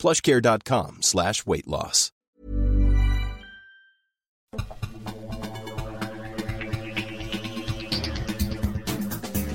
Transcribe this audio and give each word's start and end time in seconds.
plushcare.com 0.00 1.02
slash 1.02 1.46
weight 1.46 1.68
loss. 1.68 2.10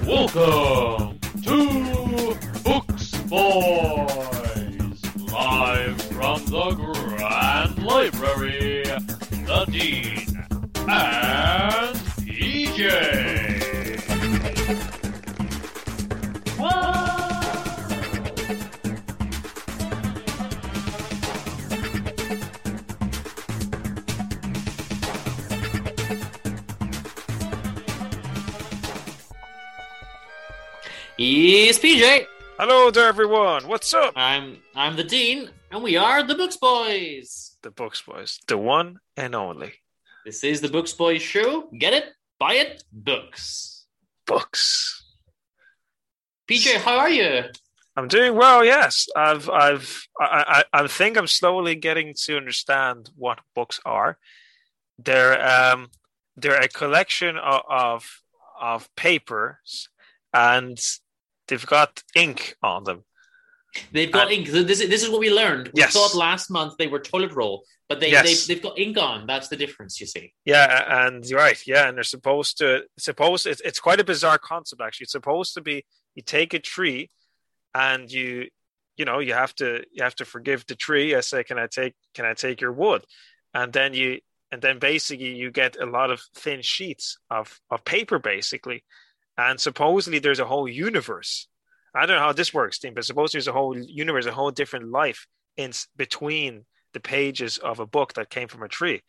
Welcome 0.05 1.19
to 1.43 2.37
Books 2.63 3.15
Boys, 3.23 5.01
live 5.31 6.01
from 6.03 6.45
the 6.45 6.71
Grand 6.75 7.83
Library, 7.83 8.83
the 8.83 9.65
Dean 9.71 10.45
and 10.87 11.95
PJ. 12.21 13.65
It's 31.17 31.79
PJ. 31.79 32.25
Hello 32.59 32.91
there, 32.91 33.07
everyone. 33.07 33.69
What's 33.69 33.93
up? 33.93 34.11
I'm 34.17 34.57
I'm 34.75 34.97
the 34.97 35.03
Dean, 35.05 35.49
and 35.71 35.81
we 35.81 35.95
are 35.95 36.23
the 36.23 36.35
Books 36.35 36.57
Boys. 36.57 37.55
The 37.61 37.71
Books 37.71 38.01
Boys, 38.01 38.37
the 38.49 38.57
one 38.57 38.99
and 39.15 39.33
only 39.33 39.71
This 40.25 40.43
is 40.43 40.59
the 40.59 40.67
Books 40.67 40.91
Boys 40.91 41.21
show. 41.21 41.69
Get 41.77 41.93
it? 41.93 42.03
Buy 42.37 42.55
it? 42.55 42.83
Books. 42.91 43.85
books. 44.27 45.05
PJ, 46.49 46.79
how 46.79 46.97
are 46.97 47.09
you? 47.09 47.43
I'm 47.95 48.09
doing 48.09 48.35
well. 48.35 48.65
Yes, 48.65 49.07
I've, 49.15 49.49
I've, 49.49 50.07
I, 50.19 50.63
I, 50.73 50.81
I 50.81 50.87
think 50.87 51.17
I'm 51.17 51.27
slowly 51.27 51.75
getting 51.75 52.13
to 52.25 52.35
understand 52.35 53.09
what 53.15 53.39
books 53.55 53.79
are. 53.85 54.17
They're, 54.99 55.41
um, 55.41 55.91
they're 56.35 56.59
a 56.59 56.67
collection 56.67 57.37
of, 57.37 57.61
of, 57.69 58.21
of 58.59 58.93
papers, 58.97 59.87
and 60.33 60.77
they've 61.47 61.65
got 61.65 62.03
ink 62.15 62.55
on 62.61 62.83
them. 62.83 63.03
They've 63.91 64.11
got 64.11 64.27
Uh, 64.27 64.31
ink. 64.31 64.47
This 64.47 64.79
is, 64.79 64.89
this 64.89 65.03
is 65.03 65.09
what 65.09 65.19
we 65.19 65.29
learned. 65.29 65.67
We 65.73 65.81
Yes. 65.81 65.93
thought 65.93 66.15
last 66.15 66.49
month 66.49 66.77
they 66.77 66.87
were 66.87 66.99
toilet 66.99 67.33
roll, 67.33 67.65
but 67.89 67.99
they, 67.99 68.11
Yes. 68.11 68.25
they've, 68.25 68.47
they've 68.47 68.63
got 68.63 68.79
ink 68.79 68.97
on. 68.97 69.27
That's 69.27 69.49
the 69.49 69.57
difference, 69.57 69.99
you 69.99 70.07
see. 70.07 70.33
Yeah, 70.45 71.05
and 71.05 71.25
you're 71.25 71.39
right. 71.39 71.61
Yeah, 71.67 71.87
and 71.87 71.97
they're 71.97 72.03
supposed 72.03 72.57
to 72.59 72.85
supposed 72.97 73.45
it's 73.45 73.61
it's 73.61 73.79
quite 73.79 73.99
a 73.99 74.03
bizarre 74.05 74.37
concept 74.37 74.81
actually. 74.81 75.05
It's 75.05 75.11
supposed 75.11 75.53
to 75.55 75.61
be 75.61 75.85
you 76.15 76.23
take 76.23 76.53
a 76.53 76.59
tree 76.59 77.09
and 77.73 78.11
you 78.11 78.49
you 78.97 79.03
know, 79.03 79.19
you 79.19 79.33
have 79.33 79.53
to 79.55 79.83
you 79.91 80.03
have 80.03 80.15
to 80.15 80.25
forgive 80.25 80.65
the 80.67 80.75
tree. 80.75 81.15
I 81.15 81.19
say, 81.19 81.43
Can 81.43 81.59
I 81.59 81.67
take 81.67 81.95
can 82.13 82.25
I 82.25 82.33
take 82.33 82.61
your 82.61 82.71
wood? 82.71 83.03
And 83.53 83.73
then 83.73 83.93
you 83.93 84.21
and 84.53 84.61
then 84.61 84.79
basically 84.79 85.35
you 85.35 85.51
get 85.51 85.75
a 85.81 85.85
lot 85.85 86.11
of 86.11 86.21
thin 86.33 86.61
sheets 86.61 87.17
of, 87.29 87.59
of 87.69 87.83
paper 87.83 88.19
basically. 88.19 88.85
And 89.37 89.59
supposedly 89.59 90.19
there's 90.19 90.39
a 90.39 90.45
whole 90.45 90.67
universe. 90.67 91.47
I 91.93 92.05
don't 92.05 92.17
know 92.17 92.23
how 92.23 92.33
this 92.33 92.53
works, 92.53 92.79
Dean, 92.79 92.93
but 92.93 93.05
supposedly 93.05 93.39
there's 93.39 93.47
a 93.47 93.53
whole 93.53 93.77
universe, 93.77 94.25
a 94.25 94.31
whole 94.31 94.51
different 94.51 94.91
life 94.91 95.27
in 95.57 95.71
between 95.95 96.65
the 96.93 96.99
pages 96.99 97.57
of 97.57 97.79
a 97.79 97.85
book 97.85 98.13
that 98.13 98.29
came 98.29 98.47
from 98.47 98.63
a 98.63 98.67
tree 98.67 99.01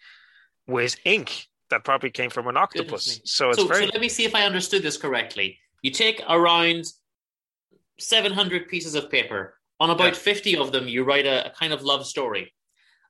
with 0.67 0.97
ink 1.05 1.47
that 1.71 1.85
probably 1.85 2.11
came 2.11 2.31
from 2.31 2.47
an 2.47 2.57
octopus. 2.57 3.21
So 3.25 3.51
it's 3.51 3.59
so, 3.59 3.67
very 3.67 3.87
so 3.87 3.93
let 3.93 4.01
me 4.01 4.09
see 4.09 4.25
if 4.25 4.35
I 4.35 4.43
understood 4.43 4.83
this 4.83 4.97
correctly. 4.97 5.59
You 5.83 5.91
take 5.91 6.23
around 6.29 6.85
700 7.99 8.69
pieces 8.69 8.95
of 8.95 9.11
paper. 9.11 9.55
On 9.79 9.91
about 9.91 10.15
Yeah. 10.15 10.21
50 10.21 10.57
of 10.57 10.73
them, 10.73 10.89
you 10.89 11.05
write 11.05 11.27
a, 11.27 11.47
a 11.47 11.51
kind 11.51 11.73
of 11.73 11.83
love 11.83 12.07
story. 12.07 12.55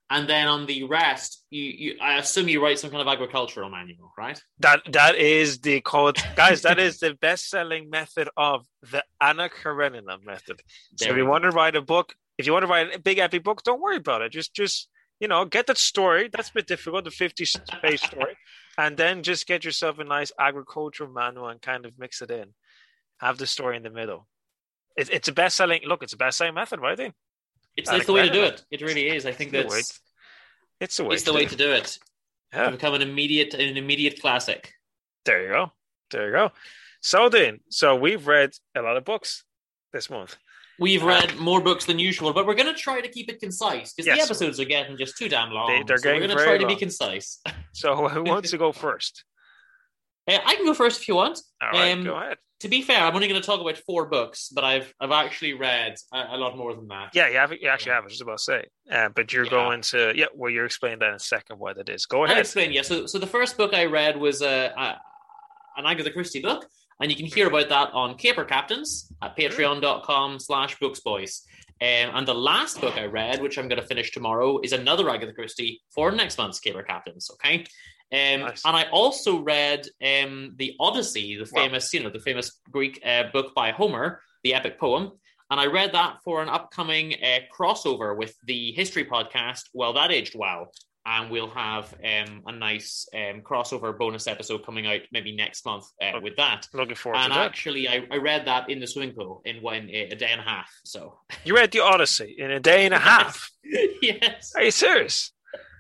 And 0.09 0.29
then 0.29 0.47
on 0.47 0.67
the 0.67 0.85
rest, 0.85 1.45
you, 1.51 1.63
you 1.63 1.97
I 2.01 2.19
assume 2.19 2.49
you 2.49 2.63
write 2.63 2.79
some 2.79 2.91
kind 2.91 3.03
of 3.03 3.09
agricultural 3.09 3.69
manual, 3.71 4.13
right? 4.17 4.41
that 4.61 4.83
that 4.93 5.17
is 5.17 5.59
the 5.61 5.81
code, 5.81 6.17
guys. 6.37 6.63
that 6.63 6.79
is 6.79 6.99
the 6.99 7.15
best-selling 7.15 7.91
method 7.91 8.29
of 8.37 8.65
the 8.93 9.03
Anna 9.21 9.49
Karenina 9.49 10.19
method. 10.25 10.63
So 10.97 11.11
if 11.11 11.17
you 11.17 11.25
go. 11.25 11.31
want 11.31 11.43
to 11.43 11.51
write 11.51 11.75
a 11.75 11.83
book, 11.83 12.15
if 12.39 12.47
you 12.47 12.53
want 12.53 12.63
to 12.63 12.69
write 12.69 12.95
a 12.95 13.01
big 13.01 13.19
epic 13.19 13.43
book, 13.43 13.65
don't 13.65 13.81
worry 13.81 13.97
about 13.97 14.23
it. 14.23 14.31
Just 14.31 14.55
just 14.55 14.89
you 15.19 15.27
know 15.27 15.45
get 15.45 15.67
that 15.67 15.79
story. 15.79 16.29
That's 16.33 16.51
a 16.51 16.55
bit 16.55 16.69
difficult, 16.69 17.05
the 17.05 17.11
fifty-page 17.11 18.01
story, 18.01 18.37
and 18.79 18.97
then 18.97 19.25
just 19.25 19.49
get 19.49 19.65
yourself 19.65 19.99
a 19.99 20.05
nice 20.05 20.31
agricultural 20.39 21.11
manual 21.11 21.49
and 21.49 21.61
kind 21.61 21.85
of 21.85 21.99
mix 21.99 22.23
it 22.23 22.31
in. 22.31 22.55
Have 23.19 23.39
the 23.39 23.47
story 23.47 23.77
in 23.77 23.83
the 23.83 23.91
middle. 23.91 24.29
It, 24.97 25.11
it's 25.11 25.29
a 25.29 25.33
best-selling. 25.33 25.81
Look, 25.85 26.05
it's 26.05 26.13
a 26.13 26.17
best-selling 26.17 26.55
method, 26.55 26.81
right? 26.81 26.97
Dean? 26.97 27.13
It's, 27.77 27.91
it's 27.91 28.07
the 28.07 28.13
way 28.13 28.23
to 28.27 28.33
do 28.33 28.43
it. 28.43 28.65
It 28.71 28.81
really 28.83 29.09
is. 29.09 29.27
I 29.27 29.33
think 29.33 29.53
It's 29.53 29.69
the 29.69 29.75
that's 29.77 30.01
It's 30.81 30.97
the 30.97 31.05
way. 31.05 31.15
it's 31.15 31.23
the 31.25 31.33
way 31.35 31.47
to 31.47 31.57
do 31.57 31.73
it. 31.73 31.99
Yeah. 32.53 32.67
To 32.67 32.71
become 32.73 32.95
an 32.95 33.03
immediate 33.03 33.55
an 33.55 33.77
immediate 33.77 34.21
classic. 34.21 34.73
There 35.25 35.43
you 35.43 35.49
go. 35.49 35.73
There 36.11 36.27
you 36.27 36.33
go. 36.33 36.53
So 37.01 37.29
then, 37.29 37.61
so 37.71 37.95
we've 37.97 38.27
read 38.27 38.51
a 38.75 38.83
lot 38.83 38.97
of 38.97 39.05
books 39.05 39.45
this 39.93 40.09
month. 40.09 40.37
We've 40.79 41.03
read 41.03 41.37
more 41.39 41.61
books 41.61 41.87
than 41.87 41.99
usual, 41.99 42.33
but 42.35 42.47
we're 42.47 42.55
going 42.55 42.73
to 42.73 42.79
try 42.79 43.01
to 43.01 43.09
keep 43.09 43.31
it 43.31 43.41
concise 43.41 43.95
because 43.95 44.15
the 44.15 44.23
episodes 44.23 44.61
are 44.61 44.65
getting 44.67 44.99
just 44.99 45.17
too 45.17 45.29
damn 45.29 45.51
long. 45.51 45.69
They- 45.69 45.83
they're 45.85 45.97
so 45.99 46.11
we're 46.13 46.19
going 46.19 46.37
to 46.37 46.37
try 46.45 46.59
to 46.59 46.67
be 46.67 46.77
concise. 46.77 47.41
So 47.73 48.09
who 48.09 48.23
wants 48.33 48.51
to 48.51 48.59
go 48.59 48.73
first? 48.73 49.25
Uh, 50.29 50.39
I 50.45 50.57
can 50.57 50.65
go 50.65 50.75
first 50.75 51.01
if 51.01 51.09
you 51.09 51.15
want. 51.15 51.39
All 51.63 51.71
right, 51.71 51.93
Um, 51.93 52.05
go 52.05 52.17
ahead. 52.17 52.39
To 52.61 52.69
be 52.69 52.81
fair, 52.81 53.03
I'm 53.03 53.15
only 53.15 53.29
going 53.29 53.39
to 53.41 53.47
talk 53.47 53.61
about 53.61 53.77
four 53.77 54.07
books, 54.07 54.49
but 54.49 54.65
I've 54.65 54.93
I've 54.99 55.11
actually 55.13 55.53
read 55.53 55.95
a, 56.13 56.29
a 56.31 56.37
lot 56.39 56.57
more 56.57 56.75
than 56.75 56.89
that. 56.89 57.11
Yeah, 57.13 57.29
you 57.29 57.37
have. 57.37 57.53
You 57.53 57.69
actually 57.69 57.93
have. 57.93 58.03
I 58.03 58.05
was 58.07 58.13
just 58.15 58.23
about 58.23 58.39
to 58.39 58.43
say. 58.45 58.65
Uh, 58.91 59.09
but 59.11 59.31
you're 59.33 59.45
Yeah. 59.45 59.51
going 59.51 59.83
to. 59.83 60.13
Yeah, 60.17 60.27
well, 60.35 60.51
you're 60.51 60.65
explaining 60.65 61.01
that 61.01 61.11
in 61.11 61.15
a 61.17 61.19
second 61.19 61.59
what 61.59 61.77
it 61.77 61.89
is. 61.91 62.07
Go 62.07 62.25
ahead. 62.25 62.37
I'll 62.37 62.41
explain. 62.41 62.73
Yeah. 62.73 62.83
So 62.83 63.05
so 63.07 63.19
the 63.19 63.27
first 63.27 63.57
book 63.59 63.75
I 63.75 63.85
read 63.85 64.17
was 64.19 64.41
a, 64.41 64.73
a 64.77 65.01
an 65.77 65.85
Agatha 65.85 66.11
Christie 66.11 66.41
book, 66.41 66.67
and 67.01 67.11
you 67.11 67.17
can 67.17 67.27
hear 67.27 67.47
about 67.49 67.69
that 67.69 67.93
on 67.93 68.17
Caper 68.17 68.45
Captains 68.47 69.13
at 69.23 69.37
patreon.com 69.37 70.39
slash 70.41 70.79
booksboys. 70.79 71.43
Um, 71.83 72.17
and 72.17 72.27
the 72.27 72.35
last 72.35 72.81
book 72.81 72.97
I 72.97 73.05
read, 73.05 73.43
which 73.43 73.59
I'm 73.59 73.69
going 73.69 73.81
to 73.83 73.87
finish 73.87 74.11
tomorrow, 74.13 74.61
is 74.63 74.73
another 74.73 75.11
Agatha 75.11 75.35
Christie 75.35 75.83
for 75.95 76.11
next 76.11 76.39
month's 76.39 76.59
Caper 76.59 76.83
Captains. 76.83 77.31
Okay. 77.35 77.67
Um, 78.13 78.41
Nice. 78.41 78.63
And 78.65 78.77
I 78.77 78.85
also 78.91 79.41
read 79.41 79.87
um, 80.05 80.55
the 80.57 80.75
Odyssey, 80.79 81.37
the 81.37 81.49
Wow. 81.53 81.65
famous, 81.65 81.93
you 81.93 82.03
know, 82.03 82.11
the 82.11 82.21
famous 82.21 82.61
Greek 82.71 83.01
uh, 83.05 83.25
book 83.33 83.55
by 83.55 83.73
Homer, 83.73 84.21
the 84.45 84.55
epic 84.55 84.79
poem. 84.79 85.13
And 85.51 85.61
I 85.61 85.67
read 85.67 85.93
that 85.93 86.19
for 86.25 86.43
an 86.43 86.49
upcoming 86.49 87.15
uh, 87.23 87.39
crossover 87.57 88.17
with 88.17 88.35
the 88.45 88.73
history 88.73 89.05
podcast. 89.05 89.63
Well, 89.73 89.93
that 89.93 90.11
aged 90.11 90.35
well, 90.37 90.73
and 91.05 91.31
we'll 91.31 91.51
have 91.51 91.95
um, 92.05 92.43
a 92.47 92.53
nice 92.53 93.07
um, 93.15 93.43
crossover 93.43 93.97
bonus 93.97 94.27
episode 94.27 94.67
coming 94.67 94.89
out 94.89 95.03
maybe 95.13 95.37
next 95.37 95.65
month 95.65 95.85
uh, 96.03 96.07
Okay. 96.07 96.19
with 96.19 96.37
that. 96.37 96.67
Looking 96.75 96.97
forward 96.97 97.19
And 97.19 97.33
to 97.33 97.39
that. 97.39 97.47
actually, 97.47 97.87
I, 97.89 98.05
I 98.11 98.17
read 98.17 98.47
that 98.49 98.69
in 98.71 98.81
the 98.81 98.89
swimming 98.89 99.15
pool 99.15 99.43
in 99.45 99.63
one 99.63 99.89
a 99.89 100.15
day 100.17 100.31
and 100.31 100.41
a 100.41 100.45
half. 100.45 100.69
So 100.85 101.17
You 101.45 101.55
read 101.55 101.71
the 101.71 101.81
Odyssey 101.81 102.35
in 102.39 102.51
a 102.51 102.59
day 102.59 102.85
and 102.85 102.95
a 102.95 102.99
half. 102.99 103.49
yes, 104.03 104.53
Are 104.57 104.65
you 104.65 104.73
serious? 104.73 105.33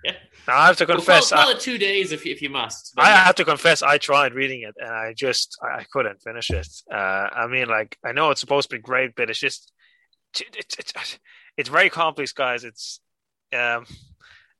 Yeah. 0.06 0.14
Now 0.46 0.58
I 0.58 0.66
have 0.66 0.76
to 0.76 0.84
Well, 0.86 0.98
confess. 0.98 1.30
call, 1.30 1.42
call 1.42 1.48
I, 1.50 1.52
it 1.54 1.60
two 1.60 1.78
days 1.78 2.12
if 2.12 2.24
you, 2.24 2.32
if 2.32 2.40
you 2.40 2.48
must. 2.48 2.92
I 2.96 3.10
have 3.10 3.34
to 3.36 3.44
confess. 3.44 3.82
I 3.82 3.98
tried 3.98 4.34
reading 4.34 4.62
it 4.62 4.74
and 4.78 4.90
I 4.90 5.12
just 5.14 5.58
I 5.62 5.84
couldn't 5.92 6.22
finish 6.22 6.50
it. 6.50 6.68
Uh, 6.90 6.96
I 6.96 7.46
mean, 7.48 7.68
like 7.68 7.98
I 8.04 8.12
know 8.12 8.30
it's 8.30 8.40
supposed 8.40 8.70
to 8.70 8.76
be 8.76 8.82
great, 8.82 9.14
but 9.16 9.28
it's 9.30 9.38
just 9.40 9.72
it's 10.38 10.76
it's, 10.78 11.18
it's 11.56 11.68
very 11.68 11.90
complex, 11.90 12.32
guys. 12.32 12.64
It's 12.64 13.00
um. 13.52 13.86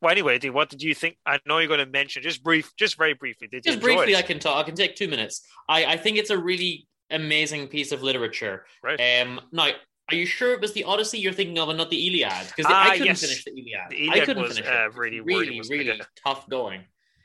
Well, 0.03 0.13
anyway, 0.13 0.39
Dee, 0.39 0.51
what 0.51 0.69
did 0.69 0.83
you 0.83 0.95
think? 0.95 1.17
I 1.25 1.39
know 1.47 1.59
you're 1.59 1.69
going 1.69 1.81
to 1.81 1.87
mention 1.87 2.23
just 2.23 2.45
brief, 2.45 2.71
just 2.77 2.99
very 2.99 3.15
briefly. 3.15 3.49
Did 3.49 3.63
just 3.63 3.81
briefly, 3.81 4.13
it? 4.13 4.19
I 4.19 4.23
can 4.23 4.39
talk. 4.39 4.57
I 4.59 4.63
can 4.63 4.75
take 4.75 4.95
two 4.95 5.09
minutes. 5.09 5.41
I, 5.71 5.87
I 5.87 5.97
think 5.97 6.19
it's 6.19 6.29
a 6.29 6.37
really 6.37 6.87
amazing 7.11 7.69
piece 7.69 7.93
of 7.93 8.03
literature. 8.03 8.67
Right. 8.83 9.01
Um, 9.01 9.41
now, 9.53 9.71
are 10.11 10.15
you 10.15 10.27
sure 10.27 10.53
it 10.53 10.61
was 10.61 10.73
the 10.73 10.85
Odyssey 10.85 11.19
you're 11.19 11.33
thinking 11.33 11.59
of, 11.59 11.69
and 11.69 11.79
not 11.79 11.91
the 11.91 12.07
Iliad? 12.07 12.47
Because 12.49 12.71
Ah, 12.71 12.85
I 12.85 12.91
couldn't 12.93 13.07
yes. 13.07 13.21
finish 13.21 13.45
the 13.45 13.51
Iliad. 13.53 13.91
The 13.91 13.97
I 13.97 14.13
Iliad 14.13 14.25
couldn't 14.27 14.43
was, 14.43 14.59
finish 14.59 14.71
uh, 14.71 14.87
it. 14.87 14.95
really 14.95 15.21
really, 15.21 15.61
really 15.69 16.01
tough 16.25 16.49
going. 16.49 16.83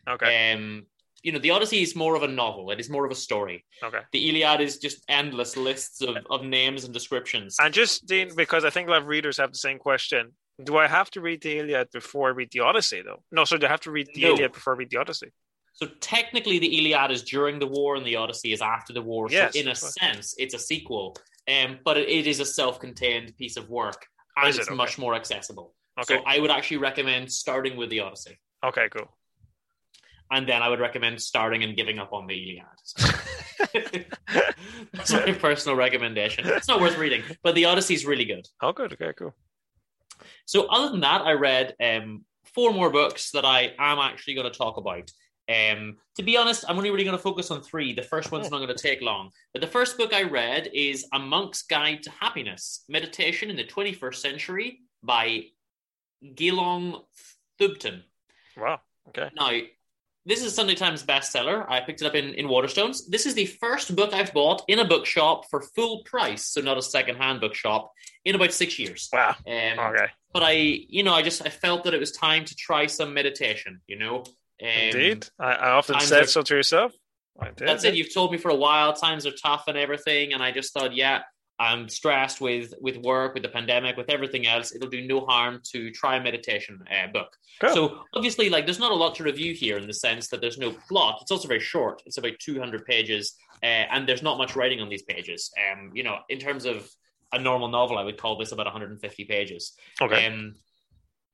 okay, 0.07 0.53
Um, 0.53 0.85
you 1.23 1.31
know, 1.31 1.37
the 1.39 1.51
Odyssey 1.51 1.83
is 1.83 1.95
more 1.95 2.15
of 2.15 2.23
a 2.23 2.27
novel. 2.27 2.71
It 2.71 2.79
is 2.79 2.89
more 2.89 3.05
of 3.05 3.11
a 3.11 3.15
story. 3.15 3.63
okay. 3.83 3.99
The 4.11 4.29
Iliad 4.29 4.59
is 4.61 4.79
just 4.79 5.03
endless 5.07 5.55
lists 5.55 6.01
of, 6.01 6.17
of 6.31 6.43
names 6.43 6.83
and 6.83 6.91
descriptions. 6.93 7.57
And 7.61 7.71
just 7.73 8.07
Dean, 8.07 8.31
because 8.35 8.65
I 8.65 8.71
think 8.71 8.87
a 8.87 8.91
lot 8.91 9.01
of 9.03 9.07
readers 9.07 9.37
have 9.37 9.51
the 9.51 9.59
same 9.59 9.77
question. 9.77 10.31
Do 10.63 10.77
I 10.77 10.87
have 10.87 11.11
to 11.11 11.21
read 11.21 11.41
the 11.43 11.59
Iliad 11.59 11.89
before 11.93 12.29
I 12.29 12.31
read 12.31 12.49
the 12.51 12.61
Odyssey, 12.61 13.03
though? 13.03 13.21
No, 13.31 13.45
so 13.45 13.57
do 13.57 13.67
I 13.67 13.69
have 13.69 13.81
to 13.81 13.91
read 13.91 14.07
the 14.15 14.21
No. 14.23 14.29
Iliad 14.33 14.53
before 14.53 14.73
I 14.73 14.77
read 14.77 14.89
the 14.89 14.97
Odyssey? 14.97 15.27
So 15.73 15.85
technically, 16.01 16.57
the 16.59 16.77
Iliad 16.79 17.11
is 17.11 17.21
during 17.23 17.57
the 17.59 17.65
war, 17.67 17.95
and 17.95 18.05
the 18.05 18.15
Odyssey 18.15 18.51
is 18.51 18.61
after 18.61 18.91
the 18.91 19.01
war. 19.01 19.27
Yes, 19.29 19.53
so 19.53 19.59
in 19.59 19.67
a 19.69 19.75
sense, 19.75 20.33
it's 20.37 20.53
a 20.53 20.59
sequel, 20.59 21.15
um, 21.49 21.79
but 21.83 21.97
it, 21.97 22.09
it 22.09 22.27
is 22.27 22.39
a 22.39 22.45
self-contained 22.45 23.35
piece 23.37 23.57
of 23.57 23.69
work, 23.69 24.05
and 24.37 24.47
Is 24.49 24.57
it? 24.57 24.61
it's 24.61 24.69
Okay. 24.69 24.75
much 24.75 24.97
more 24.97 25.15
accessible. 25.15 25.73
Okay. 25.99 26.15
So 26.17 26.23
I 26.25 26.39
would 26.39 26.51
actually 26.51 26.77
recommend 26.77 27.31
starting 27.31 27.75
with 27.77 27.89
the 27.89 27.99
Odyssey, 28.01 28.39
Okay, 28.63 28.87
cool. 28.89 29.09
and 30.31 30.47
then 30.47 30.61
I 30.61 30.69
would 30.69 30.79
recommend 30.79 31.21
starting 31.21 31.63
and 31.63 31.75
giving 31.75 31.99
up 31.99 32.13
on 32.13 32.27
the 32.27 32.35
Iliad. 32.35 32.65
That's 34.93 35.11
my 35.13 35.31
personal 35.39 35.75
recommendation. 35.77 36.47
It's 36.47 36.67
not 36.67 36.79
worth 36.81 36.97
reading, 36.97 37.23
but 37.43 37.55
the 37.55 37.65
Odyssey 37.65 37.93
is 37.93 38.05
really 38.05 38.25
good. 38.25 38.47
oh, 38.61 38.71
good. 38.71 38.93
Okay, 38.93 39.11
cool. 39.17 39.33
So 40.45 40.67
other 40.67 40.89
than 40.91 41.01
that, 41.01 41.21
I 41.21 41.33
read 41.33 41.75
um, 41.81 42.25
four 42.53 42.73
more 42.73 42.89
books 42.89 43.31
that 43.31 43.45
I 43.45 43.73
am 43.79 43.99
actually 43.99 44.35
going 44.35 44.51
to 44.51 44.57
talk 44.57 44.77
about. 44.77 45.11
Um, 45.49 45.97
to 46.15 46.23
be 46.23 46.37
honest, 46.37 46.65
I'm 46.67 46.77
only 46.77 46.91
really 46.91 47.03
going 47.03 47.17
to 47.17 47.21
focus 47.21 47.51
on 47.51 47.61
three. 47.61 47.93
The 47.93 48.03
first 48.03 48.31
one's 48.31 48.49
not 48.51 48.57
going 48.59 48.75
to 48.75 48.75
take 48.75 49.01
long. 49.01 49.31
But 49.53 49.61
the 49.61 49.67
first 49.67 49.97
book 49.97 50.13
I 50.13 50.23
read 50.23 50.69
is 50.73 51.05
A 51.13 51.19
Monk's 51.19 51.63
Guide 51.63 52.03
to 52.03 52.11
Happiness: 52.11 52.83
Meditation 52.89 53.49
in 53.49 53.55
the 53.55 53.63
21st 53.65 54.15
Century 54.15 54.79
by 55.03 55.45
Gelong 56.35 57.01
Thubten. 57.59 58.03
Wow. 58.57 58.81
Okay. 59.09 59.29
Now, 59.35 59.51
this 60.25 60.39
is 60.39 60.45
a 60.45 60.51
Sunday 60.51 60.75
Times 60.75 61.03
bestseller. 61.03 61.65
I 61.67 61.79
picked 61.79 62.01
it 62.01 62.05
up 62.05 62.13
in, 62.15 62.35
in 62.35 62.45
Waterstones. 62.47 63.01
This 63.09 63.25
is 63.25 63.33
the 63.33 63.47
first 63.47 63.95
book 63.95 64.13
I've 64.13 64.33
bought 64.33 64.63
in 64.67 64.77
a 64.79 64.85
bookshop 64.85 65.49
for 65.49 65.61
full 65.61 66.03
price, 66.03 66.45
so 66.45 66.61
not 66.61 66.77
a 66.77 66.81
secondhand 66.81 67.41
bookshop, 67.41 67.91
in 68.23 68.35
about 68.35 68.53
six 68.53 68.77
years. 68.77 69.09
Wow. 69.11 69.35
Um, 69.47 69.79
Okay. 69.79 70.05
but 70.31 70.43
I, 70.43 70.51
you 70.51 71.01
know, 71.01 71.13
I 71.13 71.23
just 71.23 71.43
I 71.43 71.49
felt 71.49 71.83
that 71.85 71.95
it 71.95 71.99
was 71.99 72.11
time 72.11 72.45
to 72.45 72.55
try 72.55 72.85
some 72.85 73.13
meditation. 73.15 73.81
You 73.87 73.97
know, 73.97 74.23
um, 74.61 74.67
Indeed. 74.67 75.27
I, 75.39 75.53
I 75.53 75.69
often 75.71 75.99
said 75.99 76.23
are- 76.23 76.27
so 76.27 76.41
to 76.41 76.55
yourself. 76.55 76.93
I 77.39 77.49
did. 77.51 77.67
That's 77.67 77.83
it. 77.83 77.95
You've 77.95 78.13
told 78.13 78.31
me 78.31 78.37
for 78.37 78.49
a 78.49 78.55
while 78.55 78.93
times 78.93 79.25
are 79.25 79.31
tough 79.31 79.63
and 79.67 79.77
everything, 79.77 80.33
and 80.33 80.43
I 80.43 80.51
just 80.51 80.73
thought, 80.73 80.93
yeah, 80.93 81.21
I'm 81.59 81.87
stressed 81.89 82.41
with 82.41 82.73
with 82.81 82.97
work, 82.97 83.33
with 83.33 83.43
the 83.43 83.49
pandemic, 83.49 83.95
with 83.95 84.09
everything 84.09 84.47
else. 84.47 84.75
It'll 84.75 84.89
do 84.89 85.05
no 85.07 85.21
harm 85.25 85.61
to 85.71 85.91
try 85.91 86.17
a 86.17 86.23
meditation 86.23 86.83
uh, 86.89 87.11
book. 87.11 87.35
Cool. 87.61 87.73
So 87.73 87.99
obviously, 88.15 88.49
like, 88.49 88.65
there's 88.65 88.79
not 88.79 88.91
a 88.91 88.95
lot 88.95 89.15
to 89.15 89.23
review 89.23 89.53
here 89.53 89.77
in 89.77 89.87
the 89.87 89.93
sense 89.93 90.27
that 90.29 90.41
there's 90.41 90.57
no 90.57 90.71
plot. 90.89 91.19
It's 91.21 91.31
also 91.31 91.47
very 91.47 91.59
short. 91.59 92.01
It's 92.05 92.17
about 92.17 92.33
200 92.39 92.85
pages, 92.85 93.35
uh, 93.63 93.65
and 93.65 94.07
there's 94.07 94.23
not 94.23 94.37
much 94.37 94.55
writing 94.55 94.81
on 94.81 94.89
these 94.89 95.03
pages. 95.03 95.51
Um, 95.71 95.91
you 95.93 96.03
know, 96.03 96.17
in 96.29 96.39
terms 96.39 96.65
of 96.65 96.89
a 97.31 97.39
normal 97.39 97.69
novel, 97.69 97.97
I 97.97 98.03
would 98.03 98.17
call 98.17 98.37
this 98.37 98.51
about 98.51 98.65
150 98.65 99.25
pages. 99.25 99.73
Okay. 100.01 100.27
Um, 100.27 100.55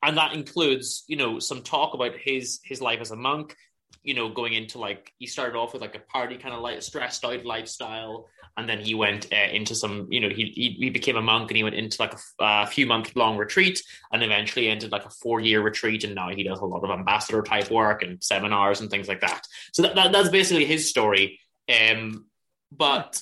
and 0.03 0.17
that 0.17 0.33
includes, 0.33 1.03
you 1.07 1.15
know, 1.15 1.39
some 1.39 1.61
talk 1.61 1.93
about 1.93 2.15
his 2.15 2.59
his 2.63 2.81
life 2.81 3.01
as 3.01 3.11
a 3.11 3.15
monk. 3.15 3.55
You 4.03 4.13
know, 4.13 4.29
going 4.29 4.53
into 4.53 4.79
like 4.79 5.11
he 5.17 5.27
started 5.27 5.57
off 5.57 5.73
with 5.73 5.81
like 5.81 5.95
a 5.95 5.99
party 5.99 6.37
kind 6.37 6.53
of 6.53 6.61
like 6.61 6.81
stressed 6.81 7.25
out 7.25 7.43
lifestyle, 7.45 8.27
and 8.55 8.67
then 8.67 8.79
he 8.79 8.95
went 8.95 9.33
uh, 9.33 9.49
into 9.51 9.75
some, 9.75 10.07
you 10.09 10.19
know, 10.19 10.29
he, 10.29 10.45
he 10.45 10.77
he 10.79 10.89
became 10.89 11.17
a 11.17 11.21
monk 11.21 11.49
and 11.49 11.57
he 11.57 11.63
went 11.63 11.75
into 11.75 12.01
like 12.01 12.13
a, 12.39 12.67
few 12.67 12.85
month 12.85 13.15
long 13.15 13.37
retreat, 13.37 13.83
and 14.11 14.23
eventually 14.23 14.69
ended 14.69 14.91
like 14.91 15.05
a 15.05 15.09
four 15.09 15.39
year 15.39 15.61
retreat, 15.61 16.03
and 16.03 16.15
now 16.15 16.29
he 16.29 16.43
does 16.43 16.59
a 16.59 16.65
lot 16.65 16.83
of 16.83 16.89
ambassador 16.89 17.41
type 17.41 17.69
work 17.69 18.01
and 18.01 18.23
seminars 18.23 18.81
and 18.81 18.89
things 18.89 19.07
like 19.07 19.21
that. 19.21 19.45
So 19.73 19.81
that, 19.81 19.95
that 19.95 20.11
that's 20.11 20.29
basically 20.29 20.65
his 20.65 20.89
story. 20.89 21.39
Um, 21.69 22.27
but 22.71 23.21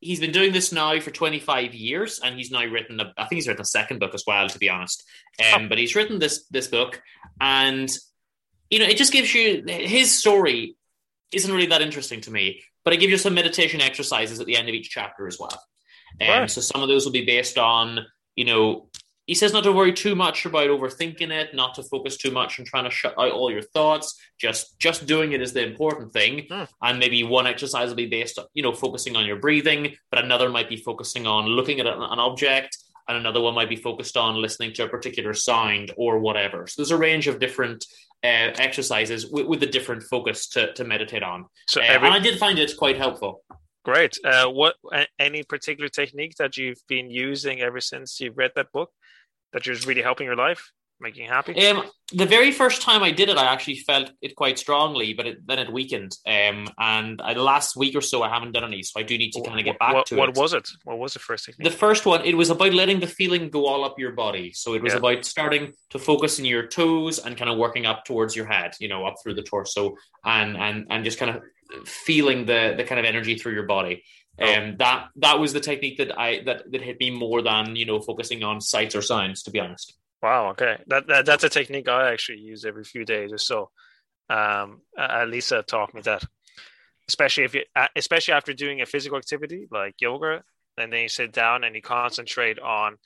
he's 0.00 0.20
been 0.20 0.32
doing 0.32 0.52
this 0.52 0.72
now 0.72 0.98
for 1.00 1.10
25 1.10 1.74
years 1.74 2.20
and 2.22 2.36
he's 2.36 2.50
now 2.50 2.64
written 2.64 3.00
a, 3.00 3.12
i 3.16 3.22
think 3.24 3.36
he's 3.36 3.48
written 3.48 3.62
a 3.62 3.64
second 3.64 3.98
book 3.98 4.14
as 4.14 4.24
well 4.26 4.48
to 4.48 4.58
be 4.58 4.68
honest 4.70 5.02
um, 5.54 5.68
but 5.68 5.78
he's 5.78 5.94
written 5.96 6.18
this 6.18 6.44
this 6.50 6.68
book 6.68 7.02
and 7.40 7.90
you 8.70 8.78
know 8.78 8.84
it 8.86 8.96
just 8.96 9.12
gives 9.12 9.34
you 9.34 9.64
his 9.66 10.16
story 10.16 10.76
isn't 11.32 11.52
really 11.52 11.66
that 11.66 11.82
interesting 11.82 12.20
to 12.20 12.30
me 12.30 12.60
but 12.84 12.92
it 12.94 12.98
gives 12.98 13.10
you 13.10 13.18
some 13.18 13.34
meditation 13.34 13.80
exercises 13.80 14.40
at 14.40 14.46
the 14.46 14.56
end 14.56 14.68
of 14.68 14.74
each 14.74 14.90
chapter 14.90 15.26
as 15.26 15.38
well 15.38 15.62
um, 16.22 16.28
Right. 16.28 16.50
so 16.50 16.60
some 16.60 16.82
of 16.82 16.88
those 16.88 17.04
will 17.04 17.12
be 17.12 17.24
based 17.24 17.58
on 17.58 18.00
you 18.36 18.44
know 18.44 18.87
he 19.28 19.34
says 19.34 19.52
not 19.52 19.62
to 19.62 19.72
worry 19.72 19.92
too 19.92 20.16
much 20.16 20.44
about 20.46 20.68
overthinking 20.68 21.30
it 21.30 21.54
not 21.54 21.74
to 21.74 21.82
focus 21.84 22.16
too 22.16 22.32
much 22.32 22.58
on 22.58 22.64
trying 22.64 22.84
to 22.84 22.90
shut 22.90 23.14
out 23.18 23.30
all 23.30 23.52
your 23.52 23.62
thoughts 23.62 24.18
just 24.40 24.76
just 24.80 25.06
doing 25.06 25.32
it 25.32 25.40
is 25.40 25.52
the 25.52 25.64
important 25.64 26.12
thing. 26.12 26.46
Hmm. 26.50 26.64
and 26.82 26.98
maybe 26.98 27.22
one 27.22 27.46
exercise 27.46 27.90
will 27.90 27.96
be 27.96 28.06
based 28.06 28.38
on 28.38 28.46
you 28.54 28.62
know 28.64 28.72
focusing 28.72 29.14
on 29.14 29.24
your 29.26 29.36
breathing 29.36 29.94
but 30.10 30.24
another 30.24 30.48
might 30.48 30.68
be 30.68 30.76
focusing 30.76 31.26
on 31.26 31.46
looking 31.46 31.78
at 31.78 31.86
an, 31.86 32.18
object 32.18 32.76
and 33.06 33.16
another 33.16 33.40
one 33.40 33.54
might 33.54 33.68
be 33.68 33.76
focused 33.76 34.16
on 34.16 34.40
listening 34.40 34.72
to 34.74 34.84
a 34.84 34.88
particular 34.88 35.32
sound 35.32 35.92
or 35.96 36.18
whatever. 36.18 36.66
So 36.66 36.82
there's 36.82 36.90
a 36.90 36.96
range 36.98 37.26
of 37.26 37.38
different 37.38 37.86
uh, 38.22 38.52
exercises 38.58 39.30
with, 39.30 39.46
with 39.46 39.62
a 39.62 39.66
different 39.66 40.02
focus 40.02 40.48
to, 40.48 40.72
to 40.74 40.84
meditate 40.84 41.22
on. 41.22 41.46
So 41.68 41.80
Uh, 41.80 41.84
every 41.84 42.08
and 42.08 42.14
i 42.14 42.18
did 42.18 42.38
find 42.38 42.58
it 42.58 42.76
quite 42.76 42.98
helpful. 42.98 43.42
Great. 43.84 44.18
Uh, 44.22 44.46
what 44.46 44.74
any 45.18 45.42
particular 45.42 45.88
technique 45.88 46.34
that 46.36 46.58
you've 46.58 46.82
been 46.88 47.10
using 47.10 47.62
ever 47.62 47.80
since 47.80 48.20
you've 48.20 48.36
read 48.36 48.52
that 48.54 48.70
book 48.72 48.90
that 49.52 49.66
is 49.66 49.86
really 49.86 50.02
helping 50.02 50.26
your 50.26 50.36
life, 50.36 50.70
making 51.00 51.24
you 51.24 51.30
happy? 51.30 51.54
Um, 51.66 51.84
the 52.12 52.26
very 52.26 52.52
first 52.52 52.80
time 52.80 53.02
I 53.02 53.10
did 53.10 53.28
it, 53.28 53.36
I 53.36 53.44
actually 53.44 53.76
felt 53.76 54.10
it 54.22 54.34
quite 54.34 54.58
strongly, 54.58 55.12
but 55.12 55.26
it, 55.26 55.46
then 55.46 55.58
it 55.58 55.70
weakened. 55.70 56.16
Um, 56.26 56.68
and 56.78 57.20
I, 57.22 57.34
the 57.34 57.42
last 57.42 57.76
week 57.76 57.94
or 57.94 58.00
so, 58.00 58.22
I 58.22 58.28
haven't 58.30 58.52
done 58.52 58.64
any, 58.64 58.82
so 58.82 58.98
I 58.98 59.02
do 59.02 59.18
need 59.18 59.32
to 59.32 59.42
kind 59.42 59.58
of 59.58 59.64
get 59.64 59.78
back 59.78 59.94
what, 59.94 60.06
to 60.06 60.16
what 60.16 60.30
it. 60.30 60.36
What 60.36 60.42
was 60.42 60.54
it? 60.54 60.68
What 60.84 60.98
was 60.98 61.12
the 61.12 61.18
first 61.18 61.46
thing? 61.46 61.54
The 61.58 61.70
first 61.70 62.06
one, 62.06 62.24
it 62.24 62.36
was 62.36 62.50
about 62.50 62.72
letting 62.72 63.00
the 63.00 63.06
feeling 63.06 63.50
go 63.50 63.66
all 63.66 63.84
up 63.84 63.98
your 63.98 64.12
body. 64.12 64.52
So 64.52 64.74
it 64.74 64.82
was 64.82 64.94
Yeah. 64.94 64.98
about 65.00 65.24
starting 65.24 65.72
to 65.90 65.98
focus 65.98 66.38
in 66.38 66.44
your 66.44 66.66
toes 66.66 67.18
and 67.18 67.36
kind 67.36 67.50
of 67.50 67.58
working 67.58 67.84
up 67.84 68.04
towards 68.04 68.34
your 68.34 68.46
head, 68.46 68.72
you 68.80 68.88
know, 68.88 69.04
up 69.06 69.16
through 69.22 69.34
the 69.34 69.42
torso 69.42 69.96
and 70.24 70.56
and 70.56 70.86
and 70.90 71.04
just 71.04 71.18
kind 71.18 71.36
of 71.36 71.42
feeling 71.86 72.46
the 72.46 72.74
the 72.76 72.84
kind 72.84 72.98
of 72.98 73.04
energy 73.04 73.36
through 73.36 73.52
your 73.52 73.66
body. 73.66 74.02
Oh. 74.40 74.54
Um, 74.54 74.76
that 74.78 75.08
that 75.16 75.40
was 75.40 75.52
the 75.52 75.60
technique 75.60 75.98
that 75.98 76.18
I 76.18 76.42
that 76.44 76.70
that 76.70 76.82
hit 76.82 77.00
me 77.00 77.10
more 77.10 77.42
than 77.42 77.74
you 77.76 77.86
know 77.86 78.00
focusing 78.00 78.42
on 78.44 78.60
sights 78.60 78.94
or 78.94 79.02
sounds. 79.02 79.42
To 79.44 79.50
be 79.50 79.60
honest. 79.60 79.94
Wow. 80.22 80.50
Okay. 80.50 80.78
That, 80.88 81.06
that 81.08 81.26
that's 81.26 81.44
a 81.44 81.48
technique 81.48 81.88
I 81.88 82.12
actually 82.12 82.38
use 82.38 82.64
every 82.64 82.84
few 82.84 83.04
days 83.04 83.32
or 83.32 83.38
so. 83.38 83.70
Um, 84.30 84.82
uh, 84.98 85.24
Lisa 85.26 85.62
taught 85.62 85.94
me 85.94 86.02
that, 86.02 86.22
especially 87.08 87.44
if 87.44 87.54
you, 87.54 87.62
especially 87.96 88.34
after 88.34 88.52
doing 88.52 88.80
a 88.80 88.86
physical 88.86 89.18
activity 89.18 89.66
like 89.70 89.94
yoga, 90.00 90.42
and 90.76 90.92
then 90.92 91.02
you 91.02 91.08
sit 91.08 91.32
down 91.32 91.64
and 91.64 91.74
you 91.74 91.82
concentrate 91.82 92.58
on, 92.58 92.96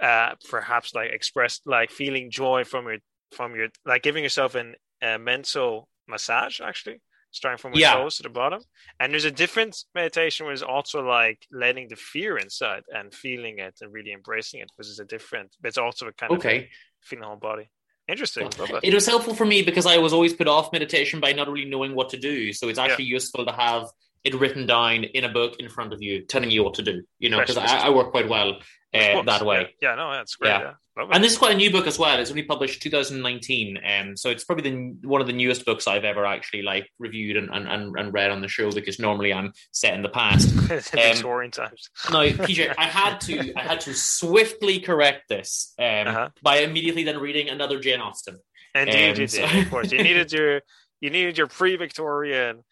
uh, 0.00 0.34
perhaps 0.48 0.94
like 0.94 1.10
express 1.10 1.60
like 1.66 1.90
feeling 1.90 2.30
joy 2.30 2.64
from 2.64 2.86
your 2.86 2.98
from 3.32 3.54
your 3.54 3.68
like 3.84 4.02
giving 4.02 4.22
yourself 4.22 4.54
an 4.54 4.74
a 5.02 5.18
mental 5.18 5.88
massage 6.08 6.60
actually 6.60 7.00
starting 7.34 7.58
from 7.58 7.72
your 7.72 7.80
Yeah. 7.80 7.94
toes 7.94 8.16
to 8.16 8.22
the 8.22 8.28
bottom 8.28 8.62
and 9.00 9.12
there's 9.12 9.24
a 9.24 9.30
different 9.30 9.84
meditation 9.94 10.46
where 10.46 10.52
it's 10.52 10.62
also 10.62 11.02
like 11.02 11.46
letting 11.50 11.88
the 11.88 11.96
fear 11.96 12.38
inside 12.38 12.84
and 12.88 13.14
feeling 13.14 13.58
it 13.58 13.74
and 13.80 13.92
really 13.92 14.12
embracing 14.12 14.60
it 14.60 14.70
which 14.76 14.88
is 14.88 15.00
a 15.00 15.04
different 15.04 15.56
but 15.60 15.68
it's 15.68 15.78
also 15.78 16.06
a 16.06 16.12
kind 16.12 16.32
of 16.32 16.42
feeling 16.42 16.68
the 17.22 17.26
whole 17.26 17.36
body. 17.36 17.68
Interesting. 18.06 18.50
That. 18.50 18.80
It 18.82 18.92
was 18.92 19.06
helpful 19.06 19.34
for 19.34 19.46
me 19.46 19.62
because 19.62 19.86
I 19.86 19.96
was 19.98 20.12
always 20.12 20.34
put 20.34 20.46
off 20.46 20.72
meditation 20.72 21.20
by 21.20 21.32
not 21.32 21.48
really 21.48 21.64
knowing 21.64 21.94
what 21.94 22.10
to 22.10 22.18
do. 22.18 22.52
So 22.52 22.68
it's 22.68 22.78
actually 22.78 23.06
useful 23.06 23.46
to 23.46 23.52
have 23.52 23.88
it 24.24 24.34
written 24.34 24.66
down 24.66 25.04
in 25.04 25.24
a 25.24 25.28
book 25.28 25.56
in 25.58 25.68
front 25.70 25.92
of 25.92 26.02
you, 26.02 26.24
telling 26.26 26.50
you 26.50 26.64
what 26.64 26.74
to 26.74 26.82
do. 26.82 27.02
You 27.18 27.30
know, 27.30 27.40
because 27.40 27.56
I, 27.56 27.86
I 27.86 27.90
work 27.90 28.10
quite 28.10 28.28
well 28.28 28.56
uh, 28.94 29.22
that 29.22 29.44
way. 29.44 29.74
Yeah, 29.80 29.90
yeah 29.90 29.94
no, 29.96 30.12
that's 30.12 30.36
great. 30.36 30.50
Yeah. 30.50 30.72
Yeah. 30.96 31.06
And 31.10 31.24
this 31.24 31.32
is 31.32 31.38
quite 31.38 31.52
a 31.52 31.56
new 31.56 31.72
book 31.72 31.88
as 31.88 31.98
well. 31.98 32.20
It's 32.20 32.30
only 32.30 32.44
published 32.44 32.80
2019, 32.80 33.78
um, 33.84 34.16
so 34.16 34.30
it's 34.30 34.44
probably 34.44 34.70
the, 34.70 35.08
one 35.08 35.20
of 35.20 35.26
the 35.26 35.32
newest 35.32 35.64
books 35.66 35.88
I've 35.88 36.04
ever 36.04 36.24
actually 36.24 36.62
like 36.62 36.88
reviewed 37.00 37.36
and, 37.36 37.50
and, 37.52 37.66
and, 37.66 37.98
and 37.98 38.14
read 38.14 38.30
on 38.30 38.40
the 38.40 38.46
show 38.46 38.70
because 38.70 39.00
normally 39.00 39.32
I'm 39.32 39.52
set 39.72 39.94
in 39.94 40.02
the 40.02 40.08
past. 40.08 40.48
Victorian 40.52 41.50
times. 41.50 41.90
Now, 42.12 42.22
PJ, 42.46 42.72
I 42.78 42.84
had 42.84 43.20
to 43.22 43.52
I 43.56 43.62
had 43.62 43.80
to 43.80 43.92
swiftly 43.94 44.78
correct 44.78 45.28
this 45.28 45.74
um, 45.80 46.06
Uh-huh. 46.06 46.28
by 46.42 46.58
immediately 46.58 47.02
then 47.02 47.18
reading 47.18 47.48
another 47.48 47.80
Jane 47.80 48.00
Austen. 48.00 48.38
Indeed, 48.76 49.14
Um, 49.14 49.20
you 49.20 49.26
so- 49.26 49.44
Of 49.44 49.70
course, 49.70 49.90
you 49.90 50.00
needed 50.00 50.32
your 50.32 50.60
you 51.00 51.10
needed 51.10 51.36
your 51.36 51.48
pre-Victorian, 51.48 52.62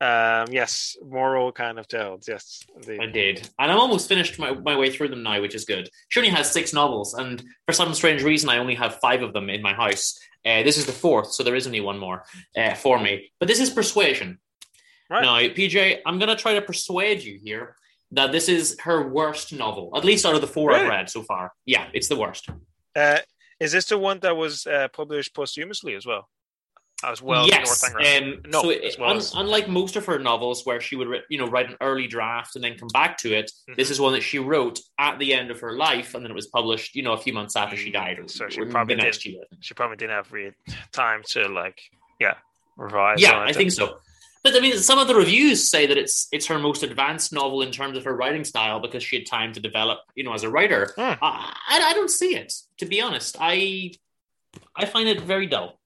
um, 0.00 0.46
yes, 0.50 0.96
moral 1.04 1.52
kind 1.52 1.78
of 1.78 1.86
tales. 1.86 2.26
Yes, 2.26 2.64
I 2.76 2.92
indeed. 3.04 3.36
did. 3.36 3.50
And 3.58 3.70
I'm 3.70 3.78
almost 3.78 4.08
finished 4.08 4.38
my, 4.38 4.52
my 4.52 4.76
way 4.76 4.90
through 4.90 5.08
them 5.08 5.22
now, 5.22 5.40
which 5.40 5.54
is 5.54 5.64
good. 5.64 5.90
She 6.08 6.20
only 6.20 6.30
has 6.30 6.50
six 6.50 6.72
novels, 6.72 7.14
and 7.14 7.42
for 7.66 7.72
some 7.72 7.92
strange 7.94 8.22
reason, 8.22 8.48
I 8.48 8.58
only 8.58 8.74
have 8.74 8.98
five 9.00 9.22
of 9.22 9.32
them 9.32 9.50
in 9.50 9.60
my 9.60 9.74
house. 9.74 10.18
Uh, 10.46 10.62
this 10.62 10.78
is 10.78 10.86
the 10.86 10.92
fourth, 10.92 11.32
so 11.32 11.42
there 11.42 11.54
is 11.54 11.66
only 11.66 11.80
one 11.80 11.98
more 11.98 12.24
uh, 12.56 12.74
for 12.74 12.98
me. 12.98 13.30
But 13.38 13.48
this 13.48 13.60
is 13.60 13.68
Persuasion. 13.68 14.38
Right. 15.10 15.22
Now, 15.22 15.38
PJ, 15.54 15.98
I'm 16.06 16.18
going 16.18 16.28
to 16.28 16.36
try 16.36 16.54
to 16.54 16.62
persuade 16.62 17.22
you 17.22 17.38
here 17.42 17.74
that 18.12 18.32
this 18.32 18.48
is 18.48 18.76
her 18.80 19.08
worst 19.08 19.52
novel, 19.52 19.90
at 19.96 20.04
least 20.04 20.24
out 20.24 20.34
of 20.34 20.40
the 20.40 20.46
four 20.46 20.72
I've 20.72 20.88
read 20.88 21.10
so 21.10 21.22
far. 21.22 21.52
Yeah, 21.66 21.88
it's 21.92 22.08
the 22.08 22.16
worst. 22.16 22.48
Uh, 22.96 23.18
is 23.58 23.72
this 23.72 23.86
the 23.86 23.98
one 23.98 24.20
that 24.20 24.36
was 24.36 24.66
uh, 24.66 24.88
published 24.92 25.34
posthumously 25.34 25.94
as 25.94 26.06
well? 26.06 26.28
As 27.04 27.20
well. 27.22 27.46
yes. 27.46 27.82
Northanger. 27.82 28.24
Um, 28.34 28.42
No, 28.48 28.62
so 28.62 28.70
as 28.70 28.94
it, 28.94 29.00
well 29.00 29.10
un- 29.10 29.16
as- 29.16 29.32
unlike 29.34 29.68
most 29.68 29.96
of 29.96 30.04
her 30.06 30.18
novels, 30.18 30.64
where 30.66 30.80
she 30.80 30.96
would 30.96 31.08
you 31.28 31.38
know 31.38 31.46
write 31.46 31.68
an 31.70 31.76
early 31.80 32.06
draft 32.06 32.56
and 32.56 32.64
then 32.64 32.76
come 32.78 32.88
back 32.92 33.16
to 33.18 33.32
it, 33.32 33.50
Mhm. 33.68 33.76
this 33.76 33.90
is 33.90 34.00
one 34.00 34.12
that 34.12 34.22
she 34.22 34.38
wrote 34.38 34.80
at 34.98 35.18
the 35.18 35.32
end 35.34 35.50
of 35.50 35.60
her 35.60 35.72
life, 35.76 36.14
and 36.14 36.24
then 36.24 36.30
it 36.30 36.34
was 36.34 36.46
published 36.48 36.94
you 36.94 37.02
know 37.02 37.12
a 37.12 37.18
few 37.18 37.32
months 37.32 37.56
after 37.56 37.76
she 37.76 37.90
died. 37.90 38.18
or- 38.18 38.28
So 38.28 38.48
she 38.48 38.64
probably 38.64 38.96
did. 38.96 39.24
year. 39.24 39.42
She 39.60 39.74
probably 39.74 39.96
didn't 39.96 40.12
have 40.16 40.30
really 40.32 40.52
time 40.92 41.22
to 41.28 41.48
like, 41.48 41.80
yeah, 42.20 42.34
revise. 42.76 43.20
Yeah, 43.20 43.40
I 43.40 43.52
think 43.52 43.72
so. 43.72 43.98
But 44.42 44.54
I 44.56 44.60
mean, 44.60 44.78
some 44.78 44.98
of 44.98 45.06
the 45.06 45.14
reviews 45.14 45.70
say 45.70 45.84
that 45.86 45.98
it's 45.98 46.26
it's 46.32 46.46
her 46.46 46.58
most 46.58 46.82
advanced 46.82 47.32
novel 47.32 47.60
in 47.62 47.70
terms 47.70 47.96
of 47.98 48.04
her 48.04 48.14
writing 48.16 48.44
style 48.44 48.80
because 48.80 49.02
she 49.02 49.16
had 49.16 49.26
time 49.26 49.52
to 49.52 49.60
develop, 49.60 49.98
you 50.14 50.24
know, 50.24 50.32
as 50.32 50.44
a 50.44 50.48
writer. 50.50 50.92
Hmm. 50.96 51.00
I, 51.22 51.54
I 51.68 51.80
I 51.90 51.92
don't 51.92 52.10
see 52.10 52.34
it, 52.36 52.52
to 52.78 52.86
be 52.86 53.00
honest. 53.02 53.36
I 53.40 53.92
I 54.74 54.84
find 54.86 55.08
it 55.08 55.20
very 55.20 55.46
dull, 55.46 55.79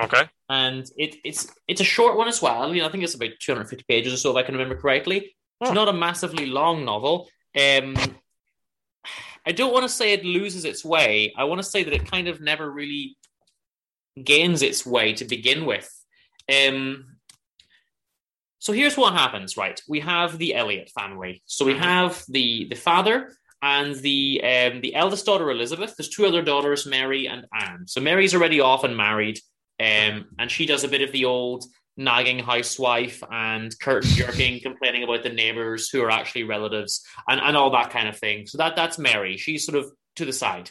Okay. 0.00 0.28
and 0.48 0.84
it 0.96 1.16
it's 1.24 1.50
it's 1.68 1.80
a 1.80 1.84
short 1.84 2.16
one 2.16 2.28
as 2.28 2.42
well. 2.42 2.74
You 2.74 2.80
know, 2.82 2.88
I 2.88 2.90
think 2.90 3.04
it's 3.04 3.14
about 3.14 3.30
two 3.40 3.52
hundred 3.52 3.68
fifty 3.68 3.84
pages 3.88 4.12
or 4.12 4.16
so, 4.16 4.30
if 4.30 4.36
I 4.36 4.42
can 4.42 4.54
remember 4.54 4.76
correctly. 4.80 5.34
It's 5.60 5.72
not 5.72 5.88
a 5.88 5.92
massively 5.92 6.46
long 6.46 6.84
novel. 6.84 7.28
Um, 7.58 7.94
I 9.46 9.52
don't 9.52 9.72
want 9.72 9.84
to 9.84 9.88
say 9.88 10.12
it 10.12 10.24
loses 10.24 10.64
its 10.64 10.84
way. 10.84 11.32
I 11.36 11.44
want 11.44 11.60
to 11.60 11.68
say 11.68 11.84
that 11.84 11.94
it 11.94 12.10
kind 12.10 12.28
of 12.28 12.40
never 12.40 12.70
really 12.70 13.16
gains 14.22 14.62
its 14.62 14.84
way 14.84 15.12
to 15.14 15.24
begin 15.24 15.64
with. 15.64 15.88
Um, 16.52 17.16
so 18.58 18.72
here's 18.72 18.96
what 18.96 19.12
happens, 19.14 19.56
right? 19.56 19.80
We 19.88 20.00
have 20.00 20.38
the 20.38 20.54
Elliot 20.54 20.90
family. 20.94 21.42
So 21.46 21.64
we 21.64 21.74
Mhm. 21.74 21.78
have 21.78 22.24
the 22.28 22.66
the 22.68 22.76
father 22.76 23.34
and 23.62 23.94
the 23.96 24.42
um, 24.42 24.80
the 24.82 24.94
eldest 24.94 25.24
daughter 25.26 25.50
Elizabeth. 25.50 25.94
There's 25.96 26.08
two 26.10 26.26
other 26.26 26.42
daughters, 26.42 26.84
Mary 26.86 27.26
and 27.28 27.46
Anne. 27.52 27.86
So 27.86 28.00
Mary's 28.00 28.34
already 28.34 28.60
off 28.60 28.84
and 28.84 28.96
married, 28.96 29.38
um, 29.80 30.26
and 30.38 30.50
she 30.50 30.66
does 30.66 30.84
a 30.84 30.88
bit 30.88 31.02
of 31.02 31.12
the 31.12 31.24
old 31.24 31.64
nagging 31.96 32.40
housewife 32.40 33.22
and 33.30 33.72
curtain 33.78 34.10
jerking, 34.10 34.60
complaining 34.62 35.04
about 35.04 35.22
the 35.22 35.30
neighbors 35.30 35.88
who 35.88 36.02
are 36.02 36.10
actually 36.10 36.44
relatives 36.44 37.04
and, 37.28 37.40
and 37.40 37.56
all 37.56 37.70
that 37.70 37.90
kind 37.90 38.08
of 38.08 38.18
thing. 38.18 38.46
So 38.46 38.58
that 38.58 38.76
that's 38.76 38.98
Mary. 38.98 39.36
She's 39.36 39.64
sort 39.64 39.78
of 39.78 39.90
to 40.16 40.24
the 40.24 40.32
side. 40.32 40.70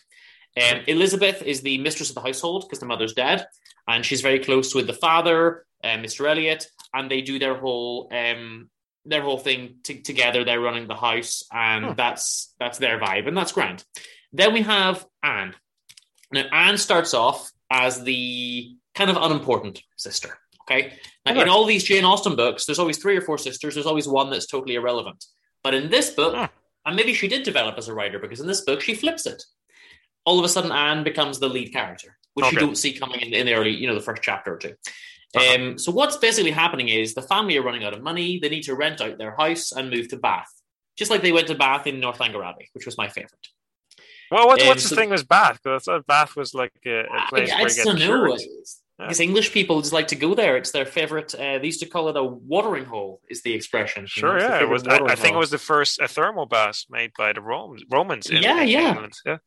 Um, 0.62 0.81
Elizabeth 0.88 1.41
is 1.41 1.62
the 1.62 1.77
mistress 1.79 2.10
of 2.10 2.15
the 2.15 2.22
household 2.22 2.65
because 2.67 2.79
the 2.79 2.86
mother's 2.86 3.13
dead, 3.13 3.48
and 3.88 4.05
she's 4.05 4.22
very 4.22 4.39
close 4.39 4.75
with 4.75 4.86
the 4.88 4.93
father, 4.93 5.65
uh, 5.83 5.98
Mr. 5.98 6.29
Elliot, 6.29 6.67
and 6.93 7.10
they 7.10 7.22
do 7.22 7.39
their 7.39 7.55
whole 7.55 8.07
um, 8.12 8.69
their 9.05 9.22
whole 9.22 9.39
thing 9.39 9.77
t- 9.83 10.01
together. 10.01 10.43
They're 10.45 10.60
running 10.62 10.88
the 10.88 10.95
house, 10.95 11.43
and 11.51 11.86
Hmm. 11.88 11.91
that's 11.95 12.53
that's 12.60 12.77
their 12.77 13.00
vibe, 13.00 13.27
and 13.27 13.36
that's 13.36 13.51
grand. 13.51 13.83
Then 14.31 14.53
we 14.53 14.62
have 14.62 15.05
Anne. 15.24 15.55
Now 16.31 16.45
Anne 16.51 16.77
starts 16.77 17.13
off 17.13 17.51
as 17.72 18.03
the 18.03 18.75
kind 18.95 19.09
of 19.09 19.17
unimportant 19.17 19.81
sister. 19.97 20.38
Okay, 20.62 20.93
now 21.25 21.41
in 21.41 21.50
all 21.50 21.65
these 21.65 21.83
Jane 21.83 22.05
Austen 22.05 22.35
books, 22.38 22.65
there's 22.65 22.79
always 22.79 22.97
three 22.97 23.17
or 23.17 23.21
four 23.21 23.38
sisters. 23.38 23.73
There's 23.73 23.85
always 23.85 24.07
one 24.07 24.29
that's 24.29 24.47
totally 24.47 24.75
irrelevant. 24.75 25.25
But 25.63 25.73
in 25.73 25.89
this 25.89 26.09
book, 26.12 26.35
Hmm. 26.35 26.45
and 26.85 26.95
maybe 26.95 27.13
she 27.13 27.27
did 27.27 27.43
develop 27.43 27.77
as 27.77 27.88
a 27.89 27.93
writer 27.93 28.17
because 28.19 28.39
in 28.39 28.47
this 28.47 28.62
book 28.62 28.81
she 28.81 28.93
flips 28.95 29.25
it. 29.25 29.43
All 30.25 30.39
of 30.39 30.45
a 30.45 30.50
sudden, 30.50 30.71
Anne 30.71 31.03
becomes 31.03 31.39
the 31.39 31.50
lead 31.50 31.73
character, 31.73 32.17
which 32.33 32.50
you 32.53 32.57
don't 32.59 32.77
see 32.77 32.93
coming 32.93 33.19
in, 33.19 33.33
in 33.33 33.45
the 33.45 33.53
early, 33.53 33.71
you 33.71 33.88
know, 33.88 33.93
the 33.95 34.00
first 34.01 34.21
chapter 34.21 34.53
or 34.53 34.57
2 34.57 34.69
Uh-huh. 35.35 35.55
Um, 35.55 35.77
so 35.77 35.91
what's 35.91 36.15
basically 36.15 36.51
happening 36.51 36.88
is 36.88 37.13
the 37.13 37.21
family 37.23 37.57
are 37.57 37.62
running 37.63 37.83
out 37.83 37.93
of 37.93 38.01
money. 38.01 38.39
They 38.39 38.47
need 38.50 38.63
to 38.63 38.75
rent 38.75 39.01
out 39.01 39.17
their 39.17 39.35
house 39.35 39.73
and 39.73 39.89
move 39.89 40.07
to 40.09 40.17
Bath, 40.17 40.47
just 40.97 41.12
like 41.12 41.21
they 41.21 41.33
went 41.33 41.47
to 41.47 41.55
Bath 41.55 41.88
in 41.88 42.00
Northanger 42.00 42.41
Abbey, 42.41 42.69
which 42.73 42.85
was 42.85 42.97
my 42.97 43.09
favorite. 43.09 43.47
Well, 44.31 44.47
what, 44.47 44.62
Um, 44.62 44.67
what's 44.69 44.83
so- 44.83 44.95
the 44.95 45.01
thing 45.01 45.09
with 45.09 45.27
Bath? 45.27 45.59
Because 45.62 45.85
I 45.89 45.91
thought 45.97 46.07
Bath 46.07 46.35
was 46.38 46.53
like 46.53 46.71
a, 46.85 47.01
a 47.01 47.27
place 47.27 47.51
I, 47.51 47.55
I 47.55 47.62
where 47.63 47.69
you 47.69 47.75
get 47.75 47.83
know. 49.00 49.07
cured. 49.07 49.19
English 49.21 49.51
people 49.53 49.81
just 49.81 49.93
like 49.93 50.07
to 50.09 50.15
go 50.15 50.33
there. 50.35 50.57
It's 50.57 50.71
their 50.71 50.85
favorite. 50.85 51.33
Uh, 51.35 51.57
they 51.59 51.65
used 51.65 51.79
to 51.81 51.85
call 51.88 52.09
it 52.09 52.17
a 52.17 52.23
watering 52.23 52.85
hole. 52.85 53.21
Is 53.29 53.41
the 53.43 53.53
expression? 53.53 54.07
you 54.15 54.23
know, 54.23 54.29
Sure, 54.29 54.39
yeah. 54.39 54.62
It 54.62 54.69
was. 54.69 54.88
I, 54.88 54.97
I 55.05 55.15
think 55.15 55.35
it 55.35 55.39
was 55.39 55.50
the 55.51 55.57
first 55.57 56.00
a 56.00 56.07
thermal 56.07 56.45
bath 56.45 56.85
made 56.89 57.12
by 57.17 57.33
the 57.33 57.41
Romans. 57.41 57.83
Romans 57.89 58.29
in, 58.29 58.41
Yeah, 58.43 58.62
in 58.62 58.67
yeah. 58.69 58.89
England. 58.89 59.13
Yeah, 59.25 59.38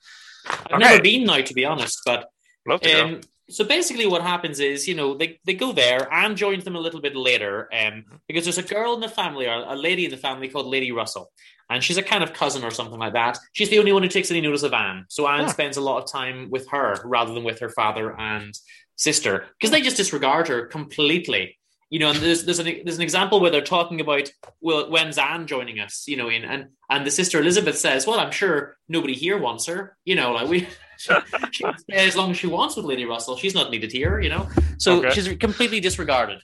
I've 0.46 0.66
Okay. 0.72 0.78
never 0.78 1.02
been 1.02 1.24
now, 1.24 1.40
to 1.40 1.54
be 1.54 1.64
honest, 1.64 2.00
but 2.04 2.28
love 2.66 2.80
to 2.82 2.90
go. 2.90 3.04
Um, 3.04 3.20
so 3.48 3.64
basically, 3.64 4.06
what 4.08 4.22
happens 4.22 4.58
is, 4.58 4.88
you 4.88 4.96
know, 4.96 5.14
they, 5.16 5.38
they 5.44 5.54
go 5.54 5.70
there. 5.70 6.12
Anne 6.12 6.34
joins 6.34 6.64
them 6.64 6.74
a 6.74 6.80
little 6.80 7.00
bit 7.00 7.14
later 7.14 7.68
um, 7.72 8.04
because 8.26 8.42
there's 8.44 8.58
a 8.58 8.62
girl 8.62 8.94
in 8.94 9.00
the 9.00 9.08
family, 9.08 9.46
or 9.46 9.52
a 9.68 9.76
lady 9.76 10.04
in 10.04 10.10
the 10.10 10.16
family 10.16 10.48
called 10.48 10.66
Lady 10.66 10.90
Russell, 10.90 11.30
and 11.70 11.84
she's 11.84 11.96
a 11.96 12.02
kind 12.02 12.24
of 12.24 12.32
cousin 12.32 12.64
or 12.64 12.72
something 12.72 12.98
like 12.98 13.12
that. 13.12 13.38
She's 13.52 13.68
the 13.70 13.78
only 13.78 13.92
one 13.92 14.02
who 14.02 14.08
takes 14.08 14.32
any 14.32 14.40
notice 14.40 14.64
of 14.64 14.72
Anne, 14.72 15.04
so 15.08 15.28
Anne 15.28 15.44
Huh. 15.44 15.50
spends 15.50 15.76
a 15.76 15.80
lot 15.80 16.02
of 16.02 16.10
time 16.10 16.50
with 16.50 16.68
her 16.70 16.96
rather 17.04 17.32
than 17.34 17.44
with 17.44 17.60
her 17.60 17.68
father 17.68 18.18
and 18.18 18.52
sister 18.96 19.46
because 19.58 19.70
they 19.70 19.80
just 19.82 19.96
disregard 19.96 20.48
her 20.48 20.66
completely. 20.66 21.58
You 21.88 22.00
know, 22.00 22.10
and 22.10 22.18
there's 22.18 22.44
there's 22.44 22.58
an 22.58 22.66
there's 22.84 22.96
an 22.96 23.02
example 23.02 23.38
where 23.40 23.50
they're 23.50 23.60
talking 23.60 24.00
about 24.00 24.28
well, 24.60 24.90
when's 24.90 25.18
Anne 25.18 25.46
joining 25.46 25.78
us? 25.78 26.08
You 26.08 26.16
know, 26.16 26.28
in 26.28 26.44
and 26.44 26.68
and 26.90 27.06
the 27.06 27.12
sister 27.12 27.40
Elizabeth 27.40 27.78
says, 27.78 28.06
well, 28.08 28.18
I'm 28.18 28.32
sure 28.32 28.76
nobody 28.88 29.14
here 29.14 29.38
wants 29.38 29.66
her. 29.66 29.96
You 30.04 30.16
know, 30.16 30.32
like 30.32 30.48
we 30.48 30.66
she 30.98 31.62
can 31.62 31.78
stay 31.78 32.08
as 32.08 32.16
long 32.16 32.32
as 32.32 32.38
she 32.38 32.48
wants 32.48 32.74
with 32.74 32.86
Lady 32.86 33.04
Russell. 33.04 33.36
She's 33.36 33.54
not 33.54 33.70
needed 33.70 33.92
here, 33.92 34.18
you 34.18 34.30
know. 34.30 34.48
So 34.78 34.98
Okay. 34.98 35.10
she's 35.10 35.28
completely 35.36 35.78
disregarded. 35.78 36.42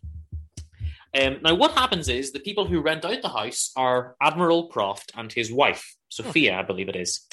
Um, 1.21 1.38
now, 1.42 1.54
what 1.54 1.73
happens 1.73 2.09
is 2.09 2.32
the 2.32 2.40
people 2.40 2.64
who 2.66 2.80
rent 2.80 3.04
out 3.04 3.21
the 3.21 3.28
house 3.28 3.71
are 3.76 4.14
Admiral 4.23 4.68
Croft 4.68 5.12
and 5.16 5.30
his 5.30 5.52
wife, 5.52 5.94
Sophia, 6.09 6.59
I 6.59 6.62
believe 6.62 6.88
it 6.88 6.97
is. 6.97 7.26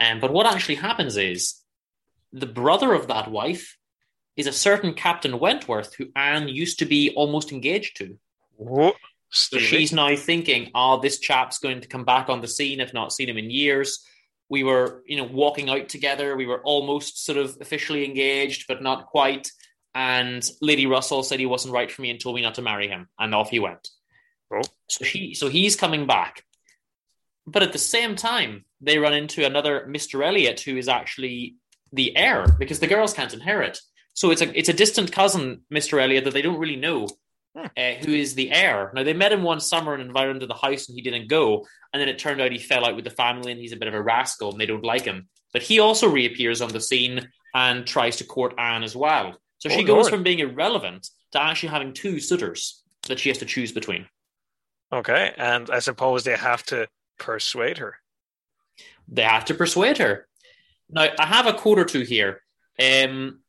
Um, 0.00 0.18
but 0.18 0.32
what 0.32 0.46
actually 0.46 0.76
happens 0.76 1.16
is 1.16 1.56
the 2.32 2.46
brother 2.46 2.92
of 2.92 3.06
that 3.08 3.30
wife 3.30 3.76
is 4.36 4.46
a 4.46 4.52
certain 4.52 4.94
Captain 4.94 5.38
Wentworth, 5.38 5.94
who 5.94 6.08
Anne 6.16 6.48
used 6.48 6.78
to 6.78 6.86
be 6.86 7.10
almost 7.14 7.52
engaged 7.52 7.96
to. 7.98 8.18
Whoa, 8.56 8.92
So 9.30 9.58
she's 9.58 9.92
now 9.92 10.14
thinking, 10.16 10.70
oh, 10.74 11.00
this 11.00 11.18
chap's 11.18 11.58
going 11.58 11.80
to 11.80 11.88
come 11.88 12.04
back 12.04 12.28
on 12.28 12.40
the 12.40 12.48
scene. 12.48 12.80
I've 12.80 12.94
not 12.94 13.12
seen 13.12 13.28
him 13.28 13.38
in 13.38 13.50
years. 13.50 14.04
We 14.48 14.64
were, 14.64 15.02
you 15.06 15.16
know, 15.16 15.24
walking 15.24 15.70
out 15.70 15.88
together. 15.88 16.36
We 16.36 16.46
were 16.46 16.60
almost 16.62 17.24
sort 17.24 17.38
of 17.38 17.56
officially 17.60 18.04
engaged, 18.04 18.66
but 18.66 18.82
not 18.82 19.06
quite. 19.06 19.50
And 19.94 20.48
Lady 20.60 20.86
Russell 20.86 21.22
said 21.22 21.40
he 21.40 21.46
wasn't 21.46 21.74
right 21.74 21.90
for 21.90 22.02
me 22.02 22.10
and 22.10 22.20
told 22.20 22.36
me 22.36 22.42
not 22.42 22.56
to 22.56 22.62
marry 22.62 22.88
him, 22.88 23.08
and 23.18 23.34
off 23.34 23.50
he 23.50 23.58
went. 23.58 23.88
Oh. 24.52 24.62
So 24.88 25.04
he, 25.04 25.34
so 25.34 25.48
he's 25.48 25.76
coming 25.76 26.06
back. 26.06 26.44
But 27.46 27.62
at 27.62 27.72
the 27.72 27.78
same 27.78 28.16
time, 28.16 28.64
they 28.80 28.98
run 28.98 29.14
into 29.14 29.44
another 29.44 29.86
Mr. 29.88 30.24
Elliot, 30.24 30.60
who 30.60 30.76
is 30.76 30.88
actually 30.88 31.56
the 31.92 32.16
heir 32.16 32.46
because 32.58 32.80
the 32.80 32.86
girls 32.86 33.14
can't 33.14 33.34
inherit. 33.34 33.80
So 34.20 34.30
it's 34.30 34.42
a 34.42 34.58
it's 34.58 34.68
a 34.68 34.74
distant 34.74 35.12
cousin, 35.12 35.62
Mr. 35.72 35.98
Elliot, 36.02 36.24
that 36.24 36.34
they 36.34 36.42
don't 36.42 36.58
really 36.58 36.76
know, 36.76 37.08
Hmm. 37.56 37.66
uh, 37.74 37.94
who 38.04 38.12
is 38.12 38.34
the 38.34 38.52
heir. 38.52 38.92
Now 38.94 39.02
they 39.02 39.14
met 39.14 39.32
him 39.32 39.42
one 39.42 39.60
summer 39.60 39.94
and 39.94 40.02
invited 40.02 40.32
him 40.32 40.40
to 40.40 40.46
the 40.46 40.54
house, 40.66 40.88
and 40.88 40.94
he 40.96 41.00
didn't 41.02 41.28
go. 41.28 41.66
And 41.90 41.98
then 42.00 42.08
it 42.10 42.18
turned 42.18 42.38
out 42.40 42.52
he 42.52 42.58
fell 42.58 42.84
out 42.84 42.96
with 42.96 43.04
the 43.06 43.10
family, 43.24 43.50
and 43.50 43.58
he's 43.60 43.72
a 43.72 43.76
bit 43.82 43.88
of 43.88 43.94
a 43.94 44.02
rascal, 44.02 44.50
and 44.52 44.60
they 44.60 44.66
don't 44.66 44.84
like 44.84 45.06
him. 45.06 45.28
But 45.54 45.62
he 45.62 45.80
also 45.80 46.06
reappears 46.06 46.60
on 46.60 46.68
the 46.68 46.82
scene 46.82 47.16
and 47.54 47.86
tries 47.86 48.16
to 48.18 48.24
court 48.24 48.52
Anne 48.58 48.84
as 48.84 48.94
well. 48.94 49.26
So 49.58 49.70
Oh, 49.70 49.72
she 49.76 49.84
goes 49.84 50.02
Lord. 50.04 50.10
from 50.12 50.22
being 50.22 50.40
irrelevant 50.40 51.08
to 51.32 51.42
actually 51.42 51.70
having 51.70 51.94
two 51.94 52.20
suitors 52.20 52.82
that 53.08 53.18
she 53.18 53.30
has 53.30 53.38
to 53.38 53.46
choose 53.46 53.72
between. 53.72 54.06
Okay, 54.92 55.32
and 55.38 55.70
I 55.70 55.78
suppose 55.80 56.24
they 56.24 56.36
have 56.36 56.62
to 56.64 56.88
persuade 57.18 57.78
her. 57.78 57.92
they 59.08 59.22
have 59.22 59.46
to 59.46 59.54
persuade 59.54 59.98
her. 59.98 60.28
Now, 60.90 61.08
I 61.18 61.26
have 61.26 61.46
a 61.46 61.54
quote 61.54 61.78
or 61.80 61.84
two 61.84 62.02
here. 62.02 62.42
Um, 62.78 63.40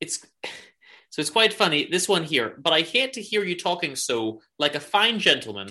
it's 0.00 0.18
so 1.10 1.20
it's 1.20 1.30
quite 1.30 1.54
funny. 1.54 1.88
This 1.90 2.08
one 2.08 2.24
here, 2.24 2.54
but 2.58 2.72
I 2.72 2.82
hate 2.82 3.14
to 3.14 3.22
hear 3.22 3.44
you 3.44 3.56
talking 3.56 3.96
so 3.96 4.40
like 4.58 4.74
a 4.74 4.80
fine 4.80 5.18
gentleman, 5.18 5.70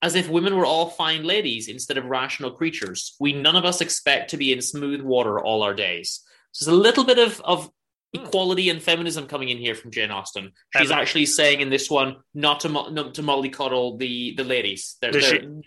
as 0.00 0.14
if 0.14 0.28
women 0.28 0.56
were 0.56 0.66
all 0.66 0.90
fine 0.90 1.24
ladies 1.24 1.68
instead 1.68 1.98
of 1.98 2.04
rational 2.06 2.52
creatures. 2.52 3.14
We 3.20 3.32
none 3.32 3.56
of 3.56 3.64
us 3.64 3.80
expect 3.80 4.30
to 4.30 4.36
be 4.36 4.52
in 4.52 4.60
smooth 4.60 5.00
water 5.00 5.40
all 5.40 5.62
our 5.62 5.74
days. 5.74 6.22
So 6.52 6.64
there's 6.64 6.78
a 6.78 6.80
little 6.80 7.04
bit 7.04 7.18
of 7.18 7.40
of 7.42 7.70
hmm. 8.14 8.24
equality 8.24 8.70
and 8.70 8.82
feminism 8.82 9.26
coming 9.26 9.48
in 9.48 9.58
here 9.58 9.74
from 9.74 9.90
Jane 9.90 10.10
Austen. 10.10 10.52
She's 10.76 10.90
And- 10.90 11.00
actually 11.00 11.26
saying 11.26 11.60
in 11.60 11.70
this 11.70 11.90
one 11.90 12.16
not 12.34 12.60
to 12.60 12.68
mo- 12.68 12.88
not 12.88 13.14
to 13.14 13.22
mollycoddle 13.22 13.98
the 13.98 14.34
the 14.36 14.44
ladies. 14.44 14.96
They're, 15.00 15.12
Does 15.12 15.24
she- 15.24 15.38
they're- 15.38 15.62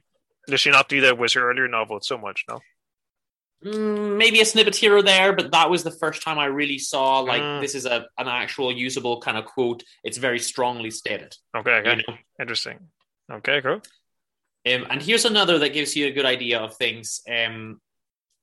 Does 0.48 0.62
she 0.62 0.70
not 0.70 0.90
do 0.90 1.02
that 1.02 1.18
with 1.18 1.34
her 1.34 1.50
earlier 1.50 1.68
novel 1.68 2.00
so 2.02 2.18
much? 2.18 2.46
No. 2.48 2.60
Mm, 3.64 4.18
maybe 4.18 4.42
a 4.42 4.46
snippet 4.46 4.76
here 4.76 4.96
or 4.96 5.02
there, 5.02 5.34
but 5.34 5.52
that 5.52 5.70
was 5.70 5.84
the 5.84 5.92
first 5.92 6.22
time 6.22 6.38
I 6.38 6.46
really 6.46 6.78
saw 6.78 7.20
like 7.20 7.42
Mm. 7.42 7.62
this 7.62 7.74
is 7.74 7.86
a 7.86 8.08
an 8.18 8.28
actual 8.28 8.72
usable 8.72 9.22
kind 9.22 9.38
of 9.38 9.46
quote. 9.46 9.84
It's 10.04 10.18
very 10.18 10.40
strongly 10.40 10.92
stated. 10.92 11.36
Okay, 11.56 11.72
okay, 11.78 11.90
You 11.92 11.96
know? 12.08 12.18
interesting. 12.40 12.78
Okay, 13.32 13.62
cool. 13.62 13.82
Um, 14.72 14.86
and 14.90 15.02
here's 15.02 15.26
another 15.26 15.58
that 15.60 15.74
gives 15.74 15.96
you 15.96 16.08
a 16.08 16.12
good 16.12 16.26
idea 16.26 16.60
of 16.60 16.76
things. 16.76 17.22
Um, 17.30 17.80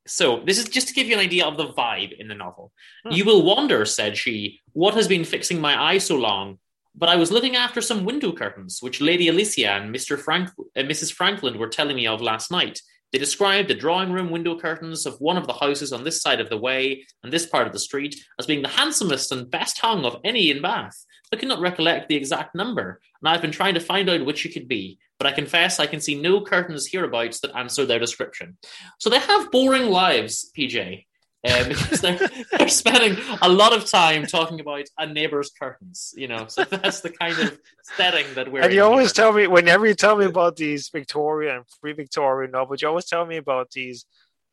so 0.07 0.41
this 0.47 0.59
is 0.59 0.69
just 0.69 0.89
to 0.89 0.95
give 0.95 1.07
you 1.07 1.15
an 1.15 1.21
idea 1.21 1.45
of 1.47 1.57
the 1.57 1.69
vibe 1.69 2.13
in 2.19 2.27
the 2.29 2.35
novel. 2.35 2.73
Hmm. 3.05 3.13
You 3.13 3.25
will 3.25 3.43
wonder, 3.45 3.85
said 3.85 4.17
she, 4.17 4.61
what 4.73 4.95
has 4.95 5.07
been 5.09 5.25
fixing 5.25 5.61
my 5.61 5.81
eye 5.81 5.99
so 5.99 6.17
long? 6.17 6.59
But 6.95 7.09
I 7.09 7.17
was 7.17 7.31
looking 7.31 7.55
after 7.57 7.81
some 7.81 8.05
window 8.05 8.33
curtains, 8.33 8.79
which 8.83 9.01
Lady 9.01 9.29
Alicia 9.29 9.71
and 9.71 9.95
Mr. 9.95 10.19
Frank, 10.19 10.51
uh, 10.77 10.81
Mrs. 10.83 11.13
Franklin 11.13 11.59
were 11.59 11.69
telling 11.69 11.97
me 11.97 12.07
of 12.07 12.21
last 12.21 12.51
night. 12.51 12.81
They 13.13 13.19
described 13.19 13.69
the 13.69 13.75
drawing 13.75 14.11
room 14.11 14.31
window 14.31 14.59
curtains 14.59 15.05
of 15.05 15.21
one 15.21 15.37
of 15.37 15.47
the 15.47 15.53
houses 15.53 15.93
on 15.93 16.03
this 16.03 16.23
side 16.23 16.41
of 16.41 16.49
the 16.49 16.57
way 16.57 17.05
and 17.23 17.31
this 17.31 17.45
part 17.45 17.67
of 17.67 17.75
the 17.75 17.79
street 17.79 18.17
as 18.39 18.47
being 18.47 18.63
the 18.63 18.69
handsomest 18.69 19.31
and 19.31 19.51
best 19.51 19.79
hung 19.79 20.07
of 20.07 20.17
any 20.25 20.51
in 20.51 20.63
Bath. 20.63 21.05
I 21.31 21.37
cannot 21.37 21.61
recollect 21.61 22.09
the 22.09 22.17
exact 22.17 22.55
number, 22.55 23.01
and 23.21 23.29
I've 23.29 23.43
been 23.43 23.53
trying 23.53 23.75
to 23.75 23.81
find 23.81 24.09
out 24.09 24.25
which 24.25 24.47
it 24.47 24.53
could 24.53 24.69
be, 24.69 24.99
but 25.19 25.27
I 25.27 25.33
confess 25.33 25.79
I 25.79 25.87
can 25.87 26.01
see 26.01 26.15
no 26.15 26.43
curtains 26.43 26.87
hereabouts 26.87 27.41
that 27.41 27.57
answer 27.57 27.85
their 27.85 27.99
description. 27.99 28.57
So 28.99 29.11
they 29.11 29.19
have 29.19 29.51
boring 29.51 29.89
lives, 29.91 30.51
PJ. 30.57 31.05
Um, 31.45 31.69
because 31.69 32.01
they're, 32.01 32.21
they're 32.57 32.69
spending 32.69 33.17
a 33.41 33.49
lot 33.49 33.73
of 33.73 33.85
time 33.91 34.27
talking 34.27 34.61
about 34.61 34.85
a 34.97 35.07
neighbor's 35.07 35.51
curtains, 35.51 36.15
you 36.17 36.29
know. 36.29 36.47
So 36.47 36.63
that's 36.63 37.01
the 37.01 37.11
kind 37.11 37.37
of 37.37 37.59
setting 37.83 38.27
that 38.35 38.51
we're. 38.51 38.63
And 38.63 38.73
you 38.73 38.85
always 38.85 39.09
here. 39.09 39.25
tell 39.25 39.33
me 39.33 39.49
whenever 39.49 39.85
you 39.85 39.95
tell 39.95 40.17
me 40.17 40.27
about 40.27 40.55
these 40.55 40.89
Victorian 40.91 41.57
and 41.57 41.65
pre-Victorian 41.81 42.53
novels, 42.53 42.81
you 42.81 42.87
always 42.87 43.07
tell 43.07 43.27
me 43.27 43.39
about 43.39 43.73
these 43.73 44.07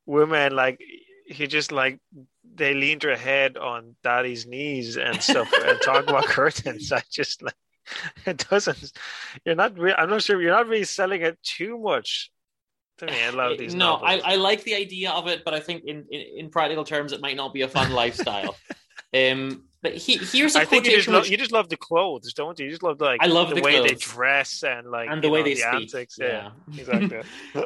women 0.07 0.55
like 0.55 0.81
he 1.27 1.45
just 1.45 1.71
like 1.71 1.99
they 2.55 2.73
leaned 2.73 3.01
their 3.01 3.15
head 3.15 3.55
on 3.55 3.95
daddy's 4.03 4.47
knees 4.47 4.97
and 4.97 5.21
stuff 5.21 5.53
and 5.53 5.79
talk 5.81 6.09
about 6.09 6.25
curtains. 6.37 6.91
I 6.91 7.03
just 7.11 7.43
like 7.43 7.53
it 8.25 8.47
doesn't. 8.49 8.91
You're 9.45 9.55
not. 9.55 9.77
Re- 9.77 9.93
I'm 9.95 10.09
not 10.09 10.23
sure. 10.23 10.41
You're 10.41 10.51
not 10.51 10.67
really 10.67 10.83
selling 10.85 11.21
it 11.21 11.37
too 11.43 11.77
much 11.77 12.31
to 12.99 13.05
me. 13.07 13.23
I 13.23 13.29
love 13.31 13.57
these. 13.57 13.73
no, 13.75 13.97
novels. 13.97 14.21
I, 14.25 14.33
I 14.33 14.35
like 14.35 14.63
the 14.63 14.75
idea 14.75 15.11
of 15.11 15.27
it, 15.27 15.43
but 15.43 15.53
I 15.53 15.59
think 15.59 15.83
in, 15.85 16.05
in, 16.11 16.21
in 16.37 16.49
practical 16.49 16.83
terms, 16.83 17.11
it 17.11 17.21
might 17.21 17.35
not 17.35 17.53
be 17.53 17.61
a 17.63 17.67
fun 17.67 17.91
lifestyle. 18.01 18.55
Um, 19.13 19.63
but 19.81 19.93
he, 19.95 20.17
here's 20.17 20.55
a 20.57 20.59
I 20.59 20.65
think 20.65 20.85
you 20.85 20.97
just, 20.97 21.07
love, 21.07 21.27
you 21.27 21.37
just 21.37 21.53
love 21.53 21.69
the 21.69 21.77
clothes, 21.77 22.33
don't 22.33 22.59
you? 22.59 22.65
You 22.65 22.71
just 22.71 22.83
love 22.83 22.99
like 22.99 23.21
I 23.23 23.27
love 23.27 23.49
the, 23.49 23.55
the 23.55 23.61
way 23.61 23.81
they 23.81 23.95
dress 23.95 24.61
and 24.63 24.91
like 24.91 25.09
And 25.09 25.23
the 25.23 25.29
way 25.29 25.39
know, 25.39 25.45
they 25.45 25.53
the 25.53 25.61
speak. 25.61 25.73
antics. 25.95 26.17
Yeah, 26.19 26.49
Yeah. 26.73 26.79
exactly. 26.81 27.21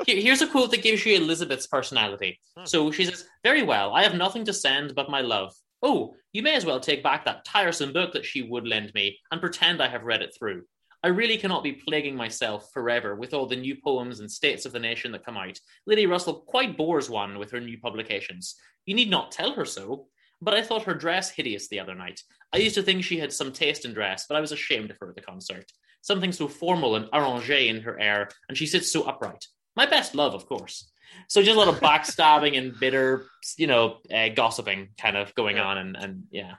Here's 0.21 0.41
a 0.43 0.47
quote 0.47 0.69
that 0.71 0.83
gives 0.83 1.03
you 1.05 1.15
Elizabeth's 1.15 1.65
personality. 1.67 2.39
Hmm. 2.55 2.65
So 2.65 2.91
she 2.91 3.05
says, 3.05 3.25
Very 3.43 3.63
well, 3.63 3.93
I 3.93 4.03
have 4.03 4.13
nothing 4.13 4.45
to 4.45 4.53
send 4.53 4.93
but 4.95 5.09
my 5.09 5.21
love. 5.21 5.53
Oh, 5.81 6.13
you 6.33 6.43
may 6.43 6.55
as 6.55 6.65
well 6.65 6.79
take 6.79 7.01
back 7.03 7.25
that 7.25 7.45
tiresome 7.45 7.91
book 7.93 8.13
that 8.13 8.25
she 8.25 8.43
would 8.43 8.65
lend 8.67 8.93
me 8.93 9.17
and 9.31 9.41
pretend 9.41 9.81
I 9.81 9.89
have 9.89 10.03
read 10.03 10.21
it 10.21 10.33
through. 10.37 10.63
I 11.03 11.09
really 11.09 11.37
cannot 11.37 11.63
be 11.63 11.73
plaguing 11.73 12.15
myself 12.15 12.71
forever 12.73 13.15
with 13.15 13.33
all 13.33 13.45
the 13.45 13.55
new 13.57 13.75
poems 13.75 14.21
and 14.21 14.31
states 14.31 14.65
of 14.65 14.71
the 14.71 14.79
nation 14.79 15.11
that 15.11 15.25
come 15.25 15.37
out. 15.37 15.59
Lady 15.85 16.05
Russell 16.05 16.35
quite 16.35 16.77
bores 16.77 17.09
one 17.09 17.37
with 17.37 17.51
her 17.51 17.59
new 17.59 17.77
publications. 17.77 18.55
You 18.85 18.95
need 18.95 19.09
not 19.09 19.31
tell 19.31 19.53
her 19.53 19.65
so. 19.65 20.07
But 20.41 20.55
I 20.55 20.61
thought 20.61 20.83
her 20.83 20.93
dress 20.93 21.29
hideous 21.29 21.69
the 21.69 21.79
other 21.79 21.95
night. 21.95 22.21
I 22.51 22.57
used 22.57 22.75
to 22.75 22.83
think 22.83 23.03
she 23.03 23.17
had 23.17 23.31
some 23.31 23.53
taste 23.53 23.85
in 23.85 23.93
dress, 23.93 24.25
but 24.27 24.35
I 24.35 24.41
was 24.41 24.51
ashamed 24.51 24.91
of 24.91 24.97
her 24.99 25.07
at 25.09 25.15
the 25.15 25.21
concert. 25.21 25.71
Something 26.01 26.33
so 26.33 26.49
formal 26.49 26.97
and 26.97 27.05
arrangé 27.11 27.67
in 27.67 27.79
her 27.81 27.97
air, 27.97 28.27
and 28.49 28.57
she 28.57 28.65
sits 28.65 28.91
so 28.91 29.03
upright. 29.03 29.45
My 29.77 29.85
best 29.85 30.15
love, 30.15 30.33
of 30.33 30.45
course. 30.45 30.91
So 31.29 31.41
just 31.41 31.55
a 31.55 31.59
lot 31.59 31.69
of 31.69 31.79
backstabbing 31.79 32.57
and 32.57 32.77
bitter, 32.77 33.27
you 33.57 33.67
know, 33.67 33.99
uh, 34.13 34.29
gossiping 34.29 34.89
kind 34.97 35.15
of 35.15 35.33
going 35.35 35.55
Yeah. 35.55 35.63
on, 35.65 35.77
and 35.77 35.95
and 35.95 36.23
yeah. 36.29 36.55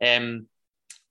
Um, 0.00 0.46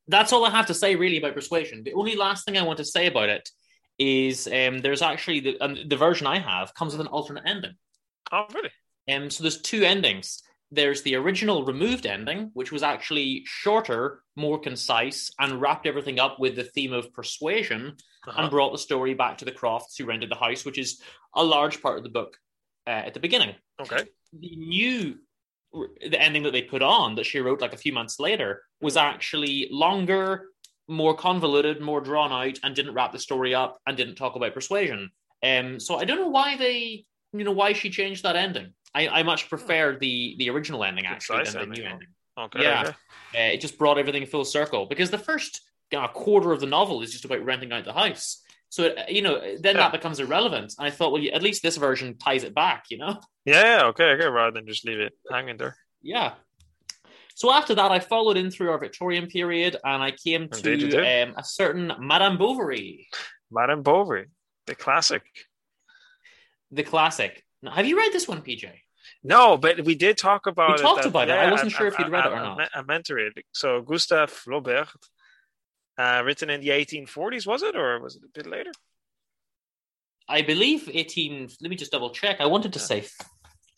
that's 0.07 0.33
all 0.33 0.45
I 0.45 0.50
have 0.51 0.67
to 0.67 0.74
say 0.74 0.95
really 0.95 1.17
about 1.17 1.33
Persuasion. 1.35 1.83
The 1.83 1.93
only 1.93 2.15
last 2.15 2.45
thing 2.45 2.57
I 2.57 2.63
want 2.63 2.77
to 2.77 2.85
say 2.85 3.07
about 3.07 3.29
it 3.29 3.50
is 3.97 4.47
um, 4.47 4.79
there's 4.79 5.01
actually 5.01 5.39
the 5.39 5.59
um, 5.62 5.75
the 5.88 5.95
version 5.97 6.27
I 6.27 6.39
have 6.39 6.74
comes 6.74 6.93
with 6.93 7.01
an 7.01 7.07
alternate 7.07 7.43
ending. 7.45 7.75
oh, 8.31 8.45
really? 8.53 8.71
Um, 9.09 9.29
so 9.29 9.43
there's 9.43 9.62
two 9.62 9.83
endings. 9.83 10.41
There's 10.71 11.03
the 11.03 11.15
original 11.15 11.63
removed 11.63 12.05
ending, 12.05 12.50
which 12.53 12.71
was 12.71 12.83
actually 12.83 13.43
shorter, 13.45 14.24
more 14.35 14.59
concise, 14.59 15.31
and 15.39 15.62
wrapped 15.62 15.85
everything 15.85 16.19
up 16.19 16.39
with 16.39 16.55
the 16.55 16.63
theme 16.63 16.91
of 16.93 17.13
persuasion 17.13 17.95
Uh-huh. 18.27 18.41
and 18.41 18.50
brought 18.50 18.71
the 18.71 18.79
story 18.79 19.13
back 19.13 19.38
to 19.38 19.45
the 19.45 19.51
Crofts 19.51 19.95
who 19.97 20.05
rented 20.05 20.31
the 20.31 20.35
house, 20.35 20.65
which 20.65 20.79
is 20.79 21.00
a 21.35 21.43
large 21.43 21.81
part 21.83 21.97
of 21.97 22.03
the 22.03 22.09
book 22.09 22.35
uh, 22.88 23.03
at 23.07 23.13
the 23.13 23.19
beginning. 23.19 23.53
Okay. 23.79 24.03
The 24.33 24.55
new 24.55 25.19
the 26.01 26.22
ending 26.22 26.44
that 26.44 26.51
they 26.51 26.62
put 26.62 26.82
on 26.82 27.15
that 27.15 27.25
she 27.25 27.39
wrote 27.39 27.62
like 27.62 27.74
a 27.74 27.77
few 27.77 27.94
months 27.94 28.20
later 28.20 28.63
was 28.82 28.98
actually 28.98 29.67
longer, 29.72 30.50
more 30.88 31.15
convoluted, 31.15 31.82
more 31.82 32.01
drawn 32.01 32.32
out, 32.32 32.60
and 32.63 32.75
didn't 32.75 32.94
wrap 32.94 33.12
the 33.12 33.20
story 33.20 33.53
up 33.53 33.79
and 33.88 33.98
didn't 33.98 34.15
talk 34.15 34.36
about 34.36 34.53
persuasion. 34.53 35.10
Um, 35.44 35.79
so 35.79 35.98
I 35.98 36.05
don't 36.05 36.20
know 36.20 36.29
why 36.29 36.58
they, 36.58 37.05
you 37.34 37.44
know, 37.44 37.51
why 37.51 37.74
she 37.74 37.89
changed 37.89 38.24
that 38.24 38.36
ending. 38.36 38.74
I, 38.94 39.08
I 39.08 39.24
much 39.24 39.50
prefer 39.50 39.98
the 40.00 40.36
the 40.39 40.50
original 40.50 40.84
ending 40.84 41.05
actually 41.05 41.44
than 41.44 41.70
the 41.70 41.75
new 41.75 41.84
huh? 41.84 41.89
ending. 41.91 42.08
Okay. 42.38 42.63
Yeah. 42.63 42.82
okay. 42.82 42.89
Uh, 43.36 43.53
it 43.53 43.62
just 43.62 43.77
brought 43.77 43.98
everything 43.98 44.25
full 44.25 44.46
circle 44.46 44.86
because 44.86 45.10
the 45.10 45.17
first 45.17 45.62
uh, 45.96 46.08
quarter 46.08 46.51
of 46.51 46.60
the 46.60 46.65
novel 46.65 47.01
is 47.01 47.12
just 47.12 47.25
about 47.25 47.44
renting 47.44 47.72
out 47.72 47.85
the 47.85 47.94
house. 47.94 48.42
So 48.70 48.84
it, 48.84 49.10
you 49.10 49.22
know, 49.22 49.40
then 49.40 49.75
Yeah. 49.75 49.84
that 49.84 49.92
becomes 49.94 50.20
irrelevant. 50.20 50.74
And 50.78 50.88
I 50.88 50.92
thought, 50.92 51.12
well, 51.14 51.24
at 51.34 51.42
least 51.44 51.64
this 51.64 51.78
version 51.78 52.18
ties 52.18 52.44
it 52.44 52.54
back. 52.54 52.86
You 52.90 52.98
know, 52.98 53.20
Yeah, 53.46 53.64
yeah, 53.64 53.84
okay, 53.88 54.12
okay, 54.14 54.28
rather 54.28 54.51
than 54.51 54.68
just 54.68 54.86
leave 54.86 55.00
it 55.00 55.14
hanging 55.32 55.58
there. 55.58 55.78
yeah. 56.01 56.34
So 57.38 57.51
after 57.51 57.75
that, 57.75 57.92
I 57.92 58.00
followed 58.00 58.38
in 58.38 58.50
through 58.50 58.70
our 58.72 58.78
Victorian 58.80 59.28
period, 59.28 59.75
and 59.84 60.01
I 60.01 60.12
came 60.12 60.44
Indeed 60.44 60.92
to 60.92 61.24
um, 61.24 61.34
a 61.38 61.44
certain 61.44 61.92
Madame 62.00 62.38
Bovary, 62.38 63.08
Madame 63.51 63.84
Bovary, 63.84 64.28
the 64.68 64.75
classic. 64.75 65.22
the 66.72 66.84
classic. 66.84 67.44
Now, 67.62 67.72
have 67.72 67.86
you 67.86 67.98
read 67.98 68.14
this 68.14 68.25
one, 68.28 68.42
PJ? 68.42 68.72
No, 69.22 69.58
but 69.58 69.84
we 69.84 69.96
did 69.96 70.18
talk 70.18 70.48
about 70.48 70.70
We 70.70 70.75
it. 70.75 70.82
talked 70.82 71.06
about 71.06 71.28
it. 71.30 71.34
I 71.34 71.51
wasn't 71.51 71.74
I- 71.74 71.78
sure 71.78 71.88
if 71.88 72.00
you'd 72.00 72.10
read 72.10 72.25
it 72.25 72.32
or 72.32 72.36
I- 72.36 72.40
I 72.40 72.56
not. 72.56 72.70
I 72.74 72.82
meant 72.84 73.06
to 73.08 73.16
read 73.16 73.34
it. 73.36 73.46
So 73.54 73.82
Gustave 73.82 74.32
Flaubert, 74.32 74.88
uh, 75.98 76.22
written 76.25 76.50
in 76.50 76.62
the 76.62 76.70
1840s, 76.70 77.46
was 77.48 77.64
it, 77.64 77.75
or 77.75 78.00
was 78.00 78.16
it 78.16 78.24
a 78.24 78.31
bit 78.34 78.48
later? 78.48 78.72
I 80.27 80.42
believe 80.42 80.90
eighteen. 80.92 81.50
Let 81.62 81.70
me 81.70 81.75
just 81.75 81.92
double 81.92 82.10
check. 82.10 82.42
I 82.42 82.48
wanted 82.48 82.74
to 82.74 82.79
say, 82.79 83.05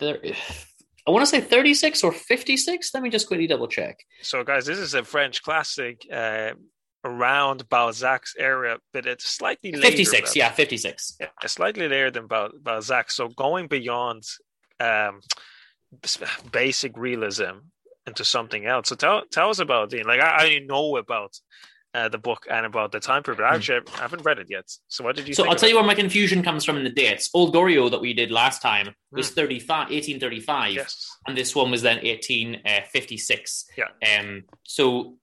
I 0.01 1.11
want 1.11 1.21
to 1.23 1.25
say 1.25 1.41
thirty-six 1.41 2.03
or 2.05 2.13
fifty-six. 2.13 2.93
Let 2.93 3.03
me 3.03 3.09
just 3.09 3.27
quickly 3.27 3.47
double 3.47 3.67
check. 3.67 3.97
So, 4.21 4.45
guys, 4.45 4.65
this 4.65 4.79
is 4.79 4.93
a 4.93 5.03
French 5.03 5.43
classic 5.43 6.07
uh, 6.09 6.51
around 7.03 7.67
Balzac's 7.67 8.33
era, 8.39 8.79
but 8.93 9.05
it's 9.05 9.25
slightly 9.29 9.73
56, 9.73 10.33
than- 10.33 10.39
yeah, 10.39 10.51
56. 10.51 11.17
Yeah, 11.19 11.27
slightly 11.47 11.87
later 11.89 12.11
than 12.11 12.27
Bal- 12.27 12.51
Balzac. 12.61 13.11
So 13.11 13.27
going 13.27 13.67
beyond 13.67 14.23
um, 14.79 15.19
basic 16.51 16.97
realism 16.97 17.59
into 18.05 18.23
something 18.23 18.65
else. 18.65 18.89
So 18.89 18.95
tell 18.95 19.23
tell 19.31 19.49
us 19.49 19.59
about 19.59 19.89
Dean. 19.89 20.05
Like 20.05 20.21
I, 20.21 20.45
I 20.55 20.59
know 20.59 20.97
about 20.97 21.37
uh, 21.97 22.07
the 22.09 22.17
book 22.17 22.45
and 22.49 22.65
about 22.65 22.91
the 22.91 22.99
time 22.99 23.23
period, 23.23 23.39
but 23.41 23.53
actually 23.53 23.81
I 23.97 24.01
haven't 24.01 24.23
read 24.23 24.37
it 24.37 24.47
yet. 24.49 24.65
So 24.87 25.03
what 25.03 25.15
did 25.15 25.27
you? 25.27 25.33
Hmm. 25.33 25.41
So 25.41 25.49
I'll 25.49 25.55
tell 25.55 25.69
you 25.69 25.75
where 25.75 25.83
my 25.83 25.95
confusion 25.95 26.43
comes 26.43 26.63
from 26.63 26.77
in 26.77 26.83
the 26.83 26.91
dates. 26.91 27.29
Old 27.33 27.53
Goriot 27.55 27.91
that 27.91 28.01
we 28.01 28.13
did 28.13 28.31
last 28.31 28.61
time 28.61 28.93
was 29.11 29.29
Hmm. 29.29 29.35
35, 29.35 29.89
1835, 29.89 30.73
Yes. 30.73 31.09
and 31.27 31.35
this 31.35 31.55
one 31.55 31.71
was 31.71 31.81
then 31.81 31.97
1856. 32.03 33.65
Yeah. 33.77 34.19
Um, 34.19 34.43
so 34.63 35.17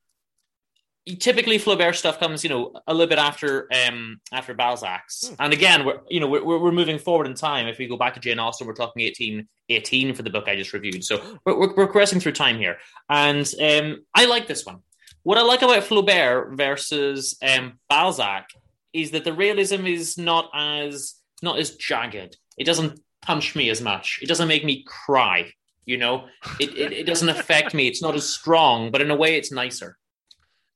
typically 1.21 1.59
Flaubert 1.59 1.95
stuff 1.95 2.19
comes, 2.19 2.43
you 2.43 2.51
know, 2.51 2.73
a 2.87 2.95
little 2.95 3.09
bit 3.09 3.19
after 3.19 3.69
um 3.87 4.21
after 4.33 4.55
Balzac's. 4.55 5.29
Hmm. 5.29 5.35
And 5.39 5.53
again, 5.53 5.85
we're 5.85 6.01
you 6.09 6.19
know 6.21 6.27
we're, 6.27 6.59
we're 6.59 6.73
moving 6.73 6.99
forward 6.99 7.27
in 7.27 7.35
time. 7.35 7.69
If 7.69 7.79
we 7.79 7.87
go 7.87 7.97
back 7.97 8.15
to 8.15 8.21
Jane 8.21 8.41
Austen, 8.41 8.67
we're 8.67 8.75
talking 8.75 9.03
1818 9.05 10.15
for 10.15 10.23
the 10.23 10.31
book 10.31 10.49
I 10.49 10.57
just 10.57 10.73
reviewed. 10.73 11.05
So 11.05 11.23
we're, 11.47 11.59
we're, 11.59 11.75
progressing 11.75 12.21
through 12.21 12.33
time 12.33 12.59
here, 12.59 12.79
and 13.09 13.47
um, 13.63 14.05
I 14.15 14.25
like 14.27 14.49
this 14.49 14.67
one. 14.67 14.81
What 15.25 15.39
I 15.39 15.43
like 15.43 15.63
about 15.63 15.83
Flaubert 15.83 16.57
versus 16.57 17.37
um, 17.43 17.79
Balzac 17.89 18.49
is 18.93 19.11
that 19.11 19.25
the 19.25 19.33
realism 19.33 19.87
is 19.87 20.17
not 20.17 20.51
as 20.55 21.15
not 21.43 21.59
as 21.59 21.75
jagged. 21.77 22.37
It 22.57 22.65
doesn't 22.65 23.01
punch 23.23 23.57
me 23.57 23.69
as 23.71 23.81
much. 23.81 24.21
It 24.23 24.29
doesn't 24.29 24.49
make 24.49 24.65
me 24.65 24.85
cry. 24.87 25.51
You 25.87 25.99
know, 25.99 26.27
it, 26.61 26.71
it, 26.77 26.93
it 26.93 27.07
doesn't 27.07 27.29
affect 27.29 27.75
me. 27.75 27.89
It's 27.89 28.01
not 28.01 28.15
as 28.15 28.27
strong, 28.29 28.91
but 28.91 29.03
in 29.03 29.11
a 29.11 29.17
way, 29.17 29.37
it's 29.37 29.53
nicer. 29.53 29.99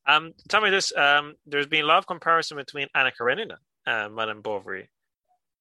Um, 0.07 0.33
tell 0.49 0.61
me 0.61 0.71
this. 0.71 0.95
Um, 0.97 1.35
there's 1.47 1.67
been 1.67 1.85
a 1.85 1.87
lot 1.87 1.99
of 1.99 2.07
comparison 2.07 2.57
between 2.57 2.89
Anna 2.95 3.13
Karenina 3.19 3.57
and 3.87 4.15
Madame 4.15 4.43
Bovary. 4.43 4.89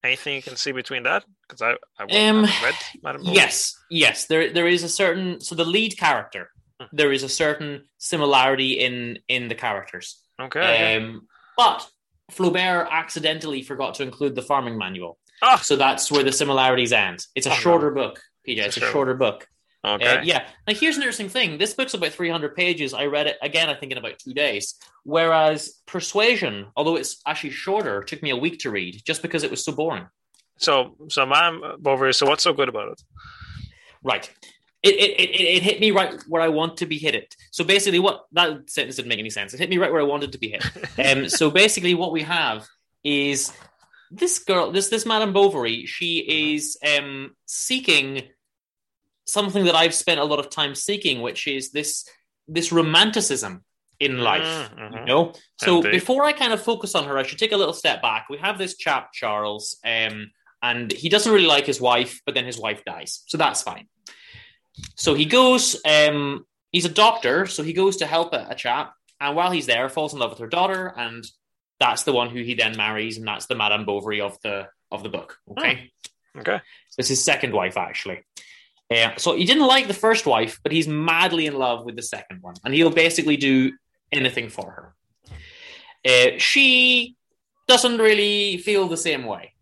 Anything 0.04 0.36
you 0.36 0.42
can 0.42 0.56
see 0.58 0.72
between 0.72 1.04
that? 1.04 1.24
Because 1.48 1.62
I, 1.62 1.72
I 2.00 2.04
Um, 2.04 2.44
haven't 2.44 2.64
read 2.64 2.76
Madame 3.04 3.22
Bovary. 3.22 3.36
Yes, 3.36 3.78
yes. 3.90 4.26
There, 4.28 4.52
there 4.52 4.68
is 4.68 4.84
a 4.84 4.90
certain. 4.90 5.40
So 5.42 5.56
the 5.56 5.66
lead 5.66 5.98
character. 5.98 6.52
there 6.92 7.12
is 7.12 7.24
a 7.24 7.30
certain 7.30 7.86
similarity 7.98 8.80
in 8.80 9.20
in 9.28 9.48
the 9.48 9.56
characters. 9.56 10.22
Okay. 10.40 10.96
Um, 10.96 11.28
but 11.56 11.88
Flaubert 12.32 12.88
accidentally 12.92 13.62
forgot 13.64 13.96
to 13.96 14.04
include 14.04 14.36
the 14.36 14.42
farming 14.42 14.78
manual, 14.78 15.18
Ah, 15.42 15.58
so 15.58 15.76
that's 15.76 16.12
where 16.12 16.24
the 16.24 16.32
similarities 16.32 16.92
end. 16.92 17.26
It's 17.36 17.48
a 17.48 17.52
Oh, 17.52 17.54
no. 17.54 17.60
shorter 17.60 17.92
book, 17.92 18.22
PJ. 18.48 18.58
It's 18.60 18.68
It's, 18.68 18.78
a 18.78 18.80
short 18.82 18.92
shorter 18.92 19.14
book. 19.16 19.48
okay. 19.86 20.18
Uh, 20.18 20.22
yeah. 20.24 20.48
Now 20.68 20.74
here's 20.74 20.98
an 20.98 21.04
interesting 21.04 21.30
thing. 21.30 21.58
This 21.58 21.74
book's 21.74 21.94
about 21.94 22.12
300 22.12 22.56
pages. 22.56 22.94
I 22.94 23.06
read 23.06 23.28
it 23.28 23.38
again. 23.42 23.70
I 23.70 23.76
think 23.76 23.92
in 23.92 23.98
about 23.98 24.20
two 24.20 24.34
days. 24.34 24.76
Whereas 25.04 25.82
Persuasion, 25.88 26.68
although 26.76 26.98
it's 26.98 27.22
actually 27.26 27.52
shorter, 27.52 28.04
took 28.04 28.22
me 28.22 28.30
a 28.32 28.36
week 28.36 28.60
to 28.60 28.70
read 28.72 29.02
just 29.06 29.22
because 29.22 29.44
it 29.44 29.50
was 29.52 29.64
so 29.64 29.72
boring. 29.72 30.08
So, 30.60 30.96
so 31.10 31.26
Madame 31.26 31.62
Bovary. 31.80 32.14
So, 32.14 32.26
what's 32.26 32.44
so 32.44 32.52
good 32.54 32.68
about 32.70 32.92
it? 32.92 33.02
Right. 34.04 34.30
It, 34.84 34.94
it, 34.96 35.20
it, 35.20 35.42
it 35.58 35.64
hit 35.64 35.80
me 35.80 35.92
right 35.92 36.14
where 36.28 36.42
I 36.42 36.50
want 36.50 36.78
to 36.78 36.86
be 36.86 36.98
hit 36.98 37.16
it. 37.16 37.36
So 37.52 37.64
basically, 37.64 38.00
what 38.00 38.26
that 38.34 38.70
sentence 38.70 38.96
didn't 38.98 39.10
make 39.10 39.20
any 39.20 39.32
sense. 39.32 39.54
It 39.54 39.60
hit 39.60 39.70
me 39.70 39.78
right 39.78 39.92
where 39.92 40.02
I 40.02 40.06
wanted 40.06 40.32
to 40.34 40.38
be 40.38 40.50
hit. 40.50 40.64
Um, 41.06 41.30
so 41.30 41.50
basically, 41.52 41.94
what 41.96 42.12
we 42.12 42.24
have 42.24 42.68
is 43.04 43.52
this 44.12 44.40
girl, 44.40 44.72
this 44.72 44.90
this 44.90 45.06
Madame 45.06 45.34
Bovary, 45.34 45.86
she 45.86 46.20
is 46.54 46.78
um, 46.98 47.36
seeking 47.46 48.24
something 49.26 49.66
that 49.66 49.76
I've 49.76 49.94
spent 49.94 50.20
a 50.20 50.24
lot 50.24 50.40
of 50.40 50.50
time 50.50 50.76
seeking, 50.76 51.22
which 51.22 51.48
is 51.48 51.72
this 51.72 52.08
this 52.48 52.72
romanticism 52.72 53.64
in 54.00 54.20
life. 54.20 54.44
Mhm, 54.78 55.00
You 55.00 55.06
know, 55.06 55.34
so 55.58 55.78
Indeed. 55.78 55.92
before 55.92 56.24
I 56.24 56.32
kind 56.34 56.54
of 56.54 56.62
focus 56.62 56.96
on 56.96 57.06
her, 57.06 57.18
I 57.18 57.24
should 57.24 57.40
take 57.40 57.52
a 57.52 57.58
little 57.58 57.74
step 57.74 58.02
back. 58.02 58.28
We 58.30 58.38
have 58.38 58.58
this 58.58 58.78
chap 58.78 59.12
Charles, 59.12 59.78
um, 59.84 60.32
and 60.62 60.92
he 60.92 61.10
doesn't 61.10 61.32
really 61.32 61.48
like 61.48 61.66
his 61.66 61.82
wife, 61.82 62.22
but 62.26 62.36
then 62.36 62.46
his 62.46 62.60
wife 62.60 62.84
dies, 62.86 63.24
so 63.28 63.38
that's 63.38 63.64
fine. 63.64 63.88
So 64.96 65.14
he 65.14 65.26
goes. 65.26 65.82
Um, 65.86 66.46
he's 66.72 66.86
a 66.86 66.90
doctor, 66.90 67.46
so 67.46 67.64
he 67.64 67.74
goes 67.74 67.98
to 67.98 68.06
help 68.06 68.34
a, 68.34 68.48
a 68.50 68.56
chap, 68.56 68.94
and 69.20 69.36
while 69.36 69.52
he's 69.52 69.66
there, 69.66 69.90
falls 69.90 70.14
in 70.14 70.20
love 70.20 70.32
with 70.32 70.40
her 70.40 70.48
daughter, 70.48 70.94
and 70.96 71.26
that's 71.80 72.04
the 72.04 72.14
one 72.14 72.30
who 72.30 72.42
he 72.44 72.54
then 72.54 72.76
marries, 72.76 73.18
and 73.18 73.28
that's 73.28 73.46
the 73.48 73.56
Madame 73.56 73.86
Bovary 73.86 74.22
of 74.22 74.38
the 74.42 74.68
of 74.92 75.04
the 75.04 75.10
book. 75.10 75.38
Okay. 75.52 75.92
Okay. 76.38 76.62
It's 76.98 77.10
his 77.10 77.24
second 77.24 77.54
wife, 77.54 77.78
actually. 77.78 78.24
Uh, 78.94 79.12
so 79.18 79.36
he 79.36 79.44
didn't 79.44 79.68
like 79.68 79.88
the 79.88 79.94
first 79.94 80.26
wife, 80.26 80.60
but 80.64 80.72
he's 80.72 80.88
madly 80.88 81.46
in 81.46 81.56
love 81.56 81.86
with 81.86 81.96
the 81.96 82.02
second 82.02 82.42
one, 82.42 82.56
and 82.64 82.74
he'll 82.74 82.90
basically 82.90 83.38
do 83.38 83.74
anything 84.12 84.50
for 84.50 84.72
her. 84.72 84.94
Uh, 86.06 86.38
she 86.38 87.16
doesn't 87.68 87.98
really 87.98 88.58
feel 88.58 88.88
the 88.88 88.98
same 88.98 89.26
way, 89.26 89.54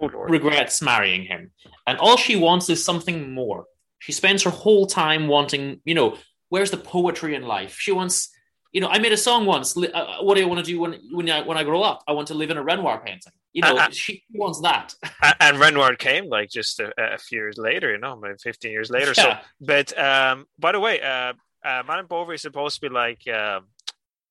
Oh 0.00 0.08
regrets 0.08 0.82
marrying 0.82 1.22
him, 1.22 1.52
and 1.86 1.98
all 1.98 2.16
she 2.16 2.36
wants 2.36 2.68
is 2.68 2.84
something 2.84 3.32
more. 3.32 3.64
She 3.98 4.12
spends 4.12 4.42
her 4.42 4.50
whole 4.50 4.86
time 4.86 5.28
wanting, 5.28 5.80
you 5.84 5.94
know, 5.94 6.16
where's 6.48 6.70
the 6.70 6.76
poetry 6.76 7.34
in 7.34 7.42
life? 7.42 7.76
She 7.78 7.92
wants, 7.92 8.30
you 8.72 8.80
know, 8.80 8.88
I 8.88 8.98
made 8.98 9.12
a 9.12 9.16
song 9.16 9.46
once. 9.46 9.76
Uh, 9.76 10.18
what 10.20 10.36
do 10.36 10.42
I 10.42 10.46
want 10.46 10.64
to 10.64 10.70
do 10.70 10.78
when 10.80 11.00
when 11.10 11.30
I, 11.30 11.42
when 11.42 11.56
I 11.56 11.64
grow 11.64 11.82
up? 11.82 12.02
I 12.06 12.12
want 12.12 12.28
to 12.28 12.34
live 12.34 12.50
in 12.50 12.56
a 12.56 12.62
Renoir 12.62 13.02
painting. 13.04 13.32
You 13.52 13.62
know, 13.62 13.76
Uh, 13.76 13.80
uh, 13.86 13.90
she 13.90 14.24
wants 14.34 14.60
that. 14.60 14.94
And 15.40 15.58
Renoir 15.58 15.96
came 15.96 16.28
like 16.28 16.50
just 16.50 16.78
a, 16.80 16.92
a 17.14 17.18
few 17.18 17.38
years 17.38 17.56
later, 17.58 17.90
you 17.90 17.98
know, 17.98 18.16
maybe 18.16 18.36
15 18.42 18.70
years 18.70 18.90
later. 18.90 19.14
So, 19.14 19.34
but 19.60 19.98
um, 19.98 20.46
by 20.58 20.72
the 20.72 20.80
way, 20.80 21.00
uh, 21.00 21.32
uh, 21.64 21.82
Madame 21.86 22.06
Bovary 22.06 22.36
is 22.36 22.42
supposed 22.42 22.76
to 22.76 22.88
be 22.88 22.94
like, 22.94 23.26
um 23.28 23.66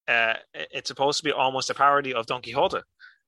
uh, 0.08 0.36
it's 0.54 0.88
supposed 0.88 1.17
to 1.17 1.23
be 1.23 1.32
almost 1.32 1.69
a 1.69 1.73
parody 1.73 2.13
of 2.13 2.25
Don 2.25 2.41
Quixote. 2.41 2.80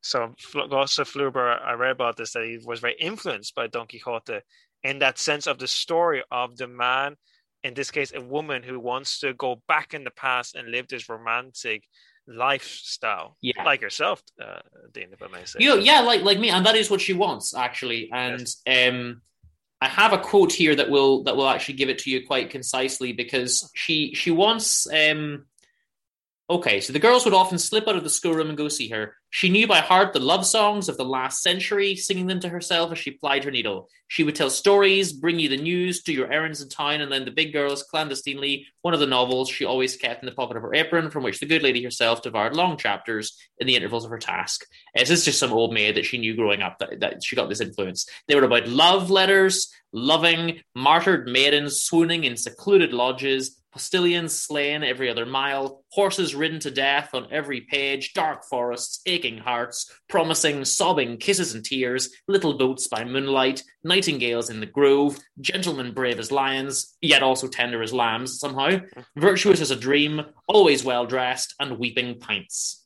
So, 0.01 0.33
Gustave 0.69 1.09
Flaubert, 1.09 1.61
I 1.65 1.73
read 1.73 1.91
about 1.91 2.17
this 2.17 2.33
that 2.33 2.45
he 2.45 2.59
was 2.63 2.79
very 2.79 2.95
influenced 2.99 3.55
by 3.55 3.67
Don 3.67 3.87
Quixote 3.87 4.41
in 4.87 4.99
that 4.99 5.17
sense 5.19 5.47
of 5.47 5.57
the 5.59 5.67
story 5.67 6.23
of 6.31 6.55
the 6.57 6.67
man, 6.67 7.15
in 7.63 7.73
this 7.73 7.91
case, 7.91 8.11
a 8.15 8.21
woman 8.21 8.63
who 8.63 8.79
wants 8.79 9.19
to 9.19 9.33
go 9.33 9.61
back 9.67 9.93
in 9.93 10.03
the 10.03 10.11
past 10.11 10.55
and 10.55 10.71
live 10.71 10.87
this 10.87 11.09
romantic 11.09 11.83
lifestyle, 12.27 13.37
Yeah. 13.41 13.63
like 13.63 13.81
yourself, 13.81 14.21
uh, 14.41 14.59
Dean, 14.93 15.09
if 15.11 15.21
I 15.21 15.27
may 15.27 15.45
say. 15.45 15.59
You 15.59 15.69
know, 15.69 15.75
yeah, 15.75 15.99
like 16.01 16.21
like 16.23 16.39
me, 16.39 16.49
and 16.49 16.65
that 16.65 16.75
is 16.75 16.89
what 16.89 17.01
she 17.01 17.13
wants 17.13 17.53
actually. 17.55 18.09
And 18.13 18.47
um, 18.67 19.21
I 19.81 19.87
have 19.87 20.13
a 20.13 20.17
quote 20.17 20.53
here 20.53 20.75
that 20.75 20.89
will 20.89 21.23
that 21.23 21.35
will 21.35 21.49
actually 21.49 21.75
give 21.75 21.89
it 21.89 21.99
to 21.99 22.09
you 22.11 22.25
quite 22.25 22.49
concisely 22.49 23.11
because 23.13 23.69
she 23.75 24.13
she 24.15 24.31
wants. 24.31 24.87
Um, 24.91 25.45
okay, 26.49 26.79
so 26.79 26.93
the 26.93 26.99
girls 26.99 27.25
would 27.25 27.33
often 27.33 27.57
slip 27.57 27.87
out 27.87 27.97
of 27.97 28.03
the 28.03 28.09
schoolroom 28.09 28.49
and 28.49 28.57
go 28.57 28.69
see 28.69 28.89
her. 28.89 29.15
She 29.29 29.49
knew 29.49 29.67
by 29.67 29.79
heart 29.79 30.13
the 30.13 30.21
love 30.21 30.45
songs 30.45 30.87
of 30.87 30.95
the 30.95 31.03
last 31.03 31.43
century, 31.43 31.95
singing 31.95 32.27
them 32.27 32.39
to 32.39 32.49
herself 32.49 32.91
as 32.93 32.97
she 32.97 33.11
plied 33.11 33.43
her 33.43 33.51
needle. 33.51 33.89
She 34.07 34.23
would 34.23 34.35
tell 34.35 34.49
stories, 34.49 35.11
bring 35.11 35.37
you 35.37 35.49
the 35.49 35.57
news, 35.57 36.01
do 36.01 36.13
your 36.13 36.31
errands 36.31 36.61
in 36.61 36.69
town, 36.69 37.01
and 37.01 37.11
then 37.11 37.25
the 37.25 37.31
big 37.31 37.51
girls 37.51 37.83
clandestinely. 37.83 38.65
One 38.81 38.93
of 38.93 39.01
the 39.01 39.05
novels 39.05 39.49
she 39.49 39.65
always 39.65 39.97
kept 39.97 40.23
in 40.23 40.25
the 40.25 40.35
pocket 40.35 40.55
of 40.55 40.63
her 40.63 40.73
apron, 40.73 41.11
from 41.11 41.23
which 41.23 41.41
the 41.41 41.45
good 41.45 41.63
lady 41.63 41.83
herself 41.83 42.21
devoured 42.21 42.55
long 42.55 42.77
chapters 42.77 43.37
in 43.59 43.67
the 43.67 43.75
intervals 43.75 44.05
of 44.05 44.11
her 44.11 44.17
task. 44.17 44.65
Uh, 44.95 45.01
This 45.01 45.09
is 45.09 45.25
just 45.25 45.39
some 45.39 45.51
old 45.51 45.73
maid 45.73 45.95
that 45.95 46.05
she 46.05 46.17
knew 46.17 46.37
growing 46.37 46.61
up 46.61 46.79
that, 46.79 47.01
that 47.01 47.23
she 47.23 47.35
got 47.35 47.49
this 47.49 47.61
influence. 47.61 48.07
They 48.29 48.35
were 48.35 48.43
about 48.43 48.69
love 48.69 49.09
letters, 49.09 49.69
loving, 49.91 50.61
martyred 50.73 51.27
maidens 51.27 51.83
swooning 51.83 52.23
in 52.23 52.37
secluded 52.37 52.93
lodges, 52.93 53.61
postilions 53.77 54.35
slain 54.35 54.83
every 54.83 55.07
other 55.07 55.23
mile, 55.23 55.83
horses 55.91 56.33
ridden 56.33 56.59
to 56.59 56.71
death 56.71 57.11
on 57.13 57.27
every 57.29 57.61
page, 57.61 58.11
dark 58.13 58.43
forests, 58.43 59.01
aching 59.05 59.37
hearts, 59.37 59.91
promising, 60.09 60.65
sobbing 60.65 61.15
kisses 61.17 61.53
and 61.53 61.63
tears, 61.63 62.09
little 62.27 62.57
boats 62.57 62.87
by 62.87 63.05
moonlight, 63.05 63.61
nightingales 63.83 64.49
in 64.49 64.61
the 64.61 64.65
grove, 64.65 65.19
gentlemen 65.39 65.93
brave 65.93 66.17
as 66.17 66.31
lions, 66.31 66.97
yet 67.03 67.21
also 67.21 67.47
tender 67.47 67.83
as 67.83 67.93
lambs 67.93 68.39
somehow, 68.39 68.79
virtuous 69.15 69.61
as 69.61 69.69
a 69.69 69.75
dream, 69.75 70.21
always 70.47 70.83
well 70.83 71.05
dressed, 71.05 71.53
and 71.59 71.77
weeping 71.77 72.19
pints. 72.19 72.83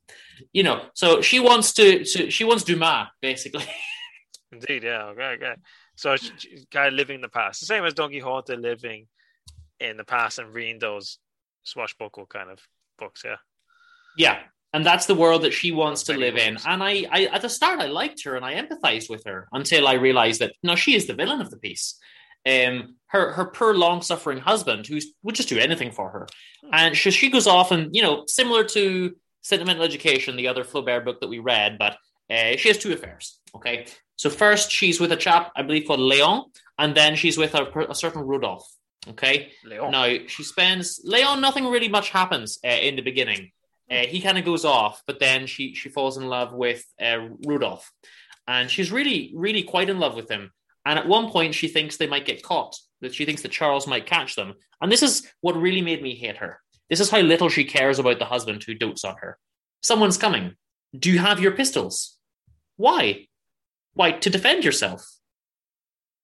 You 0.52 0.64
know, 0.64 0.88
so 0.94 1.22
she 1.22 1.40
wants 1.40 1.72
to, 1.76 2.04
to 2.04 2.30
she 2.30 2.44
wants 2.44 2.66
Dumas 2.66 3.08
basically. 3.22 3.64
Indeed, 4.52 4.84
yeah, 4.84 5.06
okay, 5.06 5.38
okay. 5.38 5.54
So 5.96 6.18
she, 6.18 6.32
she's 6.38 6.66
kind 6.70 6.90
of 6.90 6.96
living 6.96 7.22
the 7.22 7.30
past, 7.30 7.62
the 7.62 7.66
same 7.66 7.86
as 7.86 7.94
Don 7.94 8.10
Quixote 8.10 8.58
living 8.58 9.08
in 9.82 9.98
the 9.98 10.04
past 10.04 10.40
and 10.40 10.54
reading 10.54 10.80
those 10.80 11.18
swashbuckle 11.64 12.28
kind 12.28 12.50
of 12.50 12.60
books. 12.98 13.24
Yeah, 13.26 13.38
Yeah, 14.18 14.40
and 14.74 14.86
that's 14.86 15.06
the 15.06 15.16
world 15.16 15.42
that 15.42 15.54
she 15.54 15.72
wants 15.72 16.04
to 16.04 16.14
live 16.14 16.38
in. 16.38 16.58
And 16.66 16.82
I, 16.84 17.06
I, 17.12 17.26
at 17.26 17.42
the 17.42 17.50
start, 17.50 17.80
I 17.80 17.88
liked 17.88 18.24
her 18.24 18.36
and 18.36 18.46
I 18.46 18.54
empathized 18.54 19.10
with 19.10 19.24
her 19.26 19.48
until 19.52 19.88
I 19.88 19.94
realized 19.94 20.42
that 20.42 20.54
no, 20.64 20.76
she 20.76 20.96
is 20.96 21.08
the 21.08 21.14
villain 21.14 21.42
of 21.42 21.50
the 21.50 21.58
piece. 21.58 21.98
Um, 22.48 22.96
her 23.08 23.34
her 23.34 23.46
poor 23.46 23.76
long 23.76 24.02
suffering 24.02 24.40
husband, 24.40 24.88
who 24.88 25.00
would 25.22 25.36
just 25.36 25.50
do 25.50 25.60
anything 25.60 25.92
for 25.92 26.10
her, 26.10 26.28
and 26.72 26.98
she 26.98 27.12
she 27.12 27.30
goes 27.30 27.46
off 27.46 27.72
and 27.72 27.94
you 27.96 28.02
know 28.02 28.24
similar 28.28 28.64
to 28.64 29.16
Sentimental 29.42 29.84
Education, 29.84 30.36
the 30.36 30.48
other 30.48 30.64
Flaubert 30.64 31.06
book 31.06 31.20
that 31.20 31.30
we 31.30 31.38
read, 31.38 31.78
but 31.78 31.98
uh, 32.32 32.56
she 32.58 32.70
has 32.70 32.80
two 32.80 32.94
affairs. 32.94 33.40
Okay, 33.54 33.86
so 34.16 34.32
first 34.32 34.72
she's 34.72 35.00
with 35.00 35.12
a 35.12 35.16
chap 35.16 35.52
I 35.56 35.62
believe 35.62 35.86
called 35.86 36.00
Leon, 36.00 36.46
and 36.80 36.96
then 36.96 37.16
she's 37.16 37.38
with 37.38 37.54
a, 37.54 37.66
a 37.88 37.94
certain 37.94 38.24
Rudolph. 38.24 38.68
Okay, 39.10 39.52
Leon. 39.66 39.92
now 39.92 40.18
she 40.28 40.44
spends 40.44 41.02
Leon. 41.04 41.42
Nothing 41.42 41.68
really 41.68 41.90
much 41.90 42.10
happens 42.10 42.60
uh, 42.64 42.68
in 42.68 42.96
the 42.96 43.02
beginning. 43.02 43.52
Uh, 43.90 44.06
he 44.06 44.22
kind 44.22 44.38
of 44.38 44.46
goes 44.46 44.64
off, 44.64 45.02
but 45.08 45.20
then 45.20 45.48
she 45.48 45.74
she 45.74 45.90
falls 45.90 46.18
in 46.18 46.28
love 46.28 46.54
with 46.54 46.86
uh, 47.02 47.28
Rudolph, 47.46 47.92
and 48.48 48.70
she's 48.70 48.92
really 48.92 49.32
really 49.36 49.64
quite 49.64 49.90
in 49.90 50.00
love 50.00 50.16
with 50.16 50.30
him. 50.30 50.52
And 50.86 50.98
at 51.00 51.08
one 51.08 51.30
point, 51.30 51.56
she 51.56 51.68
thinks 51.68 51.98
they 51.98 52.08
might 52.08 52.26
get 52.26 52.44
caught. 52.44 52.76
That 53.02 53.16
she 53.16 53.26
thinks 53.26 53.42
that 53.42 53.52
Charles 53.52 53.88
might 53.88 54.06
catch 54.06 54.36
them. 54.36 54.54
And 54.80 54.92
this 54.92 55.02
is 55.02 55.28
what 55.42 55.56
really 55.56 55.82
made 55.82 56.04
me 56.04 56.16
hate 56.16 56.38
her. 56.38 56.60
This 56.90 57.00
is 57.00 57.10
how 57.10 57.20
little 57.22 57.50
she 57.50 57.64
cares 57.64 57.98
about 57.98 58.20
the 58.20 58.26
husband 58.26 58.64
who 58.64 58.76
dotes 58.76 59.04
on 59.04 59.16
her. 59.22 59.38
Someone's 59.82 60.18
coming. 60.18 60.56
Do 60.98 61.10
you 61.10 61.20
have 61.20 61.40
your 61.40 61.54
pistols? 61.54 62.18
Why? 62.78 63.28
Why 63.94 64.12
to 64.12 64.30
defend 64.30 64.64
yourself? 64.64 65.08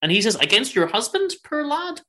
And 0.01 0.11
he 0.11 0.21
says, 0.21 0.35
against 0.35 0.75
your 0.75 0.87
husband, 0.87 1.31
poor 1.43 1.65
lad. 1.65 2.01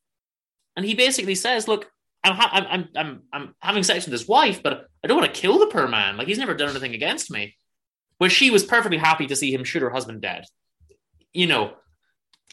And 0.78 0.86
he 0.86 0.94
basically 0.94 1.34
says, 1.34 1.66
"Look, 1.66 1.90
I'm 2.22 2.36
ha- 2.36 2.50
I'm, 2.52 2.66
I'm 2.70 2.88
I'm 2.94 3.22
I'm 3.32 3.54
having 3.58 3.82
sex 3.82 4.04
with 4.04 4.12
his 4.12 4.28
wife, 4.28 4.62
but 4.62 4.86
I 5.02 5.08
don't 5.08 5.18
want 5.18 5.34
to 5.34 5.40
kill 5.40 5.58
the 5.58 5.66
poor 5.66 5.88
man. 5.88 6.16
Like 6.16 6.28
he's 6.28 6.38
never 6.38 6.54
done 6.54 6.70
anything 6.70 6.94
against 6.94 7.32
me." 7.32 7.56
Where 8.18 8.30
she 8.30 8.52
was 8.52 8.62
perfectly 8.62 8.96
happy 8.96 9.26
to 9.26 9.34
see 9.34 9.52
him 9.52 9.64
shoot 9.64 9.82
her 9.82 9.90
husband 9.90 10.20
dead. 10.22 10.44
You 11.32 11.48
know, 11.48 11.72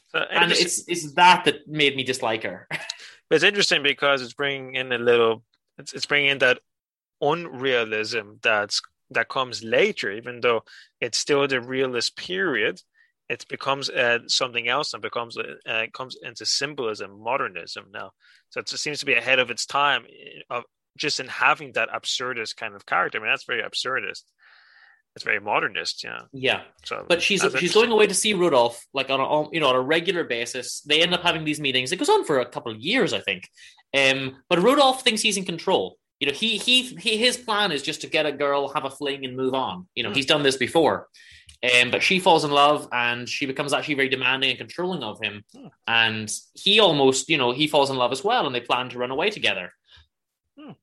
So 0.07 0.19
and 0.19 0.51
it's 0.51 0.83
it's 0.87 1.13
that 1.13 1.45
that 1.45 1.67
made 1.67 1.95
me 1.95 2.03
dislike 2.03 2.41
her. 2.41 2.67
but 2.71 3.35
it's 3.35 3.43
interesting 3.43 3.83
because 3.83 4.23
it's 4.23 4.33
bringing 4.33 4.73
in 4.73 4.91
a 4.91 4.97
little, 4.97 5.43
it's, 5.77 5.93
it's 5.93 6.07
bringing 6.07 6.31
in 6.31 6.37
that 6.39 6.61
unrealism 7.21 8.39
that's 8.41 8.81
that 9.11 9.29
comes 9.29 9.63
later, 9.63 10.11
even 10.11 10.41
though 10.41 10.63
it's 10.99 11.19
still 11.19 11.47
the 11.47 11.61
realist 11.61 12.17
period. 12.17 12.81
It 13.27 13.47
becomes 13.47 13.89
uh, 13.89 14.19
something 14.27 14.67
else 14.67 14.93
and 14.93 15.01
becomes 15.01 15.35
uh, 15.37 15.85
comes 15.93 16.15
into 16.21 16.45
symbolism, 16.45 17.19
modernism 17.23 17.85
now. 17.91 18.11
So 18.49 18.59
it 18.59 18.69
seems 18.69 18.99
to 18.99 19.05
be 19.05 19.13
ahead 19.15 19.39
of 19.39 19.49
its 19.49 19.65
time 19.65 20.05
of 20.49 20.63
just 20.97 21.19
in 21.19 21.27
having 21.27 21.71
that 21.73 21.89
absurdist 21.89 22.55
kind 22.55 22.75
of 22.75 22.85
character. 22.85 23.17
I 23.17 23.21
mean, 23.21 23.31
that's 23.31 23.45
very 23.45 23.63
absurdist. 23.63 24.23
It's 25.15 25.23
very 25.23 25.39
modernist, 25.39 26.03
yeah. 26.03 26.23
yeah, 26.33 26.61
So, 26.83 27.05
but 27.07 27.21
she's 27.21 27.41
she's 27.57 27.73
going 27.73 27.89
away 27.89 28.05
to 28.07 28.13
see 28.13 28.33
Rudolph 28.33 28.85
like 28.93 29.09
on 29.09 29.21
a 29.21 29.49
you 29.53 29.61
know 29.61 29.67
on 29.69 29.75
a 29.75 29.81
regular 29.81 30.25
basis. 30.25 30.81
They 30.81 31.01
end 31.01 31.13
up 31.13 31.23
having 31.23 31.45
these 31.45 31.59
meetings. 31.61 31.91
It 31.93 31.97
goes 31.99 32.09
on 32.09 32.25
for 32.25 32.39
a 32.39 32.45
couple 32.45 32.71
of 32.73 32.79
years, 32.79 33.13
I 33.13 33.21
think. 33.21 33.49
Um, 33.93 34.43
but 34.49 34.61
Rudolph 34.61 35.03
thinks 35.03 35.21
he's 35.21 35.37
in 35.37 35.45
control. 35.45 35.97
You 36.19 36.27
know, 36.27 36.33
he 36.33 36.57
he 36.57 36.83
he 36.83 37.15
his 37.17 37.37
plan 37.37 37.71
is 37.71 37.81
just 37.81 38.01
to 38.01 38.07
get 38.07 38.25
a 38.25 38.31
girl, 38.33 38.67
have 38.67 38.83
a 38.83 38.89
fling, 38.89 39.23
and 39.23 39.37
move 39.37 39.53
on. 39.53 39.87
You 39.95 40.03
know, 40.03 40.09
Hmm. 40.09 40.15
he's 40.15 40.25
done 40.25 40.43
this 40.43 40.57
before. 40.57 41.07
Um, 41.65 41.89
but 41.89 42.03
she 42.03 42.19
falls 42.19 42.43
in 42.43 42.51
love, 42.51 42.87
and 42.91 43.27
she 43.27 43.45
becomes 43.45 43.73
actually 43.73 43.95
very 43.95 44.09
demanding 44.09 44.49
and 44.49 44.59
controlling 44.59 45.03
of 45.03 45.19
him. 45.23 45.43
Hmm. 45.55 45.67
And 45.87 46.31
he 46.53 46.79
almost, 46.79 47.29
you 47.29 47.37
know, 47.37 47.53
he 47.53 47.67
falls 47.67 47.89
in 47.89 47.95
love 47.95 48.11
as 48.11 48.23
well, 48.23 48.45
and 48.45 48.53
they 48.53 48.61
plan 48.61 48.89
to 48.89 48.97
run 48.97 49.11
away 49.11 49.29
together. 49.29 49.71
Hmm. 50.59 50.69
Um, 50.69 50.75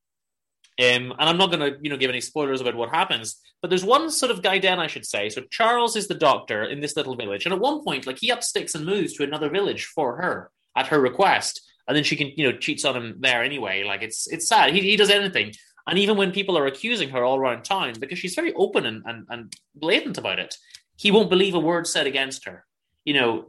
and 0.79 1.15
I'm 1.19 1.37
not 1.37 1.51
going 1.53 1.61
to, 1.61 1.79
you 1.83 1.91
know, 1.91 1.99
give 1.99 2.11
any 2.11 2.23
spoilers 2.23 2.61
about 2.61 2.75
what 2.75 2.89
happens, 2.89 3.41
but 3.61 3.69
there's 3.69 3.85
one 3.85 4.11
sort 4.11 4.33
of 4.33 4.43
guy 4.43 4.59
then 4.59 4.81
I 4.81 4.87
should 4.87 5.07
say. 5.07 5.29
So 5.29 5.43
Charles 5.51 5.95
is 5.95 6.09
the 6.09 6.15
doctor 6.15 6.65
in 6.65 6.81
this 6.81 6.97
little 6.97 7.17
village, 7.17 7.45
and 7.45 7.53
at 7.55 7.61
one 7.61 7.85
point, 7.85 8.07
like 8.07 8.19
he 8.19 8.33
up 8.33 8.43
sticks 8.43 8.75
and 8.75 8.87
moves 8.87 9.13
to 9.15 9.25
another 9.25 9.51
village 9.51 9.85
for 9.85 10.17
her 10.17 10.51
at 10.75 10.89
her 10.89 11.01
request, 11.01 11.61
and 11.87 11.97
then 11.97 12.05
she 12.05 12.17
can, 12.17 12.33
you 12.37 12.51
know, 12.51 12.57
cheats 12.57 12.85
on 12.85 12.97
him 12.97 13.17
there 13.21 13.43
anyway. 13.43 13.85
Like 13.85 14.03
it's 14.03 14.27
it's 14.33 14.49
sad. 14.49 14.73
He 14.73 14.81
he 14.81 14.97
does 14.97 15.11
anything, 15.11 15.53
and 15.87 15.99
even 15.99 16.17
when 16.17 16.33
people 16.33 16.57
are 16.57 16.67
accusing 16.67 17.11
her 17.11 17.25
all 17.25 17.39
around 17.39 17.65
town, 17.65 17.95
because 17.99 18.19
she's 18.19 18.35
very 18.35 18.53
open 18.55 18.87
and 18.87 19.03
and, 19.07 19.27
and 19.29 19.57
blatant 19.75 20.19
about 20.19 20.39
it, 20.39 20.57
he 20.97 21.11
won't 21.11 21.31
believe 21.31 21.55
a 21.55 21.61
word 21.61 21.87
said 21.87 22.07
against 22.07 22.45
her. 22.47 22.65
You 23.05 23.15
know, 23.15 23.47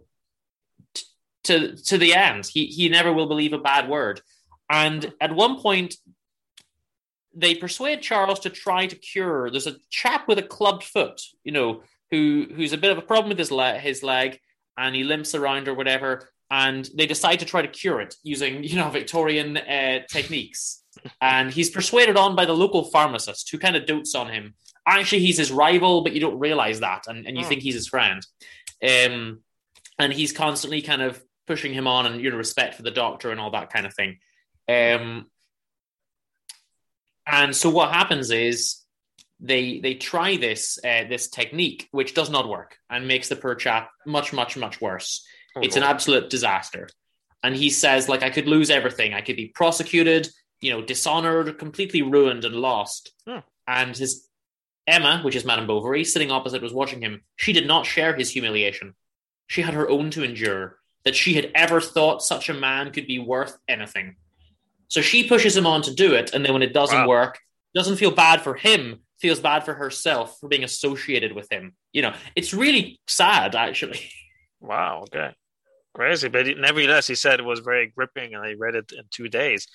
t- 0.94 1.06
to 1.44 1.76
to 1.76 1.98
the 1.98 2.14
end, 2.14 2.46
he 2.46 2.66
he 2.66 2.90
never 2.90 3.14
will 3.14 3.28
believe 3.28 3.54
a 3.54 3.60
bad 3.60 3.90
word. 3.90 4.22
And 4.70 5.14
at 5.22 5.36
one 5.36 5.60
point, 5.60 5.96
they 7.36 7.56
persuade 7.56 8.02
Charles 8.02 8.40
to 8.42 8.50
try 8.50 8.88
to 8.88 8.96
cure. 8.96 9.50
There's 9.50 9.68
a 9.68 9.78
chap 9.90 10.28
with 10.28 10.40
a 10.40 10.44
clubbed 10.44 10.84
foot, 10.84 11.22
you 11.44 11.52
know, 11.52 11.84
who 12.12 12.48
who's 12.56 12.74
a 12.74 12.78
bit 12.78 12.92
of 12.92 12.98
a 12.98 13.02
problem 13.02 13.30
with 13.30 13.40
his 13.40 13.52
leg, 13.52 13.82
his 13.82 14.04
leg, 14.04 14.40
and 14.78 14.96
he 14.96 15.04
limps 15.04 15.36
around 15.36 15.68
or 15.68 15.74
whatever. 15.74 16.30
And 16.52 16.88
they 16.96 17.08
decide 17.08 17.40
to 17.40 17.46
try 17.46 17.64
to 17.64 17.68
cure 17.68 18.00
it 18.02 18.16
using, 18.22 18.64
you 18.64 18.76
know, 18.76 18.90
Victorian 18.90 19.58
uh, 19.58 20.02
techniques. 20.08 20.83
And 21.22 21.52
he's 21.52 21.70
persuaded 21.70 22.18
on 22.18 22.36
by 22.36 22.46
the 22.46 22.54
local 22.56 22.84
pharmacist 22.86 23.50
who 23.50 23.58
kind 23.58 23.76
of 23.76 23.86
dotes 23.86 24.16
on 24.16 24.30
him. 24.30 24.56
Actually, 24.86 25.22
he's 25.22 25.38
his 25.38 25.52
rival, 25.52 26.02
but 26.04 26.14
you 26.14 26.20
don't 26.20 26.40
realize 26.40 26.80
that, 26.82 27.08
and, 27.08 27.26
and 27.26 27.38
you 27.38 27.44
Hmm. 27.44 27.50
think 27.50 27.62
he's 27.62 27.76
his 27.76 27.88
friend. 27.88 28.26
Um, 28.82 29.40
and 30.00 30.12
he's 30.12 30.32
constantly 30.34 30.82
kind 30.82 31.02
of 31.02 31.22
pushing 31.48 31.74
him 31.74 31.88
on 31.88 32.06
and 32.06 32.22
you 32.22 32.30
know 32.32 32.38
respect 32.38 32.76
for 32.76 32.84
the 32.84 32.92
doctor 32.92 33.32
and 33.32 33.40
all 33.40 33.52
that 33.52 33.72
kind 33.72 33.86
of 33.86 33.94
thing. 33.94 34.20
Um, 34.68 35.28
and 37.26 37.56
so 37.56 37.70
what 37.70 37.92
happens 37.94 38.32
is 38.32 38.80
they 39.40 39.80
they 39.80 39.96
try 39.96 40.38
this 40.38 40.78
uh, 40.84 41.06
this 41.10 41.28
technique, 41.30 41.88
which 41.92 42.14
does 42.14 42.30
not 42.30 42.48
work 42.50 42.78
and 42.90 43.08
makes 43.08 43.30
the 43.30 43.36
poor 43.36 43.56
chap 43.56 43.90
much 44.06 44.34
much 44.34 44.58
much 44.58 44.82
worse. 44.82 45.26
Oh, 45.56 45.62
It's 45.62 45.76
an 45.76 45.84
absolute 45.84 46.30
disaster. 46.30 46.90
And 47.46 47.56
he 47.56 47.70
says, 47.70 48.08
like, 48.08 48.24
I 48.24 48.30
could 48.30 48.48
lose 48.48 48.70
everything. 48.70 49.14
I 49.14 49.20
could 49.20 49.36
be 49.36 49.48
prosecuted, 49.50 50.30
you 50.64 50.72
know, 50.72 50.82
dishonored, 50.82 51.58
completely 51.60 52.02
ruined 52.02 52.46
and 52.46 52.56
lost. 52.56 53.12
Hmm. 53.28 53.40
And 53.68 53.96
his 53.96 54.28
Emma, 54.88 55.22
which 55.24 55.36
is 55.36 55.46
Madame 55.46 55.68
Bovary, 55.68 56.04
sitting 56.04 56.32
opposite, 56.32 56.62
was 56.62 56.74
watching 56.74 57.02
him. 57.02 57.22
She 57.36 57.54
did 57.54 57.68
not 57.68 57.86
share 57.86 58.16
his 58.16 58.32
humiliation. 58.32 58.96
She 59.48 59.62
had 59.62 59.74
her 59.74 59.90
own 59.90 60.10
to 60.12 60.24
endure. 60.24 60.78
That 61.06 61.16
she 61.18 61.34
had 61.34 61.52
ever 61.54 61.82
thought 61.82 62.24
such 62.24 62.48
a 62.48 62.54
man 62.54 62.92
could 62.92 63.08
be 63.08 63.20
worth 63.20 63.58
anything. 63.68 64.16
So 64.88 65.02
she 65.02 65.28
pushes 65.28 65.58
him 65.58 65.68
on 65.68 65.82
to 65.82 65.94
do 65.94 66.14
it, 66.14 66.34
and 66.34 66.46
then 66.46 66.54
when 66.54 66.62
it 66.62 66.74
doesn't 66.74 66.98
Wow. 66.98 67.08
work, 67.10 67.40
doesn't 67.76 67.98
feel 67.98 68.12
bad 68.12 68.40
for 68.42 68.54
him, 68.56 69.02
feels 69.20 69.42
bad 69.42 69.66
for 69.66 69.74
herself 69.74 70.40
for 70.40 70.48
being 70.48 70.64
associated 70.64 71.34
with 71.34 71.52
him. 71.52 71.76
You 71.92 72.04
know, 72.04 72.14
it's 72.38 72.54
really 72.54 73.02
sad, 73.08 73.54
actually. 73.56 74.00
Wow. 74.62 75.04
Okay. 75.04 75.36
Crazy, 75.94 76.30
but 76.30 76.48
nevertheless, 76.58 77.06
he 77.06 77.16
said 77.16 77.42
it 77.42 77.46
was 77.46 77.60
very 77.60 77.88
gripping, 77.88 78.34
and 78.34 78.42
I 78.44 78.54
read 78.54 78.76
it 78.76 78.94
in 78.94 79.04
two 79.12 79.28
days. 79.28 79.68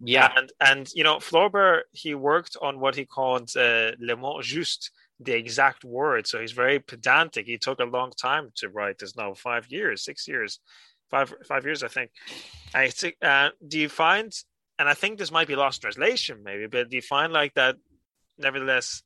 Yeah. 0.00 0.32
And 0.36 0.52
and 0.60 0.88
you 0.94 1.04
know, 1.04 1.16
Flaubert 1.16 1.82
he 1.92 2.14
worked 2.14 2.56
on 2.62 2.80
what 2.80 2.94
he 2.94 3.04
called 3.04 3.50
uh, 3.56 3.92
le 3.98 4.16
mot 4.16 4.42
juste, 4.42 4.90
the 5.20 5.32
exact 5.32 5.84
word. 5.84 6.26
So 6.26 6.40
he's 6.40 6.52
very 6.52 6.78
pedantic. 6.78 7.46
He 7.46 7.58
took 7.58 7.80
a 7.80 7.84
long 7.84 8.12
time 8.12 8.50
to 8.56 8.68
write 8.68 8.98
this 8.98 9.16
novel, 9.16 9.34
five 9.34 9.66
years, 9.68 10.04
six 10.04 10.28
years, 10.28 10.60
five 11.10 11.34
five 11.46 11.64
years, 11.64 11.82
I 11.82 11.88
think. 11.88 12.10
I. 12.74 12.90
Uh, 13.22 13.50
do 13.66 13.78
you 13.78 13.88
find? 13.88 14.32
And 14.78 14.88
I 14.88 14.94
think 14.94 15.18
this 15.18 15.32
might 15.32 15.48
be 15.48 15.56
lost 15.56 15.80
translation, 15.80 16.42
maybe. 16.44 16.68
But 16.68 16.88
do 16.90 16.96
you 16.96 17.02
find 17.02 17.32
like 17.32 17.54
that? 17.54 17.74
Nevertheless, 18.38 19.02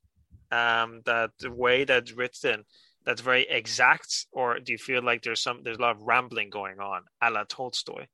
um, 0.50 1.00
that 1.07 1.31
the 1.40 1.50
way 1.50 1.85
that's 1.85 2.12
written, 2.12 2.64
that's 3.07 3.22
very 3.22 3.46
exact, 3.48 4.26
or 4.31 4.61
do 4.61 4.72
you 4.72 4.78
feel 4.78 5.02
like 5.02 5.22
there's 5.22 5.40
some 5.40 5.62
there's 5.62 5.78
a 5.78 5.81
lot 5.81 5.96
of 5.96 6.02
rambling 6.02 6.50
going 6.50 6.81
on, 6.81 7.05
a 7.22 7.31
la 7.31 7.44
Tolstoy? 7.44 8.05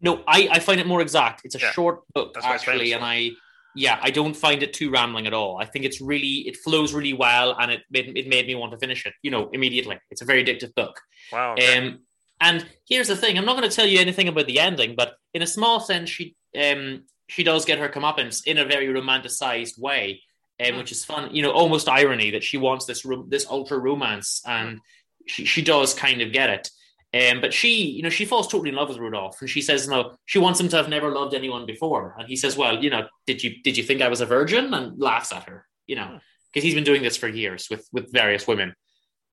No, 0.00 0.22
I, 0.28 0.48
I 0.52 0.58
find 0.60 0.80
it 0.80 0.86
more 0.86 1.00
exact. 1.00 1.42
It's 1.44 1.54
a 1.54 1.58
Yeah. 1.60 1.72
short 1.72 2.00
book 2.14 2.34
That's 2.34 2.46
actually, 2.46 2.92
and. 2.92 3.04
I 3.04 3.30
yeah, 3.74 3.98
I 4.02 4.10
don't 4.10 4.34
find 4.34 4.62
it 4.62 4.72
too 4.72 4.90
rambling 4.90 5.26
at 5.28 5.34
all. 5.34 5.58
I 5.58 5.64
think 5.64 5.84
it's 5.84 6.00
really 6.00 6.48
it 6.48 6.56
flows 6.56 6.92
really 6.92 7.12
well, 7.12 7.54
and 7.60 7.70
it 7.70 7.82
made, 7.90 8.16
it 8.16 8.26
made 8.26 8.46
me 8.46 8.54
want 8.56 8.72
to 8.72 8.78
finish 8.78 9.06
it. 9.06 9.12
You 9.22 9.30
know, 9.30 9.50
immediately. 9.52 10.00
It's 10.10 10.22
a 10.22 10.24
very 10.24 10.42
addictive 10.44 10.74
book. 10.74 11.00
Wow. 11.30 11.52
okay. 11.52 11.76
Um, 11.78 12.00
and 12.40 12.66
here's 12.88 13.06
the 13.08 13.14
thing: 13.16 13.36
I'm 13.38 13.44
not 13.44 13.56
going 13.56 13.68
to 13.68 13.76
tell 13.76 13.86
you 13.86 14.00
anything 14.00 14.26
about 14.26 14.46
the 14.46 14.58
ending, 14.58 14.94
but 14.96 15.14
in 15.34 15.42
a 15.42 15.46
small 15.46 15.78
sense, 15.80 16.08
she 16.10 16.34
um 16.58 17.04
she 17.28 17.44
does 17.44 17.64
get 17.66 17.78
her 17.78 17.88
comeuppance 17.88 18.42
in 18.46 18.58
a 18.58 18.64
very 18.64 18.86
romanticized 18.88 19.78
way, 19.78 20.22
um, 20.64 20.72
Hmm. 20.72 20.78
which 20.78 20.90
is 20.90 21.04
fun. 21.04 21.32
You 21.34 21.42
know, 21.42 21.52
almost 21.52 21.88
irony 21.88 22.30
that 22.32 22.42
she 22.42 22.56
wants 22.56 22.86
this 22.86 23.04
ro- 23.04 23.26
this 23.28 23.46
ultra 23.48 23.78
romance, 23.78 24.42
and 24.46 24.80
she 25.26 25.44
she 25.44 25.62
does 25.62 25.94
kind 25.94 26.20
of 26.22 26.32
get 26.32 26.50
it. 26.50 26.70
Um, 27.14 27.40
but 27.40 27.54
she, 27.54 27.84
you 27.86 28.02
know, 28.02 28.10
she 28.10 28.26
falls 28.26 28.48
totally 28.48 28.68
in 28.68 28.76
love 28.76 28.88
with 28.88 28.98
Rudolph, 28.98 29.40
and 29.40 29.48
she 29.48 29.62
says, 29.62 29.88
"No, 29.88 30.16
she 30.26 30.38
wants 30.38 30.60
him 30.60 30.68
to 30.68 30.76
have 30.76 30.90
never 30.90 31.10
loved 31.10 31.34
anyone 31.34 31.64
before." 31.64 32.14
And 32.18 32.28
he 32.28 32.36
says, 32.36 32.56
"Well, 32.56 32.82
you 32.82 32.90
know, 32.90 33.08
did 33.26 33.42
you 33.42 33.62
did 33.62 33.78
you 33.78 33.82
think 33.82 34.02
I 34.02 34.08
was 34.08 34.20
a 34.20 34.26
virgin?" 34.26 34.74
And 34.74 34.98
laughs 35.00 35.32
at 35.32 35.44
her, 35.44 35.66
you 35.86 35.96
know, 35.96 36.20
because 36.52 36.64
he's 36.64 36.74
been 36.74 36.84
doing 36.84 37.02
this 37.02 37.16
for 37.16 37.26
years 37.28 37.68
with 37.70 37.88
with 37.92 38.12
various 38.12 38.46
women. 38.46 38.74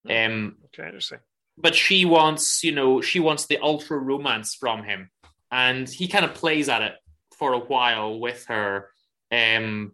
Um, 0.09 0.57
okay, 0.65 0.85
interesting. 0.85 1.19
but 1.57 1.75
she 1.75 2.05
wants, 2.05 2.63
you 2.63 2.71
know, 2.71 3.01
she 3.01 3.19
wants 3.19 3.47
the 3.47 3.57
ultra 3.57 3.97
romance 3.97 4.55
from 4.55 4.83
him, 4.83 5.09
and 5.51 5.89
he 5.89 6.07
kind 6.07 6.23
of 6.23 6.33
plays 6.33 6.69
at 6.69 6.81
it 6.81 6.93
for 7.37 7.53
a 7.53 7.59
while 7.59 8.19
with 8.19 8.45
her. 8.45 8.89
Um, 9.31 9.93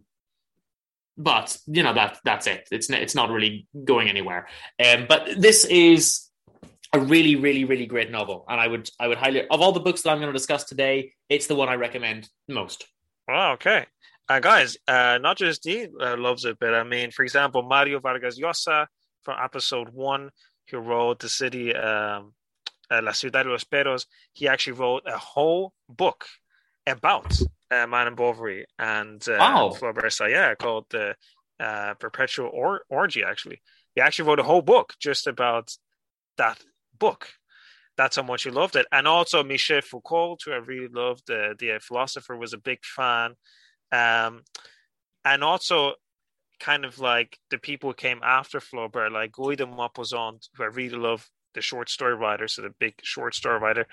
but 1.18 1.56
you 1.66 1.82
know 1.82 1.94
that 1.94 2.20
that's 2.24 2.46
it. 2.46 2.68
It's 2.70 2.88
it's 2.90 3.14
not 3.14 3.30
really 3.30 3.66
going 3.84 4.08
anywhere. 4.08 4.46
Um, 4.84 5.06
but 5.08 5.28
this 5.36 5.64
is 5.64 6.28
a 6.92 7.00
really, 7.00 7.36
really, 7.36 7.64
really 7.64 7.86
great 7.86 8.10
novel, 8.10 8.44
and 8.48 8.60
I 8.60 8.68
would 8.68 8.88
I 9.00 9.08
would 9.08 9.18
highly 9.18 9.46
of 9.48 9.60
all 9.60 9.72
the 9.72 9.80
books 9.80 10.02
that 10.02 10.10
I'm 10.10 10.18
going 10.18 10.32
to 10.32 10.38
discuss 10.38 10.64
today, 10.64 11.12
it's 11.28 11.46
the 11.46 11.54
one 11.54 11.68
I 11.68 11.74
recommend 11.74 12.28
most. 12.48 12.86
Wow, 13.28 13.52
okay. 13.52 13.86
Uh, 14.28 14.40
guys, 14.40 14.76
uh, 14.88 15.18
not 15.20 15.36
just 15.36 15.62
Dean 15.62 15.92
uh, 16.00 16.16
loves 16.16 16.44
it, 16.44 16.56
but 16.60 16.74
I 16.74 16.84
mean, 16.84 17.10
for 17.10 17.22
example, 17.22 17.62
Mario 17.62 17.98
Vargas 18.00 18.38
Llosa 18.38 18.86
from 19.22 19.36
episode 19.42 19.88
one, 19.90 20.30
who 20.70 20.78
wrote 20.78 21.18
The 21.20 21.28
City, 21.28 21.74
um, 21.74 22.32
uh, 22.90 23.00
La 23.02 23.12
Ciudad 23.12 23.44
de 23.44 23.50
los 23.50 23.64
Perros, 23.64 24.06
he 24.32 24.48
actually 24.48 24.74
wrote 24.74 25.02
a 25.06 25.18
whole 25.18 25.72
book 25.88 26.24
about 26.86 27.38
uh, 27.70 27.86
Madame 27.86 28.14
Bovary 28.14 28.64
and 28.78 29.26
uh, 29.28 29.36
Wow. 29.38 29.70
Flaubert 29.78 30.12
Sayre 30.12 30.56
called 30.56 30.86
the 30.90 31.14
uh, 31.60 31.94
Perpetual 31.94 32.50
or- 32.52 32.82
Orgy, 32.88 33.22
actually. 33.24 33.60
He 33.94 34.00
actually 34.00 34.28
wrote 34.28 34.40
a 34.40 34.44
whole 34.44 34.62
book 34.62 34.94
just 35.00 35.26
about 35.26 35.72
that 36.38 36.58
book. 37.06 37.22
That's 37.96 38.16
how 38.16 38.22
much 38.22 38.44
he 38.44 38.50
loved 38.50 38.76
it. 38.76 38.86
And 38.90 39.06
also 39.06 39.42
Michel 39.42 39.80
Foucault, 39.80 40.38
who 40.44 40.52
I 40.52 40.60
really 40.72 40.92
loved, 41.02 41.24
the, 41.26 41.54
the 41.58 41.80
philosopher, 41.88 42.36
was 42.36 42.52
a 42.54 42.68
big 42.70 42.78
fan. 42.84 43.34
Um, 43.90 44.42
and 45.24 45.42
also 45.50 45.94
kind 46.60 46.84
of 46.84 46.98
like 46.98 47.30
the 47.50 47.58
people 47.58 47.90
who 47.90 48.06
came 48.06 48.20
after 48.22 48.60
Flaubert, 48.60 49.12
like 49.12 49.32
Guy 49.32 49.56
de 49.56 49.66
Maupassant, 49.66 50.40
who 50.54 50.62
I 50.62 50.66
really 50.66 50.96
love, 50.96 51.28
the 51.54 51.60
short 51.60 51.90
story 51.90 52.14
writer, 52.14 52.48
so 52.48 52.62
the 52.62 52.74
big 52.84 52.94
short 53.02 53.34
story 53.34 53.58
writer, 53.58 53.86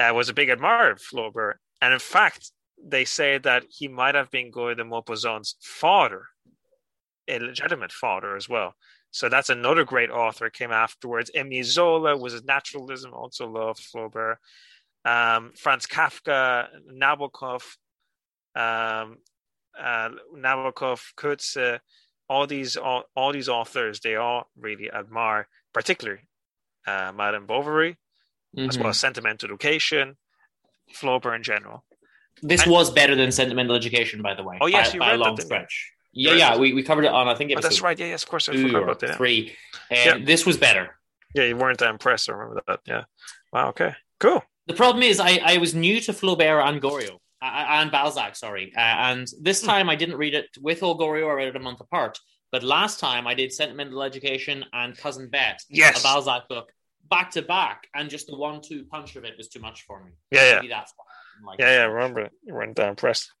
uh, 0.00 0.12
was 0.12 0.28
a 0.28 0.34
big 0.34 0.50
admirer 0.50 0.90
of 0.90 1.00
Flaubert. 1.00 1.54
And 1.80 1.94
in 1.94 2.00
fact, 2.00 2.50
they 2.84 3.04
say 3.04 3.38
that 3.38 3.62
he 3.68 3.88
might 3.88 4.14
have 4.14 4.30
been 4.30 4.50
Guy 4.50 4.74
de 4.74 4.84
Maupassant's 4.84 5.56
father, 5.62 6.22
a 7.28 7.38
legitimate 7.38 7.92
father 7.92 8.36
as 8.36 8.48
well. 8.48 8.74
So 9.12 9.28
that's 9.28 9.50
another 9.50 9.84
great 9.84 10.10
author 10.10 10.48
came 10.50 10.72
afterwards. 10.72 11.30
Emile 11.36 11.64
Zola 11.64 12.16
was 12.16 12.32
a 12.34 12.42
naturalism, 12.44 13.12
also 13.12 13.46
loved 13.46 13.80
Flaubert. 13.80 14.36
Um, 15.04 15.52
Franz 15.56 15.84
Kafka, 15.86 16.68
Nabokov, 16.90 17.62
um, 18.56 19.18
uh, 19.78 20.08
Nabokov, 20.34 21.12
Coetzee, 21.16 21.78
all 22.28 22.46
these 22.46 22.76
all, 22.76 23.04
all 23.14 23.32
these 23.32 23.48
authors, 23.50 24.00
they 24.00 24.16
all 24.16 24.48
really 24.56 24.90
admire, 24.90 25.46
particularly 25.74 26.22
uh, 26.86 27.12
Madame 27.14 27.46
Bovary, 27.46 27.96
as 28.56 28.76
Mhm. 28.76 28.80
well 28.80 28.88
as 28.90 28.98
Sentimental 28.98 29.48
Education, 29.50 30.16
Flaubert 30.94 31.36
in 31.36 31.42
general. 31.42 31.84
This 32.42 32.62
And- 32.62 32.72
was 32.72 32.90
better 32.90 33.14
than 33.14 33.30
Sentimental 33.30 33.76
Education, 33.76 34.22
by 34.22 34.34
the 34.34 34.42
way. 34.42 34.56
Oh, 34.60 34.66
yes, 34.66 34.88
by, 34.90 34.94
you 34.94 35.00
by 35.00 35.06
a 35.06 35.10
read 35.10 35.20
that, 35.20 35.24
long 35.24 35.34
didn't 35.36 35.46
stretch. 35.48 35.92
Yeah, 36.12 36.34
yeah, 36.34 36.56
we, 36.58 36.72
we 36.74 36.82
covered 36.82 37.04
it 37.04 37.12
on 37.12 37.26
I 37.28 37.34
think 37.34 37.52
Oh, 37.56 37.60
that's 37.60 37.80
right. 37.80 37.98
Yeah, 37.98 38.06
yes, 38.06 38.22
of 38.22 38.28
course. 38.28 38.48
I 38.48 38.52
forgot 38.60 38.82
about 38.82 39.00
that. 39.00 39.10
yeah. 39.10 39.16
three. 39.16 39.56
Yeah. 39.90 40.18
This 40.18 40.44
was 40.44 40.56
better. 40.58 40.96
Yeah, 41.34 41.44
you 41.44 41.56
weren't 41.56 41.78
that 41.78 41.88
impressed. 41.90 42.28
I 42.28 42.32
remember 42.34 42.62
that. 42.66 42.80
Yeah. 42.84 43.04
Wow. 43.52 43.70
Okay. 43.70 43.94
Cool. 44.20 44.42
The 44.66 44.74
problem 44.74 45.02
is, 45.02 45.18
I, 45.18 45.40
I 45.42 45.56
was 45.56 45.74
new 45.74 46.00
to 46.02 46.12
Flaubert 46.12 46.62
and 46.68 46.80
Goriot 46.80 47.18
uh, 47.40 47.44
and 47.80 47.90
Balzac, 47.90 48.36
sorry, 48.36 48.72
uh, 48.76 48.80
and 48.80 49.26
this 49.40 49.60
Hmm. 49.62 49.66
time 49.68 49.90
I 49.90 49.96
didn't 49.96 50.16
read 50.16 50.34
it 50.34 50.48
with 50.60 50.82
all 50.82 50.98
Goriot. 50.98 51.28
I 51.28 51.32
read 51.34 51.48
it 51.48 51.56
a 51.56 51.60
month 51.60 51.80
apart. 51.80 52.18
But 52.52 52.62
last 52.62 53.00
time 53.00 53.26
I 53.26 53.32
did 53.34 53.50
Sentimental 53.50 54.02
Education 54.02 54.64
and 54.74 54.94
Cousin 54.96 55.30
Bette, 55.30 55.64
Yes. 55.70 55.98
a 56.00 56.02
Balzac 56.02 56.48
book, 56.50 56.70
back 57.10 57.30
to 57.30 57.40
back, 57.42 57.88
and 57.94 58.10
just 58.10 58.26
the 58.26 58.36
one-two 58.36 58.84
punch 58.84 59.16
of 59.16 59.24
it 59.24 59.34
was 59.38 59.48
too 59.48 59.58
much 59.60 59.82
for 59.86 60.04
me. 60.04 60.10
Yeah, 60.30 60.44
yeah. 60.44 60.54
Maybe 60.56 60.68
that's 60.68 60.92
why 60.94 61.04
I 61.08 61.34
didn't 61.38 61.46
like 61.46 61.58
Yeah, 61.60 61.70
it 61.70 61.74
yeah. 61.76 61.82
I 61.82 61.86
remember 61.86 62.20
it. 62.20 62.32
You 62.44 62.52
weren't 62.54 62.76
that 62.76 62.88
impressed. 62.90 63.32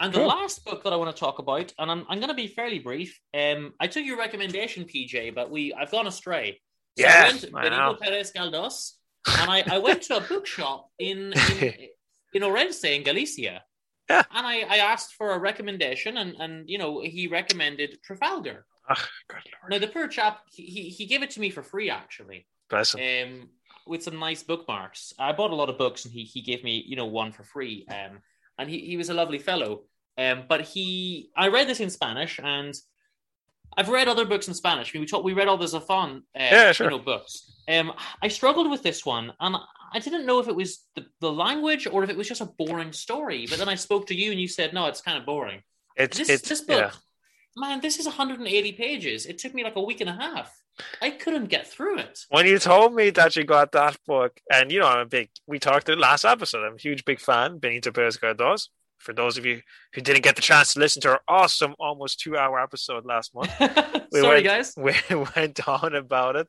And 0.00 0.12
the 0.12 0.20
last 0.20 0.64
book 0.64 0.82
that 0.84 0.92
I 0.92 0.96
want 0.96 1.14
to 1.14 1.20
talk 1.20 1.38
about, 1.38 1.72
and 1.78 1.90
I'm, 1.90 2.06
I'm 2.08 2.18
going 2.18 2.30
to 2.30 2.34
be 2.34 2.46
fairly 2.46 2.78
brief. 2.78 3.20
Um, 3.34 3.74
I 3.78 3.86
took 3.86 4.04
your 4.04 4.16
recommendation, 4.18 4.84
PJ, 4.84 5.34
but 5.34 5.50
we 5.50 5.74
I've 5.74 5.90
gone 5.90 6.06
astray. 6.06 6.58
So 6.98 7.04
Yeah, 7.04 7.30
I 7.54 7.62
went 7.62 7.72
know. 7.72 7.96
Perez 8.00 8.32
Galdós, 8.32 8.92
and 9.38 9.50
I, 9.50 9.62
I 9.70 9.78
went 9.78 10.02
to 10.04 10.16
a 10.16 10.20
bookshop 10.20 10.88
in 10.98 11.34
in, 11.60 11.74
in 12.34 12.42
Orense 12.42 12.84
in 12.84 13.02
Galicia. 13.02 13.62
Yeah. 14.08 14.22
And 14.34 14.46
I, 14.46 14.60
I 14.68 14.78
asked 14.78 15.14
for 15.14 15.32
a 15.32 15.38
recommendation, 15.38 16.16
and, 16.16 16.34
and 16.40 16.68
you 16.68 16.78
know 16.78 17.02
he 17.02 17.26
recommended 17.28 17.98
Trafalgar. 18.02 18.64
Oh, 18.88 19.06
good 19.28 19.42
lord. 19.62 19.70
Now 19.70 19.78
the 19.78 19.86
poor 19.86 20.08
chap, 20.08 20.40
he, 20.50 20.64
he, 20.64 20.82
he 20.88 21.06
gave 21.06 21.22
it 21.22 21.30
to 21.32 21.40
me 21.40 21.50
for 21.50 21.62
free 21.62 21.90
actually, 21.90 22.46
Bless 22.70 22.94
him. 22.94 23.42
um, 23.42 23.48
with 23.86 24.02
some 24.02 24.18
nice 24.18 24.42
bookmarks. 24.42 25.12
I 25.18 25.32
bought 25.32 25.52
a 25.52 25.54
lot 25.54 25.68
of 25.68 25.78
books, 25.78 26.06
and 26.06 26.14
he 26.14 26.24
he 26.24 26.40
gave 26.40 26.64
me 26.64 26.82
you 26.86 26.96
know 26.96 27.06
one 27.06 27.32
for 27.32 27.44
free. 27.44 27.86
Um, 27.88 28.20
and 28.58 28.68
he, 28.68 28.80
he 28.80 28.96
was 28.96 29.10
a 29.10 29.14
lovely 29.14 29.38
fellow. 29.38 29.82
Um, 30.18 30.44
but 30.48 30.62
he, 30.62 31.30
I 31.36 31.48
read 31.48 31.68
this 31.68 31.80
in 31.80 31.90
Spanish, 31.90 32.38
and 32.42 32.74
I've 33.76 33.88
read 33.88 34.08
other 34.08 34.24
books 34.24 34.48
in 34.48 34.54
Spanish. 34.54 34.90
I 34.90 34.98
mean, 34.98 35.02
we 35.02 35.06
talked, 35.06 35.24
we 35.24 35.32
read 35.32 35.48
all 35.48 35.56
the 35.56 35.66
Zafon, 35.66 36.18
uh, 36.18 36.20
Yeah, 36.34 36.72
sure. 36.72 36.90
you 36.90 36.96
know, 36.96 37.02
books. 37.02 37.62
Um, 37.68 37.92
I 38.22 38.28
struggled 38.28 38.70
with 38.70 38.82
this 38.82 39.06
one, 39.06 39.32
and 39.40 39.56
I 39.92 39.98
didn't 39.98 40.26
know 40.26 40.40
if 40.40 40.48
it 40.48 40.54
was 40.54 40.84
the, 40.94 41.06
the 41.20 41.32
language 41.32 41.86
or 41.86 42.04
if 42.04 42.10
it 42.10 42.16
was 42.16 42.28
just 42.28 42.40
a 42.40 42.46
boring 42.46 42.92
story. 42.92 43.46
But 43.48 43.58
then 43.58 43.68
I 43.68 43.76
spoke 43.76 44.06
to 44.08 44.14
you, 44.14 44.30
and 44.30 44.40
you 44.40 44.48
said, 44.48 44.74
no, 44.74 44.86
it's 44.86 45.00
kind 45.00 45.16
of 45.16 45.24
boring. 45.24 45.62
It's 45.96 46.18
This, 46.18 46.28
it's 46.28 46.48
this 46.48 46.60
book, 46.62 46.92
yeah. 46.92 46.92
man, 47.56 47.80
this 47.80 47.98
is 47.98 48.06
180 48.06 48.72
pages. 48.72 49.26
It 49.26 49.38
took 49.38 49.54
me 49.54 49.64
like 49.64 49.76
a 49.76 49.82
week 49.82 50.00
and 50.00 50.10
a 50.10 50.14
half. 50.14 50.54
I 51.02 51.10
couldn't 51.10 51.46
get 51.46 51.66
through 51.66 51.98
it. 51.98 52.20
When 52.30 52.46
you 52.46 52.58
told 52.58 52.94
me 52.94 53.10
that 53.10 53.36
you 53.36 53.44
got 53.44 53.72
that 53.72 53.98
book, 54.06 54.40
and 54.50 54.72
you 54.72 54.80
know, 54.80 54.86
I'm 54.86 55.00
a 55.00 55.06
big. 55.06 55.28
We 55.46 55.58
talked 55.58 55.86
the 55.86 55.96
last 55.96 56.24
episode. 56.24 56.64
I'm 56.64 56.74
a 56.76 56.78
huge 56.78 57.04
big 57.04 57.20
fan. 57.20 57.58
Benito 57.58 57.90
Perez 57.90 58.16
Galdós. 58.16 58.68
For 59.00 59.12
those 59.12 59.36
of 59.38 59.44
you 59.46 59.62
who 59.94 60.00
didn't 60.00 60.22
get 60.22 60.36
the 60.36 60.42
chance 60.42 60.74
to 60.74 60.80
listen 60.80 61.02
to 61.02 61.10
our 61.10 61.20
awesome, 61.26 61.74
almost 61.80 62.20
two-hour 62.20 62.60
episode 62.60 63.04
last 63.04 63.34
month, 63.34 63.50
We 64.12 64.20
Sorry, 64.20 64.34
went- 64.36 64.44
guys. 64.44 64.74
we 64.76 64.94
went 65.36 65.66
on 65.68 65.94
about 65.94 66.36
it 66.36 66.48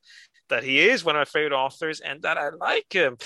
that 0.50 0.64
he 0.64 0.80
is 0.80 1.04
one 1.04 1.16
of 1.16 1.20
my 1.22 1.26
favorite 1.26 1.56
authors 1.56 2.02
and 2.02 2.22
that 2.24 2.38
I 2.38 2.50
like 2.50 2.92
him. 2.92 3.18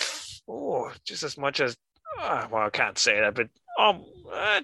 Oh, 0.48 0.92
just 1.06 1.24
as 1.24 1.38
much 1.38 1.60
as 1.60 1.76
uh, 2.22 2.48
well, 2.50 2.64
I 2.68 2.70
can't 2.70 2.98
say 2.98 3.20
that, 3.20 3.34
but 3.34 3.50
um, 3.78 4.06
uh, 4.32 4.62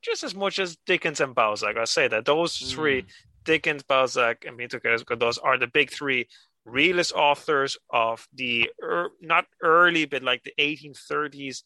just 0.00 0.22
as 0.22 0.34
much 0.34 0.58
as 0.58 0.76
Dickens 0.86 1.20
and 1.20 1.34
Balzac. 1.34 1.76
I 1.76 1.84
say 1.84 2.08
that 2.08 2.24
those 2.24 2.56
three, 2.56 3.04
Dickens, 3.44 3.82
Balzac, 3.82 4.44
and 4.46 4.56
Benito 4.56 4.78
those 5.16 5.38
are 5.38 5.58
the 5.58 5.66
big 5.66 5.90
three 5.90 6.28
realist 6.64 7.12
authors 7.12 7.76
of 7.90 8.26
the 8.32 8.70
er, 8.82 9.10
not 9.20 9.46
early, 9.62 10.06
but 10.06 10.22
like 10.22 10.44
the 10.44 10.54
1830s. 10.58 11.62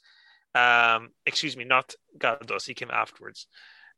Um, 0.56 1.10
excuse 1.26 1.56
me, 1.56 1.64
not 1.64 1.94
Galdós. 2.18 2.66
He 2.66 2.74
came 2.74 2.90
afterwards. 2.90 3.46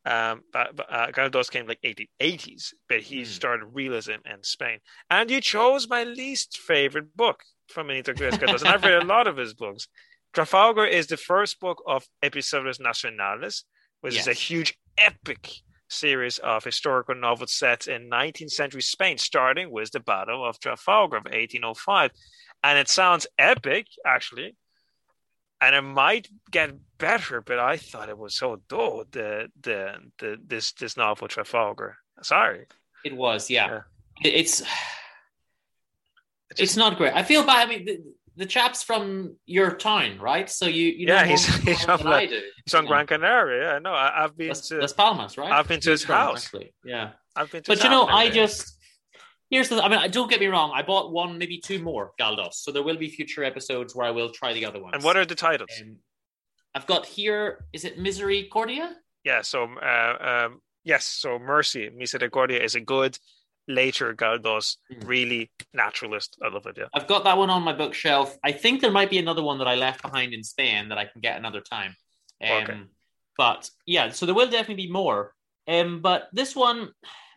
Um, 0.04 0.42
but, 0.52 0.74
but 0.76 0.86
uh, 0.90 1.08
Galdós 1.16 1.50
came 1.50 1.66
like 1.66 1.80
1880s, 1.82 2.72
but 2.88 3.00
he 3.00 3.22
Mm. 3.22 3.26
started 3.26 3.66
realism 3.72 4.18
in 4.32 4.42
Spain. 4.42 4.78
And 5.10 5.30
you 5.30 5.40
chose 5.40 5.88
my 5.88 6.04
least 6.04 6.58
favorite 6.58 7.16
book 7.16 7.38
from 7.68 7.88
Benito 7.88 8.12
Galdós, 8.14 8.62
and 8.62 8.70
I've 8.70 8.84
read 8.84 9.02
a 9.02 9.06
lot 9.06 9.26
of 9.26 9.36
his 9.36 9.54
books. 9.54 9.88
Trafalgar 10.32 10.86
is 10.86 11.06
the 11.06 11.16
first 11.16 11.60
book 11.60 11.82
of 11.86 12.06
Episodios 12.22 12.78
Nacionales, 12.78 13.64
which 14.02 14.14
is 14.16 14.26
a 14.28 14.32
huge 14.32 14.78
epic 14.96 15.50
series 15.90 16.38
of 16.38 16.64
historical 16.64 17.14
novels 17.14 17.52
set 17.52 17.86
in 17.88 18.08
19th 18.10 18.50
century 18.50 18.82
Spain, 18.82 19.18
starting 19.18 19.70
with 19.70 19.90
the 19.90 20.00
Battle 20.00 20.44
of 20.48 20.58
Trafalgar 20.60 21.16
of 21.18 21.24
1805. 21.24 22.10
And 22.62 22.78
it 22.78 22.88
sounds 22.88 23.26
epic, 23.38 23.86
actually. 24.06 24.54
And 25.60 25.74
it 25.74 25.82
might 25.82 26.28
get 26.50 26.70
better, 26.98 27.40
but 27.40 27.58
I 27.58 27.76
thought 27.76 28.08
it 28.08 28.16
was 28.18 28.34
so 28.36 28.60
dull. 28.68 29.04
The 29.10 29.50
the 29.60 29.94
the 30.18 30.38
this 30.46 30.72
this 30.72 30.96
novel 30.96 31.26
Trafalgar. 31.28 31.96
Sorry, 32.22 32.66
It 33.04 33.16
was, 33.16 33.50
yeah. 33.50 33.66
Yeah. 33.68 33.80
It- 34.24 34.34
It's 34.34 34.62
It's 36.56 36.76
not 36.76 36.96
great. 36.96 37.12
I 37.14 37.22
feel 37.22 37.44
bad. 37.44 37.66
I 37.66 37.70
mean, 37.70 37.84
the, 37.84 38.02
the 38.36 38.46
chap's 38.46 38.82
from 38.82 39.36
your 39.46 39.72
town, 39.74 40.18
right? 40.18 40.48
So 40.48 40.66
you 40.66 40.84
you 40.86 41.06
know 41.06 41.14
Yeah, 41.14 41.24
he's- 41.26 41.46
he's 41.66 41.84
from 41.84 42.06
I 42.06 42.26
do. 42.26 42.40
it's 42.64 42.74
on 42.74 42.84
Yeah. 42.84 42.88
Gran 42.88 43.06
Canaria. 43.06 43.72
Yeah, 43.72 43.78
no, 43.80 43.92
I, 43.92 44.24
I've 44.24 44.36
been 44.36 44.48
Las, 44.48 44.68
to 44.68 44.78
Las 44.78 44.92
Palmas, 44.92 45.36
right? 45.36 45.50
I've 45.52 45.68
been 45.68 45.80
to 45.80 45.90
his 45.90 46.00
He's 46.02 46.06
from, 46.06 46.14
house. 46.16 46.44
Actually. 46.46 46.72
Yeah, 46.84 47.10
I've 47.36 47.50
been 47.50 47.62
to. 47.62 47.68
but 47.70 47.78
his 47.78 47.84
you 47.84 47.90
know, 47.90 48.06
I 48.06 48.30
just 48.30 48.77
here's 49.50 49.68
the. 49.68 49.82
I 49.82 49.88
mean, 49.88 50.10
don't 50.10 50.30
get 50.30 50.40
me 50.40 50.46
wrong. 50.46 50.72
I 50.74 50.82
bought 50.82 51.12
one, 51.12 51.38
maybe 51.38 51.58
two 51.58 51.78
more 51.80 52.12
Galdós, 52.20 52.54
so 52.54 52.70
there 52.72 52.82
will 52.82 52.96
be 52.96 53.08
future 53.08 53.44
episodes 53.44 53.94
where 53.94 54.06
I 54.06 54.10
will 54.10 54.30
try 54.30 54.52
the 54.52 54.64
other 54.64 54.80
ones. 54.80 54.94
And 54.94 55.04
what 55.04 55.16
are 55.16 55.24
the 55.24 55.34
titles? 55.34 55.70
Um, 55.80 55.96
I've 56.74 56.86
got 56.86 57.06
here. 57.06 57.64
Is 57.72 57.84
it 57.84 57.98
Misericordia? 57.98 58.96
Yeah, 59.24 59.42
so 59.42 59.64
uh, 59.64 60.46
um, 60.48 60.60
yes, 60.84 61.04
so 61.04 61.38
Mercy, 61.38 61.90
Misericordia 61.94 62.62
is 62.62 62.74
a 62.74 62.80
good 62.80 63.18
later 63.66 64.14
Galdós, 64.14 64.76
Mm. 64.90 65.06
really 65.06 65.50
naturalist. 65.74 66.38
I 66.42 66.48
love 66.48 66.66
it. 66.66 66.76
Yeah, 66.78 66.86
I've 66.94 67.06
got 67.06 67.24
that 67.24 67.36
one 67.36 67.50
on 67.50 67.62
my 67.62 67.72
bookshelf. 67.74 68.36
I 68.42 68.52
think 68.52 68.80
there 68.80 68.90
might 68.90 69.10
be 69.10 69.18
another 69.18 69.42
one 69.42 69.58
that 69.58 69.68
I 69.68 69.74
left 69.74 70.00
behind 70.02 70.32
in 70.32 70.42
Spain 70.42 70.88
that 70.88 70.96
I 70.98 71.04
can 71.04 71.20
get 71.20 71.36
another 71.36 71.60
time. 71.60 71.94
Um, 72.42 72.62
Okay. 72.62 72.80
But 73.36 73.70
yeah, 73.86 74.10
so 74.10 74.26
there 74.26 74.34
will 74.34 74.50
definitely 74.50 74.86
be 74.86 74.90
more. 74.92 75.32
Um, 75.68 76.00
but 76.00 76.28
this 76.32 76.56
one, 76.56 76.92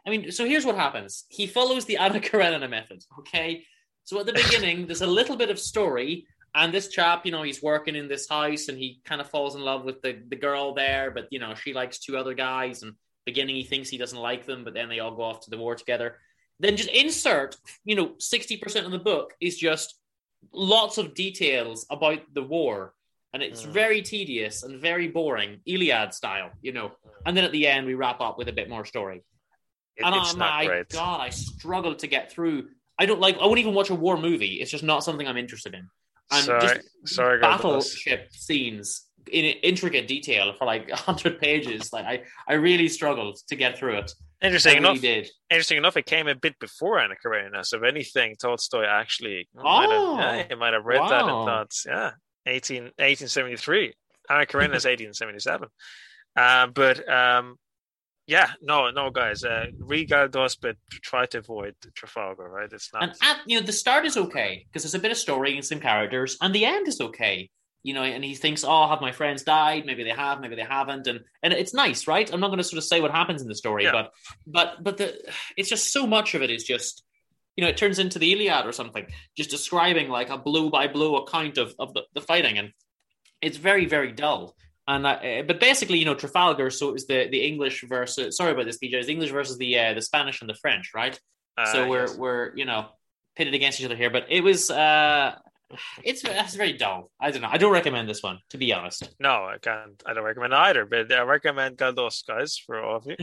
I 0.06 0.10
mean, 0.10 0.32
so 0.32 0.46
here's 0.46 0.66
what 0.66 0.76
happens. 0.76 1.26
He 1.30 1.46
follows 1.48 1.86
the 1.86 1.98
Anna 1.98 2.20
Karenina 2.20 2.68
method. 2.70 3.04
Okay, 3.20 3.64
so 4.04 4.20
at 4.20 4.26
the 4.26 4.34
beginning, 4.34 4.86
there's 4.88 5.02
a 5.02 5.08
little 5.08 5.36
bit 5.36 5.50
of 5.50 5.60
story, 5.60 6.26
and 6.56 6.74
this 6.74 6.88
chap, 6.90 7.26
you 7.26 7.32
know, 7.32 7.44
he's 7.44 7.62
working 7.62 7.96
in 7.96 8.08
this 8.08 8.28
house, 8.28 8.68
and 8.68 8.78
he 8.78 9.00
kind 9.06 9.22
of 9.22 9.30
falls 9.30 9.56
in 9.56 9.62
love 9.62 9.84
with 9.86 10.02
the 10.02 10.22
the 10.30 10.36
girl 10.36 10.74
there, 10.74 11.12
but 11.12 11.28
you 11.32 11.40
know, 11.40 11.54
she 11.56 11.74
likes 11.74 12.00
two 12.00 12.18
other 12.18 12.34
guys, 12.34 12.84
and 12.84 12.94
beginning 13.26 13.56
he 13.56 13.64
thinks 13.64 13.90
he 13.90 13.98
doesn't 13.98 14.18
like 14.20 14.46
them, 14.46 14.64
but 14.64 14.74
then 14.74 14.90
they 14.90 15.00
all 15.00 15.16
go 15.16 15.22
off 15.24 15.42
to 15.42 15.50
the 15.52 15.58
war 15.58 15.76
together. 15.76 16.18
Then 16.60 16.76
just 16.78 16.90
insert, 16.90 17.56
you 17.86 17.96
know, 17.96 18.14
sixty 18.18 18.58
percent 18.58 18.86
of 18.86 18.92
the 18.92 19.00
book 19.00 19.34
is 19.40 19.58
just 19.58 19.96
lots 20.52 20.98
of 20.98 21.14
details 21.14 21.86
about 21.92 22.20
the 22.34 22.42
war, 22.44 22.94
and 23.34 23.44
it's 23.44 23.64
Mm. 23.64 23.72
very 23.74 24.02
tedious 24.02 24.64
and 24.64 24.82
very 24.82 25.08
boring, 25.08 25.62
Iliad 25.68 26.14
style, 26.14 26.50
you 26.62 26.72
know. 26.74 26.92
And 27.26 27.38
then 27.38 27.44
at 27.46 27.52
the 27.52 27.68
end, 27.68 27.86
we 27.86 27.94
wrap 27.94 28.20
up 28.22 28.38
with 28.40 28.48
a 28.50 28.54
bit 28.54 28.68
more 28.70 28.84
story. 28.86 29.22
It- 29.98 30.06
and 30.06 30.16
it's 30.16 30.34
oh 30.34 30.38
not 30.38 30.54
my 30.56 30.66
great. 30.66 30.90
god, 30.90 31.22
I 31.22 31.30
struggled 31.30 32.00
to 32.00 32.08
get 32.08 32.32
through. 32.32 32.70
I 33.00 33.06
don't 33.06 33.20
like. 33.20 33.38
I 33.38 33.44
wouldn't 33.44 33.60
even 33.60 33.74
watch 33.74 33.90
a 33.90 33.96
war 33.96 34.18
movie. 34.18 34.56
It's 34.62 34.72
just 34.72 34.84
not 34.84 35.04
something 35.04 35.28
I'm 35.28 35.38
interested 35.38 35.74
in. 35.74 35.88
And 36.32 36.46
sorry, 36.46 36.62
just 36.62 37.16
sorry, 37.16 37.40
battleship 37.40 38.30
scenes 38.32 39.08
in 39.32 39.46
intricate 39.46 40.08
detail 40.08 40.54
for 40.58 40.66
like 40.66 40.90
hundred 40.92 41.40
pages. 41.40 41.92
Like 41.92 42.06
I, 42.06 42.24
I 42.48 42.54
really 42.54 42.88
struggled 42.88 43.38
to 43.50 43.56
get 43.56 43.78
through 43.78 43.98
it. 43.98 44.12
I 44.42 44.48
Interesting 44.48 44.74
really 44.82 44.90
enough, 44.94 45.02
did. 45.02 45.30
interesting 45.52 45.78
enough, 45.78 45.98
it 45.98 46.06
came 46.08 46.28
a 46.28 46.34
bit 46.34 46.58
before 46.60 47.00
Anna 47.00 47.14
Karenina. 47.24 47.64
So 47.64 47.78
if 47.78 47.84
anything, 47.84 48.36
Tolstoy 48.42 48.86
actually 48.86 49.48
might 49.54 49.86
Oh, 49.90 50.16
have, 50.18 50.36
yeah, 50.36 50.46
he 50.50 50.56
might 50.56 50.74
have 50.74 50.84
read 50.86 51.00
that 51.02 51.22
and 51.22 51.28
wow. 51.32 51.46
thought, 51.46 51.72
yeah, 51.86 52.12
18, 52.48 52.84
1873. 52.86 53.94
Anna 54.32 54.46
Karenina 54.48 54.78
is 54.78 54.86
1877. 54.86 55.68
Uh, 56.36 56.68
but 56.74 57.08
um, 57.08 57.58
yeah, 58.32 58.52
no, 58.62 58.90
no, 58.92 59.10
guys, 59.10 59.44
uh, 59.44 59.66
read 59.78 60.10
Galdós, 60.10 60.56
but 60.60 60.78
try 60.90 61.26
to 61.28 61.40
avoid 61.40 61.76
Trafalgar, 61.96 62.48
right? 62.48 62.72
It's 62.72 62.90
not. 62.94 63.04
And 63.04 63.12
at 63.22 63.40
you 63.46 63.60
know 63.60 63.66
the 63.66 63.74
start 63.74 64.06
is 64.06 64.16
okay 64.16 64.66
because 64.68 64.84
there's 64.84 64.96
a 64.96 65.00
bit 65.00 65.12
of 65.12 65.18
story 65.18 65.58
and 65.58 65.66
some 65.66 65.82
characters, 65.82 66.38
and 66.42 66.56
the 66.56 66.64
end 66.64 66.88
is 66.88 67.02
okay. 67.02 67.50
You 67.84 67.94
know, 67.94 68.04
and 68.04 68.24
he 68.24 68.36
thinks, 68.36 68.64
"Oh, 68.64 68.88
have 68.88 69.02
my 69.02 69.12
friends 69.12 69.44
died? 69.44 69.86
Maybe 69.86 70.04
they 70.06 70.12
have, 70.12 70.40
maybe 70.40 70.56
they 70.56 70.64
haven't," 70.78 71.08
and 71.08 71.20
and 71.44 71.52
it's 71.52 71.74
nice, 71.74 72.08
right? 72.08 72.32
I'm 72.32 72.40
not 72.40 72.48
going 72.48 72.60
to 72.60 72.64
sort 72.64 72.78
of 72.78 72.86
say 72.86 73.02
what 73.02 73.12
happens 73.12 73.42
in 73.42 73.50
the 73.50 73.56
story, 73.56 73.84
Yeah. 73.84 73.92
but 73.92 74.12
but 74.48 74.82
but 74.82 74.98
the 74.98 75.08
it's 75.58 75.68
just 75.68 75.92
so 75.92 76.08
much 76.08 76.34
of 76.34 76.42
it 76.42 76.50
is 76.50 76.64
just 76.64 77.04
you 77.58 77.64
know 77.64 77.70
it 77.70 77.76
turns 77.76 78.00
into 78.00 78.18
the 78.18 78.32
Iliad 78.32 78.66
or 78.66 78.72
something, 78.72 79.08
just 79.36 79.50
describing 79.50 80.08
like 80.08 80.30
a 80.30 80.38
blow 80.38 80.70
by 80.70 80.88
blow 80.88 81.18
account 81.18 81.58
of 81.58 81.76
of 81.80 81.94
the, 81.94 82.04
the 82.14 82.22
fighting, 82.22 82.58
and 82.58 82.72
it's 83.42 83.58
very 83.58 83.88
very 83.88 84.14
dull. 84.14 84.56
And 84.92 85.06
uh, 85.06 85.44
but 85.48 85.60
basically, 85.60 85.98
you 86.00 86.06
know, 86.06 86.16
Trafalgar. 86.16 86.70
So 86.70 86.90
it 86.90 86.94
was 86.94 87.08
the 87.08 87.28
the 87.30 87.42
English 87.50 87.84
versus. 87.88 88.38
Sorry 88.38 88.52
about 88.52 88.66
this, 88.66 88.80
PJ. 88.82 88.94
It's 88.94 89.08
the 89.08 89.14
English 89.14 89.32
versus 89.32 89.58
the 89.58 89.72
uh, 89.78 89.94
the 89.94 90.02
Spanish 90.02 90.42
and 90.42 90.50
the 90.50 90.60
French, 90.64 90.92
right? 90.94 91.20
uh, 91.58 91.66
so 91.72 91.88
we're 91.88 92.02
yes. 92.02 92.18
we're 92.18 92.56
you 92.56 92.66
know 92.66 92.88
pitted 93.36 93.54
against 93.54 93.80
each 93.80 93.86
other 93.86 93.96
here 93.96 94.10
but 94.10 94.26
it 94.30 94.42
was 94.42 94.70
uh 94.72 95.34
it's 96.04 96.24
it's 96.26 96.56
very 96.56 96.74
dull 96.74 97.10
i 97.20 97.32
don't 97.32 97.42
know 97.42 97.50
i 97.52 97.58
don't 97.58 97.72
recommend 97.72 98.10
this 98.10 98.22
one 98.22 98.40
to 98.50 98.58
be 98.58 98.74
honest 98.74 99.10
No, 99.20 99.46
I 99.46 99.58
can't. 99.62 100.02
I 100.06 100.14
don't 100.14 100.24
recommend 100.24 100.54
either, 100.54 100.86
but 100.86 101.12
I 101.12 101.22
recommend 101.22 101.78
Galdós, 101.78 102.26
guys, 102.28 102.58
for 102.58 102.84
all 102.84 102.98
of 102.98 103.06
you. 103.06 103.16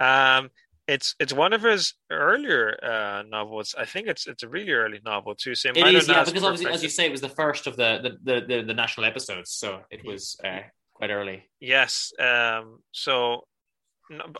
um, 0.00 0.50
it's 0.88 1.14
it's 1.20 1.32
one 1.32 1.52
of 1.52 1.62
his 1.62 1.94
earlier 2.10 2.76
uh, 2.82 3.22
novels. 3.28 3.74
I 3.78 3.84
think 3.84 4.08
it's 4.08 4.26
it's 4.26 4.42
a 4.42 4.48
really 4.48 4.72
early 4.72 5.00
novel 5.04 5.34
too. 5.36 5.54
So 5.54 5.70
it, 5.70 5.94
is 5.94 6.08
yeah 6.08 6.24
because 6.24 6.42
obviously 6.42 6.72
as 6.72 6.82
you 6.82 6.88
say 6.88 7.06
it 7.06 7.12
was 7.12 7.20
the 7.20 7.28
first 7.28 7.66
of 7.68 7.76
the 7.76 8.00
the 8.02 8.10
the, 8.28 8.46
the, 8.46 8.62
the 8.62 8.74
national 8.74 9.06
episodes 9.06 9.50
so 9.50 9.80
it 9.90 10.04
was 10.04 10.36
uh, 10.44 10.62
quite 11.02 11.10
early 11.10 11.42
Yes. 11.62 12.12
Um, 12.18 12.80
so, 12.90 13.44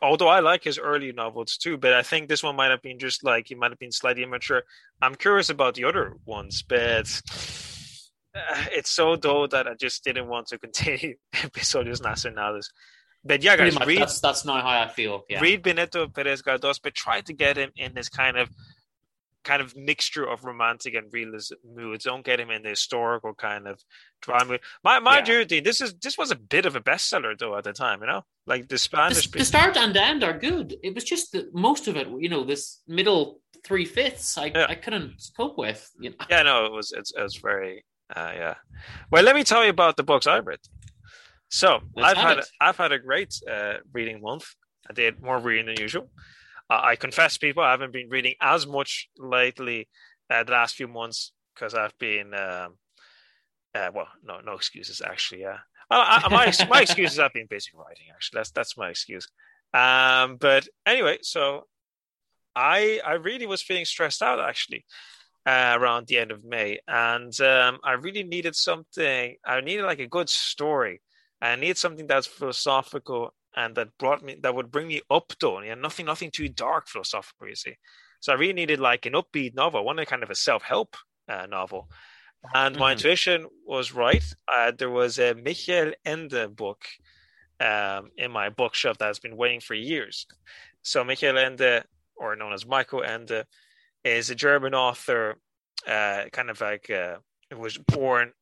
although 0.03 0.27
I 0.27 0.41
like 0.41 0.65
his 0.65 0.77
early 0.77 1.13
novels 1.13 1.57
too, 1.57 1.77
but 1.77 1.93
I 1.93 2.03
think 2.03 2.29
this 2.29 2.43
one 2.43 2.57
might 2.57 2.73
have 2.73 2.83
been 2.83 2.99
just 2.99 3.23
like 3.23 3.47
he 3.49 3.55
might 3.55 3.71
have 3.71 3.79
been 3.79 3.93
slightly 3.93 4.25
immature. 4.25 4.65
I'm 5.01 5.15
curious 5.15 5.49
about 5.49 5.75
the 5.77 5.85
other 5.85 6.17
ones, 6.27 6.65
but 6.69 7.23
uh, 8.35 8.65
it's 8.73 8.91
so 8.91 9.15
dull 9.15 9.47
that 9.49 9.69
I 9.69 9.75
just 9.75 10.03
didn't 10.03 10.27
want 10.27 10.49
to 10.49 10.59
continue 10.67 11.15
Episodios 11.45 12.01
Nacionales. 12.01 12.67
But 13.25 13.45
yeah, 13.45 13.57
guys, 13.57 13.75
much, 13.75 13.87
read 13.87 14.01
that's 14.01 14.19
that's 14.19 14.45
now 14.45 14.61
how 14.61 14.81
i 14.81 14.89
feel 14.89 15.23
yeah 15.29 15.39
read 15.41 15.63
Benito 15.63 16.09
Perez 16.09 16.43
Galdós, 16.43 16.81
but 16.83 16.93
try 16.93 17.21
to 17.21 17.33
get 17.33 17.57
him 17.57 17.71
in 17.77 17.95
this 17.95 18.09
kind 18.09 18.37
of 18.37 18.51
kind 19.45 19.61
of 19.63 19.77
mixture 19.77 20.25
of 20.25 20.45
romantic 20.45 20.95
and 20.95 21.13
realist 21.13 21.53
moods. 21.65 22.05
Don't 22.05 22.25
get 22.25 22.39
him 22.41 22.51
in 22.51 22.63
the 22.63 22.71
historical 22.71 23.35
kind 23.35 23.67
of 23.67 23.81
drama. 24.21 24.59
My 24.85 24.99
mind 25.01 25.27
Yeah. 25.29 25.45
Dean, 25.45 25.65
this 25.65 25.81
is 25.81 25.95
this 25.95 26.17
was 26.17 26.31
a 26.31 26.37
bit 26.37 26.67
of 26.67 26.77
a 26.77 26.81
bestseller 26.81 27.37
though 27.39 27.57
at 27.57 27.65
the 27.65 27.73
time. 27.73 28.01
You 28.01 28.07
know, 28.07 28.23
like 28.47 28.63
the 28.63 28.75
The, 28.75 28.79
Spanish. 28.79 29.27
the 29.31 29.45
start 29.45 29.77
and 29.77 29.97
end 29.97 30.23
are 30.25 30.39
good. 30.39 30.77
It 30.83 30.95
was 30.95 31.05
just 31.05 31.33
that 31.33 31.55
most 31.55 31.89
of 31.89 31.97
it, 31.97 32.09
you 32.19 32.29
know, 32.29 32.45
this 32.45 32.83
middle 32.87 33.41
three 33.65 33.85
fifths, 33.85 34.37
I, 34.39 34.47
Yeah. 34.47 34.67
I 34.69 34.75
couldn't 34.75 35.23
cope 35.37 35.57
with. 35.59 35.89
You 36.01 36.11
know? 36.11 36.17
yeah, 36.31 36.43
no, 36.43 36.67
it 36.67 36.73
was 36.73 36.93
it's, 36.93 37.13
it 37.17 37.23
was 37.23 37.37
very 37.37 37.85
uh, 38.15 38.33
yeah. 38.35 38.55
Well, 39.11 39.23
let 39.25 39.35
me 39.35 39.43
tell 39.45 39.65
you 39.65 39.71
about 39.71 39.97
the 39.97 40.03
books 40.03 40.27
I've 40.27 40.47
read. 40.47 40.59
So 41.49 41.81
Let's 41.97 42.09
I've 42.11 42.17
had 42.17 42.39
it. 42.39 42.47
I've 42.61 42.77
had 42.77 42.93
a 42.93 42.99
great 42.99 43.35
uh, 43.51 43.75
reading 43.93 44.21
month. 44.23 44.47
I 44.89 44.93
did 44.93 45.21
more 45.23 45.39
reading 45.39 45.67
than 45.67 45.79
usual. 45.81 46.11
I 46.83 46.97
confess, 46.97 47.37
people, 47.37 47.63
I 47.63 47.73
haven't 47.73 47.93
been 47.93 48.09
reading 48.09 48.35
as 48.41 48.67
much 48.67 49.09
lately 49.19 49.89
uh, 50.31 50.45
the 50.45 50.53
last 50.53 50.75
few 50.77 50.89
months 50.89 51.33
because 51.55 51.75
I've 51.75 51.97
been 51.99 52.33
um, 52.35 52.77
uh, 53.75 53.91
well, 53.95 54.09
no, 54.23 54.41
no 54.41 54.53
excuses 54.53 55.03
actually. 55.05 55.43
Yeah, 55.43 55.59
I, 55.91 56.23
I, 56.25 56.29
my 56.29 56.53
my 56.69 56.83
excuses 56.83 57.19
have 57.19 57.33
been 57.33 57.47
busy 57.49 57.71
writing. 57.75 58.07
Actually, 58.13 58.39
that's 58.39 58.51
that's 58.51 58.77
my 58.77 58.91
excuse. 58.91 59.29
Um, 59.75 60.37
but 60.37 60.69
anyway, 60.87 61.19
so 61.23 61.67
I 62.55 63.01
I 63.05 63.15
really 63.15 63.47
was 63.47 63.63
feeling 63.63 63.85
stressed 63.85 64.23
out 64.23 64.41
actually 64.41 64.85
uh, 65.47 65.77
around 65.79 66.07
the 66.07 66.19
end 66.19 66.31
of 66.31 66.45
May, 66.45 66.81
and 66.87 67.39
um, 67.41 67.79
I 67.83 67.93
really 67.93 68.23
needed 68.23 68.55
something. 68.55 69.37
I 69.45 69.61
needed 69.61 69.85
like 69.85 70.01
a 70.01 70.07
good 70.07 70.29
story. 70.29 71.01
I 71.41 71.57
needed 71.57 71.79
something 71.79 72.07
that's 72.07 72.27
philosophical 72.27 73.35
and 73.57 73.75
that 73.77 73.97
brought 73.99 74.23
me 74.23 74.37
that 74.43 74.55
would 74.55 74.71
bring 74.71 74.89
me 74.89 75.03
up 75.11 75.33
though. 75.41 75.61
Yeah, 75.61 75.75
nothing 75.75 76.07
nothing 76.07 76.31
too 76.31 76.49
dark 76.49 76.89
philosophical. 76.89 77.49
You 77.49 77.55
see, 77.57 77.77
so 78.21 78.33
I 78.33 78.37
really 78.37 78.53
needed 78.55 78.81
like 78.81 79.07
an 79.07 79.15
upbeat 79.15 79.55
novel. 79.55 79.81
I 79.81 79.85
wanted 79.85 80.09
kind 80.09 80.23
of 80.23 80.31
a 80.31 80.35
self 80.35 80.63
help 80.63 80.97
uh, 81.29 81.47
novel. 81.47 81.89
And 82.55 82.77
my 82.79 82.93
Mhm. 82.93 82.93
intuition 82.93 83.49
was 83.67 83.93
right. 83.93 84.25
Uh, 84.49 84.73
there 84.73 84.91
was 84.91 85.19
a 85.19 85.35
Michael 85.35 85.93
Ende 86.05 86.55
book 86.55 86.85
um, 87.61 88.11
in 88.17 88.31
my 88.31 88.49
bookshelf 88.51 88.99
that's 88.99 89.19
been 89.19 89.37
waiting 89.37 89.61
for 89.61 89.75
years. 89.75 90.27
So 90.83 91.05
Michael 91.05 91.39
Ende, 91.39 91.85
or 92.17 92.37
known 92.37 92.53
as 92.53 92.67
Michael 92.67 93.03
Ende, 93.05 93.47
is 94.05 94.31
a 94.31 94.35
German 94.35 94.75
author, 94.75 95.37
uh, 95.87 96.25
kind 96.33 96.51
of 96.51 96.61
like 96.61 96.91
uh, 96.91 97.19
was 97.57 97.79
born, 97.79 98.33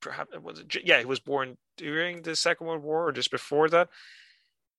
perhaps 0.00 0.32
was 0.42 0.60
it, 0.60 0.76
yeah, 0.84 0.98
he 0.98 1.04
was 1.04 1.20
born 1.20 1.56
during 1.80 2.22
the 2.22 2.36
Second 2.36 2.66
World 2.66 2.82
War 2.82 3.08
or 3.08 3.12
just 3.12 3.30
before 3.30 3.68
that. 3.70 3.88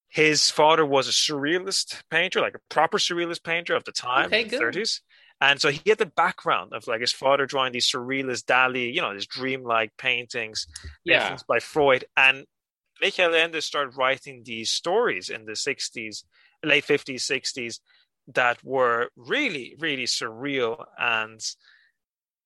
His 0.08 0.50
father 0.52 0.86
was 0.86 1.08
a 1.08 1.12
surrealist 1.12 2.02
painter, 2.10 2.42
like 2.42 2.56
a 2.56 2.60
proper 2.70 2.98
surrealist 2.98 3.44
painter 3.44 3.76
of 3.76 3.86
the 3.86 3.94
time, 3.94 4.26
Okay, 4.28 4.44
the 4.44 4.50
good. 4.50 4.62
30s. 4.62 5.02
And 5.40 5.60
so 5.60 5.70
he 5.70 5.90
had 5.90 5.98
the 5.98 6.06
background 6.06 6.74
of 6.74 6.86
like 6.86 7.02
his 7.02 7.14
father 7.14 7.46
drawing 7.46 7.72
these 7.72 7.90
surrealist 7.90 8.44
Dali, 8.46 8.94
you 8.94 9.02
know, 9.02 9.14
these 9.14 9.26
dreamlike 9.26 9.92
paintings, 9.98 10.68
Yeah. 11.06 11.16
influenced 11.16 11.48
by 11.48 11.60
Freud. 11.60 12.06
And 12.16 12.46
Michael 13.02 13.34
Ende 13.34 13.64
started 13.64 13.98
writing 13.98 14.44
these 14.44 14.70
stories 14.70 15.30
in 15.30 15.46
the 15.46 15.56
60s, 15.56 16.24
late 16.64 16.86
50s, 16.86 17.24
60s, 17.26 17.80
that 18.28 18.64
were 18.64 19.10
really, 19.16 19.76
really 19.80 20.06
surreal 20.06 20.86
and 21.00 21.40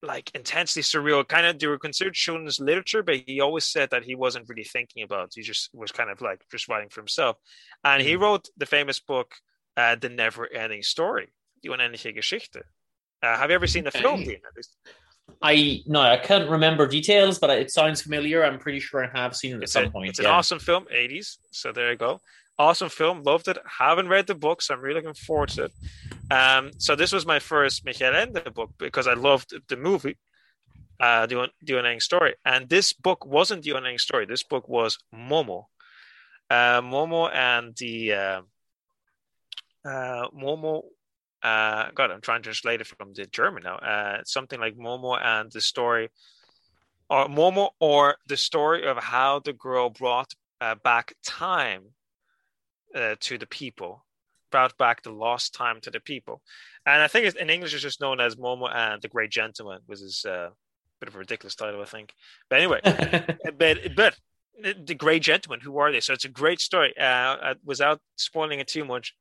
like 0.02 0.30
intensely 0.34 0.82
surreal. 0.82 1.26
Kind 1.26 1.46
of, 1.46 1.58
they 1.58 1.66
were 1.66 1.78
considered 1.78 2.14
children's 2.14 2.60
literature, 2.60 3.02
but 3.02 3.16
he 3.26 3.40
always 3.40 3.64
said 3.64 3.90
that 3.90 4.04
he 4.04 4.14
wasn't 4.14 4.48
really 4.48 4.64
thinking 4.64 5.02
about. 5.02 5.28
It. 5.28 5.32
He 5.36 5.42
just 5.42 5.70
was 5.74 5.90
kind 5.92 6.10
of 6.10 6.20
like 6.20 6.44
just 6.50 6.68
writing 6.68 6.88
for 6.88 7.00
himself. 7.00 7.36
And 7.84 8.02
he 8.02 8.14
Mhm. 8.14 8.20
wrote 8.20 8.48
the 8.56 8.66
famous 8.66 9.00
book, 9.00 9.34
uh, 9.76 9.94
The 9.96 10.08
Never 10.08 10.50
Ending 10.52 10.82
Story, 10.82 11.32
Die 11.62 11.70
Unendliche 11.70 12.14
Geschichte. 12.14 12.62
Uh, 13.22 13.36
have 13.36 13.50
you 13.50 13.54
ever 13.56 13.66
seen 13.66 13.84
the 13.84 13.90
film, 13.90 14.22
Dean? 14.22 14.40
I 15.42 15.82
no, 15.86 16.00
I 16.00 16.18
can't 16.18 16.48
remember 16.48 16.86
details, 16.86 17.38
but 17.38 17.50
it 17.50 17.70
sounds 17.70 18.00
familiar. 18.02 18.44
I'm 18.44 18.58
pretty 18.60 18.78
sure 18.80 19.04
I 19.04 19.18
have 19.18 19.34
seen 19.34 19.52
it 19.54 19.56
at 19.56 19.62
It's, 19.64 19.72
some 19.72 19.86
a- 19.86 19.90
point. 19.90 20.10
it's 20.10 20.20
yeah. 20.20 20.26
an 20.28 20.34
awesome 20.34 20.60
film, 20.60 20.86
80s. 20.90 21.38
So 21.50 21.72
there 21.72 21.90
you 21.90 21.96
go. 21.96 22.20
Awesome 22.58 22.88
film, 22.88 23.22
loved 23.22 23.48
it. 23.48 23.58
Haven't 23.78 24.08
read 24.08 24.26
the 24.26 24.34
book, 24.34 24.62
so 24.62 24.74
I'm 24.74 24.80
really 24.80 25.00
looking 25.00 25.14
forward 25.14 25.50
to 25.50 25.64
it. 25.64 25.72
Um, 26.30 26.70
so 26.78 26.96
this 26.96 27.12
was 27.12 27.26
my 27.26 27.38
first 27.38 27.84
Michael 27.84 28.14
Ende 28.14 28.42
book 28.54 28.70
because 28.78 29.06
I 29.06 29.12
loved 29.14 29.54
the 29.68 29.76
movie, 29.76 30.16
uh, 30.98 31.26
the, 31.26 31.48
the 31.62 31.78
Unending 31.78 32.00
Story. 32.00 32.34
And 32.44 32.68
this 32.68 32.92
book 32.94 33.26
wasn't 33.26 33.62
the 33.62 33.72
Unending 33.72 33.98
Story. 33.98 34.24
This 34.24 34.42
book 34.42 34.68
was 34.68 34.98
Momo. 35.14 35.64
Uh, 36.48 36.80
Momo 36.80 37.30
and 37.32 37.76
the 37.76 38.12
uh, 38.12 38.40
uh, 39.84 40.28
Momo. 40.30 40.82
Uh, 41.42 41.90
God, 41.94 42.10
I'm 42.10 42.22
trying 42.22 42.40
to 42.40 42.44
translate 42.44 42.80
it 42.80 42.86
from 42.86 43.12
the 43.12 43.26
German 43.26 43.64
now. 43.64 43.76
Uh, 43.76 44.22
something 44.24 44.58
like 44.58 44.76
Momo 44.76 45.20
and 45.22 45.52
the 45.52 45.60
story 45.60 46.08
or 47.08 47.28
Momo, 47.28 47.70
or 47.80 48.16
the 48.26 48.36
story 48.36 48.86
of 48.86 48.96
how 48.96 49.40
the 49.40 49.52
girl 49.52 49.90
brought 49.90 50.32
uh, 50.60 50.74
back 50.82 51.14
time 51.24 51.82
uh, 52.96 53.16
to 53.20 53.38
the 53.38 53.46
people, 53.46 54.04
brought 54.50 54.76
back 54.78 55.02
the 55.02 55.10
lost 55.10 55.54
time 55.54 55.80
to 55.82 55.90
the 55.90 56.00
people. 56.00 56.40
And 56.86 57.02
I 57.02 57.08
think 57.08 57.26
it's, 57.26 57.36
in 57.36 57.50
English 57.50 57.74
it's 57.74 57.82
just 57.82 58.00
known 58.00 58.20
as 58.20 58.36
Momo 58.36 58.74
and 58.74 59.02
the 59.02 59.08
Great 59.08 59.30
Gentleman, 59.30 59.80
which 59.86 60.00
is 60.00 60.24
uh, 60.26 60.48
a 60.48 60.52
bit 61.00 61.08
of 61.08 61.14
a 61.14 61.18
ridiculous 61.18 61.54
title, 61.54 61.82
I 61.82 61.84
think. 61.84 62.12
But 62.48 62.60
anyway, 62.60 62.80
but 63.58 63.78
but 63.94 64.16
the 64.62 64.94
Great 64.94 65.22
Gentleman, 65.22 65.60
who 65.60 65.78
are 65.78 65.92
they? 65.92 66.00
So 66.00 66.12
it's 66.12 66.24
a 66.24 66.30
great 66.30 66.60
story. 66.60 66.94
Uh, 66.98 67.02
uh, 67.02 67.54
without 67.64 68.00
spoiling 68.16 68.60
it 68.60 68.68
too 68.68 68.84
much, 68.84 69.14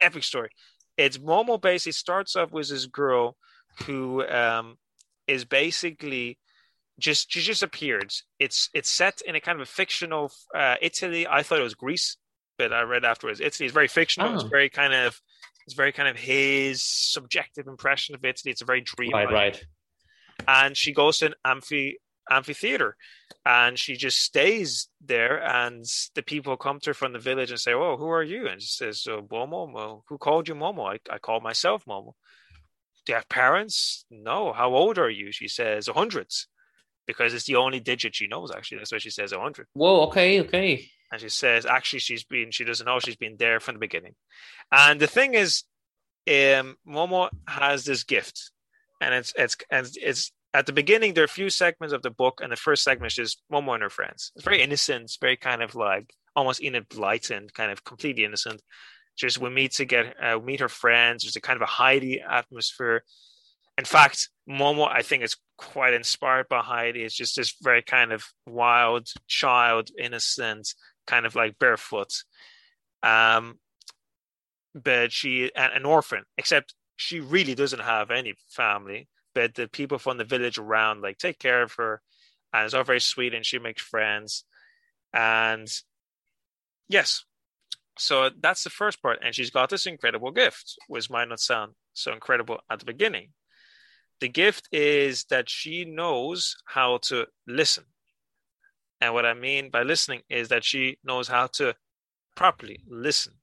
epic 0.00 0.24
story. 0.24 0.50
It's 0.96 1.18
Momo 1.18 1.60
basically 1.60 1.92
starts 1.92 2.36
off 2.36 2.52
with 2.52 2.68
this 2.68 2.86
girl 2.86 3.36
who 3.86 4.26
um, 4.28 4.76
is 5.26 5.44
basically 5.44 6.38
just 6.98 7.32
she 7.32 7.40
just 7.40 7.62
appeared. 7.62 8.12
It's 8.38 8.70
it's 8.74 8.90
set 8.90 9.20
in 9.26 9.34
a 9.34 9.40
kind 9.40 9.56
of 9.60 9.62
a 9.62 9.70
fictional 9.70 10.30
uh, 10.54 10.76
Italy. 10.80 11.26
I 11.26 11.42
thought 11.42 11.58
it 11.58 11.64
was 11.64 11.74
Greece, 11.74 12.16
but 12.58 12.72
I 12.72 12.82
read 12.82 13.04
afterwards 13.04 13.40
Italy 13.40 13.66
is 13.66 13.72
very 13.72 13.88
fictional. 13.88 14.34
It's 14.34 14.44
Oh. 14.44 14.48
very 14.48 14.68
kind 14.70 14.92
of 14.94 15.20
it's 15.66 15.74
very 15.74 15.92
kind 15.92 16.08
of 16.08 16.16
his 16.16 16.82
subjective 16.82 17.66
impression 17.66 18.14
of 18.14 18.22
Italy. 18.24 18.52
It's 18.52 18.60
a 18.60 18.66
very 18.66 18.82
dream. 18.82 19.12
right, 19.12 19.30
right. 19.32 19.64
And 20.46 20.76
she 20.76 20.92
goes 20.92 21.18
to 21.18 21.26
an 21.26 21.34
amphi 21.44 21.98
amphitheater, 22.30 22.96
and 23.46 23.78
she 23.78 23.96
just 23.96 24.20
stays 24.20 24.88
there. 25.00 25.42
And 25.42 25.84
the 26.14 26.22
people 26.22 26.56
come 26.56 26.80
to 26.80 26.90
her 26.90 26.94
from 26.94 27.12
the 27.12 27.18
village 27.18 27.50
and 27.50 27.60
say, 27.60 27.72
"Oh, 27.72 27.96
who 27.96 28.08
are 28.08 28.22
you?" 28.22 28.46
And 28.46 28.60
she 28.60 28.68
says, 28.68 29.06
oh, 29.08 29.22
"Momo. 29.22 29.72
Well, 29.72 30.04
who 30.08 30.18
called 30.18 30.48
you 30.48 30.54
Momo? 30.54 30.92
I, 30.94 30.98
I 31.14 31.18
call 31.18 31.40
myself 31.40 31.84
Momo." 31.86 32.12
Do 33.06 33.12
you 33.12 33.16
have 33.16 33.28
parents? 33.28 34.04
No. 34.10 34.52
How 34.52 34.74
old 34.74 34.98
are 34.98 35.10
you? 35.10 35.30
She 35.30 35.46
says, 35.48 35.88
hundreds 35.88 36.48
because 37.06 37.34
it's 37.34 37.44
the 37.44 37.56
only 37.56 37.78
digit 37.80 38.14
she 38.14 38.26
knows. 38.26 38.50
Actually, 38.50 38.78
that's 38.78 38.92
why 38.92 38.98
she 38.98 39.10
says 39.10 39.32
hundred. 39.32 39.66
Whoa, 39.74 40.06
okay, 40.06 40.40
okay. 40.40 40.90
And 41.14 41.20
she 41.20 41.28
says, 41.28 41.64
actually, 41.64 42.00
she's 42.00 42.24
been. 42.24 42.50
She 42.50 42.64
doesn't 42.64 42.84
know 42.84 42.98
she's 42.98 43.14
been 43.14 43.36
there 43.38 43.60
from 43.60 43.76
the 43.76 43.78
beginning. 43.78 44.16
And 44.72 44.98
the 44.98 45.06
thing 45.06 45.34
is, 45.34 45.62
um, 46.26 46.76
Momo 46.84 47.28
has 47.46 47.84
this 47.84 48.02
gift, 48.02 48.50
and 49.00 49.14
it's 49.14 49.32
it's 49.38 49.56
and 49.70 49.88
it's 50.02 50.32
at 50.52 50.66
the 50.66 50.72
beginning. 50.72 51.14
There 51.14 51.22
are 51.22 51.26
a 51.26 51.28
few 51.28 51.50
segments 51.50 51.92
of 51.92 52.02
the 52.02 52.10
book, 52.10 52.40
and 52.42 52.50
the 52.50 52.56
first 52.56 52.82
segment 52.82 53.12
is 53.12 53.14
just 53.14 53.42
Momo 53.52 53.74
and 53.74 53.82
her 53.84 53.90
friends. 53.90 54.32
It's 54.34 54.44
very 54.44 54.60
innocent. 54.60 55.04
It's 55.04 55.18
very 55.18 55.36
kind 55.36 55.62
of 55.62 55.76
like 55.76 56.12
almost 56.34 56.60
enlightened, 56.60 57.54
kind 57.54 57.70
of 57.70 57.84
completely 57.84 58.24
innocent. 58.24 58.60
Just 59.16 59.38
we 59.38 59.50
meet 59.50 59.70
to 59.74 59.84
get 59.84 60.16
uh, 60.20 60.40
meet 60.40 60.58
her 60.58 60.68
friends. 60.68 61.22
There's 61.22 61.36
a 61.36 61.40
kind 61.40 61.58
of 61.58 61.62
a 61.62 61.66
Heidi 61.66 62.20
atmosphere. 62.20 63.04
In 63.78 63.84
fact, 63.84 64.30
Momo, 64.50 64.88
I 64.90 65.02
think, 65.02 65.22
is 65.22 65.36
quite 65.56 65.94
inspired 65.94 66.48
by 66.48 66.60
Heidi. 66.60 67.04
It's 67.04 67.14
just 67.14 67.36
this 67.36 67.54
very 67.62 67.82
kind 67.82 68.12
of 68.12 68.24
wild 68.46 69.08
child, 69.28 69.90
innocent, 69.96 70.74
kind 71.06 71.26
of 71.26 71.34
like 71.34 71.58
barefoot. 71.58 72.12
Um, 73.02 73.58
but 74.74 75.12
she 75.12 75.50
an 75.54 75.84
orphan, 75.84 76.24
except 76.36 76.74
she 76.96 77.20
really 77.20 77.54
doesn't 77.54 77.80
have 77.80 78.10
any 78.10 78.34
family. 78.48 79.08
But 79.34 79.54
the 79.54 79.68
people 79.68 79.98
from 79.98 80.18
the 80.18 80.24
village 80.24 80.58
around 80.58 81.02
like 81.02 81.18
take 81.18 81.38
care 81.38 81.62
of 81.62 81.72
her, 81.74 82.00
and 82.52 82.64
it's 82.64 82.74
all 82.74 82.84
very 82.84 83.00
sweet, 83.00 83.34
and 83.34 83.44
she 83.44 83.58
makes 83.58 83.82
friends. 83.82 84.44
And 85.12 85.68
yes, 86.88 87.24
so 87.98 88.30
that's 88.40 88.64
the 88.64 88.70
first 88.70 89.00
part, 89.02 89.20
and 89.22 89.34
she's 89.34 89.50
got 89.50 89.70
this 89.70 89.86
incredible 89.86 90.30
gift, 90.30 90.76
which 90.88 91.10
might 91.10 91.28
not 91.28 91.40
sound 91.40 91.72
so 91.92 92.12
incredible 92.12 92.58
at 92.70 92.80
the 92.80 92.84
beginning. 92.84 93.30
The 94.20 94.28
gift 94.28 94.68
is 94.72 95.24
that 95.30 95.48
she 95.48 95.84
knows 95.84 96.56
how 96.66 96.98
to 97.02 97.26
listen. 97.46 97.84
And 99.04 99.12
what 99.12 99.26
I 99.26 99.34
mean 99.34 99.68
by 99.68 99.82
listening 99.82 100.22
is 100.30 100.48
that 100.48 100.64
she 100.64 100.96
knows 101.04 101.28
how 101.28 101.48
to 101.58 101.74
properly 102.34 102.82
listen 102.88 103.34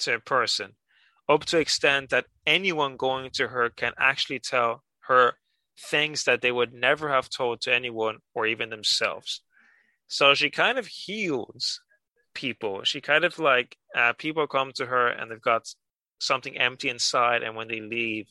to 0.00 0.14
a 0.14 0.18
person 0.18 0.72
up 1.28 1.44
to 1.44 1.58
extent 1.58 2.10
that 2.10 2.26
anyone 2.44 2.96
going 2.96 3.30
to 3.34 3.46
her 3.46 3.70
can 3.70 3.92
actually 3.96 4.40
tell 4.40 4.82
her 5.06 5.34
things 5.78 6.24
that 6.24 6.42
they 6.42 6.50
would 6.50 6.74
never 6.74 7.10
have 7.10 7.30
told 7.30 7.60
to 7.60 7.72
anyone 7.72 8.18
or 8.34 8.44
even 8.44 8.70
themselves. 8.70 9.40
So 10.08 10.34
she 10.34 10.50
kind 10.50 10.78
of 10.78 10.88
heals 10.88 11.80
people. 12.34 12.82
She 12.82 13.00
kind 13.00 13.24
of 13.24 13.38
like 13.38 13.76
uh, 13.96 14.14
people 14.14 14.48
come 14.48 14.72
to 14.72 14.86
her 14.86 15.06
and 15.06 15.30
they've 15.30 15.40
got 15.40 15.72
something 16.18 16.58
empty 16.58 16.88
inside, 16.88 17.44
and 17.44 17.54
when 17.54 17.68
they 17.68 17.80
leave, 17.80 18.26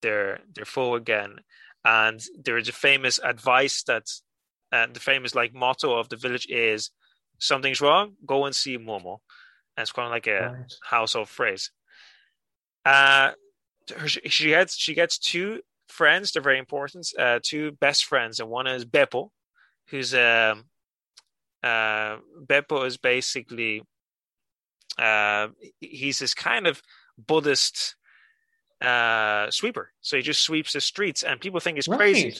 they're 0.00 0.40
they're 0.54 0.64
full 0.64 0.94
again. 0.94 1.36
And 1.84 2.24
there's 2.42 2.70
a 2.70 2.72
famous 2.72 3.20
advice 3.22 3.82
that, 3.82 4.04
and 4.72 4.94
the 4.94 5.00
famous 5.00 5.34
like 5.34 5.54
motto 5.54 5.96
of 5.98 6.08
the 6.08 6.16
village 6.16 6.46
is, 6.48 6.90
"Something's 7.38 7.80
wrong, 7.80 8.16
go 8.26 8.44
and 8.46 8.54
see 8.54 8.78
Momo." 8.78 9.18
And 9.76 9.82
it's 9.82 9.92
kind 9.92 10.06
of 10.06 10.12
like 10.12 10.26
a 10.26 10.52
Right. 10.52 10.72
household 10.82 11.28
phrase. 11.28 11.70
Uh, 12.84 13.32
her, 13.96 14.08
she 14.08 14.48
gets 14.48 14.76
she 14.76 14.94
gets 14.94 15.18
two 15.18 15.60
friends. 15.88 16.32
They're 16.32 16.42
very 16.42 16.58
important. 16.58 17.08
Uh, 17.18 17.40
two 17.42 17.72
best 17.72 18.04
friends, 18.06 18.40
and 18.40 18.48
one 18.48 18.66
is 18.66 18.84
Beppo, 18.84 19.30
who's 19.88 20.14
um, 20.14 20.64
uh, 21.62 22.18
Beppo 22.46 22.86
is 22.86 22.96
basically 22.96 23.82
uh, 24.98 25.48
he's 25.80 26.18
this 26.18 26.34
kind 26.34 26.66
of 26.66 26.82
Buddhist 27.18 27.96
uh, 28.80 29.50
sweeper. 29.50 29.92
So 30.00 30.16
he 30.16 30.22
just 30.22 30.42
sweeps 30.42 30.72
the 30.72 30.80
streets, 30.80 31.22
and 31.22 31.40
people 31.40 31.60
think 31.60 31.76
he's 31.76 31.88
crazy. 31.88 32.34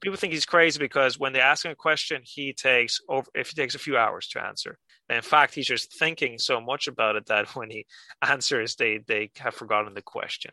People 0.00 0.16
think 0.16 0.32
he's 0.32 0.46
crazy 0.46 0.78
because 0.78 1.18
when 1.18 1.32
they 1.32 1.40
ask 1.40 1.64
him 1.64 1.72
a 1.72 1.76
question, 1.76 2.22
he 2.24 2.52
takes 2.52 3.00
over. 3.08 3.28
If 3.34 3.50
he 3.50 3.54
takes 3.54 3.74
a 3.74 3.80
few 3.80 3.96
hours 3.96 4.28
to 4.28 4.44
answer, 4.44 4.78
and 5.08 5.16
in 5.16 5.22
fact, 5.22 5.54
he's 5.54 5.66
just 5.66 5.92
thinking 5.98 6.38
so 6.38 6.60
much 6.60 6.86
about 6.86 7.16
it 7.16 7.26
that 7.26 7.48
when 7.56 7.70
he 7.70 7.86
answers, 8.22 8.76
they 8.76 8.98
they 9.06 9.30
have 9.38 9.54
forgotten 9.54 9.94
the 9.94 10.02
question. 10.02 10.52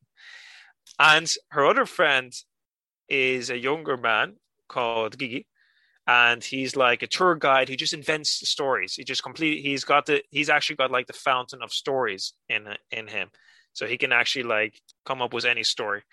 And 1.00 1.32
her 1.50 1.66
other 1.66 1.86
friend 1.86 2.34
is 3.10 3.50
a 3.50 3.58
younger 3.58 3.98
man 3.98 4.36
called 4.68 5.20
Gigi, 5.20 5.48
and 6.08 6.44
he's 6.44 6.76
like 6.76 7.04
a 7.04 7.08
tour 7.08 7.36
guide 7.36 7.70
who 7.70 7.76
just 7.76 7.94
invents 7.94 8.48
stories. 8.48 8.96
He 8.96 9.04
just 9.04 9.24
completely 9.24 9.62
he's 9.62 9.84
got 9.84 10.06
the 10.06 10.24
he's 10.32 10.50
actually 10.50 10.78
got 10.78 10.92
like 10.92 11.08
the 11.08 11.14
fountain 11.14 11.62
of 11.62 11.72
stories 11.72 12.34
in 12.50 12.68
in 12.92 13.08
him, 13.08 13.30
so 13.74 13.86
he 13.86 13.98
can 13.98 14.12
actually 14.12 14.44
like 14.44 14.80
come 15.06 15.22
up 15.22 15.34
with 15.34 15.46
any 15.46 15.64
story. 15.64 16.04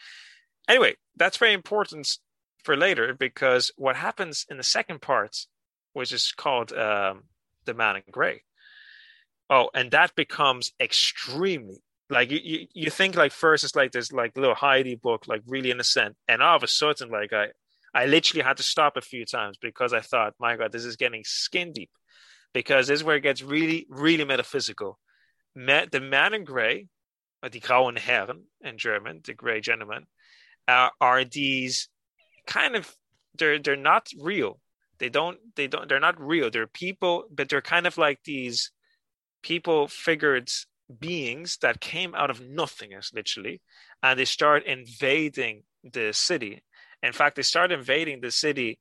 Anyway, 0.68 0.94
that's 1.16 1.38
very 1.38 1.52
important 1.52 2.18
for 2.64 2.76
later 2.76 3.14
because 3.14 3.72
what 3.76 3.96
happens 3.96 4.46
in 4.50 4.56
the 4.56 4.62
second 4.62 5.02
part, 5.02 5.36
which 5.92 6.12
is 6.12 6.32
called 6.32 6.72
um, 6.72 7.24
the 7.64 7.74
Man 7.74 7.96
in 7.96 8.02
Grey. 8.10 8.42
Oh, 9.50 9.70
and 9.74 9.90
that 9.90 10.14
becomes 10.14 10.72
extremely 10.80 11.82
like 12.12 12.30
you, 12.30 12.40
you, 12.42 12.66
you 12.74 12.90
think 12.90 13.16
like 13.16 13.32
first 13.32 13.64
it's 13.64 13.74
like 13.74 13.90
this 13.90 14.12
like 14.12 14.36
little 14.36 14.54
Heidi 14.54 14.96
book, 14.96 15.26
like 15.26 15.42
really 15.46 15.70
innocent, 15.70 16.14
and 16.28 16.42
all 16.42 16.56
of 16.56 16.62
a 16.62 16.68
sudden, 16.68 17.10
like 17.10 17.32
I 17.32 17.48
I 17.94 18.06
literally 18.06 18.44
had 18.44 18.58
to 18.58 18.62
stop 18.62 18.96
a 18.96 19.00
few 19.00 19.24
times 19.24 19.56
because 19.60 19.92
I 19.92 20.00
thought, 20.00 20.34
my 20.38 20.56
God, 20.56 20.72
this 20.72 20.84
is 20.84 20.96
getting 20.96 21.24
skin 21.24 21.72
deep. 21.72 21.90
Because 22.54 22.86
this 22.86 23.00
is 23.00 23.04
where 23.04 23.16
it 23.16 23.22
gets 23.22 23.42
really, 23.42 23.86
really 23.88 24.24
metaphysical. 24.24 24.98
Ma- 25.56 25.86
the 25.90 26.00
man 26.00 26.34
in 26.34 26.44
gray, 26.44 26.88
or 27.42 27.48
die 27.48 27.60
grauen 27.60 27.98
Herren 27.98 28.44
in 28.60 28.76
German, 28.76 29.20
the 29.24 29.32
gray 29.32 29.62
gentleman, 29.62 30.06
uh, 30.68 30.90
are 31.00 31.24
these 31.24 31.88
kind 32.46 32.76
of 32.76 32.94
they're 33.36 33.58
they're 33.58 33.76
not 33.76 34.08
real. 34.18 34.60
They 34.98 35.08
don't 35.08 35.38
they 35.56 35.66
don't 35.66 35.88
they're 35.88 36.00
not 36.00 36.20
real. 36.20 36.50
They're 36.50 36.66
people, 36.66 37.24
but 37.30 37.48
they're 37.48 37.62
kind 37.62 37.86
of 37.86 37.98
like 37.98 38.20
these 38.24 38.70
people 39.42 39.88
figured 39.88 40.50
beings 41.00 41.56
that 41.62 41.80
came 41.80 42.14
out 42.14 42.30
of 42.30 42.40
nothingness, 42.40 43.12
literally, 43.14 43.60
and 44.02 44.18
they 44.18 44.24
start 44.24 44.64
invading 44.66 45.62
the 45.82 46.12
city 46.12 46.62
in 47.02 47.12
fact, 47.12 47.36
they 47.36 47.42
start 47.42 47.72
invading 47.72 48.20
the 48.20 48.30
city, 48.30 48.78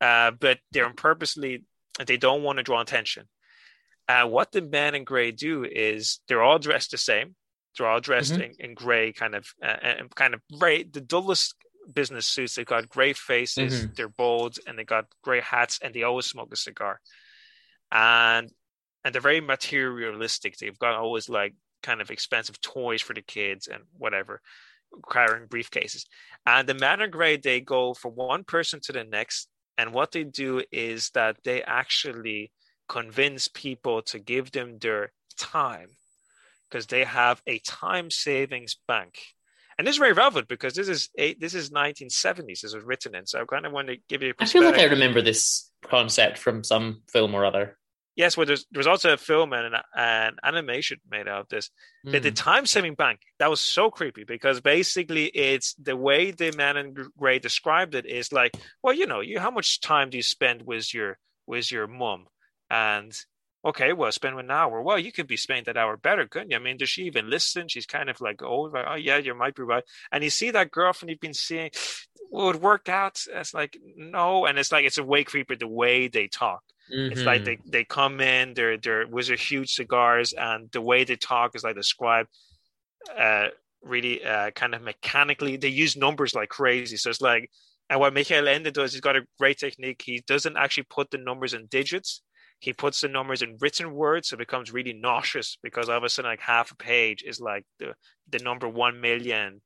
uh, 0.00 0.30
but 0.30 0.58
they're 0.72 0.92
purposely 0.94 1.64
they 2.06 2.16
don't 2.16 2.42
want 2.42 2.58
to 2.58 2.62
draw 2.62 2.80
attention. 2.80 3.28
Uh, 4.08 4.24
what 4.24 4.52
the 4.52 4.62
men 4.62 4.94
in 4.94 5.04
gray 5.04 5.32
do 5.32 5.64
is 5.64 6.20
they're 6.28 6.42
all 6.42 6.58
dressed 6.58 6.92
the 6.92 6.96
same. 6.96 7.34
They're 7.76 7.88
all 7.88 8.00
dressed 8.00 8.34
Mhm. 8.34 8.42
in, 8.58 8.70
in 8.70 8.74
gray, 8.74 9.12
kind 9.12 9.34
of, 9.34 9.46
uh, 9.62 9.76
and 9.82 10.14
kind 10.14 10.32
of 10.32 10.40
gray, 10.58 10.84
the 10.84 11.00
dullest 11.00 11.56
business 11.92 12.26
suits. 12.26 12.54
They've 12.54 12.66
got 12.66 12.88
gray 12.88 13.12
faces. 13.12 13.86
Mhm. 13.86 13.96
They're 13.96 14.08
bold, 14.08 14.58
and 14.66 14.78
they 14.78 14.84
got 14.84 15.06
gray 15.22 15.40
hats, 15.40 15.78
and 15.82 15.94
they 15.94 16.02
always 16.02 16.26
smoke 16.26 16.52
a 16.52 16.56
cigar. 16.56 17.00
And 17.90 18.50
and 19.04 19.14
they're 19.14 19.22
very 19.22 19.40
materialistic. 19.40 20.56
They've 20.56 20.78
got 20.78 20.94
always 20.94 21.28
like 21.28 21.54
kind 21.82 22.00
of 22.00 22.10
expensive 22.10 22.60
toys 22.60 23.00
for 23.00 23.14
the 23.14 23.22
kids 23.22 23.68
and 23.68 23.84
whatever, 23.96 24.42
carrying 25.10 25.48
briefcases. 25.48 26.04
And 26.44 26.68
the 26.68 26.74
man 26.74 27.00
in 27.00 27.10
gray, 27.10 27.36
they 27.36 27.60
go 27.60 27.94
from 27.94 28.12
one 28.12 28.44
person 28.44 28.80
to 28.80 28.92
the 28.92 29.04
next. 29.04 29.48
And 29.78 29.94
what 29.94 30.10
they 30.10 30.24
do 30.24 30.62
is 30.72 31.10
that 31.10 31.36
they 31.44 31.62
actually 31.62 32.52
convince 32.88 33.48
people 33.48 34.02
to 34.02 34.18
give 34.18 34.50
them 34.50 34.78
their 34.78 35.12
time 35.36 35.90
because 36.68 36.86
they 36.88 37.04
have 37.04 37.40
a 37.46 37.60
time 37.60 38.10
savings 38.10 38.76
bank. 38.88 39.18
And 39.78 39.86
this 39.86 39.94
is 39.94 39.98
very 39.98 40.12
relevant 40.12 40.48
because 40.48 40.74
this 40.74 40.88
is 40.88 41.08
eight, 41.16 41.40
this 41.40 41.54
is 41.54 41.70
1970s. 41.70 42.60
This 42.62 42.74
was 42.74 42.84
written 42.84 43.14
in. 43.14 43.26
So 43.26 43.40
I 43.40 43.44
kind 43.44 43.64
of 43.64 43.72
want 43.72 43.88
to 43.88 43.96
give 44.08 44.22
you 44.22 44.30
a 44.30 44.42
I 44.42 44.46
feel 44.46 44.64
like 44.64 44.78
I 44.78 44.84
remember 44.84 45.22
this 45.22 45.70
concept 45.82 46.36
from 46.38 46.64
some 46.64 47.02
film 47.08 47.34
or 47.34 47.44
other. 47.44 47.78
Yes, 48.16 48.36
well, 48.36 48.46
there's, 48.46 48.66
there's 48.72 48.88
also 48.88 49.12
a 49.12 49.16
film 49.16 49.52
and 49.52 49.72
an, 49.76 49.80
an 49.94 50.36
animation 50.42 50.98
made 51.08 51.28
out 51.28 51.42
of 51.42 51.48
this. 51.48 51.70
But 52.04 52.24
the 52.24 52.32
Mm. 52.32 52.36
time 52.36 52.66
saving 52.66 52.94
bank, 52.94 53.20
that 53.38 53.48
was 53.48 53.60
so 53.60 53.90
creepy 53.90 54.24
because 54.24 54.60
basically 54.60 55.26
it's 55.26 55.74
the 55.74 55.96
way 55.96 56.32
the 56.32 56.50
man 56.56 56.76
in 56.76 56.96
gray 57.16 57.38
described 57.38 57.94
it 57.94 58.06
is 58.06 58.32
like, 58.32 58.56
well, 58.82 58.92
you 58.92 59.06
know, 59.06 59.20
you 59.20 59.38
how 59.38 59.52
much 59.52 59.80
time 59.80 60.10
do 60.10 60.16
you 60.16 60.24
spend 60.24 60.62
with 60.62 60.92
your 60.92 61.18
with 61.46 61.70
your 61.70 61.86
mom? 61.86 62.26
And 62.68 63.16
okay, 63.64 63.92
well, 63.92 64.10
spend 64.12 64.38
an 64.38 64.50
hour. 64.50 64.82
Well, 64.82 64.98
you 64.98 65.12
could 65.12 65.26
be 65.26 65.36
spending 65.36 65.64
that 65.64 65.76
hour 65.76 65.96
better, 65.96 66.26
couldn't 66.26 66.50
you? 66.50 66.56
I 66.56 66.60
mean, 66.60 66.76
does 66.76 66.90
she 66.90 67.04
even 67.04 67.30
listen? 67.30 67.68
She's 67.68 67.86
kind 67.86 68.08
of 68.10 68.20
like, 68.20 68.42
oh, 68.42 68.70
oh 68.74 68.94
yeah, 68.94 69.18
you 69.18 69.34
might 69.34 69.54
be 69.54 69.62
right. 69.62 69.84
And 70.12 70.24
you 70.24 70.30
see 70.30 70.50
that 70.52 70.70
girlfriend 70.70 71.10
you've 71.10 71.20
been 71.20 71.34
seeing, 71.34 71.70
will 72.30 72.50
it 72.50 72.60
work 72.60 72.88
out? 72.88 73.20
It's 73.32 73.54
like, 73.54 73.76
no. 73.96 74.46
And 74.46 74.58
it's 74.58 74.72
like 74.72 74.84
it's 74.84 74.98
a 74.98 75.04
way 75.04 75.24
creeper 75.24 75.56
the 75.56 75.68
way 75.68 76.08
they 76.08 76.28
talk. 76.28 76.62
It's 77.08 77.24
like 77.26 77.44
Mhm. 77.44 77.44
they, 77.44 77.58
they 77.66 77.84
come 77.84 78.20
in, 78.20 78.54
they're 78.54 78.76
they're 78.76 79.06
with 79.06 79.28
their 79.28 79.36
huge 79.36 79.72
cigars, 79.74 80.34
and 80.34 80.70
the 80.72 80.82
way 80.82 81.04
they 81.04 81.16
talk 81.16 81.54
is 81.56 81.64
like 81.64 81.74
described 81.76 82.28
uh 83.16 83.48
really 83.82 84.24
uh 84.24 84.50
kind 84.52 84.74
of 84.74 84.82
mechanically. 84.82 85.56
They 85.56 85.68
use 85.68 85.96
numbers 85.96 86.34
like 86.34 86.48
crazy. 86.48 86.96
So 86.96 87.10
it's 87.10 87.20
like 87.20 87.50
and 87.90 88.00
what 88.00 88.12
Michael 88.14 88.48
Ende 88.48 88.72
does, 88.72 88.92
he's 88.92 89.00
got 89.00 89.16
a 89.16 89.26
great 89.38 89.58
technique. 89.58 90.02
He 90.04 90.22
doesn't 90.26 90.56
actually 90.58 90.84
put 90.90 91.10
the 91.10 91.18
numbers 91.18 91.54
in 91.54 91.66
digits. 91.66 92.22
He 92.60 92.72
puts 92.72 93.00
the 93.00 93.08
numbers 93.08 93.42
in 93.42 93.56
written 93.60 93.92
words, 93.92 94.28
so 94.28 94.34
it 94.34 94.38
becomes 94.38 94.72
really 94.72 94.92
nauseous 94.92 95.58
because 95.62 95.88
all 95.88 95.96
of 95.96 96.04
a 96.04 96.08
sudden, 96.08 96.30
like 96.30 96.40
half 96.40 96.72
a 96.72 96.76
page 96.76 97.22
is 97.22 97.40
like 97.40 97.64
the 97.78 97.94
the 98.28 98.38
number 98.40 98.68
one 98.68 99.00
million 99.00 99.60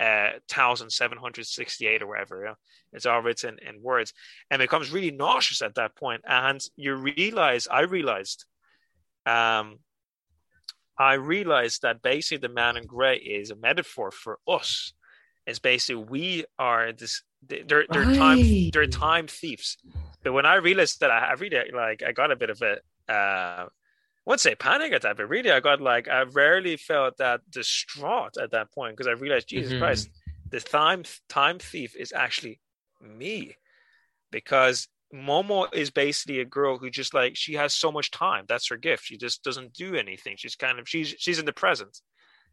uh 0.00 0.30
thousand 0.48 0.90
seven 0.90 1.18
hundred 1.18 1.46
sixty 1.46 1.86
eight 1.86 2.02
or 2.02 2.08
whatever. 2.08 2.40
You 2.40 2.44
know? 2.46 2.54
It's 2.92 3.06
all 3.06 3.20
written 3.20 3.58
in 3.66 3.82
words 3.82 4.12
and 4.50 4.60
becomes 4.60 4.90
really 4.90 5.10
nauseous 5.10 5.62
at 5.62 5.74
that 5.76 5.96
point. 5.96 6.22
point 6.22 6.22
and 6.26 6.60
you 6.76 6.94
realize 6.94 7.68
i 7.68 7.80
realized 7.80 8.44
um 9.26 9.78
i 10.98 11.14
realized 11.14 11.82
that 11.82 12.02
basically 12.02 12.46
the 12.46 12.52
man 12.52 12.76
in 12.76 12.86
gray 12.86 13.16
is 13.16 13.50
a 13.50 13.56
metaphor 13.56 14.10
for 14.10 14.38
us 14.46 14.92
it's 15.46 15.58
basically 15.58 16.04
we 16.04 16.44
are 16.58 16.92
this 16.92 17.22
they're 17.48 17.84
they're 17.90 18.04
time 18.14 18.38
Right. 18.38 18.70
they're 18.72 18.86
time 18.86 19.26
thieves 19.26 19.76
but 20.22 20.32
when 20.32 20.46
i 20.46 20.54
realized 20.56 21.00
that 21.00 21.10
i, 21.10 21.18
I 21.30 21.32
really 21.32 21.58
like 21.74 22.02
i 22.02 22.12
got 22.12 22.30
a 22.30 22.36
bit 22.36 22.50
of 22.50 22.62
a 22.62 22.72
uh 23.12 23.66
I 24.24 24.30
wouldn't 24.30 24.40
say 24.40 24.54
panic 24.54 24.92
at 24.92 25.02
that, 25.02 25.16
but 25.16 25.28
really 25.28 25.50
I 25.50 25.58
got 25.58 25.80
like 25.80 26.06
I 26.06 26.22
rarely 26.22 26.76
felt 26.76 27.16
that 27.16 27.40
distraught 27.50 28.36
at 28.40 28.52
that 28.52 28.70
point 28.70 28.96
because 28.96 29.08
I 29.08 29.14
realized 29.20 29.48
Jesus 29.48 29.72
Mhm. 29.72 29.80
Christ, 29.80 30.10
the 30.48 30.60
time 30.60 31.02
time 31.28 31.58
thief 31.58 31.96
is 31.96 32.12
actually 32.12 32.60
me 33.00 33.56
because 34.30 34.86
Momo 35.12 35.66
is 35.74 35.90
basically 35.90 36.38
a 36.40 36.44
girl 36.44 36.78
who 36.78 36.88
just 36.88 37.12
like 37.14 37.36
she 37.36 37.54
has 37.54 37.74
so 37.74 37.90
much 37.90 38.12
time. 38.12 38.44
That's 38.48 38.68
her 38.68 38.76
gift. 38.76 39.04
She 39.04 39.18
just 39.18 39.42
doesn't 39.42 39.72
do 39.74 39.96
anything. 39.96 40.36
She's 40.38 40.54
kind 40.54 40.78
of 40.78 40.88
she's 40.88 41.16
she's 41.18 41.40
in 41.40 41.44
the 41.44 41.52
present. 41.52 42.00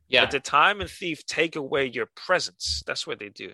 Yeah. 0.07 0.23
But 0.23 0.31
the 0.31 0.39
time 0.39 0.81
and 0.81 0.89
thief 0.89 1.23
take 1.27 1.55
away 1.55 1.85
your 1.85 2.07
presence. 2.15 2.81
That's 2.87 3.05
what 3.05 3.19
they 3.19 3.29
do. 3.29 3.53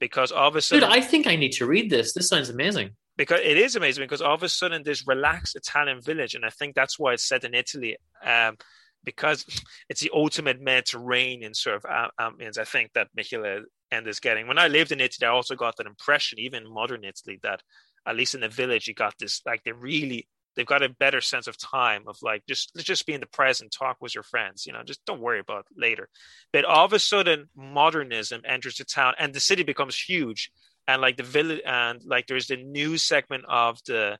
Because 0.00 0.32
all 0.32 0.48
of 0.48 0.56
a 0.56 0.60
sudden, 0.60 0.88
Dude, 0.88 0.98
I 0.98 1.00
think 1.00 1.26
I 1.26 1.36
need 1.36 1.52
to 1.52 1.66
read 1.66 1.90
this. 1.90 2.12
This 2.12 2.28
sounds 2.28 2.50
amazing. 2.50 2.90
because 3.16 3.40
it 3.42 3.56
is 3.56 3.76
amazing 3.76 4.04
because 4.04 4.20
all 4.20 4.34
of 4.34 4.42
a 4.42 4.48
sudden 4.48 4.82
this 4.82 5.06
relaxed 5.06 5.56
Italian 5.56 6.00
village, 6.02 6.34
and 6.34 6.44
I 6.44 6.50
think 6.50 6.74
that's 6.74 6.98
why 6.98 7.12
it's 7.12 7.26
set 7.26 7.44
in 7.44 7.54
Italy, 7.54 7.96
um, 8.24 8.56
because 9.04 9.44
it's 9.88 10.00
the 10.00 10.10
ultimate 10.14 10.60
Mediterranean 10.60 11.54
sort 11.54 11.76
of 11.76 11.84
am- 11.88 12.10
ambience. 12.20 12.58
I 12.58 12.64
think 12.64 12.92
that 12.94 13.08
Michael 13.16 13.64
Ende 13.92 14.08
is 14.08 14.18
getting. 14.20 14.46
When 14.48 14.58
I 14.58 14.68
lived 14.68 14.92
in 14.92 15.00
Italy, 15.00 15.26
I 15.28 15.30
also 15.30 15.54
got 15.54 15.76
that 15.76 15.86
impression, 15.86 16.38
even 16.38 16.68
modern 16.68 17.04
Italy, 17.04 17.38
that 17.42 17.62
at 18.06 18.16
least 18.16 18.34
in 18.34 18.40
the 18.40 18.48
village, 18.48 18.88
you 18.88 18.94
got 18.94 19.14
this 19.18 19.40
like 19.46 19.62
they 19.64 19.72
really 19.72 20.26
they've 20.54 20.66
got 20.66 20.82
a 20.82 20.88
better 20.88 21.20
sense 21.20 21.46
of 21.46 21.56
time 21.58 22.04
of 22.06 22.18
like 22.22 22.44
just 22.46 22.72
let's 22.74 22.86
just 22.86 23.06
be 23.06 23.12
in 23.12 23.20
the 23.20 23.26
present, 23.26 23.72
talk 23.72 23.96
with 24.00 24.14
your 24.14 24.24
friends, 24.24 24.66
you 24.66 24.72
know, 24.72 24.82
just 24.82 25.04
don't 25.04 25.20
worry 25.20 25.40
about 25.40 25.66
later. 25.76 26.08
But 26.52 26.64
all 26.64 26.84
of 26.84 26.92
a 26.92 26.98
sudden, 26.98 27.48
modernism 27.56 28.42
enters 28.44 28.76
the 28.76 28.84
town, 28.84 29.14
and 29.18 29.34
the 29.34 29.40
city 29.40 29.62
becomes 29.62 29.98
huge. 29.98 30.50
And 30.86 31.00
like 31.00 31.16
the 31.16 31.22
village 31.22 31.62
and 31.64 32.02
like 32.04 32.26
there's 32.26 32.48
the 32.48 32.56
new 32.56 32.98
segment 32.98 33.44
of 33.48 33.80
the 33.86 34.18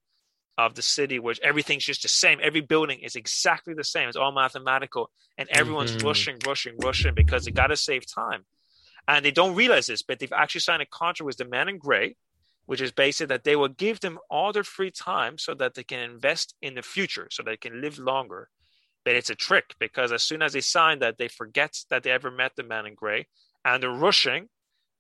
of 0.57 0.75
the 0.75 0.83
city 0.83 1.19
where 1.19 1.35
everything's 1.43 1.85
just 1.85 2.03
the 2.03 2.09
same. 2.09 2.39
Every 2.43 2.61
building 2.61 3.01
is 3.01 3.17
exactly 3.17 3.75
the 3.75 3.85
same. 3.85 4.09
It's 4.09 4.17
all 4.17 4.33
mathematical. 4.33 5.11
And 5.37 5.49
everyone's 5.51 5.97
Mhm. 5.97 6.05
rushing 6.05 6.39
rushing 6.47 6.77
rushing 6.79 7.15
because 7.15 7.45
they 7.45 7.51
got 7.51 7.67
to 7.69 7.77
save 7.77 8.07
time. 8.07 8.47
And 9.07 9.25
they 9.25 9.31
don't 9.31 9.55
realize 9.55 9.87
this, 9.87 10.03
but 10.03 10.19
they've 10.19 10.33
actually 10.33 10.63
signed 10.63 10.81
a 10.81 10.87
contract 10.87 11.27
with 11.27 11.37
the 11.37 11.45
man 11.45 11.69
in 11.69 11.79
gray, 11.79 12.17
which 12.67 12.81
is 12.81 12.93
basically 12.93 13.35
that 13.35 13.45
they 13.45 13.57
will 13.57 13.69
give 13.69 14.01
them 14.01 14.19
all 14.31 14.53
their 14.53 14.65
free 14.65 14.91
time 14.91 15.39
so 15.39 15.55
that 15.55 15.75
they 15.75 15.85
can 15.85 15.99
invest 15.99 16.55
in 16.63 16.75
the 16.75 16.83
future, 16.83 17.29
so 17.31 17.43
they 17.43 17.57
can 17.57 17.81
live 17.81 17.99
longer. 17.99 18.49
But 19.05 19.17
it's 19.17 19.31
a 19.31 19.35
trick 19.35 19.75
because 19.79 20.13
as 20.13 20.23
soon 20.23 20.41
as 20.43 20.55
they 20.55 20.63
sign 20.63 21.01
that, 21.01 21.19
they 21.19 21.29
forget 21.29 21.79
that 21.91 22.03
they 22.03 22.11
ever 22.11 22.31
met 22.31 22.53
the 22.57 22.63
man 22.63 22.87
in 22.87 22.95
gray 22.95 23.27
and 23.65 23.83
they're 23.83 23.91
rushing 23.91 24.49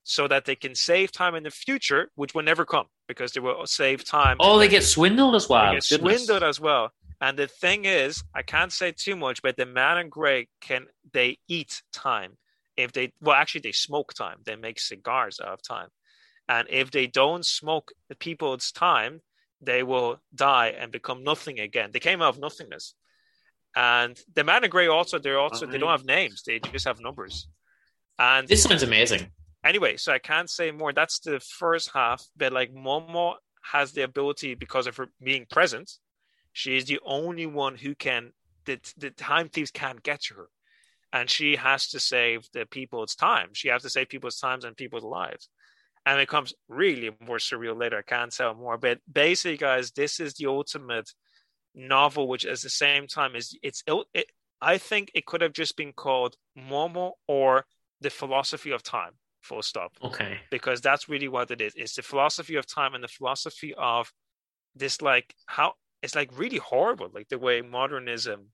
so 0.02 0.28
that 0.28 0.44
they 0.44 0.54
can 0.54 0.74
save 0.74 1.10
time 1.10 1.34
in 1.34 1.42
the 1.42 1.50
future, 1.50 2.10
which 2.14 2.34
will 2.34 2.42
never 2.42 2.66
come 2.66 2.86
because 3.08 3.32
they 3.32 3.40
will 3.40 3.66
save 3.66 4.04
time. 4.04 4.36
Oh, 4.40 4.58
they 4.58 4.68
get 4.68 4.84
swindled 4.84 5.34
as 5.34 5.48
well. 5.48 5.68
They 5.68 5.76
get 5.76 5.84
swindled 5.84 6.42
as 6.42 6.60
well. 6.60 6.92
And 7.20 7.38
the 7.38 7.46
thing 7.46 7.86
is, 7.86 8.22
I 8.34 8.42
can't 8.42 8.72
say 8.72 8.92
too 8.92 9.16
much, 9.16 9.40
but 9.40 9.56
the 9.56 9.64
man 9.64 9.96
in 9.98 10.10
gray 10.10 10.48
can 10.60 10.86
they 11.12 11.38
eat 11.48 11.82
time 11.92 12.36
if 12.76 12.92
they 12.92 13.12
well 13.22 13.34
actually 13.34 13.62
they 13.62 13.72
smoke 13.72 14.12
time. 14.12 14.38
They 14.44 14.56
make 14.56 14.78
cigars 14.78 15.40
out 15.40 15.52
of 15.52 15.62
time. 15.62 15.88
And 16.48 16.68
if 16.70 16.90
they 16.90 17.06
don't 17.06 17.44
smoke 17.44 17.92
the 18.08 18.14
people's 18.14 18.70
time, 18.72 19.20
they 19.60 19.82
will 19.82 20.20
die 20.34 20.74
and 20.78 20.92
become 20.92 21.24
nothing 21.24 21.60
again. 21.60 21.90
They 21.92 22.00
came 22.00 22.20
out 22.20 22.34
of 22.34 22.40
nothingness. 22.40 22.94
And 23.76 24.18
the 24.34 24.44
man 24.44 24.64
in 24.64 24.70
gray 24.70 24.86
also 24.86 25.18
they're 25.18 25.38
also 25.38 25.66
they 25.66 25.78
don't 25.78 25.90
have 25.90 26.04
names, 26.04 26.42
they 26.46 26.60
just 26.60 26.86
have 26.86 27.00
numbers. 27.00 27.48
And 28.18 28.46
this 28.46 28.62
sounds 28.62 28.82
amazing. 28.82 29.30
Anyway, 29.64 29.96
so 29.96 30.12
I 30.12 30.18
can't 30.18 30.50
say 30.50 30.70
more. 30.70 30.92
That's 30.92 31.18
the 31.20 31.40
first 31.40 31.90
half, 31.92 32.24
but 32.36 32.52
like 32.52 32.72
Momo 32.72 33.34
has 33.72 33.92
the 33.92 34.02
ability 34.02 34.54
because 34.54 34.86
of 34.86 34.96
her 34.98 35.08
being 35.22 35.46
present. 35.50 35.90
She 36.52 36.76
is 36.76 36.84
the 36.84 37.00
only 37.04 37.46
one 37.46 37.76
who 37.76 37.94
can 37.94 38.32
the 38.66 38.78
the 38.96 39.10
time 39.10 39.48
thieves 39.48 39.70
can't 39.70 40.02
get 40.02 40.22
to 40.24 40.34
her, 40.34 40.48
and 41.12 41.28
she 41.28 41.56
has 41.56 41.88
to 41.88 42.00
save 42.00 42.46
the 42.52 42.66
people's 42.66 43.14
time. 43.16 43.48
She 43.54 43.68
has 43.68 43.82
to 43.82 43.90
save 43.90 44.08
people's 44.08 44.38
times 44.38 44.64
and 44.64 44.76
people's 44.76 45.02
lives, 45.02 45.48
and 46.06 46.18
it 46.18 46.28
becomes 46.28 46.52
really 46.68 47.10
more 47.26 47.38
surreal 47.38 47.78
later. 47.78 47.98
I 47.98 48.02
can't 48.02 48.34
tell 48.34 48.54
more, 48.54 48.78
but 48.78 48.98
basically, 49.10 49.56
guys, 49.56 49.90
this 49.92 50.20
is 50.20 50.34
the 50.34 50.46
ultimate 50.46 51.10
novel, 51.74 52.28
which 52.28 52.44
at 52.44 52.60
the 52.60 52.70
same 52.70 53.06
time 53.06 53.34
is 53.34 53.56
it's 53.62 53.82
it, 53.86 54.26
I 54.60 54.78
think 54.78 55.10
it 55.14 55.26
could 55.26 55.40
have 55.40 55.52
just 55.52 55.76
been 55.76 55.92
called 55.92 56.36
Momo 56.58 57.12
or 57.26 57.66
the 58.00 58.10
philosophy 58.10 58.70
of 58.70 58.82
time 58.82 59.12
full 59.42 59.62
stop. 59.62 59.92
Okay. 60.02 60.38
Because 60.50 60.80
that's 60.80 61.08
really 61.08 61.28
what 61.28 61.50
it 61.50 61.60
is. 61.60 61.74
It's 61.76 61.96
the 61.96 62.02
philosophy 62.02 62.56
of 62.56 62.66
time 62.66 62.94
and 62.94 63.04
the 63.04 63.08
philosophy 63.08 63.74
of 63.76 64.10
this 64.74 65.00
like 65.00 65.34
how 65.46 65.74
it's 66.02 66.14
like 66.14 66.36
really 66.36 66.58
horrible 66.58 67.08
like 67.14 67.28
the 67.28 67.38
way 67.38 67.62
modernism 67.62 68.48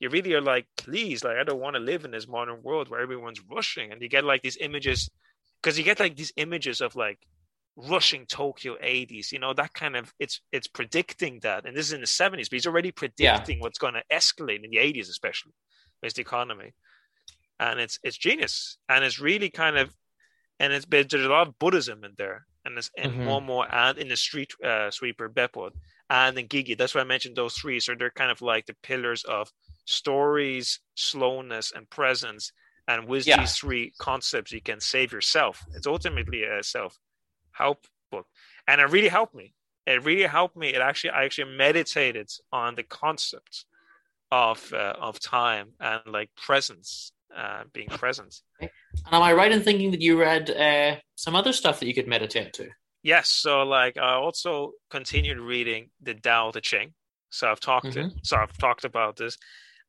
you 0.00 0.08
really 0.08 0.34
are 0.34 0.40
like 0.40 0.66
please 0.76 1.22
like 1.22 1.36
i 1.36 1.44
don't 1.44 1.60
want 1.60 1.76
to 1.76 1.80
live 1.80 2.04
in 2.04 2.10
this 2.10 2.28
modern 2.28 2.62
world 2.62 2.88
where 2.88 3.00
everyone's 3.00 3.40
rushing 3.50 3.92
and 3.92 4.00
you 4.00 4.08
get 4.08 4.24
like 4.24 4.42
these 4.42 4.56
images 4.60 5.10
because 5.62 5.78
you 5.78 5.84
get 5.84 6.00
like 6.00 6.16
these 6.16 6.32
images 6.36 6.80
of 6.80 6.96
like 6.96 7.18
rushing 7.76 8.26
tokyo 8.26 8.76
80s 8.82 9.30
you 9.30 9.38
know 9.38 9.52
that 9.52 9.72
kind 9.72 9.94
of 9.94 10.12
it's 10.18 10.40
it's 10.50 10.66
predicting 10.66 11.38
that 11.42 11.64
and 11.64 11.76
this 11.76 11.86
is 11.86 11.92
in 11.92 12.00
the 12.00 12.06
70s 12.06 12.50
but 12.50 12.52
he's 12.52 12.66
already 12.66 12.90
predicting 12.90 13.58
yeah. 13.58 13.62
what's 13.62 13.78
going 13.78 13.94
to 13.94 14.02
escalate 14.12 14.64
in 14.64 14.70
the 14.70 14.78
80s 14.78 15.08
especially 15.08 15.52
with 16.02 16.14
the 16.14 16.20
economy 16.20 16.74
and 17.60 17.78
it's 17.78 17.98
it's 18.02 18.16
genius 18.16 18.78
and 18.88 19.04
it's 19.04 19.20
really 19.20 19.48
kind 19.48 19.78
of 19.78 19.94
and 20.58 20.72
it's 20.72 20.86
but 20.86 21.08
there's 21.08 21.24
a 21.24 21.28
lot 21.28 21.46
of 21.46 21.58
buddhism 21.60 22.02
in 22.02 22.12
there 22.18 22.46
and 22.64 22.76
it's 22.76 22.90
in 22.96 23.12
mm-hmm. 23.12 23.28
momo 23.28 23.66
and 23.70 23.98
in 23.98 24.08
the 24.08 24.16
street 24.16 24.52
uh, 24.64 24.90
sweeper 24.90 25.28
Beppo 25.28 25.70
and 26.10 26.36
in 26.36 26.48
gigi 26.48 26.74
that's 26.74 26.96
why 26.96 27.00
i 27.00 27.04
mentioned 27.04 27.36
those 27.36 27.54
three 27.54 27.78
so 27.78 27.94
they're 27.94 28.10
kind 28.10 28.30
of 28.30 28.42
like 28.42 28.66
the 28.66 28.76
pillars 28.82 29.22
of 29.24 29.52
stories 29.84 30.80
slowness 30.96 31.72
and 31.74 31.88
presence 31.90 32.52
and 32.88 33.06
with 33.06 33.26
yeah. 33.26 33.38
these 33.38 33.54
three 33.54 33.92
concepts 33.98 34.50
you 34.50 34.60
can 34.60 34.80
save 34.80 35.12
yourself 35.12 35.64
it's 35.74 35.86
ultimately 35.86 36.42
a 36.42 36.62
self 36.62 36.98
help 37.52 37.86
book 38.10 38.26
and 38.66 38.80
it 38.80 38.90
really 38.90 39.08
helped 39.08 39.34
me 39.34 39.54
it 39.86 40.04
really 40.04 40.26
helped 40.26 40.56
me 40.56 40.68
it 40.74 40.80
actually 40.80 41.10
i 41.10 41.24
actually 41.24 41.56
meditated 41.56 42.28
on 42.52 42.74
the 42.74 42.82
concepts 42.82 43.66
of 44.30 44.72
uh, 44.74 44.94
of 45.00 45.20
time 45.20 45.68
and 45.80 46.00
like 46.06 46.30
presence 46.36 47.12
uh, 47.36 47.64
being 47.72 47.88
present. 47.88 48.40
And 48.60 48.70
am 49.12 49.22
I 49.22 49.32
right 49.32 49.52
in 49.52 49.62
thinking 49.62 49.90
that 49.92 50.00
you 50.00 50.18
read 50.18 50.50
uh, 50.50 50.96
some 51.14 51.36
other 51.36 51.52
stuff 51.52 51.80
that 51.80 51.86
you 51.86 51.94
could 51.94 52.08
meditate 52.08 52.52
to? 52.54 52.68
Yes. 53.02 53.28
So, 53.28 53.62
like, 53.62 53.96
I 53.96 54.14
also 54.14 54.72
continued 54.90 55.38
reading 55.38 55.90
the 56.00 56.14
Tao 56.14 56.50
Te 56.50 56.60
Ching. 56.60 56.94
So 57.30 57.50
I've 57.50 57.60
talked 57.60 57.86
mm-hmm. 57.86 58.08
to, 58.08 58.14
so 58.22 58.36
I've 58.36 58.56
talked 58.56 58.84
about 58.84 59.16
this, 59.16 59.36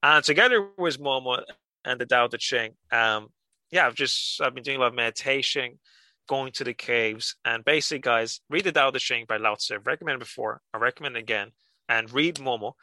and 0.04 0.24
together 0.24 0.68
with 0.78 1.00
Momo 1.00 1.41
and 1.86 2.00
the 2.00 2.06
Tao 2.06 2.28
Te 2.28 2.38
Ching, 2.38 2.72
um, 2.92 3.30
yeah, 3.72 3.88
I've 3.88 3.96
just 3.96 4.42
I've 4.42 4.54
been 4.54 4.64
doing 4.64 4.78
a 4.78 4.80
lot 4.82 4.88
of 4.88 4.96
meditation, 4.96 5.80
going 6.28 6.52
to 6.54 6.64
the 6.64 6.74
caves, 6.74 7.36
and 7.46 7.64
basically, 7.64 8.00
guys, 8.00 8.42
read 8.50 8.64
the 8.64 8.72
Tao 8.72 8.92
Te 8.92 9.00
Ching 9.00 9.26
by 9.28 9.38
Lao 9.38 9.56
Tzu. 9.56 9.76
I've 9.76 9.88
recommended 9.88 10.20
before, 10.20 10.62
I 10.74 10.78
recommend 10.78 11.18
again, 11.18 11.52
and 11.88 12.12
read 12.12 12.36
Momo 12.36 12.74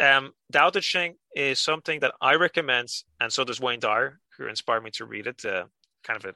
um, 0.00 0.32
Tao 0.52 0.70
Te 0.70 0.80
Ching 0.80 1.14
is 1.34 1.60
something 1.60 2.00
that 2.00 2.14
I 2.20 2.34
recommend, 2.34 2.88
and 3.20 3.32
so 3.32 3.44
does 3.44 3.60
Wayne 3.60 3.80
Dyer, 3.80 4.18
who 4.36 4.46
inspired 4.46 4.84
me 4.84 4.90
to 4.92 5.04
read 5.04 5.26
it. 5.26 5.44
Uh, 5.44 5.64
kind 6.04 6.16
of 6.16 6.24
a, 6.24 6.34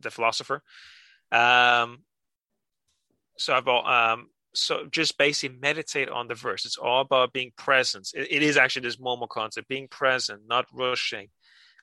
the 0.00 0.10
philosopher. 0.10 0.62
Um, 1.32 1.98
so 3.36 3.56
about 3.56 3.86
um, 3.86 4.28
so 4.54 4.86
just 4.90 5.18
basically 5.18 5.58
meditate 5.58 6.08
on 6.08 6.28
the 6.28 6.34
verse. 6.34 6.64
It's 6.64 6.76
all 6.76 7.02
about 7.02 7.32
being 7.32 7.52
present. 7.56 8.10
it, 8.14 8.28
it 8.30 8.42
is 8.42 8.56
actually 8.56 8.82
this 8.82 8.96
Momo 8.96 9.28
concept: 9.28 9.68
being 9.68 9.88
present, 9.88 10.42
not 10.46 10.66
rushing, 10.72 11.28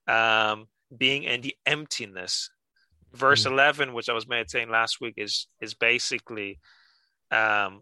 um, 0.07 0.67
being 0.95 1.23
in 1.23 1.41
the 1.41 1.55
emptiness. 1.65 2.49
Verse 3.13 3.43
mm. 3.45 3.51
eleven, 3.51 3.93
which 3.93 4.09
I 4.09 4.13
was 4.13 4.27
meditating 4.27 4.69
last 4.69 5.01
week, 5.01 5.15
is 5.17 5.47
is 5.61 5.73
basically 5.73 6.59
um, 7.31 7.81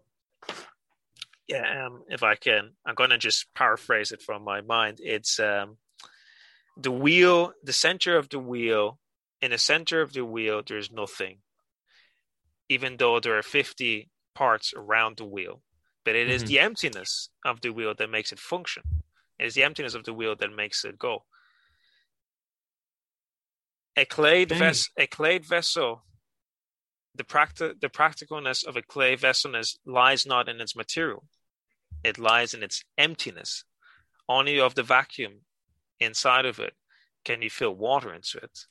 yeah, 1.48 1.86
um, 1.86 2.02
if 2.08 2.22
I 2.22 2.34
can, 2.34 2.72
I'm 2.84 2.94
going 2.94 3.10
to 3.10 3.18
just 3.18 3.52
paraphrase 3.54 4.12
it 4.12 4.22
from 4.22 4.42
my 4.42 4.60
mind. 4.62 4.98
It's 5.02 5.38
um, 5.38 5.76
the 6.76 6.90
wheel, 6.90 7.52
the 7.62 7.72
center 7.72 8.16
of 8.16 8.28
the 8.28 8.38
wheel. 8.38 8.98
In 9.42 9.50
the 9.50 9.58
center 9.58 10.00
of 10.00 10.12
the 10.12 10.24
wheel, 10.24 10.62
there's 10.66 10.90
nothing, 10.90 11.38
even 12.68 12.96
though 12.96 13.20
there 13.20 13.38
are 13.38 13.42
50 13.42 14.10
parts 14.34 14.72
around 14.74 15.18
the 15.18 15.24
wheel. 15.24 15.62
But 16.04 16.16
it 16.16 16.26
mm-hmm. 16.26 16.36
is 16.36 16.44
the 16.44 16.58
emptiness 16.58 17.28
of 17.44 17.60
the 17.60 17.70
wheel 17.70 17.94
that 17.96 18.10
makes 18.10 18.32
it 18.32 18.40
function. 18.40 18.82
It 19.38 19.46
is 19.46 19.54
the 19.54 19.64
emptiness 19.64 19.94
of 19.94 20.04
the 20.04 20.14
wheel 20.14 20.34
that 20.36 20.52
makes 20.52 20.84
it 20.84 20.98
go. 20.98 21.24
A 23.96 24.04
clay, 24.04 24.44
ves- 24.44 24.90
a 24.98 25.06
clay 25.06 25.38
vessel 25.38 26.02
the, 27.16 27.24
practi- 27.24 27.80
the 27.80 27.88
practicalness 27.88 28.66
of 28.66 28.76
a 28.76 28.82
clay 28.82 29.16
vesselness 29.16 29.78
lies 29.86 30.26
not 30.26 30.48
in 30.48 30.60
its 30.60 30.76
material, 30.76 31.24
it 32.04 32.18
lies 32.18 32.54
in 32.54 32.62
its 32.62 32.84
emptiness. 32.98 33.64
Only 34.28 34.60
of 34.60 34.74
the 34.74 34.82
vacuum 34.82 35.42
inside 36.00 36.46
of 36.46 36.58
it 36.58 36.74
can 37.24 37.42
you 37.42 37.50
fill 37.50 37.74
water 37.74 38.12
into 38.12 38.38
it. 38.38 38.66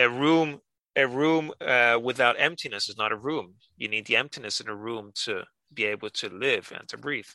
A 0.00 0.08
room, 0.08 0.60
a 0.96 1.06
room 1.06 1.52
uh, 1.60 1.98
without 2.02 2.36
emptiness 2.38 2.88
is 2.88 2.96
not 2.96 3.12
a 3.12 3.16
room. 3.16 3.54
You 3.76 3.88
need 3.88 4.06
the 4.06 4.16
emptiness 4.16 4.60
in 4.60 4.68
a 4.68 4.74
room 4.74 5.12
to 5.24 5.44
be 5.72 5.84
able 5.84 6.10
to 6.10 6.28
live 6.28 6.72
and 6.76 6.88
to 6.88 6.96
breathe. 6.96 7.28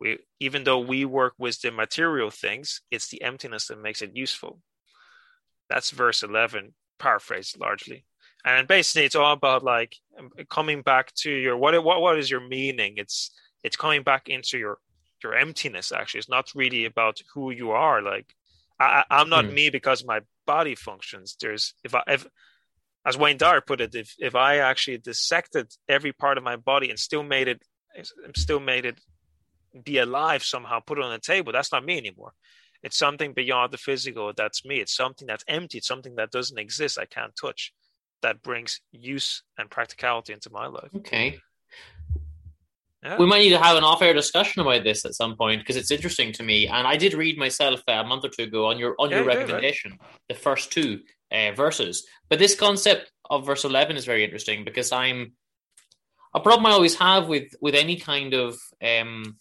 We, 0.00 0.18
even 0.40 0.64
though 0.64 0.80
we 0.80 1.04
work 1.04 1.34
with 1.38 1.60
the 1.60 1.70
material 1.70 2.30
things, 2.30 2.82
it's 2.90 3.08
the 3.08 3.22
emptiness 3.22 3.66
that 3.68 3.80
makes 3.80 4.02
it 4.02 4.14
useful. 4.14 4.60
That's 5.68 5.90
verse 5.90 6.22
11, 6.22 6.74
paraphrased 6.98 7.58
largely. 7.58 8.04
And 8.44 8.68
basically 8.68 9.06
it's 9.06 9.16
all 9.16 9.32
about 9.32 9.64
like 9.64 9.96
coming 10.48 10.82
back 10.82 11.12
to 11.16 11.30
your 11.30 11.56
what 11.56 11.82
what 11.82 12.00
what 12.00 12.18
is 12.18 12.30
your 12.30 12.46
meaning? 12.46 12.94
It's 12.96 13.32
it's 13.64 13.76
coming 13.76 14.04
back 14.04 14.28
into 14.28 14.56
your 14.56 14.78
your 15.22 15.34
emptiness 15.34 15.90
actually. 15.90 16.18
It's 16.18 16.28
not 16.28 16.52
really 16.54 16.84
about 16.84 17.20
who 17.34 17.50
you 17.50 17.72
are. 17.72 18.00
Like 18.02 18.32
I, 18.78 19.04
i'm 19.10 19.28
not 19.30 19.46
mm. 19.46 19.54
me 19.54 19.70
because 19.70 20.04
my 20.04 20.20
body 20.46 20.76
functions. 20.76 21.36
There's 21.40 21.74
if 21.82 21.94
i 21.94 22.02
if 22.06 22.24
as 23.06 23.16
wayne 23.16 23.38
dyer 23.38 23.60
put 23.60 23.80
it 23.80 23.94
if 23.94 24.14
if 24.18 24.34
i 24.34 24.58
actually 24.58 24.98
dissected 24.98 25.72
every 25.88 26.12
part 26.12 26.36
of 26.36 26.44
my 26.44 26.56
body 26.56 26.90
and 26.90 26.98
still 26.98 27.22
made 27.22 27.48
it 27.48 27.62
still 28.34 28.60
made 28.60 28.84
it 28.84 29.00
be 29.84 29.98
alive 29.98 30.42
somehow 30.44 30.80
put 30.80 30.98
it 30.98 31.04
on 31.04 31.12
the 31.12 31.18
table 31.18 31.52
that's 31.52 31.72
not 31.72 31.84
me 31.84 31.96
anymore 31.96 32.32
it's 32.82 32.96
something 32.96 33.32
beyond 33.32 33.72
the 33.72 33.78
physical 33.78 34.32
that's 34.36 34.64
me 34.64 34.80
it's 34.80 34.94
something 34.94 35.26
that's 35.26 35.44
empty 35.48 35.78
it's 35.78 35.88
something 35.88 36.14
that 36.16 36.30
doesn't 36.30 36.58
exist 36.58 36.98
i 36.98 37.04
can't 37.04 37.32
touch 37.40 37.72
that 38.22 38.42
brings 38.42 38.80
use 38.92 39.42
and 39.58 39.70
practicality 39.70 40.32
into 40.32 40.50
my 40.50 40.66
life. 40.66 40.90
Okay. 40.96 41.38
Yeah. 43.02 43.18
We 43.18 43.26
might 43.26 43.40
need 43.40 43.50
to 43.50 43.58
have 43.58 43.76
an 43.76 43.84
off-air 43.84 44.14
discussion 44.14 44.62
about 44.62 44.82
this 44.82 45.04
at 45.04 45.14
some 45.14 45.36
point 45.36 45.60
because 45.60 45.76
it's 45.76 45.90
interesting 45.92 46.32
to 46.32 46.42
me. 46.42 46.66
And 46.66 46.86
I 46.86 46.96
did 46.96 47.14
read 47.14 47.38
myself 47.38 47.80
uh, 47.86 47.92
a 47.92 48.04
month 48.04 48.24
or 48.24 48.28
two 48.28 48.44
ago 48.44 48.66
on 48.66 48.78
your 48.78 48.96
on 48.98 49.10
yeah, 49.10 49.18
your 49.18 49.26
recommendation, 49.26 49.92
right? 49.92 50.00
the 50.28 50.34
first 50.34 50.72
two 50.72 51.00
uh, 51.30 51.52
verses. 51.52 52.04
But 52.28 52.38
this 52.40 52.56
concept 52.56 53.12
of 53.30 53.46
verse 53.46 53.64
eleven 53.64 53.96
is 53.96 54.04
very 54.04 54.24
interesting 54.24 54.64
because 54.64 54.90
I'm 54.90 55.34
a 56.34 56.40
problem 56.40 56.66
I 56.66 56.72
always 56.72 56.96
have 56.96 57.28
with 57.28 57.48
with 57.60 57.76
any 57.76 57.96
kind 57.96 58.34
of 58.34 58.58
um, 58.82 59.36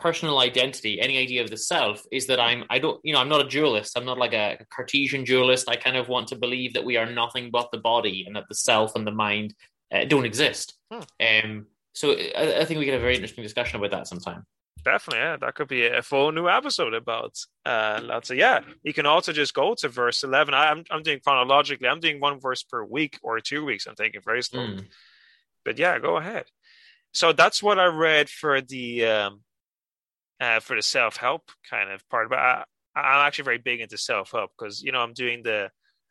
personal 0.00 0.38
identity, 0.38 1.00
any 1.00 1.18
idea 1.18 1.42
of 1.42 1.50
the 1.50 1.56
self, 1.56 2.02
is 2.10 2.26
that 2.26 2.40
I'm 2.40 2.64
I 2.70 2.78
don't 2.78 3.00
you 3.04 3.12
know 3.12 3.20
I'm 3.20 3.28
not 3.28 3.44
a 3.44 3.48
dualist. 3.48 3.96
I'm 3.96 4.04
not 4.04 4.18
like 4.18 4.32
a 4.32 4.58
Cartesian 4.74 5.24
dualist. 5.24 5.68
I 5.68 5.76
kind 5.76 5.96
of 5.96 6.08
want 6.08 6.28
to 6.28 6.36
believe 6.36 6.72
that 6.74 6.84
we 6.84 6.96
are 6.96 7.06
nothing 7.06 7.50
but 7.50 7.70
the 7.70 7.78
body, 7.78 8.24
and 8.26 8.36
that 8.36 8.48
the 8.48 8.54
self 8.54 8.96
and 8.96 9.06
the 9.06 9.12
mind 9.12 9.54
uh, 9.92 10.04
don't 10.04 10.24
exist. 10.24 10.74
Hmm. 10.90 11.00
Um, 11.20 11.66
so 11.92 12.12
I, 12.12 12.60
I 12.60 12.64
think 12.64 12.78
we 12.78 12.86
get 12.86 12.94
a 12.94 13.00
very 13.00 13.14
interesting 13.14 13.44
discussion 13.44 13.78
about 13.78 13.90
that 13.92 14.06
sometime. 14.06 14.44
Definitely, 14.84 15.20
yeah. 15.20 15.36
That 15.36 15.54
could 15.54 15.68
be 15.68 15.86
a 15.86 16.02
full 16.02 16.32
new 16.32 16.48
episode 16.48 16.94
about 16.94 17.38
uh 17.66 18.00
lots 18.02 18.30
of 18.30 18.38
yeah. 18.38 18.60
You 18.82 18.92
can 18.92 19.06
also 19.06 19.32
just 19.32 19.54
go 19.54 19.74
to 19.74 19.88
verse 19.88 20.22
eleven. 20.22 20.54
I, 20.54 20.70
am 20.70 20.84
I'm 20.90 21.02
doing 21.02 21.20
chronologically. 21.20 21.88
I'm 21.88 22.00
doing 22.00 22.20
one 22.20 22.40
verse 22.40 22.62
per 22.62 22.82
week 22.84 23.18
or 23.22 23.40
two 23.40 23.64
weeks. 23.64 23.86
I'm 23.86 23.94
taking 23.94 24.22
very 24.24 24.42
slow. 24.42 24.66
Mm. 24.66 24.86
But 25.64 25.78
yeah, 25.78 25.98
go 25.98 26.16
ahead. 26.16 26.46
So 27.12 27.32
that's 27.32 27.62
what 27.62 27.78
I 27.78 27.86
read 27.86 28.30
for 28.30 28.60
the 28.60 29.04
um 29.04 29.40
uh 30.40 30.60
for 30.60 30.76
the 30.76 30.82
self 30.82 31.16
help 31.16 31.50
kind 31.68 31.90
of 31.90 32.08
part. 32.08 32.28
But 32.30 32.38
I, 32.38 32.64
I'm 32.94 33.26
actually 33.26 33.44
very 33.44 33.58
big 33.58 33.80
into 33.80 33.98
self 33.98 34.32
help 34.32 34.50
because 34.58 34.82
you 34.82 34.92
know 34.92 35.00
I'm 35.00 35.14
doing 35.14 35.42
the 35.42 35.70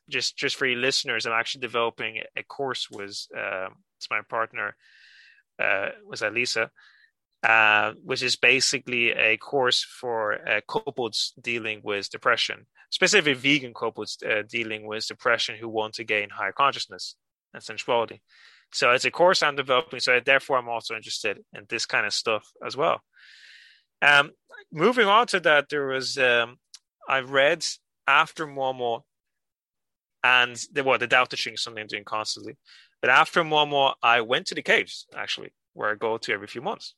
just 0.10 0.38
just 0.38 0.56
for 0.56 0.66
you 0.66 0.76
listeners. 0.76 1.26
I'm 1.26 1.34
actually 1.34 1.62
developing 1.62 2.22
a 2.36 2.44
course 2.44 2.90
with 2.90 3.28
um, 3.36 3.76
it's 3.98 4.10
my 4.10 4.22
partner 4.30 4.76
uh 5.60 5.90
was 6.06 6.22
Lisa 6.22 6.72
uh, 7.44 7.94
which 8.04 8.22
is 8.22 8.36
basically 8.36 9.12
a 9.12 9.38
course 9.38 9.84
for 9.84 10.48
uh, 10.48 10.62
couples 10.68 11.34
dealing 11.42 11.82
with 11.84 12.10
depression, 12.10 12.66
specifically 12.90 13.34
vegan 13.34 13.74
couples 13.74 14.18
uh, 14.30 14.44
dealing 14.48 14.86
with 14.86 15.08
depression 15.08 15.56
who 15.56 15.70
want 15.70 15.94
to 15.94 16.04
gain 16.04 16.30
higher 16.30 16.52
consciousness 16.52 17.16
and 17.54 17.64
sensuality. 17.64 18.22
So 18.74 18.92
it's 18.92 19.06
a 19.06 19.12
course 19.12 19.42
I'm 19.42 19.56
developing. 19.56 20.00
So 20.00 20.20
therefore, 20.24 20.58
I'm 20.58 20.70
also 20.70 20.96
interested 20.96 21.40
in 21.54 21.66
this 21.70 21.86
kind 21.86 22.06
of 22.06 22.14
stuff 22.14 22.46
as 22.66 22.76
well. 22.76 23.02
Um, 24.02 24.32
moving 24.72 25.08
on 25.08 25.28
to 25.28 25.40
that, 25.42 25.70
there 25.70 25.88
was 25.88 26.18
um, 26.18 26.58
I 27.08 27.20
read 27.20 27.66
after 28.08 28.48
Momo 28.48 29.02
and 30.24 30.56
the 30.74 30.84
well, 30.84 30.98
the 30.98 31.08
Tao 31.08 31.26
Ching 31.26 31.54
is 31.54 31.64
something 31.64 31.82
I'm 31.82 31.88
doing 31.88 32.04
constantly. 32.04 32.58
But 33.02 33.10
after 33.10 33.44
Momo, 33.44 33.94
I 34.04 34.22
went 34.22 34.48
to 34.48 34.56
the 34.56 34.62
caves 34.62 35.06
actually, 35.16 35.52
where 35.74 35.92
I 35.92 35.96
go 35.96 36.18
to 36.18 36.34
every 36.34 36.48
few 36.48 36.62
months. 36.62 36.96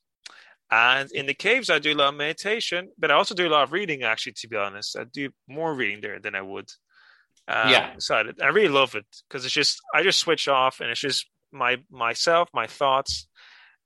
And 0.70 1.10
in 1.12 1.26
the 1.26 1.34
caves, 1.34 1.68
I 1.68 1.78
do 1.78 1.92
a 1.92 1.94
lot 1.94 2.08
of 2.08 2.14
meditation, 2.14 2.90
but 2.98 3.10
I 3.10 3.14
also 3.14 3.34
do 3.34 3.46
a 3.46 3.50
lot 3.50 3.62
of 3.64 3.72
reading. 3.72 4.02
Actually, 4.02 4.32
to 4.38 4.48
be 4.48 4.56
honest, 4.56 4.96
I 4.98 5.04
do 5.04 5.30
more 5.46 5.74
reading 5.74 6.00
there 6.00 6.18
than 6.18 6.34
I 6.34 6.40
would. 6.40 6.70
Um, 7.46 7.68
Yeah. 7.70 7.94
So 7.98 8.14
I, 8.16 8.24
I 8.42 8.48
really 8.48 8.68
love 8.68 8.94
it 8.94 9.04
because 9.28 9.44
it's 9.44 9.54
just 9.54 9.80
I 9.94 10.02
just 10.02 10.18
switch 10.18 10.48
off 10.48 10.80
and 10.80 10.90
it's 10.90 11.00
just 11.00 11.28
my 11.52 11.76
myself, 11.90 12.48
my 12.54 12.66
thoughts, 12.66 13.28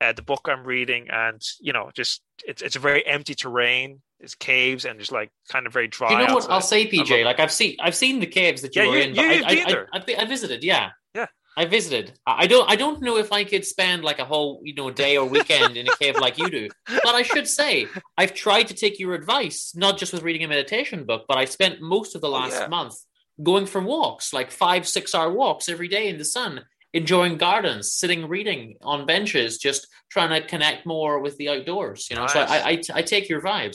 uh, 0.01 0.13
the 0.13 0.23
book 0.23 0.43
I'm 0.47 0.65
reading, 0.65 1.09
and 1.11 1.41
you 1.61 1.73
know, 1.73 1.91
just 1.95 2.23
it's 2.47 2.63
it's 2.63 2.77
a 2.77 2.81
very 2.81 3.07
empty 3.07 3.35
terrain. 3.35 4.03
It's 4.19 4.35
caves 4.35 4.87
and 4.87 4.99
just 4.99 5.13
like 5.13 5.31
kind 5.51 5.67
of 5.67 5.73
very 5.75 5.89
dry. 5.89 6.11
you 6.11 6.17
know 6.19 6.25
what 6.35 6.45
outside. 6.45 6.53
I'll 6.55 6.61
say, 6.63 6.89
PJ? 6.89 7.25
Like 7.25 7.39
I've 7.39 7.53
seen, 7.53 7.77
I've 7.81 7.95
seen 7.95 8.19
the 8.19 8.27
caves 8.27 8.63
that 8.63 8.75
you 8.75 8.83
Yeah, 8.83 8.89
were 8.89 8.97
you- 8.97 9.03
in. 9.03 9.15
but 9.15 9.23
you- 9.23 9.45
I, 9.45 9.85
I, 9.93 9.99
I. 10.17 10.23
I, 10.23 10.25
visited. 10.25 10.65
Yeah, 10.65 10.91
Yeah. 11.15 11.27
I 11.55 11.67
visited. 11.67 12.13
I 12.27 12.45
I 12.45 12.47
don't. 12.47 12.69
I 12.71 12.77
don't 12.77 13.03
know 13.03 13.19
if 13.19 13.31
I 13.31 13.45
could 13.45 13.67
spend 13.67 14.05
like 14.05 14.19
a 14.19 14.25
whole, 14.25 14.61
you 14.65 14.75
know, 14.75 14.91
day 14.91 15.19
or 15.19 15.27
weekend 15.29 15.77
in 15.77 15.87
a 15.87 15.95
cave 15.97 16.17
like 16.17 16.39
you 16.39 16.49
do. 16.49 16.69
But 17.05 17.15
I 17.15 17.23
should 17.23 17.47
say, 17.47 17.89
I've 18.17 18.33
tried 18.33 18.69
to 18.69 18.75
take 18.75 18.99
your 18.99 19.13
advice, 19.15 19.73
not 19.77 19.99
just 19.99 20.15
with 20.15 20.23
reading 20.23 20.45
a 20.45 20.49
meditation 20.49 21.05
book, 21.05 21.27
but 21.29 21.37
I 21.37 21.45
spent 21.45 21.83
most 21.83 22.15
of 22.15 22.21
the 22.23 22.29
Oh, 22.29 22.33
last 22.41 22.59
yeah. 22.61 22.69
month 22.69 22.95
going 23.43 23.67
for 23.67 23.83
walks, 23.83 24.33
like 24.33 24.51
five, 24.51 24.89
six 24.89 25.15
hour 25.15 25.31
walks 25.31 25.69
every 25.69 25.89
day 25.89 26.09
in 26.09 26.17
the 26.17 26.25
sun, 26.25 26.65
enjoying 26.97 27.37
gardens, 27.37 27.93
sitting 28.01 28.23
reading 28.35 28.63
on 28.93 29.07
benches, 29.07 29.59
just 29.59 29.87
trying 30.15 30.31
to 30.31 30.47
connect 30.47 30.87
more 30.87 31.15
with 31.25 31.35
the 31.39 31.49
outdoors. 31.53 32.09
You 32.11 32.17
know, 32.17 32.27
so 32.27 32.41
I, 32.41 32.59
I, 32.71 32.75
I 32.99 33.03
take 33.03 33.29
your 33.29 33.43
vibe. 33.43 33.75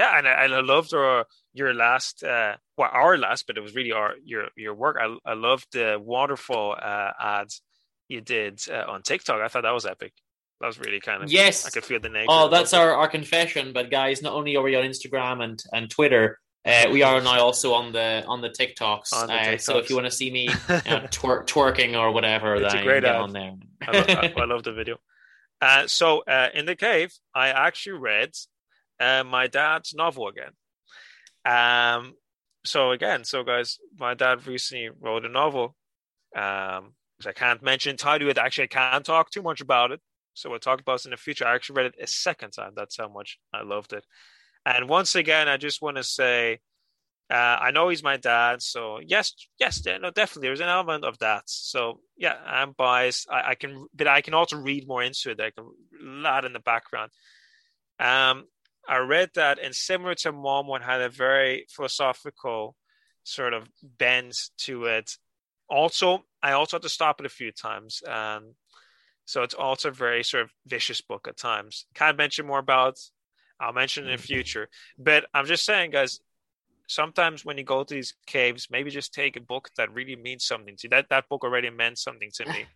yeah, 0.00 0.18
and 0.18 0.26
I, 0.26 0.44
and 0.44 0.54
I 0.54 0.60
loved 0.60 0.90
your 0.92 1.24
your 1.60 1.72
last 1.74 2.24
uh 2.24 2.54
well 2.76 2.90
our 2.92 3.16
last, 3.16 3.46
but 3.46 3.56
it 3.58 3.62
was 3.66 3.74
really 3.78 3.92
our 3.92 4.14
your 4.24 4.48
your 4.56 4.74
work. 4.74 4.96
I 5.04 5.06
I 5.32 5.34
loved 5.34 5.66
the 5.72 5.88
waterfall 6.14 6.68
uh 6.90 7.12
ads 7.20 7.62
you 8.08 8.20
did 8.20 8.60
uh, 8.70 8.84
on 8.92 9.02
TikTok. 9.02 9.40
I 9.40 9.48
thought 9.48 9.62
that 9.62 9.74
was 9.80 9.86
epic. 9.86 10.12
That 10.60 10.66
was 10.68 10.78
really 10.78 11.00
kind 11.00 11.22
of 11.22 11.30
Yes. 11.30 11.66
I 11.66 11.70
could 11.70 11.84
feel 11.84 12.00
the 12.00 12.08
nature. 12.08 12.26
Oh, 12.28 12.48
that's 12.48 12.74
our, 12.74 12.94
our 12.94 13.08
confession. 13.08 13.72
But 13.72 13.90
guys, 13.90 14.22
not 14.22 14.34
only 14.34 14.56
are 14.56 14.62
we 14.62 14.76
on 14.76 14.84
Instagram 14.84 15.42
and, 15.42 15.58
and 15.72 15.90
Twitter, 15.90 16.38
uh, 16.64 16.86
we 16.90 17.02
are 17.02 17.20
now 17.20 17.40
also 17.40 17.72
on 17.74 17.92
the 17.92 18.24
on 18.26 18.40
the 18.40 18.50
TikToks. 18.50 19.12
On 19.12 19.26
the 19.28 19.54
uh, 19.54 19.58
so 19.58 19.78
if 19.78 19.90
you 19.90 19.96
want 19.96 20.06
to 20.06 20.10
see 20.10 20.30
me 20.30 20.42
you 20.68 20.90
know, 20.90 21.06
twer- 21.10 21.44
twerking 21.44 21.98
or 21.98 22.10
whatever, 22.10 22.54
It's 22.56 22.72
a 22.72 22.76
then 22.76 22.84
great 22.84 23.02
get 23.02 23.14
ad. 23.14 23.20
on 23.20 23.32
there. 23.32 23.52
I, 23.82 23.90
love, 23.98 24.32
I, 24.36 24.44
love 24.44 24.62
the 24.62 24.72
video. 24.72 24.96
Uh, 25.60 25.86
so 25.86 26.22
uh, 26.26 26.48
in 26.54 26.66
the 26.66 26.76
cave, 26.76 27.12
I 27.34 27.48
actually 27.48 27.98
read 27.98 28.30
uh, 29.00 29.24
my 29.24 29.46
dad's 29.46 29.94
novel 29.94 30.28
again. 30.28 30.52
Um, 31.44 32.14
so 32.64 32.92
again, 32.92 33.24
so 33.24 33.42
guys, 33.42 33.78
my 33.98 34.14
dad 34.14 34.46
recently 34.46 34.90
wrote 35.00 35.24
a 35.24 35.28
novel. 35.28 35.76
Um, 36.36 36.94
which 37.18 37.26
I 37.28 37.32
can't 37.32 37.62
mention 37.62 37.96
title 37.96 38.28
it. 38.28 38.38
Actually, 38.38 38.64
I 38.64 38.66
can't 38.68 39.04
talk 39.04 39.30
too 39.30 39.42
much 39.42 39.60
about 39.60 39.92
it. 39.92 40.00
So 40.34 40.50
we'll 40.50 40.58
talk 40.58 40.80
about 40.80 41.00
it 41.00 41.04
in 41.04 41.10
the 41.12 41.16
future. 41.16 41.46
I 41.46 41.54
actually 41.54 41.76
read 41.76 41.86
it 41.86 42.02
a 42.02 42.06
second 42.06 42.50
time. 42.50 42.72
That's 42.74 42.96
how 42.96 43.08
much 43.08 43.38
I 43.52 43.62
loved 43.62 43.92
it. 43.92 44.04
And 44.66 44.88
once 44.88 45.14
again, 45.14 45.48
I 45.48 45.56
just 45.56 45.82
want 45.82 45.96
to 45.96 46.04
say, 46.04 46.60
uh, 47.30 47.34
I 47.34 47.70
know 47.70 47.88
he's 47.88 48.02
my 48.02 48.16
dad, 48.16 48.62
so 48.62 48.98
yes, 49.04 49.34
yes, 49.58 49.82
no, 49.84 50.10
definitely, 50.10 50.48
there's 50.48 50.60
an 50.60 50.68
element 50.68 51.04
of 51.04 51.18
that. 51.18 51.44
So 51.46 52.00
yeah, 52.16 52.34
I'm 52.44 52.72
biased. 52.76 53.28
I, 53.30 53.50
I 53.50 53.54
can, 53.54 53.86
but 53.94 54.06
I 54.08 54.20
can 54.20 54.34
also 54.34 54.56
read 54.56 54.86
more 54.86 55.02
into 55.02 55.30
it. 55.30 55.40
I 55.40 55.50
can 55.50 55.64
a 55.64 55.70
lot 56.02 56.44
in 56.44 56.52
the 56.52 56.60
background. 56.60 57.10
Um, 57.98 58.44
I 58.86 58.98
read 58.98 59.30
that, 59.34 59.58
and 59.58 59.74
similar 59.74 60.14
to 60.16 60.32
Mom, 60.32 60.66
one 60.66 60.82
had 60.82 61.00
a 61.00 61.08
very 61.08 61.66
philosophical 61.70 62.76
sort 63.22 63.54
of 63.54 63.66
bend 63.82 64.34
to 64.58 64.84
it. 64.84 65.16
Also, 65.68 66.24
I 66.42 66.52
also 66.52 66.76
had 66.76 66.82
to 66.82 66.90
stop 66.90 67.20
it 67.20 67.26
a 67.26 67.30
few 67.30 67.52
times. 67.52 68.02
Um, 68.06 68.54
so 69.24 69.42
it's 69.42 69.54
also 69.54 69.88
a 69.88 69.92
very 69.92 70.22
sort 70.22 70.42
of 70.42 70.50
vicious 70.66 71.00
book 71.00 71.26
at 71.26 71.38
times. 71.38 71.86
Can't 71.94 72.18
mention 72.18 72.46
more 72.46 72.58
about. 72.58 72.98
I'll 73.64 73.72
mention 73.72 74.04
it 74.04 74.10
in 74.10 74.16
the 74.16 74.22
future. 74.22 74.68
But 74.98 75.26
I'm 75.34 75.46
just 75.46 75.64
saying, 75.64 75.90
guys, 75.92 76.20
sometimes 76.86 77.44
when 77.44 77.56
you 77.58 77.64
go 77.64 77.82
to 77.84 77.94
these 77.94 78.14
caves, 78.26 78.68
maybe 78.70 78.90
just 78.90 79.14
take 79.14 79.36
a 79.36 79.40
book 79.40 79.70
that 79.76 79.92
really 79.92 80.16
means 80.16 80.44
something 80.44 80.76
to 80.76 80.82
you. 80.84 80.90
That 80.90 81.08
that 81.10 81.28
book 81.28 81.42
already 81.44 81.70
meant 81.70 81.98
something 81.98 82.30
to 82.34 82.46
me. 82.46 82.66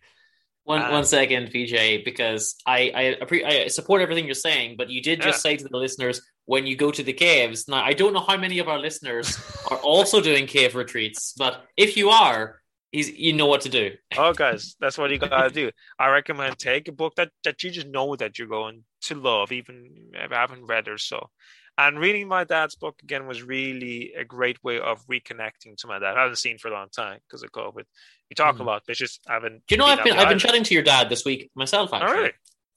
One 0.65 0.81
Um, 0.83 0.91
one 0.91 1.05
second, 1.05 1.51
PJ, 1.51 2.03
because 2.05 2.55
I 2.67 2.91
I, 2.93 3.03
appre- 3.23 3.45
I 3.45 3.67
support 3.69 4.01
everything 4.01 4.25
you're 4.25 4.35
saying, 4.49 4.75
but 4.77 4.89
you 4.89 5.01
did 5.01 5.21
just 5.21 5.37
Yeah. 5.43 5.51
say 5.51 5.57
to 5.57 5.63
the 5.63 5.77
listeners 5.77 6.21
when 6.45 6.67
you 6.67 6.75
go 6.75 6.91
to 6.91 7.01
the 7.01 7.13
caves. 7.13 7.67
Now 7.67 7.81
I 7.83 7.93
don't 7.93 8.13
know 8.13 8.19
how 8.31 8.37
many 8.37 8.59
of 8.59 8.67
our 8.67 8.77
listeners 8.77 9.27
are 9.71 9.77
also 9.77 10.21
doing 10.21 10.45
cave 10.45 10.75
retreats, 10.75 11.33
but 11.37 11.63
if 11.77 11.95
you 11.97 12.09
are, 12.09 12.58
he's, 12.91 13.09
you 13.11 13.33
know 13.33 13.45
what 13.45 13.61
to 13.61 13.69
do. 13.69 13.91
oh, 14.17 14.33
guys, 14.33 14.75
that's 14.79 14.97
what 14.97 15.11
you 15.11 15.17
gotta 15.17 15.49
do. 15.49 15.71
I 15.99 16.09
recommend 16.09 16.57
take 16.57 16.87
a 16.87 16.91
book 16.91 17.15
that 17.15 17.31
that 17.43 17.63
you 17.63 17.71
just 17.71 17.87
know 17.87 18.15
that 18.15 18.37
you're 18.37 18.47
going 18.47 18.83
to 19.03 19.15
love, 19.15 19.51
even 19.51 20.11
if 20.13 20.31
I 20.31 20.35
haven't 20.35 20.65
read 20.65 20.87
or 20.87 20.97
so. 20.97 21.29
And 21.77 21.97
reading 21.97 22.27
my 22.27 22.43
dad's 22.43 22.75
book 22.75 22.99
again 23.03 23.25
was 23.25 23.41
really 23.41 24.11
a 24.17 24.25
great 24.25 24.61
way 24.65 24.79
of 24.81 25.05
reconnecting 25.07 25.77
to 25.77 25.87
my 25.87 25.97
dad. 25.97 26.17
I 26.17 26.23
haven't 26.23 26.35
seen 26.35 26.57
for 26.57 26.67
a 26.67 26.73
long 26.73 26.89
time 26.89 27.19
because 27.25 27.41
of 27.41 27.53
COVID. 27.53 27.85
We 28.29 28.33
talk 28.35 28.57
Mhm. 28.57 28.59
a 28.59 28.63
lot, 28.63 28.83
but 28.85 28.91
it's 28.91 28.99
just 28.99 29.21
I 29.29 29.33
haven't. 29.35 29.65
Do 29.65 29.75
you 29.75 29.77
know 29.77 29.85
I've 29.85 30.03
been 30.03 30.17
I've 30.17 30.27
been 30.29 30.39
chatting 30.39 30.63
to 30.63 30.73
your 30.73 30.83
dad 30.83 31.07
this 31.09 31.23
week 31.23 31.49
myself 31.55 31.93
All 31.93 32.01
actually. 32.03 32.21
right, 32.23 32.33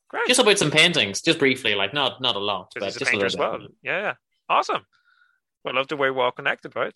great. 0.08 0.28
Just 0.28 0.38
about 0.40 0.56
some 0.58 0.70
paintings, 0.70 1.20
just 1.20 1.38
briefly, 1.40 1.74
like 1.74 1.92
not 1.92 2.20
not 2.20 2.36
a 2.36 2.38
lot, 2.38 2.70
but 2.74 2.84
just 2.96 3.00
a 3.02 3.04
little 3.06 3.24
as 3.24 3.34
bit. 3.34 3.40
well. 3.40 3.58
Yeah, 3.82 4.00
yeah. 4.00 4.14
Awesome. 4.48 4.86
Well, 5.64 5.74
I 5.74 5.78
love 5.78 5.88
the 5.88 5.96
way 5.96 6.10
we're 6.10 6.22
all 6.24 6.30
connected, 6.32 6.74
right? 6.76 6.92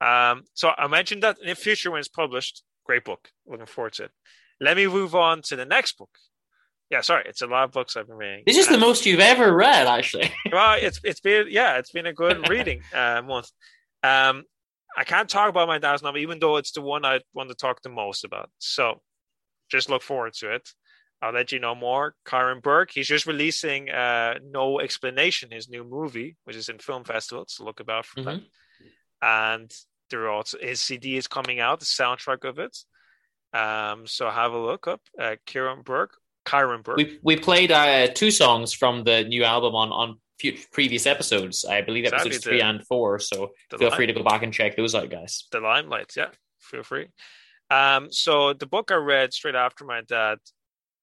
Um, 0.00 0.44
so 0.54 0.70
I 0.76 0.86
mentioned 0.88 1.22
that 1.22 1.38
in 1.40 1.48
the 1.48 1.54
future 1.54 1.90
when 1.90 2.00
it's 2.00 2.08
published, 2.08 2.62
great 2.84 3.04
book. 3.04 3.28
Looking 3.46 3.66
forward 3.66 3.94
to 3.94 4.04
it. 4.04 4.10
Let 4.60 4.76
me 4.76 4.86
move 4.86 5.14
on 5.14 5.42
to 5.42 5.56
the 5.56 5.66
next 5.66 5.98
book. 5.98 6.10
Yeah, 6.90 7.00
sorry, 7.00 7.24
it's 7.26 7.42
a 7.42 7.46
lot 7.46 7.64
of 7.64 7.72
books 7.72 7.96
I've 7.96 8.06
been 8.06 8.16
reading. 8.16 8.44
This 8.46 8.58
is 8.58 8.68
the 8.68 8.78
most 8.78 9.06
you've 9.06 9.20
ever 9.20 9.52
read, 9.52 9.86
actually. 9.86 10.30
well, 10.52 10.78
it's 10.80 11.00
it's 11.02 11.20
been 11.20 11.46
yeah, 11.50 11.78
it's 11.78 11.90
been 11.90 12.06
a 12.06 12.12
good 12.12 12.48
reading 12.48 12.80
uh, 12.94 13.22
month. 13.22 13.50
Um, 14.04 14.44
I 14.96 15.04
can't 15.04 15.28
talk 15.28 15.50
about 15.50 15.68
my 15.68 15.78
dad's 15.78 16.02
novel, 16.02 16.20
even 16.20 16.38
though 16.38 16.56
it's 16.56 16.72
the 16.72 16.80
one 16.80 17.04
I 17.04 17.20
want 17.34 17.48
to 17.48 17.56
talk 17.56 17.82
the 17.82 17.88
most 17.88 18.24
about. 18.24 18.50
So, 18.58 19.00
just 19.68 19.90
look 19.90 20.02
forward 20.02 20.34
to 20.34 20.54
it. 20.54 20.68
I'll 21.20 21.32
let 21.32 21.50
you 21.50 21.58
know 21.58 21.74
more. 21.74 22.14
Kyron 22.26 22.62
Burke, 22.62 22.90
he's 22.92 23.08
just 23.08 23.26
releasing 23.26 23.90
uh, 23.90 24.34
No 24.44 24.80
Explanation, 24.80 25.50
his 25.50 25.68
new 25.68 25.82
movie, 25.82 26.36
which 26.44 26.56
is 26.56 26.68
in 26.68 26.78
film 26.78 27.04
festivals. 27.04 27.54
So 27.56 27.64
look 27.64 27.80
about 27.80 28.06
for 28.06 28.22
that. 28.22 28.42
And 29.22 29.72
there 30.10 30.20
are 30.22 30.30
also 30.30 30.58
his 30.60 30.80
CD 30.80 31.16
is 31.16 31.26
coming 31.26 31.60
out, 31.60 31.80
the 31.80 31.86
soundtrack 31.86 32.44
of 32.44 32.58
it. 32.58 32.76
Um, 33.52 34.06
so 34.06 34.28
have 34.30 34.52
a 34.52 34.58
look 34.58 34.86
up. 34.86 35.00
Uh, 35.18 35.36
Kieran 35.46 35.82
Burke, 35.82 36.16
Kyron 36.44 36.82
Burke. 36.82 36.96
We 36.98 37.18
we 37.22 37.36
played 37.36 37.72
uh, 37.72 38.08
two 38.08 38.30
songs 38.30 38.72
from 38.72 39.04
the 39.04 39.24
new 39.24 39.44
album 39.44 39.74
on 39.74 39.90
on 39.92 40.20
few, 40.38 40.56
previous 40.72 41.06
episodes. 41.06 41.64
I 41.64 41.80
believe 41.80 42.04
Exactly, 42.04 42.28
episodes 42.30 42.44
the- 42.44 42.50
three 42.50 42.60
and 42.60 42.86
four. 42.86 43.18
So 43.18 43.52
feel 43.78 43.90
free 43.90 44.06
to 44.06 44.12
go 44.12 44.22
back 44.22 44.42
and 44.42 44.52
check 44.52 44.76
those 44.76 44.94
out, 44.94 45.08
guys. 45.10 45.44
the 45.52 45.60
limelight 45.60 46.12
yeah 46.16 46.30
feel 46.58 46.82
free 46.82 47.06
um 47.70 48.10
so 48.10 48.52
the 48.52 48.66
book 48.66 48.90
i 48.90 48.94
read 48.96 49.32
straight 49.32 49.54
after 49.54 49.84
my 49.84 50.00
dad 50.02 50.38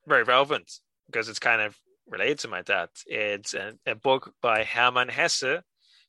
very 0.06 0.24
relevant 0.24 0.70
because 1.06 1.30
it's 1.30 1.40
kind 1.40 1.62
of 1.62 1.78
related 2.10 2.40
to 2.40 2.50
my 2.50 2.62
dad. 2.62 2.90
It's 3.06 3.54
a, 3.54 3.74
a 3.86 3.96
book 3.96 4.34
by 4.42 4.66
Hermann 4.66 5.08
Hesse, 5.08 5.62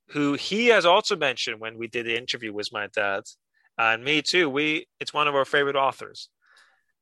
who 0.09 0.35
he 0.35 0.67
has 0.69 0.85
also 0.85 1.17
mentioned 1.17 1.61
when 1.61 1.79
we 1.79 1.89
did 1.89 2.07
the 2.07 2.17
interview 2.17 2.53
with 2.53 2.69
my 2.73 2.89
dad, 2.89 3.23
and 3.79 4.05
me 4.05 4.23
too. 4.23 4.49
We 4.49 4.87
it's 5.01 5.15
one 5.15 5.29
of 5.29 5.35
our 5.35 5.45
favorite 5.45 5.77
authors. 5.77 6.29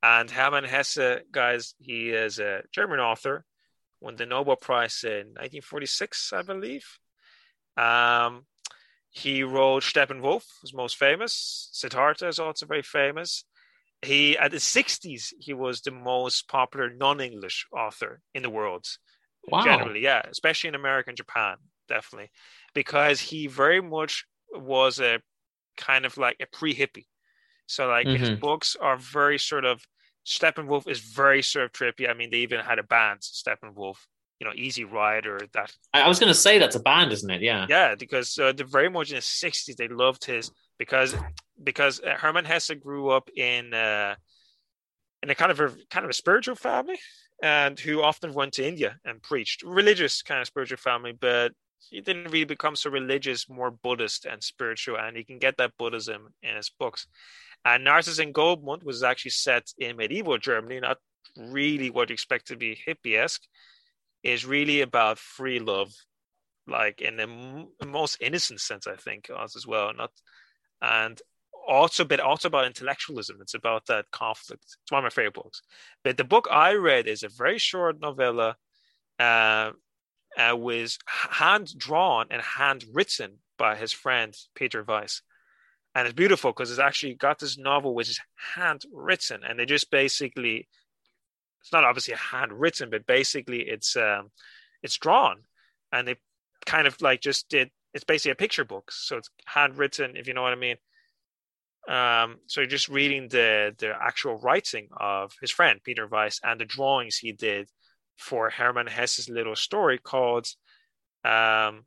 And 0.03 0.31
Hermann 0.31 0.65
Hesse, 0.65 1.21
guys, 1.31 1.75
he 1.79 2.11
is 2.11 2.41
a 2.41 2.63
German 2.73 2.99
author, 2.99 3.45
won 4.01 4.17
the 4.17 4.27
Nobel 4.27 4.57
Prize 4.57 5.05
in 5.05 5.29
1946, 5.35 6.33
I 6.33 6.43
believe. 6.43 6.85
Um, 7.77 8.47
he 9.11 9.45
wrote 9.45 9.85
Steppenwolf, 9.85 10.45
was 10.63 10.75
most 10.75 10.97
famous. 10.97 11.69
Siddhartha 11.73 12.27
is 12.27 12.39
also 12.39 12.67
very 12.67 12.83
famous. 12.83 13.45
He 14.01 14.37
at 14.37 14.51
the 14.51 14.57
60s, 14.57 15.33
he 15.39 15.55
was 15.55 15.83
the 15.83 15.93
most 15.93 16.49
popular 16.49 16.91
non-English 16.91 17.67
author 17.73 18.21
in 18.35 18.43
the 18.43 18.51
world. 18.51 18.87
Wow. 19.47 19.65
Generally, 19.65 20.01
yeah, 20.01 20.23
especially 20.29 20.69
in 20.69 20.75
America 20.75 21.11
and 21.11 21.17
Japan, 21.17 21.57
definitely. 21.93 22.31
Because 22.75 23.21
he 23.21 23.47
very 23.47 23.83
much 23.83 24.25
was 24.55 24.99
a 24.99 25.21
kind 25.77 26.05
of 26.07 26.17
like 26.17 26.37
a 26.41 26.47
pre-hippie. 26.47 27.07
So 27.67 27.87
like 27.87 28.07
his 28.07 28.31
Mhm. 28.31 28.41
books 28.41 28.77
are 28.77 28.97
very 28.97 29.39
sort 29.39 29.65
of 29.65 29.87
Steppenwolf 30.25 30.89
is 30.89 31.01
very 31.01 31.43
sort 31.43 31.65
of 31.65 31.73
trippy. 31.73 32.09
I 32.09 32.15
mean, 32.15 32.31
they 32.31 32.39
even 32.39 32.61
had 32.61 32.79
a 32.79 32.85
band, 32.85 33.21
Steppenwolf, 33.23 33.99
you 34.39 34.47
know, 34.47 34.53
Easy 34.55 34.85
Rider, 34.85 35.37
that 35.53 35.75
I, 35.93 36.09
was 36.09 36.21
going 36.21 36.33
to 36.33 36.39
say 36.47 36.59
that's 36.59 36.77
a 36.77 36.81
band, 36.81 37.13
isn't 37.13 37.31
it? 37.31 37.43
Yeah. 37.43 37.67
yeah, 37.69 37.97
because 37.97 38.39
uh, 38.39 38.53
they're 38.53 38.67
very 38.67 38.89
much 38.89 39.11
in 39.11 39.17
the 39.17 39.23
'60s. 39.23 39.77
They 39.77 39.89
loved 39.89 40.25
his 40.25 40.53
because 40.79 41.17
because 41.71 42.01
uh, 42.01 42.15
Hermann 42.23 42.45
Hesse 42.45 42.71
grew 42.87 43.11
up 43.11 43.29
in 43.37 43.75
uh, 43.75 44.15
in 45.25 45.31
a 45.31 45.35
kind 45.35 45.51
of 45.51 45.61
a 45.61 45.71
kind 45.91 46.05
of 46.05 46.11
a 46.11 46.21
spiritual 46.23 46.55
family, 46.55 46.99
and 47.43 47.79
who 47.81 48.03
often 48.03 48.33
went 48.33 48.53
to 48.55 48.67
India 48.67 48.97
and 49.05 49.21
preached. 49.23 49.63
Religious 49.65 50.23
kind 50.23 50.41
of 50.41 50.47
spiritual 50.47 50.79
family, 50.79 51.13
but 51.13 51.53
he 51.91 52.01
didn't 52.01 52.31
really 52.31 52.45
become 52.45 52.77
so 52.77 52.91
religious, 52.91 53.49
more 53.49 53.71
Buddhist 53.71 54.25
and 54.25 54.43
spiritual, 54.43 54.99
and 54.99 55.17
you 55.17 55.25
can 55.25 55.39
get 55.39 55.57
that 55.59 55.77
Buddhism 55.79 56.35
in 56.43 56.57
his 56.57 56.71
books. 56.71 57.07
And 57.65 57.85
Narcissus 57.85 58.19
and 58.19 58.35
Goldmund 58.35 58.83
was 58.83 59.03
actually 59.03 59.31
set 59.33 59.73
in 59.79 59.97
medieval 59.97 60.39
Germany, 60.39 60.81
not 60.81 60.99
really 61.37 61.91
what 61.91 62.09
you 62.09 62.15
expect 62.15 62.49
to 62.49 62.57
be 62.57 62.81
hippie-esque. 62.87 63.43
Is 64.23 64.47
really 64.47 64.83
about 64.83 65.19
free 65.19 65.59
love, 65.59 65.93
like 66.69 67.01
in 67.01 67.17
the 67.17 67.25
m- 67.25 67.69
most 67.85 68.19
innocent 68.21 68.61
sense, 68.61 68.87
I 68.87 68.95
think, 68.95 69.29
as 69.31 69.67
well. 69.67 69.93
Not 69.93 70.13
and 70.81 71.21
also, 71.67 72.05
but 72.05 72.21
also 72.21 72.47
about 72.47 72.67
intellectualism. 72.67 73.39
It's 73.41 73.55
about 73.55 73.87
that 73.87 74.11
conflict. 74.13 74.65
It's 74.65 74.93
one 74.93 75.01
of 75.01 75.05
my 75.05 75.11
favorite 75.11 75.35
books. 75.35 75.63
But 76.05 76.19
the 76.19 76.25
book 76.25 76.47
I 76.51 76.75
read 76.75 77.09
is 77.09 77.25
a 77.25 77.29
very 77.29 77.59
short 77.59 78.01
novella, 78.01 78.57
uh, 79.19 79.73
uh, 80.39 80.57
was 80.57 80.99
hand 81.07 81.77
drawn 81.77 82.27
and 82.31 82.43
handwritten 82.43 83.39
by 83.59 83.77
his 83.77 83.93
friend 83.93 84.35
Peter 84.55 84.83
Weiss. 84.83 85.23
And 85.95 86.07
it's 86.07 86.15
beautiful 86.15 86.53
because 86.53 86.71
it's 86.71 86.81
actually 86.81 87.15
got 87.15 87.39
this 87.39 87.59
novel 87.59 87.95
which 87.95 88.09
is 88.09 88.21
handwritten, 88.55 89.43
and 89.47 89.59
they 89.59 89.67
just 89.67 89.91
basically 89.91 90.69
it's 91.61 91.73
not 91.73 91.85
obviously 91.85 92.15
handwritten, 92.15 92.91
but 92.91 93.07
basically 93.07 93.61
it's 93.61 93.97
um, 93.97 94.31
it's 94.83 94.97
drawn, 94.97 95.43
and 95.93 96.09
they 96.09 96.17
kind 96.67 96.87
of 96.87 97.01
like 97.01 97.21
just 97.21 97.49
did. 97.49 97.71
It's 97.95 98.05
basically 98.05 98.33
a 98.33 98.37
picture 98.37 98.65
book, 98.65 98.91
so 98.91 99.19
it's 99.19 99.31
handwritten, 99.47 100.17
if 100.17 100.27
you 100.27 100.35
know 100.35 100.43
what 100.43 100.53
I 100.53 100.57
mean. 100.57 100.77
Um, 101.89 102.39
so 102.47 102.61
you're 102.61 102.71
just 102.71 102.89
reading 102.89 103.29
the 103.29 103.75
the 103.79 103.93
actual 104.01 104.37
writing 104.37 104.89
of 104.97 105.33
his 105.41 105.51
friend 105.51 105.81
Peter 105.85 106.07
Weiss 106.07 106.41
and 106.43 106.61
the 106.61 106.65
drawings 106.65 107.17
he 107.17 107.33
did 107.33 107.69
for 108.17 108.51
Hermann 108.51 108.87
Hesse's 108.87 109.29
little 109.29 109.57
story 109.57 109.99
called 109.99 110.47
um, 111.25 111.85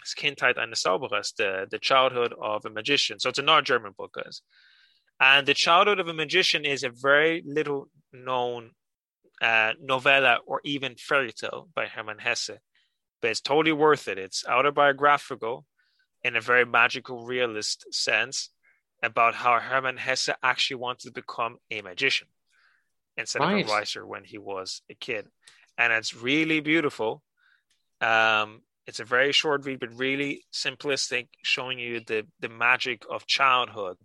"Das 0.00 0.14
Kindheit 0.16 0.58
eines 0.58 0.82
Zauberers," 0.82 1.34
the 1.36 1.66
the 1.70 1.78
childhood 1.78 2.34
of 2.40 2.64
a 2.64 2.70
magician. 2.70 3.18
So 3.18 3.28
it's 3.28 3.38
a 3.38 3.42
another 3.42 3.62
German 3.62 3.92
book, 3.96 4.12
guys. 4.14 4.42
And 5.18 5.46
the 5.46 5.54
childhood 5.54 5.98
of 5.98 6.08
a 6.08 6.14
magician 6.14 6.64
is 6.64 6.82
a 6.82 6.90
very 6.90 7.42
little 7.46 7.88
known 8.12 8.72
uh, 9.40 9.72
novella 9.80 10.38
or 10.46 10.60
even 10.64 10.94
fairy 10.96 11.32
tale 11.32 11.68
by 11.74 11.86
Hermann 11.86 12.18
Hesse, 12.18 12.58
but 13.20 13.30
it's 13.30 13.40
totally 13.40 13.72
worth 13.72 14.08
it. 14.08 14.18
It's 14.18 14.44
autobiographical 14.46 15.64
in 16.22 16.36
a 16.36 16.40
very 16.40 16.66
magical 16.66 17.24
realist 17.24 17.86
sense 17.92 18.50
about 19.02 19.34
how 19.34 19.58
Hermann 19.58 19.98
Hesse 19.98 20.30
actually 20.42 20.76
wanted 20.76 21.08
to 21.08 21.12
become 21.12 21.58
a 21.70 21.82
magician 21.82 22.28
instead 23.16 23.42
Right. 23.42 23.64
of 23.64 23.96
a 23.96 24.06
when 24.06 24.24
he 24.24 24.38
was 24.38 24.82
a 24.90 24.94
kid. 24.94 25.26
And 25.78 25.92
it's 25.92 26.14
really 26.14 26.60
beautiful. 26.60 27.22
Um, 28.00 28.62
it's 28.86 29.00
a 29.00 29.04
very 29.04 29.32
short 29.32 29.64
read, 29.64 29.80
but 29.80 29.98
really 29.98 30.44
simplistic, 30.52 31.28
showing 31.42 31.78
you 31.78 32.00
the, 32.00 32.26
the 32.40 32.48
magic 32.48 33.04
of 33.10 33.26
childhood 33.26 33.96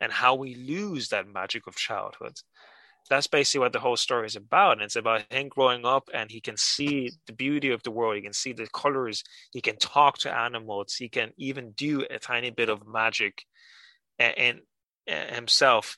and 0.00 0.10
how 0.10 0.34
we 0.34 0.54
lose 0.54 1.08
that 1.08 1.28
magic 1.28 1.66
of 1.66 1.76
childhood. 1.76 2.38
That's 3.08 3.26
basically 3.26 3.60
what 3.60 3.72
the 3.72 3.80
whole 3.80 3.96
story 3.96 4.26
is 4.26 4.36
about. 4.36 4.74
And 4.74 4.82
it's 4.82 4.96
about 4.96 5.30
him 5.30 5.48
growing 5.48 5.84
up 5.84 6.08
and 6.14 6.30
he 6.30 6.40
can 6.40 6.56
see 6.56 7.10
the 7.26 7.32
beauty 7.32 7.70
of 7.70 7.82
the 7.82 7.90
world. 7.90 8.16
He 8.16 8.22
can 8.22 8.32
see 8.32 8.52
the 8.52 8.68
colors. 8.68 9.24
He 9.52 9.60
can 9.60 9.76
talk 9.76 10.18
to 10.18 10.32
animals. 10.34 10.94
He 10.94 11.08
can 11.08 11.32
even 11.36 11.72
do 11.72 12.06
a 12.08 12.18
tiny 12.18 12.50
bit 12.50 12.68
of 12.68 12.86
magic 12.86 13.44
in, 14.18 14.60
in 15.06 15.34
himself 15.34 15.96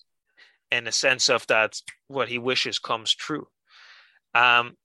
in 0.72 0.84
the 0.84 0.92
sense 0.92 1.28
of 1.28 1.46
that 1.46 1.80
what 2.08 2.28
he 2.28 2.38
wishes 2.38 2.78
comes 2.78 3.14
true. 3.14 3.46
Um, 4.34 4.76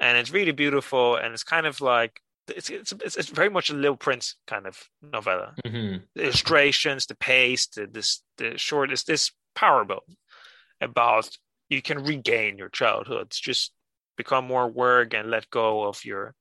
and 0.00 0.18
it's 0.18 0.30
really 0.32 0.52
beautiful. 0.52 1.16
And 1.16 1.32
it's 1.32 1.44
kind 1.44 1.66
of 1.66 1.80
like, 1.80 2.20
it's, 2.48 2.70
it's, 2.70 2.92
it's, 2.92 3.16
it's 3.16 3.28
very 3.28 3.48
much 3.48 3.70
a 3.70 3.74
Little 3.74 3.96
Prince 3.96 4.36
kind 4.46 4.66
of 4.66 4.78
novella 5.00 5.54
hmm 5.64 5.96
the 6.14 6.24
illustrations, 6.24 7.06
the 7.06 7.14
pace, 7.14 7.66
the 7.68 7.86
this 7.86 8.22
the 8.36 8.58
short 8.58 8.92
is 8.92 9.04
this 9.04 9.32
bill 9.88 10.04
about 10.80 11.38
you 11.70 11.80
can 11.80 12.04
regain 12.04 12.58
your 12.58 12.68
childhood, 12.68 13.28
just 13.30 13.72
become 14.16 14.46
more 14.46 14.64
aware 14.64 15.08
and 15.14 15.30
let 15.30 15.48
go 15.50 15.84
of 15.84 16.04
your 16.04 16.34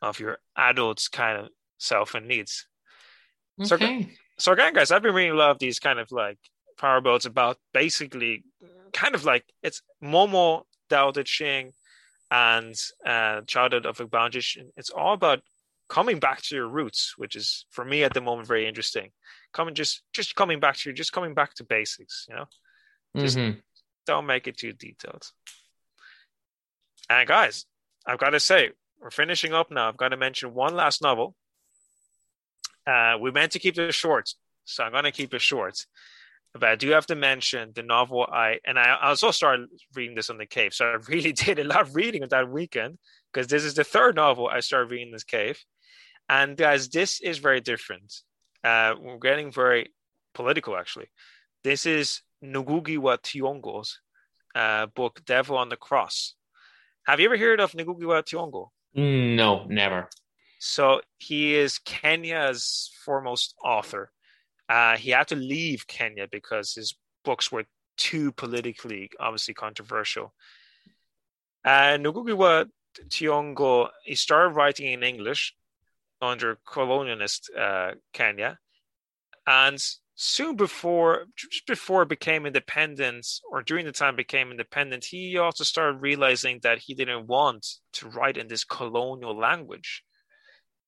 of 0.00 0.18
your 0.20 0.38
adults 0.56 1.08
kind 1.08 1.38
of 1.38 1.48
self 1.78 2.14
and 2.14 2.26
needs. 2.26 2.66
So- 3.64 3.74
Okay. 3.74 4.16
So 4.38 4.52
again, 4.52 4.72
guys, 4.72 4.90
I've 4.90 5.02
been 5.02 5.14
reading 5.14 5.32
a 5.32 5.42
lot 5.42 5.50
of 5.50 5.58
these 5.58 5.78
kind 5.78 5.98
of 5.98 6.10
like 6.10 6.38
power 6.80 7.00
bills 7.00 7.26
about 7.26 7.58
basically 7.74 8.44
kind 8.92 9.14
of 9.14 9.24
like 9.24 9.44
it's 9.62 9.82
Momo 10.02 10.64
Dao 10.90 11.12
De 11.12 11.22
Ching 11.24 11.72
and 12.30 12.74
uh, 13.06 13.42
Childhood 13.46 13.86
of 13.86 14.00
a 14.00 14.08
Magician. 14.12 14.70
It's 14.76 14.90
all 14.90 15.12
about 15.14 15.40
coming 15.88 16.18
back 16.20 16.40
to 16.42 16.54
your 16.54 16.68
roots, 16.68 17.14
which 17.18 17.34
is 17.36 17.66
for 17.70 17.84
me 17.84 18.02
at 18.04 18.14
the 18.14 18.20
moment 18.20 18.48
very 18.48 18.66
interesting. 18.66 19.10
Coming 19.52 19.74
just 19.74 20.02
just 20.12 20.34
coming 20.36 20.60
back 20.60 20.76
to 20.78 20.92
just 20.92 21.12
coming 21.12 21.34
back 21.34 21.54
to 21.54 21.64
basics, 21.64 22.26
you 22.28 22.36
know. 22.36 22.46
Just- 23.16 23.36
Mhm. 23.38 23.62
Don't 24.06 24.26
make 24.26 24.46
it 24.48 24.56
too 24.56 24.72
detailed. 24.72 25.24
And 27.08 27.28
guys, 27.28 27.66
I've 28.06 28.18
got 28.18 28.30
to 28.30 28.40
say, 28.40 28.70
we're 29.00 29.10
finishing 29.10 29.52
up 29.52 29.70
now. 29.70 29.88
I've 29.88 29.96
got 29.96 30.08
to 30.08 30.16
mention 30.16 30.54
one 30.54 30.74
last 30.74 31.02
novel. 31.02 31.36
Uh, 32.86 33.16
we 33.20 33.30
meant 33.30 33.52
to 33.52 33.58
keep 33.58 33.78
it 33.78 33.92
short, 33.94 34.30
so 34.64 34.84
I'm 34.84 34.92
going 34.92 35.04
to 35.04 35.12
keep 35.12 35.34
it 35.34 35.42
short. 35.42 35.86
But 36.52 36.64
I 36.64 36.74
do 36.74 36.90
have 36.90 37.06
to 37.06 37.14
mention 37.14 37.72
the 37.74 37.82
novel 37.82 38.26
I 38.30 38.58
and 38.64 38.78
I 38.78 38.96
also 39.02 39.30
started 39.30 39.68
reading 39.94 40.16
this 40.16 40.30
on 40.30 40.38
the 40.38 40.46
cave. 40.46 40.74
So 40.74 40.86
I 40.86 40.96
really 41.08 41.32
did 41.32 41.58
a 41.58 41.64
lot 41.64 41.82
of 41.82 41.94
reading 41.94 42.22
on 42.22 42.28
that 42.30 42.50
weekend 42.50 42.98
because 43.32 43.46
this 43.46 43.64
is 43.64 43.74
the 43.74 43.84
third 43.84 44.16
novel 44.16 44.48
I 44.48 44.60
started 44.60 44.90
reading 44.90 45.08
in 45.08 45.12
this 45.12 45.24
cave. 45.24 45.62
And 46.28 46.56
guys, 46.56 46.88
this 46.88 47.20
is 47.20 47.38
very 47.38 47.60
different. 47.60 48.12
Uh, 48.64 48.94
we're 49.00 49.18
getting 49.18 49.52
very 49.52 49.92
political 50.34 50.76
actually. 50.76 51.08
This 51.62 51.86
is 51.86 52.22
Ngugi 52.42 52.98
wa 52.98 53.16
Thiong'o's 53.16 54.00
uh, 54.54 54.86
book, 54.86 55.22
Devil 55.24 55.56
on 55.56 55.68
the 55.68 55.76
Cross. 55.76 56.34
Have 57.06 57.20
you 57.20 57.26
ever 57.26 57.38
heard 57.38 57.60
of 57.60 57.72
Ngugi 57.72 58.06
wa 58.06 58.22
Thiong'o? 58.22 58.68
No, 58.94 59.64
never. 59.68 60.08
So 60.58 61.00
he 61.18 61.54
is 61.54 61.78
Kenya's 61.78 62.90
foremost 63.04 63.54
author. 63.64 64.10
Uh, 64.70 64.96
he 64.96 65.10
had 65.10 65.26
to 65.26 65.34
leave 65.34 65.88
Kenya 65.88 66.28
because 66.30 66.74
his 66.74 66.94
books 67.24 67.50
were 67.50 67.64
too 67.96 68.30
politically, 68.30 69.10
obviously 69.18 69.52
controversial. 69.52 70.32
Uh, 71.64 71.98
Ngugi 71.98 72.36
wa 72.36 72.64
Thiong'o, 73.08 73.88
he 74.04 74.14
started 74.14 74.54
writing 74.54 74.92
in 74.92 75.02
English 75.02 75.56
under 76.22 76.56
colonialist 76.64 77.50
uh, 77.58 77.94
Kenya, 78.12 78.58
and 79.44 79.82
soon 80.14 80.54
before, 80.54 81.24
just 81.36 81.66
before 81.66 82.02
it 82.02 82.08
became 82.08 82.46
independent, 82.46 83.26
or 83.50 83.62
during 83.62 83.86
the 83.86 83.92
time 83.92 84.14
became 84.14 84.52
independent, 84.52 85.04
he 85.04 85.36
also 85.36 85.64
started 85.64 86.00
realizing 86.00 86.60
that 86.62 86.78
he 86.78 86.94
didn't 86.94 87.26
want 87.26 87.66
to 87.94 88.08
write 88.08 88.36
in 88.36 88.46
this 88.46 88.62
colonial 88.62 89.36
language. 89.36 90.04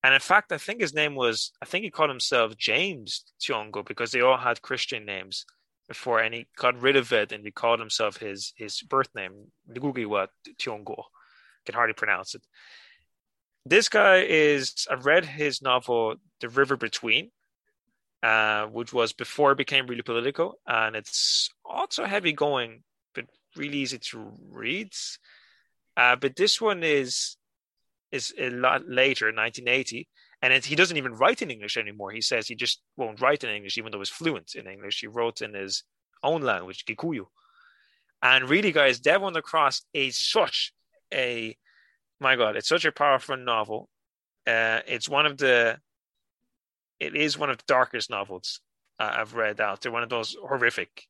And 0.03 0.14
in 0.14 0.20
fact, 0.20 0.50
I 0.50 0.59
think 0.59 0.80
his 0.80 0.94
name 0.94 1.14
was, 1.14 1.53
I 1.62 1.64
think 1.64 1.84
he 1.84 1.90
called 1.90 2.11
himself 2.11 2.57
James 2.57 3.24
Tiongo 3.40 3.86
because 3.86 4.11
they 4.11 4.20
all 4.20 4.36
had 4.36 4.62
Christian 4.62 5.05
names 5.05 5.44
before, 5.88 6.20
and 6.20 6.34
he 6.34 6.46
got 6.57 6.80
rid 6.80 6.96
of 6.96 7.12
it 7.12 7.32
and 7.32 7.44
he 7.44 7.50
called 7.50 7.78
himself 7.78 8.16
his 8.16 8.53
his 8.57 8.80
birth 8.80 9.11
name, 9.14 9.53
Ngugiwa 9.70 10.28
Tiongo. 10.59 11.05
can 11.64 11.74
hardly 11.74 11.94
pronounce 11.94 12.34
it. 12.34 12.42
This 13.64 13.88
guy 13.88 14.24
is. 14.28 14.86
I've 14.90 15.07
read 15.07 15.24
his 15.24 15.62
novel, 15.62 16.16
The 16.40 16.48
River 16.48 16.76
Between, 16.76 17.30
uh, 18.22 18.66
which 18.66 18.92
was 18.92 19.12
before 19.12 19.53
it 19.53 19.59
became 19.59 19.86
really 19.86 20.03
political, 20.03 20.59
and 20.66 20.96
it's 20.96 21.48
also 21.64 22.05
heavy 22.07 22.32
going, 22.32 22.82
but 23.14 23.26
really 23.57 23.78
easy 23.78 23.98
to 23.98 24.32
read. 24.50 24.92
Uh, 25.96 26.16
but 26.16 26.36
this 26.36 26.61
one 26.61 26.82
is 26.82 27.36
is 28.12 28.32
a 28.38 28.50
lot 28.50 28.88
later, 28.88 29.26
1980, 29.26 30.08
and 30.42 30.52
it, 30.52 30.64
he 30.64 30.76
doesn't 30.76 30.96
even 30.96 31.14
write 31.14 31.42
in 31.42 31.50
English 31.50 31.76
anymore. 31.76 32.10
He 32.10 32.20
says 32.20 32.46
he 32.46 32.54
just 32.54 32.80
won't 32.96 33.20
write 33.20 33.42
in 33.42 33.50
English, 33.50 33.78
even 33.78 33.90
though 33.90 33.98
he's 33.98 34.08
fluent 34.08 34.54
in 34.54 34.66
English. 34.66 35.00
He 35.00 35.06
wrote 35.06 35.40
in 35.40 35.54
his 35.54 35.84
own 36.22 36.42
language, 36.42 36.84
Gikuyu. 36.84 37.26
And 38.22 38.48
really, 38.48 38.70
guys, 38.70 39.00
Devil 39.00 39.26
on 39.26 39.32
the 39.32 39.42
Cross 39.42 39.82
is 39.92 40.16
such 40.16 40.72
a 41.12 41.56
my 42.22 42.36
God, 42.36 42.56
it's 42.56 42.68
such 42.68 42.84
a 42.84 42.92
powerful 42.92 43.36
novel. 43.36 43.88
Uh, 44.46 44.80
it's 44.86 45.08
one 45.08 45.26
of 45.26 45.36
the 45.36 45.78
it 47.00 47.16
is 47.16 47.36
one 47.36 47.50
of 47.50 47.58
the 47.58 47.64
darkest 47.66 48.10
novels 48.10 48.60
uh, 49.00 49.12
I've 49.18 49.34
read 49.34 49.60
out. 49.60 49.80
They're 49.80 49.90
one 49.90 50.04
of 50.04 50.08
those 50.08 50.36
horrific 50.40 51.08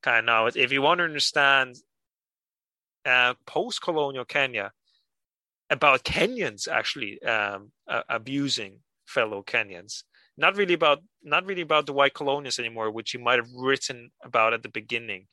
kind 0.00 0.20
of 0.20 0.24
novels. 0.26 0.56
If 0.56 0.70
you 0.70 0.80
want 0.80 0.98
to 0.98 1.04
understand 1.04 1.74
uh, 3.04 3.34
post-colonial 3.44 4.24
Kenya, 4.26 4.70
about 5.70 6.04
Kenyans 6.04 6.68
actually 6.68 7.22
um, 7.22 7.72
uh, 7.88 8.02
abusing 8.08 8.80
fellow 9.06 9.42
Kenyans. 9.42 10.02
Not 10.36 10.56
really 10.56 10.74
about 10.74 10.98
not 11.22 11.46
really 11.46 11.62
about 11.62 11.86
the 11.86 11.92
white 11.92 12.14
colonists 12.14 12.58
anymore, 12.58 12.90
which 12.90 13.12
he 13.12 13.18
might 13.18 13.38
have 13.38 13.50
written 13.54 14.10
about 14.22 14.52
at 14.52 14.62
the 14.62 14.68
beginning. 14.68 15.26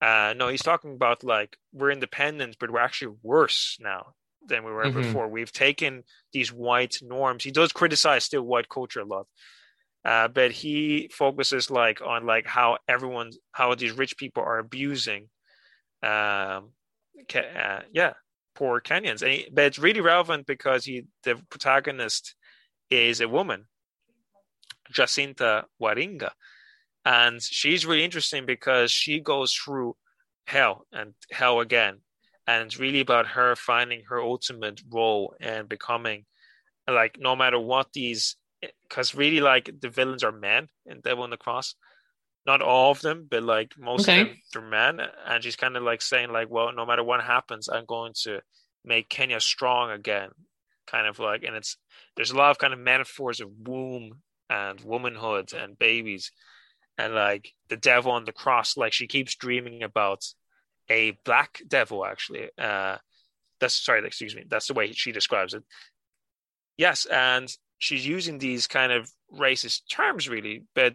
Uh, 0.00 0.34
no, 0.36 0.48
he's 0.48 0.62
talking 0.62 0.94
about 0.94 1.22
like 1.22 1.56
we're 1.72 1.90
independent, 1.90 2.56
but 2.58 2.70
we're 2.70 2.80
actually 2.80 3.14
worse 3.22 3.76
now 3.78 4.14
than 4.48 4.64
we 4.64 4.72
were 4.72 4.84
mm-hmm. 4.84 5.02
before. 5.02 5.28
We've 5.28 5.52
taken 5.52 6.02
these 6.32 6.52
white 6.52 6.96
norms. 7.02 7.44
He 7.44 7.50
does 7.50 7.72
criticize 7.72 8.24
still 8.24 8.42
white 8.42 8.68
culture 8.68 9.00
a 9.00 9.04
lot, 9.04 9.26
uh, 10.04 10.28
but 10.28 10.50
he 10.50 11.10
focuses 11.12 11.70
like 11.70 12.00
on 12.00 12.26
like 12.26 12.46
how 12.46 12.78
everyone, 12.88 13.30
how 13.52 13.74
these 13.74 13.92
rich 13.92 14.16
people 14.16 14.42
are 14.42 14.58
abusing, 14.58 15.28
um, 16.02 16.70
uh, 17.34 17.80
yeah, 17.92 18.14
poor 18.54 18.80
Kenyans. 18.80 19.26
He, 19.26 19.48
but 19.52 19.64
it's 19.64 19.78
really 19.78 20.00
relevant 20.00 20.46
because 20.46 20.84
he, 20.84 21.04
the 21.24 21.36
protagonist, 21.50 22.34
is 22.90 23.20
a 23.20 23.28
woman, 23.28 23.64
Jacinta 24.90 25.64
Wariinga, 25.80 26.30
and 27.04 27.42
she's 27.42 27.86
really 27.86 28.04
interesting 28.04 28.44
because 28.44 28.90
she 28.90 29.18
goes 29.20 29.54
through 29.54 29.96
hell 30.46 30.86
and 30.92 31.14
hell 31.30 31.60
again 31.60 32.00
and 32.46 32.64
it's 32.64 32.78
really 32.78 33.00
about 33.00 33.26
her 33.26 33.54
finding 33.56 34.02
her 34.08 34.20
ultimate 34.20 34.82
role 34.90 35.34
and 35.40 35.68
becoming 35.68 36.24
like 36.88 37.16
no 37.18 37.36
matter 37.36 37.58
what 37.58 37.92
these 37.92 38.36
because 38.82 39.14
really 39.14 39.40
like 39.40 39.70
the 39.80 39.88
villains 39.88 40.24
are 40.24 40.32
men 40.32 40.68
in 40.86 41.00
Devil 41.00 41.24
on 41.24 41.30
the 41.30 41.36
Cross. 41.36 41.74
Not 42.44 42.60
all 42.60 42.90
of 42.90 43.00
them, 43.00 43.26
but 43.30 43.42
like 43.42 43.74
most 43.78 44.08
okay. 44.08 44.22
of 44.22 44.26
them 44.28 44.36
they're 44.52 44.62
men. 44.62 45.00
And 45.26 45.44
she's 45.44 45.56
kind 45.56 45.76
of 45.76 45.82
like 45.82 46.02
saying, 46.02 46.32
like, 46.32 46.50
well, 46.50 46.72
no 46.72 46.84
matter 46.84 47.04
what 47.04 47.22
happens, 47.22 47.68
I'm 47.68 47.84
going 47.84 48.12
to 48.22 48.40
make 48.84 49.08
Kenya 49.08 49.40
strong 49.40 49.90
again. 49.90 50.30
Kind 50.86 51.06
of 51.06 51.18
like 51.20 51.44
and 51.44 51.54
it's 51.54 51.76
there's 52.16 52.32
a 52.32 52.36
lot 52.36 52.50
of 52.50 52.58
kind 52.58 52.72
of 52.72 52.78
metaphors 52.80 53.40
of 53.40 53.48
womb 53.66 54.20
and 54.50 54.80
womanhood 54.80 55.52
and 55.54 55.78
babies 55.78 56.32
and 56.98 57.14
like 57.14 57.52
the 57.68 57.76
devil 57.76 58.12
on 58.12 58.24
the 58.24 58.32
cross, 58.32 58.76
like 58.76 58.92
she 58.92 59.06
keeps 59.06 59.36
dreaming 59.36 59.82
about 59.82 60.24
a 60.90 61.16
black 61.24 61.60
devil 61.66 62.04
actually 62.04 62.50
uh 62.58 62.96
that's 63.60 63.74
sorry 63.74 64.04
excuse 64.04 64.34
me 64.34 64.44
that's 64.48 64.66
the 64.66 64.74
way 64.74 64.90
she 64.92 65.12
describes 65.12 65.54
it 65.54 65.62
yes 66.76 67.06
and 67.06 67.48
she's 67.78 68.06
using 68.06 68.38
these 68.38 68.66
kind 68.66 68.92
of 68.92 69.10
racist 69.32 69.82
terms 69.90 70.28
really 70.28 70.64
but 70.74 70.94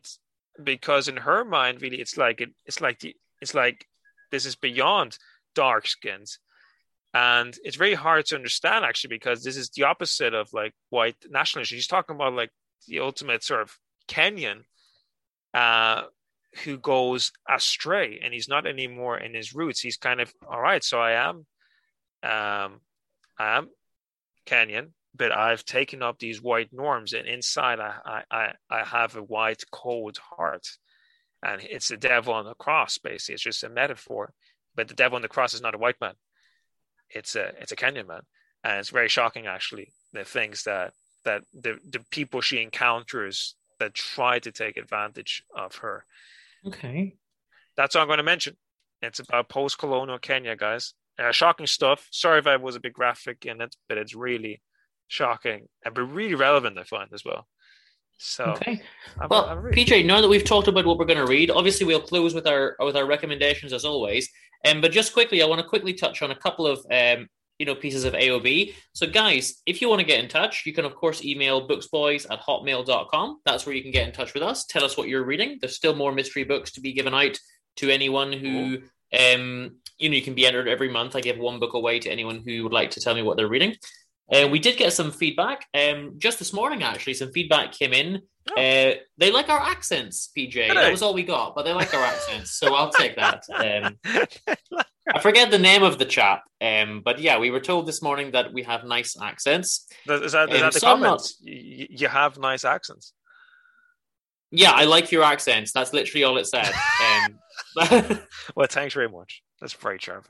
because 0.63 1.07
in 1.07 1.17
her 1.17 1.43
mind 1.45 1.81
really 1.81 1.99
it's 2.01 2.17
like 2.17 2.41
it, 2.41 2.49
it's 2.65 2.81
like 2.81 2.99
the 2.99 3.15
it's 3.41 3.53
like 3.53 3.85
this 4.31 4.45
is 4.45 4.55
beyond 4.55 5.17
dark 5.55 5.87
skins 5.87 6.39
and 7.13 7.57
it's 7.63 7.77
very 7.77 7.93
hard 7.93 8.25
to 8.25 8.35
understand 8.35 8.83
actually 8.83 9.09
because 9.09 9.43
this 9.43 9.57
is 9.57 9.69
the 9.69 9.83
opposite 9.83 10.33
of 10.33 10.51
like 10.53 10.73
white 10.89 11.15
nationalism 11.29 11.75
she's 11.75 11.87
talking 11.87 12.15
about 12.15 12.33
like 12.33 12.51
the 12.87 12.99
ultimate 12.99 13.43
sort 13.43 13.61
of 13.61 13.77
kenyan 14.07 14.61
uh 15.53 16.03
who 16.63 16.77
goes 16.77 17.31
astray 17.49 18.19
and 18.23 18.33
he's 18.33 18.49
not 18.49 18.65
anymore 18.65 19.17
in 19.17 19.33
his 19.33 19.53
roots. 19.53 19.79
He's 19.79 19.97
kind 19.97 20.21
of 20.21 20.33
all 20.49 20.61
right. 20.61 20.83
So 20.83 20.99
I 20.99 21.11
am, 21.11 21.35
um, 22.23 22.81
I 23.37 23.57
am 23.57 23.69
Kenyan, 24.45 24.89
but 25.17 25.31
I've 25.31 25.65
taken 25.65 26.01
up 26.01 26.19
these 26.19 26.41
white 26.41 26.71
norms, 26.71 27.13
and 27.13 27.27
inside 27.27 27.79
I 27.79 28.23
I 28.31 28.53
I 28.69 28.83
have 28.83 29.15
a 29.15 29.23
white 29.23 29.63
cold 29.71 30.17
heart, 30.17 30.67
and 31.43 31.61
it's 31.61 31.89
the 31.89 31.97
devil 31.97 32.33
on 32.33 32.45
the 32.45 32.53
cross. 32.53 32.97
Basically, 32.97 33.35
it's 33.35 33.43
just 33.43 33.63
a 33.63 33.69
metaphor. 33.69 34.33
But 34.75 34.87
the 34.87 34.93
devil 34.93 35.15
on 35.15 35.23
the 35.23 35.27
cross 35.27 35.53
is 35.53 35.61
not 35.61 35.75
a 35.75 35.79
white 35.79 35.99
man. 35.99 36.13
It's 37.09 37.35
a 37.35 37.53
it's 37.59 37.71
a 37.71 37.75
Kenyan 37.75 38.07
man, 38.07 38.21
and 38.63 38.79
it's 38.79 38.89
very 38.89 39.09
shocking 39.09 39.47
actually 39.47 39.91
the 40.13 40.23
things 40.23 40.63
that 40.63 40.93
that 41.25 41.43
the 41.53 41.79
the 41.89 42.03
people 42.11 42.41
she 42.41 42.61
encounters 42.61 43.55
that 43.79 43.93
try 43.93 44.39
to 44.39 44.51
take 44.51 44.77
advantage 44.77 45.43
of 45.55 45.75
her 45.77 46.03
Okay. 46.65 47.15
That's 47.75 47.95
all 47.95 48.01
I'm 48.01 48.07
going 48.07 48.17
to 48.17 48.23
mention. 48.23 48.55
It's 49.01 49.19
about 49.19 49.49
post 49.49 49.77
colonial 49.77 50.17
Kenya, 50.17 50.55
guys. 50.55 50.93
Uh, 51.19 51.31
shocking 51.31 51.67
stuff. 51.67 52.07
Sorry 52.11 52.39
if 52.39 52.47
I 52.47 52.57
was 52.57 52.75
a 52.75 52.79
bit 52.79 52.93
graphic 52.93 53.45
in 53.45 53.61
it, 53.61 53.75
but 53.87 53.97
it's 53.97 54.15
really 54.15 54.61
shocking 55.07 55.67
and 55.83 55.93
but 55.93 56.03
really 56.03 56.35
relevant, 56.35 56.77
I 56.77 56.83
find 56.83 57.09
as 57.13 57.23
well. 57.25 57.47
So, 58.19 58.45
okay. 58.45 58.81
I'm, 59.19 59.29
well, 59.29 59.45
I'm. 59.45 59.59
PJ, 59.59 60.05
now 60.05 60.21
that 60.21 60.27
we've 60.27 60.43
talked 60.43 60.67
about 60.67 60.85
what 60.85 60.97
we're 60.97 61.05
going 61.05 61.23
to 61.23 61.31
read, 61.31 61.51
obviously 61.51 61.85
we'll 61.85 62.01
close 62.01 62.33
with 62.33 62.47
our 62.47 62.75
with 62.79 62.95
our 62.95 63.05
recommendations 63.05 63.73
as 63.73 63.85
always. 63.85 64.29
Um, 64.65 64.81
but 64.81 64.91
just 64.91 65.13
quickly, 65.13 65.43
I 65.43 65.45
want 65.45 65.61
to 65.61 65.67
quickly 65.67 65.93
touch 65.93 66.21
on 66.21 66.31
a 66.31 66.35
couple 66.35 66.65
of 66.65 66.83
um, 66.91 67.27
you 67.59 67.65
know 67.65 67.75
pieces 67.75 68.03
of 68.03 68.13
aob 68.13 68.73
so 68.93 69.07
guys 69.07 69.61
if 69.65 69.81
you 69.81 69.89
want 69.89 69.99
to 69.99 70.05
get 70.05 70.19
in 70.19 70.29
touch 70.29 70.63
you 70.65 70.73
can 70.73 70.85
of 70.85 70.95
course 70.95 71.23
email 71.23 71.67
booksboys 71.67 72.29
at 72.29 72.41
hotmail.com 72.41 73.39
that's 73.45 73.65
where 73.65 73.75
you 73.75 73.81
can 73.81 73.91
get 73.91 74.07
in 74.07 74.13
touch 74.13 74.33
with 74.33 74.43
us 74.43 74.65
tell 74.65 74.83
us 74.83 74.97
what 74.97 75.07
you're 75.07 75.25
reading 75.25 75.57
there's 75.59 75.75
still 75.75 75.95
more 75.95 76.11
mystery 76.11 76.43
books 76.43 76.71
to 76.71 76.81
be 76.81 76.93
given 76.93 77.13
out 77.13 77.37
to 77.75 77.89
anyone 77.89 78.31
who 78.31 78.77
um 79.17 79.71
you 79.97 80.09
know 80.09 80.15
you 80.15 80.21
can 80.21 80.35
be 80.35 80.45
entered 80.45 80.67
every 80.67 80.89
month 80.89 81.15
i 81.15 81.21
give 81.21 81.37
one 81.37 81.59
book 81.59 81.73
away 81.73 81.99
to 81.99 82.11
anyone 82.11 82.43
who 82.45 82.63
would 82.63 82.73
like 82.73 82.91
to 82.91 83.01
tell 83.01 83.15
me 83.15 83.23
what 83.23 83.37
they're 83.37 83.47
reading 83.47 83.75
uh, 84.33 84.47
we 84.47 84.59
did 84.59 84.77
get 84.77 84.93
some 84.93 85.11
feedback 85.11 85.65
um 85.73 86.13
just 86.17 86.39
this 86.39 86.53
morning 86.53 86.83
actually 86.83 87.13
some 87.13 87.31
feedback 87.31 87.71
came 87.71 87.93
in 87.93 88.21
oh. 88.51 88.61
uh, 88.61 88.93
they 89.17 89.31
like 89.31 89.49
our 89.49 89.59
accents 89.59 90.29
pj 90.37 90.73
that 90.73 90.91
was 90.91 91.01
all 91.01 91.13
we 91.13 91.23
got 91.23 91.55
but 91.55 91.63
they 91.63 91.73
like 91.73 91.93
our 91.93 92.03
accents 92.03 92.51
so 92.59 92.75
i'll 92.75 92.91
take 92.91 93.15
that 93.15 93.43
um 93.55 93.97
I 95.13 95.19
forget 95.19 95.51
the 95.51 95.59
name 95.59 95.83
of 95.83 95.99
the 95.99 96.05
chap, 96.05 96.43
um, 96.59 97.01
but 97.03 97.19
yeah, 97.19 97.39
we 97.39 97.49
were 97.49 97.61
told 97.61 97.85
this 97.85 98.01
morning 98.01 98.31
that 98.31 98.51
we 98.51 98.63
have 98.63 98.83
nice 98.83 99.15
accents. 99.21 99.87
Is 100.05 100.33
that, 100.33 100.51
is 100.51 100.55
um, 100.55 100.59
that 100.59 100.73
the 100.73 100.79
comments? 100.79 101.37
Not... 101.41 101.53
You, 101.53 102.07
have 102.09 102.37
nice 102.37 102.65
accents. 102.65 103.13
Yeah, 104.51 104.71
I 104.71 104.83
like 104.83 105.11
your 105.11 105.23
accents. 105.23 105.71
That's 105.71 105.93
literally 105.93 106.23
all 106.23 106.37
it 106.37 106.47
said. 106.47 106.71
Um, 107.91 108.19
well, 108.55 108.67
thanks 108.67 108.95
very 108.95 109.09
much. 109.09 109.43
That's 109.61 109.73
very 109.73 109.99
charming. 109.99 110.25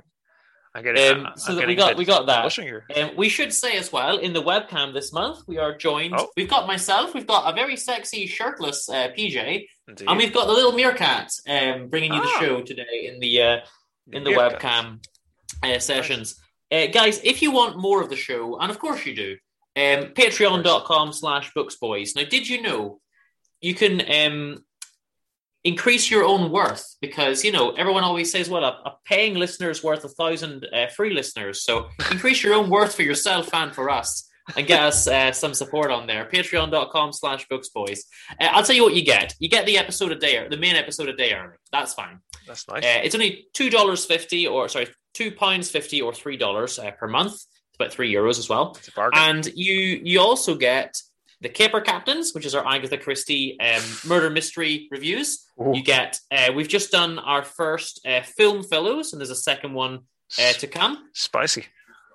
I 0.78 0.82
get 0.84 0.96
it. 0.96 1.18
Um, 1.18 1.30
so 1.38 1.66
we 1.66 1.74
got 1.74 1.98
we 1.98 2.06
got 2.06 2.28
that. 2.28 2.60
Um, 2.96 3.12
we 3.18 3.30
should 3.30 3.52
say 3.52 3.78
as 3.78 3.92
well 3.92 4.18
in 4.18 4.32
the 4.32 4.44
webcam 4.44 4.94
this 4.94 5.12
month 5.12 5.40
we 5.48 5.58
are 5.58 5.76
joined. 5.76 6.14
Oh. 6.16 6.30
We've 6.38 6.48
got 6.48 6.68
myself. 6.68 7.16
We've 7.16 7.26
got 7.26 7.52
a 7.52 7.56
very 7.56 7.76
sexy 7.76 8.28
shirtless 8.28 8.88
uh, 8.88 9.10
PJ, 9.18 9.66
Indeed. 9.88 10.08
and 10.08 10.18
we've 10.20 10.32
got 10.32 10.46
the 10.46 10.54
little 10.54 10.74
meerkat 10.74 11.32
um, 11.50 11.88
bringing 11.88 12.14
you 12.14 12.22
ah. 12.22 12.40
the 12.40 12.46
show 12.46 12.62
today 12.62 13.10
in 13.12 13.20
the 13.20 13.42
uh, 13.42 13.58
in 14.12 14.24
the 14.24 14.30
yeah, 14.30 14.38
webcam 14.38 15.04
uh, 15.64 15.80
sessions. 15.80 16.40
Uh, 16.72 16.86
guys, 16.86 17.20
if 17.24 17.42
you 17.42 17.50
want 17.50 17.76
more 17.80 18.04
of 18.04 18.12
the 18.12 18.16
show, 18.16 18.60
and 18.60 18.70
of 18.70 18.78
course 18.78 19.04
you 19.04 19.16
do, 19.16 19.32
um, 19.76 20.14
patreon.com 20.14 21.12
slash 21.12 21.52
booksboys. 21.54 22.16
Now, 22.16 22.26
did 22.30 22.48
you 22.48 22.62
know 22.62 23.00
you 23.62 23.74
can 23.74 24.04
um, 24.12 24.64
increase 25.72 26.06
your 26.14 26.24
own 26.32 26.44
worth? 26.58 26.86
Because, 27.02 27.38
you 27.46 27.52
know, 27.52 27.66
everyone 27.82 28.06
always 28.10 28.32
says, 28.32 28.50
well, 28.50 28.64
a, 28.64 28.74
a 28.90 28.92
paying 29.12 29.36
listener 29.44 29.70
is 29.70 29.84
worth 29.84 30.04
a 30.10 30.14
thousand 30.22 30.66
uh, 30.78 30.88
free 30.98 31.14
listeners. 31.20 31.64
So 31.68 31.74
increase 32.12 32.40
your 32.44 32.54
own 32.54 32.70
worth 32.70 32.94
for 32.96 33.04
yourself 33.04 33.54
and 33.54 33.74
for 33.78 33.90
us 33.90 34.10
and 34.56 34.66
get 34.66 34.82
us 34.82 35.08
uh, 35.08 35.32
some 35.34 35.54
support 35.54 35.92
on 35.92 36.08
there. 36.08 36.24
Patreon.com 36.26 37.12
slash 37.12 37.48
booksboys. 37.52 38.00
Uh, 38.40 38.50
I'll 38.54 38.64
tell 38.64 38.78
you 38.78 38.84
what 38.84 38.96
you 38.96 39.04
get. 39.04 39.36
You 39.40 39.50
get 39.50 39.66
the 39.66 39.78
episode 39.78 40.12
a 40.12 40.16
day, 40.16 40.38
or 40.38 40.50
the 40.50 40.58
main 40.58 40.76
episode 40.76 41.10
a 41.10 41.16
day 41.16 41.34
early. 41.34 41.58
That's 41.72 41.94
fine. 41.94 42.20
That's 42.48 42.66
nice. 42.70 42.84
Uh, 42.84 43.02
it's 43.04 43.16
only 43.16 43.48
two 43.54 43.70
dollars 43.70 44.06
fifty, 44.06 44.48
or 44.48 44.70
sorry, 44.70 44.88
two 45.14 45.32
pounds 45.32 45.70
fifty, 45.70 46.02
or 46.02 46.14
three 46.14 46.38
dollars 46.38 46.80
uh, 46.80 46.92
per 46.92 47.08
month. 47.08 47.34
It's 47.34 47.78
about 47.80 47.92
three 47.92 48.14
euros 48.14 48.40
as 48.40 48.48
well. 48.48 48.78
And 49.14 49.46
you 49.54 50.00
you 50.12 50.22
also 50.22 50.56
get 50.56 50.96
the 51.42 51.50
Caper 51.50 51.82
Captains, 51.82 52.34
which 52.34 52.46
is 52.46 52.56
our 52.56 52.68
Agatha 52.68 52.98
Christie 52.98 53.60
um, 53.60 53.82
murder 54.06 54.30
mystery 54.30 54.88
reviews. 54.92 55.46
Ooh. 55.62 55.72
You 55.74 55.84
get 55.84 56.20
uh, 56.32 56.52
we've 56.56 56.68
just 56.68 56.92
done 56.92 57.20
our 57.20 57.44
first 57.44 58.06
uh, 58.06 58.22
film 58.22 58.64
fellows, 58.64 59.14
and 59.14 59.20
there's 59.20 59.30
a 59.30 59.36
second 59.36 59.74
one 59.74 60.02
uh, 60.40 60.54
to 60.54 60.68
come. 60.68 61.10
Spicy. 61.14 61.66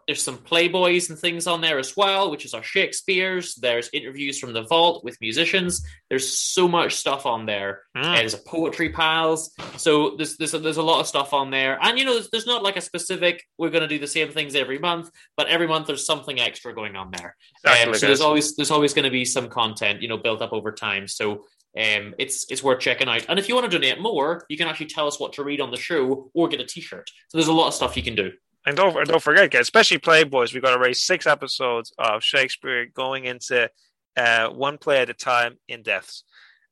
There's 0.07 0.23
some 0.23 0.39
Playboys 0.39 1.11
and 1.11 1.19
things 1.19 1.47
on 1.47 1.61
there 1.61 1.79
as 1.79 1.97
well, 1.97 2.31
which 2.31 2.45
is 2.45 2.55
our 2.55 2.63
Shakespeare's. 2.63 3.55
There's 3.55 3.89
interviews 3.93 4.39
from 4.39 4.53
the 4.53 4.63
vault 4.63 5.05
with 5.05 5.21
musicians. 5.21 5.87
There's 6.09 6.29
so 6.37 6.67
much 6.67 6.95
stuff 6.97 7.25
on 7.27 7.47
there. 7.47 7.83
Mm. 7.97 8.17
There's 8.17 8.35
a 8.35 8.39
poetry 8.39 8.91
pals. 8.91 9.53
So 9.77 10.17
there's 10.17 10.37
there's 10.37 10.55
a, 10.55 10.59
there's 10.59 10.77
a 10.77 10.83
lot 10.83 11.01
of 11.01 11.07
stuff 11.07 11.33
on 11.33 11.51
there, 11.51 11.79
and 11.81 11.99
you 11.99 12.05
know 12.05 12.15
there's, 12.15 12.31
there's 12.31 12.47
not 12.47 12.63
like 12.63 12.77
a 12.77 12.81
specific. 12.81 13.45
We're 13.59 13.71
going 13.71 13.83
to 13.83 13.89
do 13.89 13.99
the 13.99 14.07
same 14.07 14.31
things 14.31 14.55
every 14.55 14.79
month, 14.79 15.11
but 15.37 15.49
every 15.49 15.67
month 15.67 15.87
there's 15.87 16.07
something 16.07 16.41
extra 16.41 16.75
going 16.75 16.97
on 16.97 17.11
there. 17.11 17.37
Exactly, 17.65 17.93
Um, 17.93 17.99
so 17.99 18.07
there's 18.07 18.21
always 18.21 18.57
there's 18.57 18.71
always 18.71 18.95
going 18.95 19.05
to 19.05 19.11
be 19.11 19.25
some 19.25 19.49
content 19.49 20.03
you 20.03 20.09
know 20.09 20.19
built 20.19 20.43
up 20.43 20.53
over 20.53 20.73
time. 20.73 21.07
So 21.07 21.45
um, 21.77 22.15
it's 22.19 22.47
it's 22.51 22.63
worth 22.63 22.81
checking 22.81 23.09
out. 23.09 23.27
And 23.29 23.39
if 23.39 23.49
you 23.49 23.55
want 23.55 23.71
to 23.71 23.79
donate 23.79 24.01
more, 24.01 24.45
you 24.49 24.57
can 24.57 24.69
actually 24.69 24.87
tell 24.87 25.07
us 25.07 25.19
what 25.19 25.33
to 25.35 25.45
read 25.45 25.61
on 25.61 25.71
the 25.71 25.79
show 25.79 26.31
or 26.35 26.49
get 26.49 26.61
a 26.61 26.67
T-shirt. 26.67 27.11
So 27.29 27.39
there's 27.39 27.49
a 27.49 27.53
lot 27.53 27.69
of 27.69 27.75
stuff 27.75 27.97
you 27.97 28.03
can 28.03 28.15
do. 28.15 28.33
And 28.67 28.77
don't 28.77 28.97
and 28.97 29.07
don't 29.09 29.23
forget, 29.23 29.51
guys, 29.51 29.63
especially 29.63 29.99
Playboys, 29.99 30.55
we've 30.55 30.63
got 30.63 30.75
to 30.75 30.81
raise 30.81 31.03
six 31.03 31.27
episodes 31.27 31.93
of 31.99 32.23
Shakespeare 32.23 32.87
going 32.87 33.25
into 33.25 33.69
uh, 34.17 34.49
one 34.51 34.79
play 34.79 35.01
at 35.01 35.11
a 35.11 35.15
time 35.15 35.59
in 35.69 35.83
depths. 35.83 36.25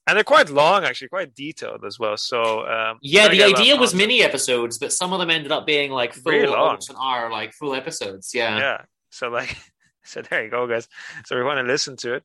And 0.07 0.17
they're 0.17 0.25
quite 0.25 0.51
long, 0.51 0.85
actually, 0.85 1.09
quite 1.09 1.35
detailed 1.35 1.85
as 1.85 1.99
well. 1.99 2.17
So 2.17 2.67
um, 2.67 2.99
Yeah, 3.03 3.29
the 3.29 3.37
get 3.37 3.43
a 3.43 3.51
lot 3.51 3.55
of 3.55 3.61
idea 3.61 3.77
was 3.77 3.95
mini 3.95 4.23
episodes, 4.23 4.79
but 4.79 4.93
some 4.93 5.13
of 5.13 5.21
them 5.21 5.31
ended 5.31 5.53
up 5.53 5.67
being 5.67 5.91
like 5.91 6.15
full 6.15 6.33
Really 6.33 6.47
long. 6.49 6.79
an 6.89 6.97
hour, 7.01 7.31
like 7.31 7.53
full 7.53 7.75
episodes. 7.75 8.31
Yeah. 8.35 8.59
Yeah. 8.59 8.83
So 9.11 9.29
like, 9.29 9.57
so 10.11 10.23
there 10.23 10.45
you 10.45 10.51
go, 10.51 10.67
guys. 10.67 10.89
So 11.25 11.37
we 11.37 11.45
want 11.45 11.59
to 11.59 11.73
listen 11.73 11.97
to 11.99 12.15
it. 12.15 12.25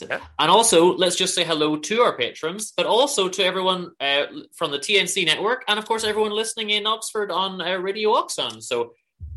Yeah. 0.00 0.20
And 0.38 0.50
also, 0.50 0.94
let's 0.96 1.16
just 1.16 1.34
say 1.34 1.44
hello 1.44 1.76
to 1.76 2.00
our 2.02 2.16
patrons, 2.16 2.72
but 2.76 2.86
also 2.86 3.28
to 3.28 3.44
everyone 3.44 3.90
uh, 4.00 4.24
from 4.54 4.70
the 4.70 4.78
TNC 4.78 5.24
network, 5.24 5.64
and 5.68 5.78
of 5.78 5.86
course, 5.86 6.04
everyone 6.04 6.32
listening 6.32 6.70
in 6.70 6.86
Oxford 6.86 7.30
on 7.30 7.60
uh, 7.60 7.76
Radio 7.76 8.14
Oxon. 8.14 8.60
So, 8.60 8.92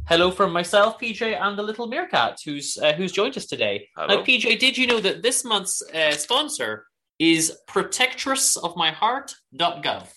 hello 0.07 0.31
from 0.31 0.51
myself, 0.51 0.99
PJ, 0.99 1.39
and 1.39 1.57
the 1.57 1.63
little 1.63 1.87
meerkat 1.87 2.39
who's 2.43 2.77
uh, 2.77 2.91
who's 2.93 3.13
joined 3.13 3.37
us 3.37 3.45
today. 3.45 3.87
Hello. 3.95 4.17
Now, 4.17 4.23
PJ, 4.23 4.59
did 4.59 4.77
you 4.77 4.87
know 4.87 4.99
that 4.99 5.23
this 5.23 5.45
month's 5.45 5.81
uh, 5.81 6.11
sponsor 6.11 6.85
is 7.17 7.57
protectressofmyheart.gov? 7.69 10.07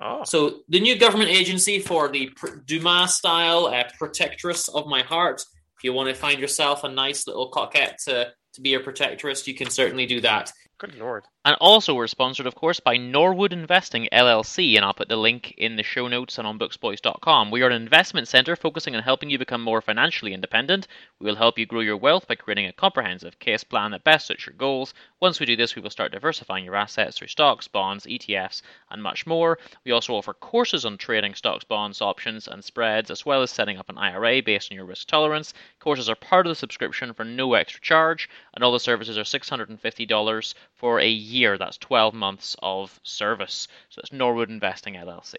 Oh, 0.00 0.24
So, 0.24 0.60
the 0.68 0.80
new 0.80 0.98
government 0.98 1.30
agency 1.30 1.78
for 1.78 2.08
the 2.08 2.30
Dumas 2.64 3.14
style 3.14 3.66
uh, 3.66 3.84
protectress 3.98 4.68
of 4.68 4.86
my 4.86 5.02
heart. 5.02 5.44
You 5.84 5.92
want 5.92 6.08
to 6.08 6.14
find 6.14 6.40
yourself 6.40 6.82
a 6.82 6.88
nice 6.88 7.26
little 7.26 7.50
coquette 7.50 7.98
to, 8.06 8.32
to 8.54 8.60
be 8.62 8.72
a 8.72 8.80
protectress, 8.80 9.46
you 9.46 9.54
can 9.54 9.68
certainly 9.68 10.06
do 10.06 10.22
that. 10.22 10.50
good 10.78 10.94
lord. 10.94 11.24
And 11.46 11.56
also, 11.60 11.92
we're 11.92 12.06
sponsored, 12.06 12.46
of 12.46 12.54
course, 12.54 12.80
by 12.80 12.96
Norwood 12.96 13.52
Investing 13.52 14.08
LLC, 14.10 14.76
and 14.76 14.84
I'll 14.84 14.94
put 14.94 15.10
the 15.10 15.16
link 15.18 15.52
in 15.58 15.76
the 15.76 15.82
show 15.82 16.08
notes 16.08 16.38
and 16.38 16.46
on 16.46 16.58
booksboys.com. 16.58 17.50
We 17.50 17.60
are 17.60 17.66
an 17.66 17.82
investment 17.82 18.28
center 18.28 18.56
focusing 18.56 18.96
on 18.96 19.02
helping 19.02 19.28
you 19.28 19.38
become 19.38 19.60
more 19.60 19.82
financially 19.82 20.32
independent. 20.32 20.88
We 21.20 21.26
will 21.26 21.36
help 21.36 21.58
you 21.58 21.66
grow 21.66 21.80
your 21.80 21.98
wealth 21.98 22.26
by 22.26 22.36
creating 22.36 22.64
a 22.64 22.72
comprehensive 22.72 23.38
case 23.40 23.62
plan 23.62 23.90
that 23.90 24.04
best 24.04 24.26
suits 24.26 24.46
your 24.46 24.54
goals. 24.54 24.94
Once 25.20 25.38
we 25.38 25.44
do 25.44 25.54
this, 25.54 25.76
we 25.76 25.82
will 25.82 25.90
start 25.90 26.12
diversifying 26.12 26.64
your 26.64 26.76
assets 26.76 27.18
through 27.18 27.28
stocks, 27.28 27.68
bonds, 27.68 28.06
ETFs, 28.06 28.62
and 28.90 29.02
much 29.02 29.26
more. 29.26 29.58
We 29.84 29.92
also 29.92 30.14
offer 30.14 30.32
courses 30.32 30.86
on 30.86 30.96
trading 30.96 31.34
stocks, 31.34 31.64
bonds, 31.64 32.00
options, 32.00 32.48
and 32.48 32.64
spreads, 32.64 33.10
as 33.10 33.26
well 33.26 33.42
as 33.42 33.50
setting 33.50 33.76
up 33.76 33.90
an 33.90 33.98
IRA 33.98 34.40
based 34.42 34.72
on 34.72 34.76
your 34.76 34.86
risk 34.86 35.08
tolerance. 35.08 35.52
Courses 35.78 36.08
are 36.08 36.14
part 36.14 36.46
of 36.46 36.52
the 36.52 36.56
subscription 36.56 37.12
for 37.12 37.24
no 37.24 37.52
extra 37.52 37.82
charge, 37.82 38.30
and 38.54 38.64
all 38.64 38.72
the 38.72 38.80
services 38.80 39.18
are 39.18 39.24
$650 39.24 40.54
for 40.76 41.00
a 41.00 41.10
year. 41.10 41.33
That's 41.58 41.78
12 41.78 42.14
months 42.14 42.56
of 42.62 42.98
service. 43.02 43.68
So 43.90 44.00
it's 44.00 44.12
Norwood 44.12 44.50
Investing 44.50 44.94
LLC. 44.94 45.34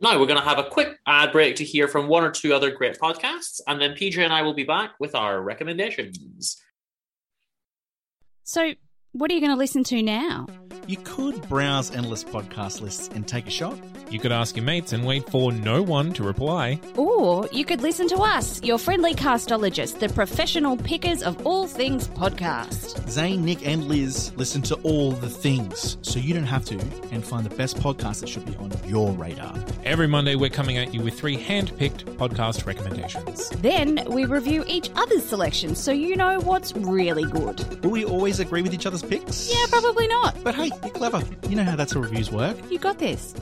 Now, 0.00 0.18
we're 0.18 0.26
going 0.26 0.40
to 0.40 0.48
have 0.48 0.58
a 0.58 0.64
quick 0.64 0.96
ad 1.06 1.32
break 1.32 1.56
to 1.56 1.64
hear 1.64 1.88
from 1.88 2.06
one 2.06 2.22
or 2.22 2.30
two 2.30 2.54
other 2.54 2.70
great 2.70 2.98
podcasts, 3.00 3.60
and 3.66 3.80
then 3.80 3.94
PJ 3.94 4.18
and 4.18 4.32
I 4.32 4.42
will 4.42 4.54
be 4.54 4.62
back 4.62 4.92
with 5.00 5.16
our 5.16 5.42
recommendations. 5.42 6.62
So, 8.44 8.74
what 9.12 9.30
are 9.30 9.34
you 9.34 9.40
going 9.40 9.50
to 9.50 9.58
listen 9.58 9.82
to 9.84 10.00
now? 10.00 10.46
You 10.88 10.96
could 10.96 11.46
browse 11.50 11.94
endless 11.94 12.24
podcast 12.24 12.80
lists 12.80 13.10
and 13.14 13.28
take 13.28 13.46
a 13.46 13.50
shot. 13.50 13.78
You 14.08 14.18
could 14.18 14.32
ask 14.32 14.56
your 14.56 14.64
mates 14.64 14.94
and 14.94 15.04
wait 15.04 15.28
for 15.28 15.52
no 15.52 15.82
one 15.82 16.14
to 16.14 16.22
reply. 16.22 16.80
Or 16.96 17.46
you 17.52 17.66
could 17.66 17.82
listen 17.82 18.08
to 18.08 18.16
us, 18.16 18.62
your 18.62 18.78
friendly 18.78 19.12
castologists, 19.12 19.98
the 19.98 20.08
professional 20.08 20.78
pickers 20.78 21.22
of 21.22 21.46
all 21.46 21.66
things 21.66 22.08
podcast. 22.08 23.06
Zane, 23.10 23.44
Nick, 23.44 23.66
and 23.66 23.84
Liz 23.84 24.32
listen 24.36 24.62
to 24.62 24.76
all 24.76 25.12
the 25.12 25.28
things, 25.28 25.98
so 26.00 26.18
you 26.18 26.32
don't 26.32 26.44
have 26.44 26.64
to, 26.64 26.78
and 27.12 27.22
find 27.22 27.44
the 27.44 27.54
best 27.54 27.76
podcast 27.76 28.20
that 28.20 28.30
should 28.30 28.46
be 28.46 28.56
on 28.56 28.72
your 28.86 29.12
radar. 29.12 29.54
Every 29.84 30.06
Monday, 30.06 30.36
we're 30.36 30.48
coming 30.48 30.78
at 30.78 30.94
you 30.94 31.02
with 31.02 31.18
three 31.18 31.36
hand 31.36 31.76
picked 31.76 32.06
podcast 32.16 32.64
recommendations. 32.64 33.50
Then 33.50 34.02
we 34.08 34.24
review 34.24 34.64
each 34.66 34.90
other's 34.96 35.26
selections 35.26 35.78
so 35.78 35.92
you 35.92 36.16
know 36.16 36.40
what's 36.40 36.74
really 36.74 37.24
good. 37.24 37.84
Will 37.84 37.90
we 37.90 38.06
always 38.06 38.40
agree 38.40 38.62
with 38.62 38.72
each 38.72 38.86
other's 38.86 39.02
picks? 39.02 39.50
Yeah, 39.50 39.66
probably 39.68 40.08
not. 40.08 40.42
But 40.42 40.54
hey, 40.54 40.70
you're 40.82 40.90
clever. 40.90 41.22
You 41.48 41.56
know 41.56 41.64
how 41.64 41.76
that's 41.76 41.92
how 41.92 42.00
reviews 42.00 42.30
work. 42.30 42.56
You 42.70 42.78
got 42.78 42.98
this. 42.98 43.34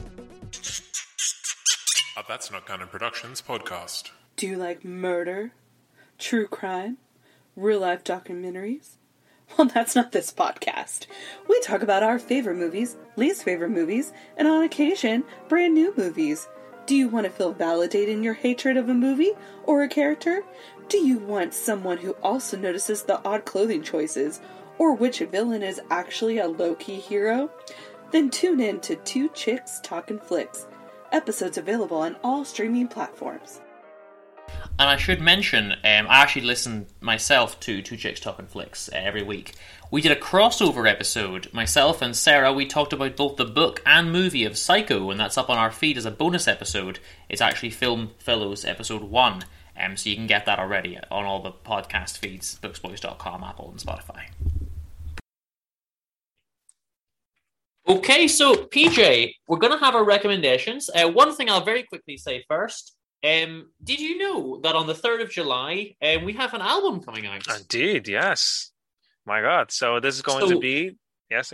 A 2.17 2.23
That's 2.27 2.51
Not 2.51 2.65
Canon 2.65 2.87
Productions 2.87 3.41
podcast. 3.41 4.09
Do 4.35 4.47
you 4.47 4.57
like 4.57 4.83
murder, 4.83 5.51
true 6.17 6.47
crime, 6.47 6.97
real 7.55 7.81
life 7.81 8.03
documentaries? 8.03 8.97
Well, 9.57 9.67
that's 9.67 9.95
not 9.95 10.11
this 10.11 10.31
podcast. 10.31 11.05
We 11.47 11.59
talk 11.61 11.81
about 11.81 12.03
our 12.03 12.19
favorite 12.19 12.57
movies, 12.57 12.97
least 13.15 13.43
favorite 13.43 13.69
movies, 13.69 14.11
and 14.35 14.47
on 14.47 14.63
occasion, 14.63 15.23
brand 15.47 15.73
new 15.73 15.93
movies. 15.95 16.47
Do 16.85 16.95
you 16.95 17.07
want 17.07 17.25
to 17.25 17.31
feel 17.31 17.53
validated 17.53 18.09
in 18.09 18.23
your 18.23 18.33
hatred 18.33 18.77
of 18.77 18.89
a 18.89 18.93
movie 18.93 19.31
or 19.63 19.83
a 19.83 19.87
character? 19.87 20.43
Do 20.89 20.97
you 20.97 21.17
want 21.19 21.53
someone 21.53 21.97
who 21.97 22.11
also 22.23 22.57
notices 22.57 23.03
the 23.03 23.21
odd 23.25 23.45
clothing 23.45 23.83
choices 23.83 24.41
or 24.77 24.93
which 24.93 25.19
villain 25.19 25.63
is 25.63 25.81
actually 25.89 26.39
a 26.39 26.47
low 26.47 26.75
key 26.75 26.99
hero? 26.99 27.49
Then 28.11 28.29
tune 28.29 28.59
in 28.59 28.79
to 28.81 28.95
Two 28.97 29.29
Chicks 29.29 29.79
Talking 29.81 30.19
Flicks. 30.19 30.67
Episodes 31.11 31.57
available 31.57 31.97
on 31.97 32.15
all 32.23 32.45
streaming 32.45 32.87
platforms. 32.87 33.61
And 34.79 34.89
I 34.89 34.97
should 34.97 35.21
mention, 35.21 35.71
um, 35.71 36.07
I 36.07 36.21
actually 36.21 36.43
listen 36.43 36.87
myself 37.01 37.59
to 37.61 37.81
Two 37.81 37.97
Chicks 37.97 38.19
Talking 38.19 38.47
Flicks 38.47 38.89
uh, 38.89 38.95
every 38.95 39.23
week. 39.23 39.55
We 39.89 40.01
did 40.01 40.11
a 40.11 40.19
crossover 40.19 40.89
episode. 40.89 41.51
Myself 41.53 42.01
and 42.01 42.15
Sarah, 42.15 42.53
we 42.53 42.65
talked 42.65 42.93
about 42.93 43.15
both 43.15 43.37
the 43.37 43.45
book 43.45 43.81
and 43.85 44.11
movie 44.11 44.45
of 44.45 44.57
Psycho, 44.57 45.09
and 45.09 45.19
that's 45.19 45.37
up 45.37 45.49
on 45.49 45.57
our 45.57 45.71
feed 45.71 45.97
as 45.97 46.05
a 46.05 46.11
bonus 46.11 46.47
episode. 46.47 46.99
It's 47.29 47.41
actually 47.41 47.71
Film 47.71 48.11
Fellows 48.19 48.65
episode 48.65 49.03
one, 49.03 49.43
um, 49.79 49.97
so 49.97 50.09
you 50.09 50.15
can 50.15 50.27
get 50.27 50.45
that 50.45 50.59
already 50.59 50.97
on 51.09 51.25
all 51.25 51.41
the 51.41 51.51
podcast 51.51 52.17
feeds, 52.17 52.59
booksboys.com, 52.61 53.43
Apple, 53.43 53.71
and 53.71 53.79
Spotify. 53.79 54.25
Okay, 57.87 58.27
so 58.27 58.53
PJ, 58.55 59.33
we're 59.47 59.57
going 59.59 59.71
to 59.77 59.83
have 59.83 59.95
our 59.95 60.03
recommendations. 60.03 60.89
Uh, 60.89 61.09
one 61.09 61.33
thing 61.33 61.49
I'll 61.49 61.63
very 61.63 61.83
quickly 61.83 62.17
say 62.17 62.43
first. 62.47 62.95
Um, 63.23 63.71
did 63.83 63.99
you 63.99 64.17
know 64.17 64.59
that 64.63 64.75
on 64.75 64.87
the 64.87 64.93
3rd 64.93 65.23
of 65.23 65.29
July, 65.31 65.95
um, 66.01 66.25
we 66.25 66.33
have 66.33 66.53
an 66.53 66.61
album 66.61 67.01
coming 67.01 67.25
out? 67.25 67.45
Indeed, 67.47 68.07
yes. 68.07 68.71
My 69.25 69.41
God. 69.41 69.71
So 69.71 69.99
this 69.99 70.15
is 70.15 70.21
going 70.21 70.41
So- 70.47 70.53
to 70.55 70.59
be 70.59 70.97
yes. 71.31 71.53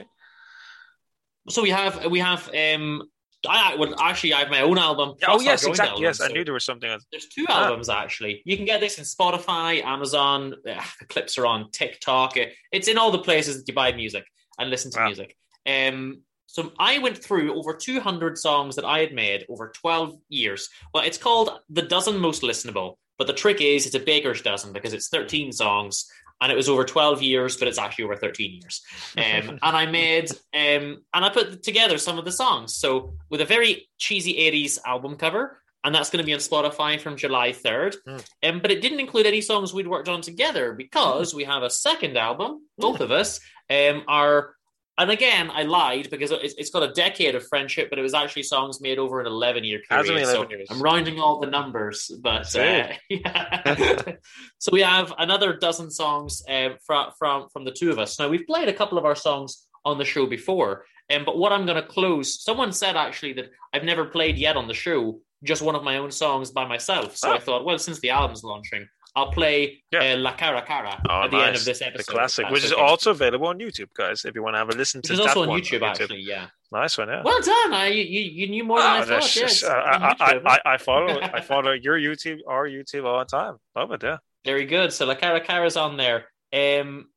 So 1.50 1.62
we 1.62 1.70
have, 1.72 2.06
we 2.06 2.20
have, 2.20 2.50
um, 2.56 3.04
I, 3.48 3.76
well, 3.76 3.94
actually, 4.00 4.34
I 4.34 4.40
have 4.40 4.50
my 4.50 4.62
own 4.62 4.78
album. 4.78 5.16
Oh 5.28 5.40
yes, 5.42 5.66
exactly. 5.66 5.90
album, 5.90 6.04
Yes, 6.04 6.22
I 6.22 6.28
knew 6.30 6.46
there 6.46 6.54
was 6.54 6.64
something 6.64 6.90
else. 6.90 7.06
There's 7.12 7.28
two 7.28 7.46
Ah. 7.50 7.66
albums 7.66 7.90
actually. 7.90 8.42
You 8.46 8.56
can 8.56 8.66
get 8.66 8.80
this 8.80 8.98
in 8.98 9.04
Spotify, 9.04 9.84
Amazon. 9.84 10.54
uh, 10.68 10.82
the 11.00 11.06
clips 11.06 11.38
are 11.38 11.46
on 11.46 11.70
TikTok. 11.72 12.38
It's 12.72 12.88
in 12.88 12.98
all 12.98 13.12
the 13.12 13.20
places 13.20 13.58
that 13.58 13.68
you 13.68 13.74
buy 13.74 13.92
music 13.92 14.26
and 14.57 14.70
listen 14.70 14.90
to 14.94 14.99
Wow. 14.99 15.06
music. 15.07 15.36
Um, 15.66 16.22
so 16.54 16.72
I 16.78 17.00
went 17.00 17.18
through 17.18 17.56
over 17.56 17.74
200 17.74 18.38
songs 18.38 18.76
that 18.76 18.86
I 18.86 19.00
had 19.00 19.12
made 19.12 19.44
over 19.50 19.70
12 19.70 20.20
years. 20.30 20.70
Well, 20.94 21.04
it's 21.04 21.18
called 21.18 21.50
the 21.68 21.82
dozen 21.82 22.20
most 22.20 22.44
listenable, 22.44 22.98
but 23.18 23.26
the 23.26 23.34
trick 23.34 23.60
is 23.60 23.88
it's 23.88 23.96
a 23.96 24.00
baker's 24.00 24.44
dozen 24.44 24.72
because 24.72 24.94
it's 24.94 25.10
13 25.10 25.52
songs 25.52 26.06
and 26.40 26.52
it 26.52 26.56
was 26.56 26.70
over 26.70 26.86
12 26.86 27.24
years, 27.24 27.58
but 27.58 27.68
it's 27.68 27.80
actually 27.80 28.04
over 28.04 28.18
13 28.18 28.62
years. 28.62 28.84
Um, 29.18 29.50
and 29.50 29.60
I 29.62 29.88
made 29.88 30.30
um, 30.54 31.02
and 31.12 31.26
I 31.26 31.30
put 31.30 31.64
together 31.64 31.98
some 31.98 32.20
of 32.20 32.26
the 32.26 32.32
songs. 32.32 32.76
So 32.76 33.16
with 33.32 33.42
a 33.42 33.46
very 33.46 33.90
cheesy 33.98 34.34
80s 34.34 34.78
album 34.86 35.16
cover, 35.16 35.60
and 35.84 35.94
that's 35.94 36.12
going 36.12 36.22
to 36.22 36.26
be 36.26 36.34
on 36.34 36.40
Spotify 36.40 37.02
from 37.02 37.18
July 37.18 37.50
3rd. 37.50 37.96
Mm. 38.08 38.26
Um, 38.44 38.60
but 38.60 38.70
it 38.70 38.82
didn't 38.82 39.00
include 39.00 39.26
any 39.26 39.42
songs 39.42 39.74
we'd 39.74 39.88
worked 39.88 40.08
on 40.08 40.22
together 40.22 40.74
because 40.74 41.34
we 41.34 41.46
have 41.46 41.64
a 41.64 41.70
second 41.72 42.16
album, 42.16 42.68
both 42.78 43.02
of 43.02 43.12
us 43.12 43.40
um, 43.72 44.04
are. 44.08 44.54
And 44.98 45.10
again, 45.10 45.49
I 45.52 45.64
lied 45.64 46.10
because 46.11 46.30
it's, 46.32 46.53
it's 46.56 46.70
got 46.70 46.84
a 46.84 46.94
decade 46.94 47.34
of 47.34 47.48
friendship, 47.48 47.90
but 47.90 47.98
it 47.98 48.03
was 48.03 48.14
actually 48.14 48.44
songs 48.44 48.80
made 48.80 48.99
over 48.99 49.20
an 49.20 49.26
11 49.26 49.64
year 49.64 49.80
period. 49.90 50.07
been 50.14 50.26
so 50.26 50.49
years. 50.49 50.68
I'm 50.70 50.82
rounding 50.82 51.20
all 51.20 51.40
the 51.40 51.48
numbers, 51.48 52.11
but 52.22 52.56
uh, 52.56 52.90
yeah. 53.10 54.03
so 54.60 54.72
we 54.72 54.82
have 54.82 55.11
another 55.18 55.57
dozen 55.57 55.90
songs 55.90 56.44
um, 56.48 56.76
from 56.86 57.11
from 57.18 57.48
from 57.52 57.65
the 57.65 57.72
two 57.72 57.90
of 57.90 57.98
us. 57.98 58.20
Now 58.20 58.30
we've 58.30 58.45
played 58.45 58.70
a 58.70 58.74
couple 58.74 58.98
of 58.99 59.06
our 59.06 59.15
songs 59.15 59.65
on 59.84 59.98
the 59.98 60.06
show 60.06 60.28
before, 60.28 60.86
um, 61.11 61.26
but 61.26 61.38
what 61.40 61.52
I'm 61.52 61.65
going 61.65 61.82
to 61.82 61.88
close. 61.88 62.44
Someone 62.44 62.72
said 62.72 62.95
actually 62.95 63.34
that 63.34 63.49
I've 63.74 63.84
never 63.84 64.06
played 64.06 64.38
yet 64.38 64.56
on 64.56 64.68
the 64.68 64.74
show 64.76 65.20
just 65.44 65.61
one 65.61 65.76
of 65.76 65.84
my 65.84 65.98
own 65.98 66.11
songs 66.11 66.52
by 66.52 66.65
myself. 66.65 67.18
So 67.18 67.30
Oh. 67.30 67.34
I 67.34 67.40
thought, 67.40 67.65
well, 67.65 67.78
since 67.78 67.99
the 67.99 68.11
album's 68.11 68.44
launching, 68.44 68.88
I'll 69.15 69.31
play 69.31 69.84
Yeah. 69.91 70.14
uh, 70.14 70.18
La 70.18 70.34
Cara 70.34 70.61
Cara 70.64 70.99
Oh, 71.07 71.22
at 71.23 71.31
the 71.31 71.38
end 71.38 71.56
of 71.56 71.64
this 71.65 71.81
episode. 71.84 71.99
The 72.07 72.11
classic, 72.11 72.49
which 72.49 72.64
is 72.64 72.73
okay. 72.73 72.81
also 72.81 73.11
available 73.11 73.48
on 73.48 73.60
YouTube, 73.60 73.90
guys. 73.95 74.26
If 74.26 74.34
you 74.34 74.41
want 74.41 74.56
to 74.56 74.57
have 74.60 74.69
a 74.69 74.73
listen 74.76 75.02
to 75.03 75.14
that 75.15 75.22
also 75.22 75.44
on 75.44 75.49
one 75.49 75.61
YouTube, 75.61 75.84
actually. 75.84 76.22
Yeah. 76.22 76.48
Nice 76.72 76.98
one, 76.98 77.10
yeah. 77.10 77.22
Well 77.23 77.40
done. 77.41 77.73
I, 77.73 77.88
you, 77.88 78.22
you 78.22 78.48
knew 78.49 78.64
more 78.64 78.80
than 78.80 78.88
I 78.88 78.98
Oh, 79.02 79.06
thought. 79.06 79.10
that's 79.35 79.61
Yeah, 79.61 79.69
I, 79.69 79.95
on 79.95 80.02
I, 80.03 80.14
YouTube. 80.34 80.41
I, 80.48 80.60
I 80.65 80.77
follow 80.77 81.19
I 81.38 81.41
follow 81.41 81.72
your 81.73 81.99
YouTube 81.99 82.40
our 82.48 82.68
YouTube 82.68 83.06
all 83.06 83.19
the 83.19 83.26
time. 83.26 83.57
Love 83.76 83.91
it, 83.91 84.02
yeah. 84.03 84.18
Very 84.45 84.65
good. 84.65 84.91
So 84.91 85.06
La 85.06 85.14
Cara 85.15 85.40
Cara's 85.41 85.77
on 85.77 85.95
there. 85.98 86.26
Um, 86.52 87.10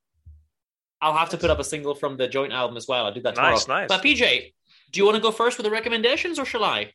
I'll 1.00 1.14
have 1.16 1.30
to 1.30 1.38
put 1.38 1.50
up 1.50 1.58
a 1.58 1.64
single 1.64 1.94
from 1.94 2.16
the 2.18 2.28
joint 2.28 2.52
album 2.52 2.76
as 2.76 2.86
well. 2.88 3.06
I'll 3.06 3.12
do 3.14 3.20
that 3.22 3.34
tomorrow. 3.34 3.54
Nice, 3.54 3.68
nice. 3.68 3.88
But 3.88 4.02
PJ, 4.02 4.52
do 4.92 5.00
you 5.00 5.04
want 5.06 5.16
to 5.16 5.22
go 5.22 5.30
first 5.30 5.56
with 5.58 5.64
the 5.64 5.70
recommendations, 5.70 6.38
or 6.38 6.44
shall 6.44 6.64
I? 6.64 6.92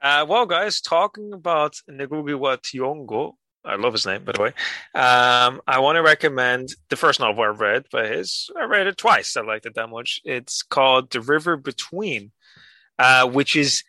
Uh, 0.00 0.24
well, 0.28 0.46
guys, 0.46 0.80
talking 0.80 1.32
about 1.32 1.76
Ngugi 1.90 2.38
wa 2.38 2.56
Thiong'o, 2.56 3.32
I 3.64 3.76
love 3.76 3.92
his 3.92 4.06
name, 4.06 4.24
by 4.24 4.32
the 4.32 4.42
way. 4.42 4.48
Um, 4.94 5.60
I 5.66 5.78
want 5.78 5.96
to 5.96 6.02
recommend 6.02 6.74
the 6.88 6.96
first 6.96 7.20
novel 7.20 7.44
I 7.44 7.48
read 7.48 7.84
by 7.92 8.08
his. 8.08 8.50
I 8.58 8.64
read 8.64 8.88
it 8.88 8.96
twice. 8.96 9.36
I 9.36 9.42
liked 9.42 9.66
it 9.66 9.74
that 9.74 9.88
much. 9.88 10.20
It's 10.24 10.62
called 10.62 11.10
The 11.10 11.20
River 11.20 11.56
Between, 11.56 12.32
uh, 12.98 13.28
which 13.28 13.54
is, 13.54 13.84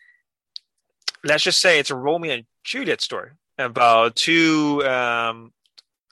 let's 1.24 1.42
just 1.42 1.60
say, 1.60 1.80
it's 1.80 1.90
a 1.90 1.96
Romeo 1.96 2.34
and 2.34 2.44
Juliet 2.62 3.00
story 3.00 3.30
about 3.58 4.14
two, 4.14 4.84
um, 4.86 5.52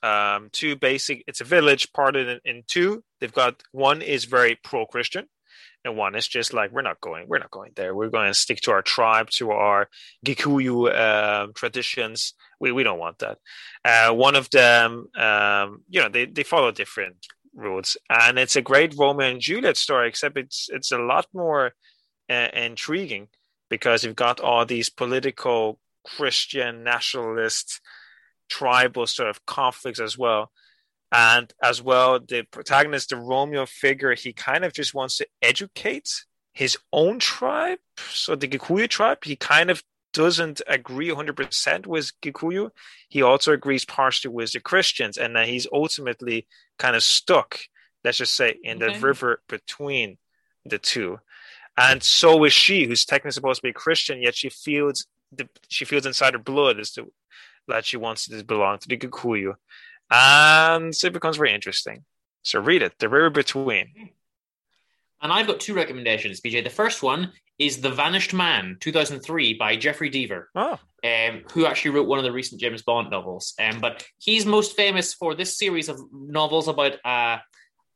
um, 0.02 0.48
two 0.52 0.74
basic. 0.74 1.22
It's 1.28 1.40
a 1.40 1.44
village 1.44 1.92
parted 1.92 2.28
in, 2.28 2.40
in 2.44 2.62
two. 2.66 3.04
They've 3.20 3.32
got 3.32 3.62
one 3.70 4.02
is 4.02 4.24
very 4.24 4.58
pro-Christian, 4.64 5.28
and 5.84 5.96
one 5.96 6.14
is 6.14 6.28
just 6.28 6.52
like 6.52 6.70
we're 6.70 6.82
not 6.82 7.00
going 7.00 7.26
we're 7.28 7.38
not 7.38 7.50
going 7.50 7.72
there. 7.74 7.94
We're 7.94 8.10
going 8.10 8.28
to 8.28 8.34
stick 8.34 8.60
to 8.62 8.72
our 8.72 8.82
tribe 8.82 9.30
to 9.30 9.50
our 9.50 9.88
gikuyu 10.24 10.94
um 10.94 11.52
traditions. 11.54 12.34
We, 12.60 12.70
we 12.72 12.84
don't 12.84 12.98
want 12.98 13.18
that. 13.18 13.38
Uh, 13.84 14.14
one 14.14 14.36
of 14.36 14.50
them 14.50 15.06
um, 15.16 15.82
you 15.88 16.00
know 16.00 16.08
they, 16.08 16.26
they 16.26 16.44
follow 16.44 16.70
different 16.70 17.16
rules 17.54 17.96
and 18.08 18.38
it's 18.38 18.56
a 18.56 18.62
great 18.62 18.94
romeo 18.98 19.28
and 19.28 19.40
juliet 19.40 19.76
story 19.76 20.08
except 20.08 20.38
it's 20.38 20.68
it's 20.72 20.90
a 20.90 20.98
lot 20.98 21.26
more 21.34 21.72
uh, 22.30 22.48
intriguing 22.54 23.28
because 23.68 24.04
you've 24.04 24.16
got 24.16 24.40
all 24.40 24.64
these 24.64 24.88
political 24.88 25.78
christian 26.02 26.82
nationalist 26.82 27.80
tribal 28.48 29.06
sort 29.06 29.28
of 29.28 29.44
conflicts 29.44 30.00
as 30.00 30.16
well 30.16 30.50
and 31.12 31.52
as 31.62 31.82
well 31.82 32.18
the 32.18 32.42
protagonist 32.50 33.10
the 33.10 33.16
romeo 33.16 33.66
figure 33.66 34.14
he 34.14 34.32
kind 34.32 34.64
of 34.64 34.72
just 34.72 34.94
wants 34.94 35.18
to 35.18 35.26
educate 35.42 36.24
his 36.54 36.76
own 36.92 37.18
tribe. 37.18 37.78
So 38.10 38.34
the 38.34 38.48
gikuyu 38.48 38.88
tribe 38.88 39.24
he 39.24 39.36
kind 39.36 39.70
of 39.70 39.82
doesn't 40.12 40.60
agree 40.66 41.08
100% 41.08 41.86
with 41.86 42.12
gikuyu. 42.20 42.70
He 43.08 43.22
also 43.22 43.52
agrees 43.52 43.84
partially 43.84 44.32
with 44.32 44.52
the 44.52 44.60
christians 44.60 45.16
and 45.16 45.36
then 45.36 45.46
he's 45.48 45.66
ultimately 45.72 46.46
kind 46.78 46.96
of 46.96 47.02
stuck 47.02 47.60
let's 48.04 48.18
just 48.18 48.34
say 48.34 48.56
in 48.64 48.80
the 48.80 48.98
river 49.00 49.40
between 49.48 50.18
the 50.64 50.78
two. 50.78 51.20
And 51.76 52.02
so 52.02 52.44
is 52.44 52.52
she 52.52 52.84
who's 52.86 53.04
technically 53.04 53.30
supposed 53.32 53.60
to 53.60 53.66
be 53.66 53.70
a 53.70 53.74
christian 53.74 54.22
yet 54.22 54.34
she 54.34 54.48
feels 54.48 55.06
the, 55.30 55.48
she 55.68 55.84
feels 55.84 56.06
inside 56.06 56.34
her 56.34 56.38
blood 56.38 56.80
as 56.80 56.92
to 56.92 57.12
that 57.68 57.84
she 57.84 57.96
wants 57.96 58.26
to 58.26 58.44
belong 58.44 58.78
to 58.78 58.88
the 58.88 58.96
gikuyu 58.96 59.54
and 60.12 60.94
it 61.02 61.12
becomes 61.12 61.36
very 61.36 61.52
interesting. 61.52 62.04
So 62.42 62.60
read 62.60 62.82
it, 62.82 62.98
The 62.98 63.08
River 63.08 63.30
Between. 63.30 64.10
And 65.20 65.32
I've 65.32 65.46
got 65.46 65.60
two 65.60 65.74
recommendations, 65.74 66.40
PJ. 66.40 66.64
The 66.64 66.70
first 66.70 67.02
one 67.02 67.32
is 67.58 67.80
The 67.80 67.90
Vanished 67.90 68.34
Man, 68.34 68.76
2003, 68.80 69.54
by 69.54 69.76
Jeffrey 69.76 70.10
Deaver, 70.10 70.46
Oh, 70.54 70.78
um, 71.04 71.42
who 71.52 71.66
actually 71.66 71.92
wrote 71.92 72.08
one 72.08 72.18
of 72.18 72.24
the 72.24 72.32
recent 72.32 72.60
James 72.60 72.82
Bond 72.82 73.10
novels. 73.10 73.54
Um, 73.60 73.80
but 73.80 74.04
he's 74.18 74.44
most 74.44 74.76
famous 74.76 75.14
for 75.14 75.34
this 75.34 75.56
series 75.56 75.88
of 75.88 76.00
novels 76.12 76.66
about 76.66 76.94
uh, 77.04 77.38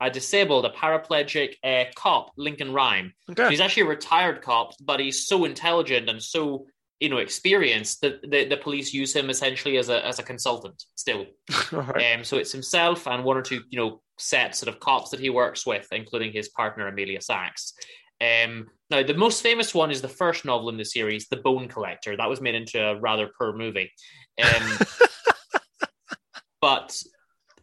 a 0.00 0.10
disabled, 0.10 0.66
a 0.66 0.70
paraplegic 0.70 1.54
uh, 1.64 1.84
cop, 1.96 2.30
Lincoln 2.36 2.72
Rhyme. 2.72 3.12
okay. 3.30 3.48
He's 3.48 3.60
actually 3.60 3.84
a 3.84 3.86
retired 3.86 4.42
cop, 4.42 4.74
but 4.80 5.00
he's 5.00 5.26
so 5.26 5.44
intelligent 5.44 6.08
and 6.08 6.22
so 6.22 6.66
you 7.00 7.08
know 7.08 7.18
experience 7.18 7.98
that 7.98 8.22
the, 8.22 8.46
the 8.48 8.56
police 8.56 8.94
use 8.94 9.14
him 9.14 9.28
essentially 9.28 9.76
as 9.76 9.88
a 9.88 10.04
as 10.06 10.18
a 10.18 10.22
consultant 10.22 10.84
still. 10.94 11.26
Right. 11.72 12.14
Um, 12.14 12.24
so 12.24 12.36
it's 12.36 12.52
himself 12.52 13.06
and 13.06 13.24
one 13.24 13.36
or 13.36 13.42
two, 13.42 13.62
you 13.70 13.78
know, 13.78 14.00
sets 14.18 14.62
of 14.62 14.80
cops 14.80 15.10
that 15.10 15.20
he 15.20 15.30
works 15.30 15.66
with, 15.66 15.86
including 15.92 16.32
his 16.32 16.48
partner 16.48 16.86
Amelia 16.86 17.20
Sachs. 17.20 17.74
Um, 18.20 18.68
now, 18.88 19.02
the 19.02 19.14
most 19.14 19.42
famous 19.42 19.74
one 19.74 19.90
is 19.90 20.00
the 20.00 20.08
first 20.08 20.44
novel 20.44 20.68
in 20.68 20.76
the 20.76 20.84
series, 20.84 21.28
The 21.28 21.36
Bone 21.36 21.68
Collector. 21.68 22.16
That 22.16 22.30
was 22.30 22.40
made 22.40 22.54
into 22.54 22.80
a 22.80 22.98
rather 22.98 23.30
poor 23.38 23.52
movie. 23.52 23.90
Um, 24.42 24.78
but 26.60 26.96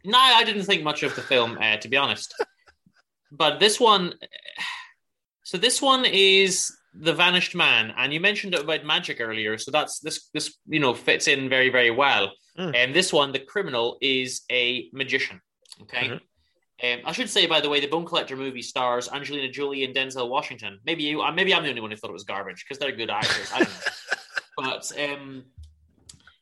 no, 0.04 0.18
I 0.18 0.44
didn't 0.44 0.64
think 0.64 0.82
much 0.82 1.02
of 1.02 1.16
the 1.16 1.22
film, 1.22 1.58
uh, 1.60 1.78
to 1.78 1.88
be 1.88 1.96
honest. 1.96 2.34
But 3.32 3.58
this 3.58 3.80
one, 3.80 4.14
so 5.44 5.56
this 5.56 5.80
one 5.80 6.04
is 6.04 6.70
the 6.94 7.12
Vanished 7.12 7.54
Man, 7.54 7.92
and 7.96 8.12
you 8.12 8.20
mentioned 8.20 8.54
about 8.54 8.84
magic 8.84 9.20
earlier, 9.20 9.58
so 9.58 9.70
that's 9.70 10.00
this. 10.00 10.28
This 10.32 10.56
you 10.66 10.80
know 10.80 10.94
fits 10.94 11.28
in 11.28 11.48
very 11.48 11.70
very 11.70 11.90
well. 11.90 12.32
Mm. 12.58 12.74
And 12.74 12.94
this 12.94 13.12
one, 13.12 13.32
the 13.32 13.40
criminal 13.40 13.98
is 14.00 14.42
a 14.50 14.88
magician. 14.92 15.40
Okay. 15.82 16.08
Mhm. 16.08 16.20
Um, 16.82 17.00
I 17.06 17.12
should 17.12 17.30
say, 17.30 17.46
by 17.46 17.60
the 17.60 17.68
way, 17.68 17.80
the 17.80 17.86
Bone 17.86 18.04
Collector 18.04 18.36
movie 18.36 18.62
stars 18.62 19.08
Angelina 19.12 19.48
Jolie 19.48 19.84
and 19.84 19.94
Denzel 19.94 20.28
Washington. 20.28 20.80
Maybe 20.84 21.04
you, 21.04 21.22
uh, 21.22 21.30
maybe 21.32 21.54
I'm 21.54 21.62
the 21.62 21.68
only 21.68 21.80
one 21.80 21.90
who 21.90 21.96
thought 21.96 22.10
it 22.10 22.14
was 22.14 22.24
garbage 22.24 22.64
because 22.64 22.78
they're 22.78 22.92
good 22.92 23.10
actors. 23.10 23.50
I 23.52 23.58
don't 23.58 23.68
know. 23.68 23.80
but 24.56 24.92
um, 25.00 25.44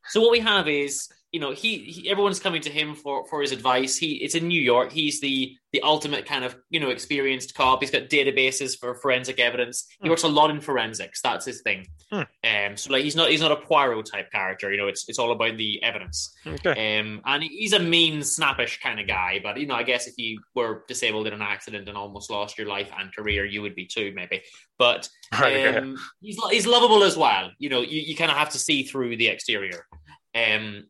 so 0.08 0.20
what 0.22 0.30
we 0.30 0.40
have 0.40 0.68
is, 0.68 1.08
you 1.32 1.40
know, 1.40 1.52
he, 1.52 1.78
he 1.78 2.10
everyone's 2.10 2.38
coming 2.40 2.60
to 2.62 2.70
him 2.70 2.94
for 2.94 3.26
for 3.26 3.40
his 3.40 3.52
advice. 3.52 3.96
He 3.96 4.16
it's 4.16 4.34
in 4.34 4.48
New 4.48 4.60
York. 4.60 4.92
He's 4.92 5.20
the 5.20 5.56
the 5.72 5.80
ultimate 5.80 6.26
kind 6.26 6.44
of 6.44 6.54
you 6.68 6.78
know 6.78 6.90
experienced 6.90 7.54
cop. 7.54 7.80
He's 7.80 7.90
got 7.90 8.10
databases 8.10 8.78
for 8.78 8.94
forensic 8.96 9.38
evidence. 9.40 9.86
He 9.88 10.06
Hmm. 10.06 10.10
works 10.10 10.24
a 10.24 10.28
lot 10.28 10.50
in 10.50 10.60
forensics. 10.60 11.22
That's 11.22 11.46
his 11.46 11.62
thing. 11.62 11.86
Hmm. 12.12 12.22
Um, 12.44 12.76
so 12.76 12.92
like 12.92 13.02
he's 13.04 13.16
not 13.16 13.30
he's 13.30 13.40
not 13.40 13.50
a 13.50 13.56
Poirot 13.56 14.04
type 14.04 14.30
character. 14.30 14.70
You 14.70 14.76
know, 14.76 14.88
it's 14.88 15.08
it's 15.08 15.18
all 15.18 15.32
about 15.32 15.56
the 15.56 15.82
evidence. 15.82 16.36
Okay. 16.46 16.98
Um, 17.00 17.22
and 17.24 17.42
he's 17.42 17.72
a 17.72 17.78
mean, 17.78 18.22
snappish 18.22 18.80
kind 18.82 19.00
of 19.00 19.06
guy. 19.06 19.40
But 19.42 19.58
you 19.58 19.66
know, 19.66 19.74
I 19.74 19.84
guess 19.84 20.06
if 20.06 20.14
you 20.18 20.38
were 20.54 20.84
disabled 20.86 21.26
in 21.28 21.32
an 21.32 21.40
accident 21.40 21.88
and 21.88 21.96
almost 21.96 22.30
lost 22.30 22.58
your 22.58 22.66
life 22.66 22.90
and 22.98 23.14
career, 23.14 23.46
you 23.46 23.62
would 23.62 23.74
be 23.74 23.86
too, 23.86 24.12
maybe. 24.14 24.42
But 24.78 25.08
Right, 25.32 25.54
okay. 25.66 25.78
um, 25.78 25.96
he's 26.20 26.38
he's 26.50 26.66
lovable 26.66 27.02
as 27.04 27.16
well. 27.16 27.50
You 27.58 27.70
know, 27.70 27.80
you, 27.80 28.02
you 28.02 28.14
kind 28.16 28.30
of 28.30 28.36
have 28.36 28.50
to 28.50 28.58
see 28.58 28.82
through 28.82 29.16
the 29.16 29.28
exterior. 29.28 29.86
Um, 30.34 30.84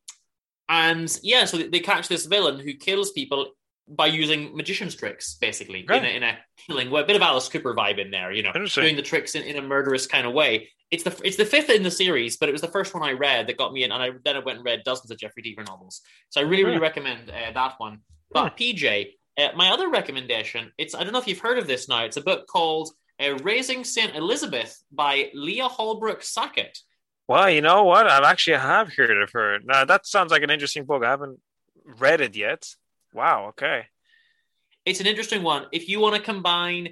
and 0.69 1.19
yeah, 1.23 1.45
so 1.45 1.57
they- 1.59 1.81
catch 1.81 2.09
this 2.09 2.27
villain 2.27 2.59
who 2.61 2.75
kills 2.75 3.11
people 3.13 3.53
by 3.89 4.07
using 4.07 4.57
magician's 4.57 4.95
tricks, 4.95 5.37
basically 5.41 5.81
in, 5.81 6.05
a, 6.05 6.17
in 6.17 6.23
a 6.23 6.39
killing 6.67 6.91
way. 6.91 7.01
A 7.03 7.05
bit 7.05 7.17
of 7.17 7.23
Alice 7.23 7.49
Cooper 7.49 7.75
vibe 7.75 7.99
in 7.99 8.11
there, 8.11 8.31
you 8.33 8.43
know, 8.43 8.53
doing 8.53 8.97
the 8.97 9.03
tricks 9.03 9.35
in, 9.35 9.43
in 9.43 9.57
a 9.57 9.63
murderous 9.63 10.07
kind 10.07 10.27
of 10.27 10.33
way. 10.33 10.69
It's 10.93 11.03
the 11.03 11.19
it's 11.25 11.37
the 11.37 11.45
fifth 11.45 11.69
in 11.71 11.83
the 11.83 11.91
series, 11.91 12.37
but 12.37 12.49
it 12.49 12.53
was 12.53 12.61
the 12.61 12.69
first 12.69 12.95
one 12.95 13.03
I 13.03 13.13
read 13.13 13.47
that 13.49 13.57
got 13.57 13.73
me 13.73 13.83
in, 13.85 13.91
and 13.93 14.03
I 14.03 14.11
then 14.25 14.37
I 14.37 14.41
went 14.41 14.59
and 14.59 14.65
read 14.65 14.83
dozens 14.85 15.11
of 15.11 15.19
Jeffrey 15.19 15.43
Deaver 15.43 15.67
novels. 15.67 16.01
So 16.31 16.41
I 16.41 16.45
really 16.45 16.65
really 16.65 16.77
Hmm. 16.77 16.83
recommend 16.83 17.31
uh, 17.31 17.51
that 17.55 17.75
one. 17.79 18.01
But 18.31 18.57
PJ, 18.57 19.13
uh, 19.39 19.49
my 19.57 19.71
other 19.71 19.89
recommendation, 19.91 20.71
it's 20.79 20.95
I 20.95 21.03
don't 21.03 21.13
know 21.13 21.19
if 21.19 21.27
you've 21.27 21.39
heard 21.41 21.59
of 21.59 21.67
this 21.67 21.89
now. 21.89 22.05
It's 22.05 22.19
a 22.19 22.23
book 22.23 22.47
called 22.47 22.91
uh, 23.21 23.35
Raising 23.43 23.85
Saint 23.85 24.15
Elizabeth 24.15 24.83
by 24.93 25.31
Leah 25.35 25.69
Holbrook 25.69 26.23
Sackett. 26.23 26.79
Well, 27.29 27.49
you 27.49 27.61
know 27.61 27.85
what? 27.85 28.07
I've 28.07 28.25
actually 28.25 28.59
have 28.59 28.93
heard 28.93 29.23
of 29.23 29.31
her. 29.33 29.59
Now 29.65 29.85
that 29.85 30.07
sounds 30.07 30.31
like 30.31 30.43
an 30.43 30.51
interesting 30.51 30.85
book. 30.85 31.05
I 31.05 31.11
haven't 31.11 31.41
read 31.85 32.21
it 32.21 32.37
yet. 32.37 32.69
Wow. 33.13 33.49
Okay. 33.49 33.87
It's 34.85 35.01
an 35.01 35.07
interesting 35.07 35.43
one. 35.43 35.67
If 35.73 35.89
you 35.89 36.01
want 36.01 36.17
to 36.17 36.23
combine 36.23 36.91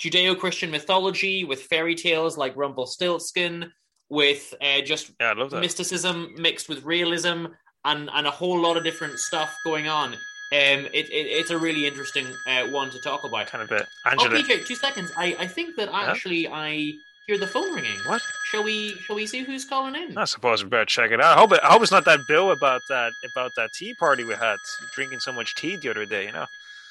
Judeo-Christian 0.00 0.70
mythology 0.70 1.44
with 1.44 1.62
fairy 1.62 1.94
tales 1.94 2.36
like 2.36 2.56
Rumpelstiltskin, 2.56 3.72
with 4.10 4.52
uh, 4.60 4.82
just 4.82 5.12
Yeah, 5.20 5.34
mysticism 5.52 6.34
mixed 6.36 6.68
with 6.68 6.84
realism 6.84 7.46
and 7.84 8.10
and 8.12 8.26
a 8.26 8.30
whole 8.30 8.60
lot 8.60 8.76
of 8.76 8.84
different 8.84 9.18
stuff 9.18 9.56
going 9.64 9.88
on. 9.88 10.14
Um, 10.52 10.86
it, 10.92 11.08
it 11.10 11.26
it's 11.38 11.50
a 11.50 11.58
really 11.58 11.86
interesting 11.86 12.26
uh, 12.46 12.66
one 12.68 12.90
to 12.90 12.98
talk 13.00 13.24
about. 13.24 13.46
Kind 13.46 13.62
of 13.62 13.70
a 13.70 13.86
Oh, 14.04 14.10
Angela. 14.10 14.42
PJ, 14.42 14.66
two 14.66 14.74
seconds. 14.74 15.12
I, 15.16 15.36
I 15.38 15.46
think 15.46 15.76
that 15.76 15.88
actually 15.92 16.48
I 16.48 16.92
hear 17.26 17.38
the 17.38 17.46
phone 17.46 17.72
ringing. 17.72 17.98
What? 18.06 18.20
Shall 18.50 18.64
we 18.64 18.94
shall 19.06 19.16
we 19.16 19.26
see 19.26 19.42
who's 19.44 19.64
calling 19.64 19.94
in? 19.94 20.16
I 20.18 20.24
suppose 20.24 20.64
we 20.64 20.70
better 20.70 20.84
check 20.84 21.10
it 21.12 21.20
out. 21.20 21.36
I 21.36 21.40
hope, 21.40 21.52
it, 21.52 21.60
I 21.62 21.68
hope 21.72 21.82
it's 21.82 21.92
not 21.92 22.04
that 22.06 22.20
bill 22.26 22.50
about 22.50 22.80
that 22.88 23.12
about 23.32 23.52
that 23.56 23.70
tea 23.74 23.94
party 23.94 24.24
we 24.24 24.34
had, 24.34 24.56
drinking 24.94 25.20
so 25.20 25.32
much 25.32 25.54
tea 25.54 25.76
the 25.76 25.90
other 25.90 26.04
day. 26.06 26.26
You 26.26 26.32
know. 26.32 26.46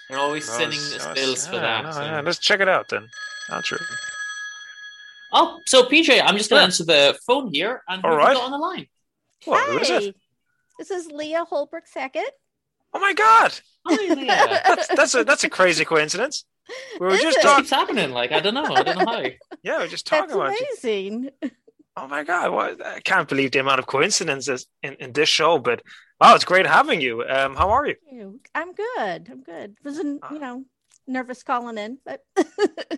They're 0.10 0.20
always 0.20 0.48
No, 0.48 0.54
sending 0.58 0.80
us 0.80 1.06
no, 1.06 1.14
bills 1.14 1.30
it's- 1.30 1.48
for 1.48 1.56
that. 1.58 1.84
no, 1.84 1.92
so- 1.92 2.02
yeah, 2.02 2.22
let's 2.22 2.40
check 2.40 2.62
it 2.62 2.70
out 2.70 2.88
then. 2.90 3.08
Not 3.50 3.64
true. 3.66 3.78
Oh, 5.32 5.60
so 5.68 5.84
PJ, 5.84 6.22
I'm 6.24 6.38
just 6.38 6.50
going 6.50 6.60
to 6.60 6.62
Yeah. 6.62 6.64
answer 6.66 6.84
the 6.86 7.20
phone 7.28 7.54
here, 7.54 7.84
and 7.88 8.04
All 8.04 8.12
we 8.12 8.18
right. 8.18 8.36
on 8.36 8.50
the 8.52 8.58
line? 8.58 8.88
What, 9.46 9.70
who 9.70 9.78
is 9.80 9.90
it? 9.90 10.16
This 10.80 10.90
is 10.92 11.12
Leah 11.12 11.46
Holbrook 11.46 11.86
Sackett. 11.88 12.32
Oh 12.94 13.00
my 13.00 13.14
God! 13.14 13.54
Hi, 13.86 14.14
Leah. 14.16 14.26
That's 14.66 14.88
that's 14.88 15.14
a 15.16 15.24
that's 15.24 15.44
a 15.44 15.50
crazy 15.50 15.86
coincidence. 15.86 16.46
We 17.00 17.06
were 17.06 17.12
Is 17.14 17.22
just 17.22 17.38
it? 17.38 17.42
It 17.42 17.44
talking. 17.44 17.64
keeps 17.66 17.70
happening. 17.72 18.12
Like 18.12 18.32
I 18.32 18.40
don't 18.40 18.56
know. 18.56 18.64
I 18.66 18.82
don't 18.84 18.98
know 18.98 19.06
how. 19.06 19.24
Yeah, 19.64 19.80
we're 19.80 19.88
just 19.88 20.10
That's 20.10 20.32
talking 20.32 20.36
about 20.36 20.60
you. 20.60 20.66
amazing. 20.84 21.30
Oh 21.98 22.08
my 22.08 22.24
god! 22.24 22.52
What, 22.52 22.86
I 22.86 23.00
can't 23.02 23.28
believe 23.28 23.52
the 23.52 23.60
amount 23.60 23.80
of 23.80 23.86
coincidences 23.88 24.68
in, 24.84 24.94
in 24.96 25.12
this 25.12 25.28
show. 25.28 25.58
But 25.60 25.82
wow, 26.22 26.34
it's 26.36 26.46
great 26.46 26.66
having 26.66 27.02
you. 27.02 27.24
Um, 27.24 27.56
how 27.56 27.72
are 27.72 27.86
you? 27.88 27.96
You- 28.10 28.40
I'm 28.56 28.74
good. 28.74 29.28
I'm 29.30 29.42
good. 29.44 29.76
Wasn't 29.84 30.24
you 30.32 30.40
know 30.40 30.64
nervous 31.08 31.44
calling 31.44 31.78
in, 31.78 31.98
but 32.06 32.24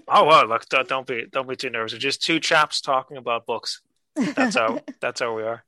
Oh 0.07 0.25
well, 0.27 0.45
look, 0.47 0.67
don't, 0.69 0.88
don't 0.88 1.07
be 1.07 1.25
don't 1.31 1.47
be 1.49 1.55
too 1.55 1.69
nervous. 1.71 1.93
We're 1.93 1.99
just 1.99 2.21
two 2.21 2.39
chaps 2.39 2.81
talking 2.81 3.17
about 3.17 3.45
books. 3.47 3.81
That's 4.15 4.55
how 4.55 4.81
that's 5.01 5.21
how 5.21 5.35
we 5.35 5.43
are. 5.43 5.63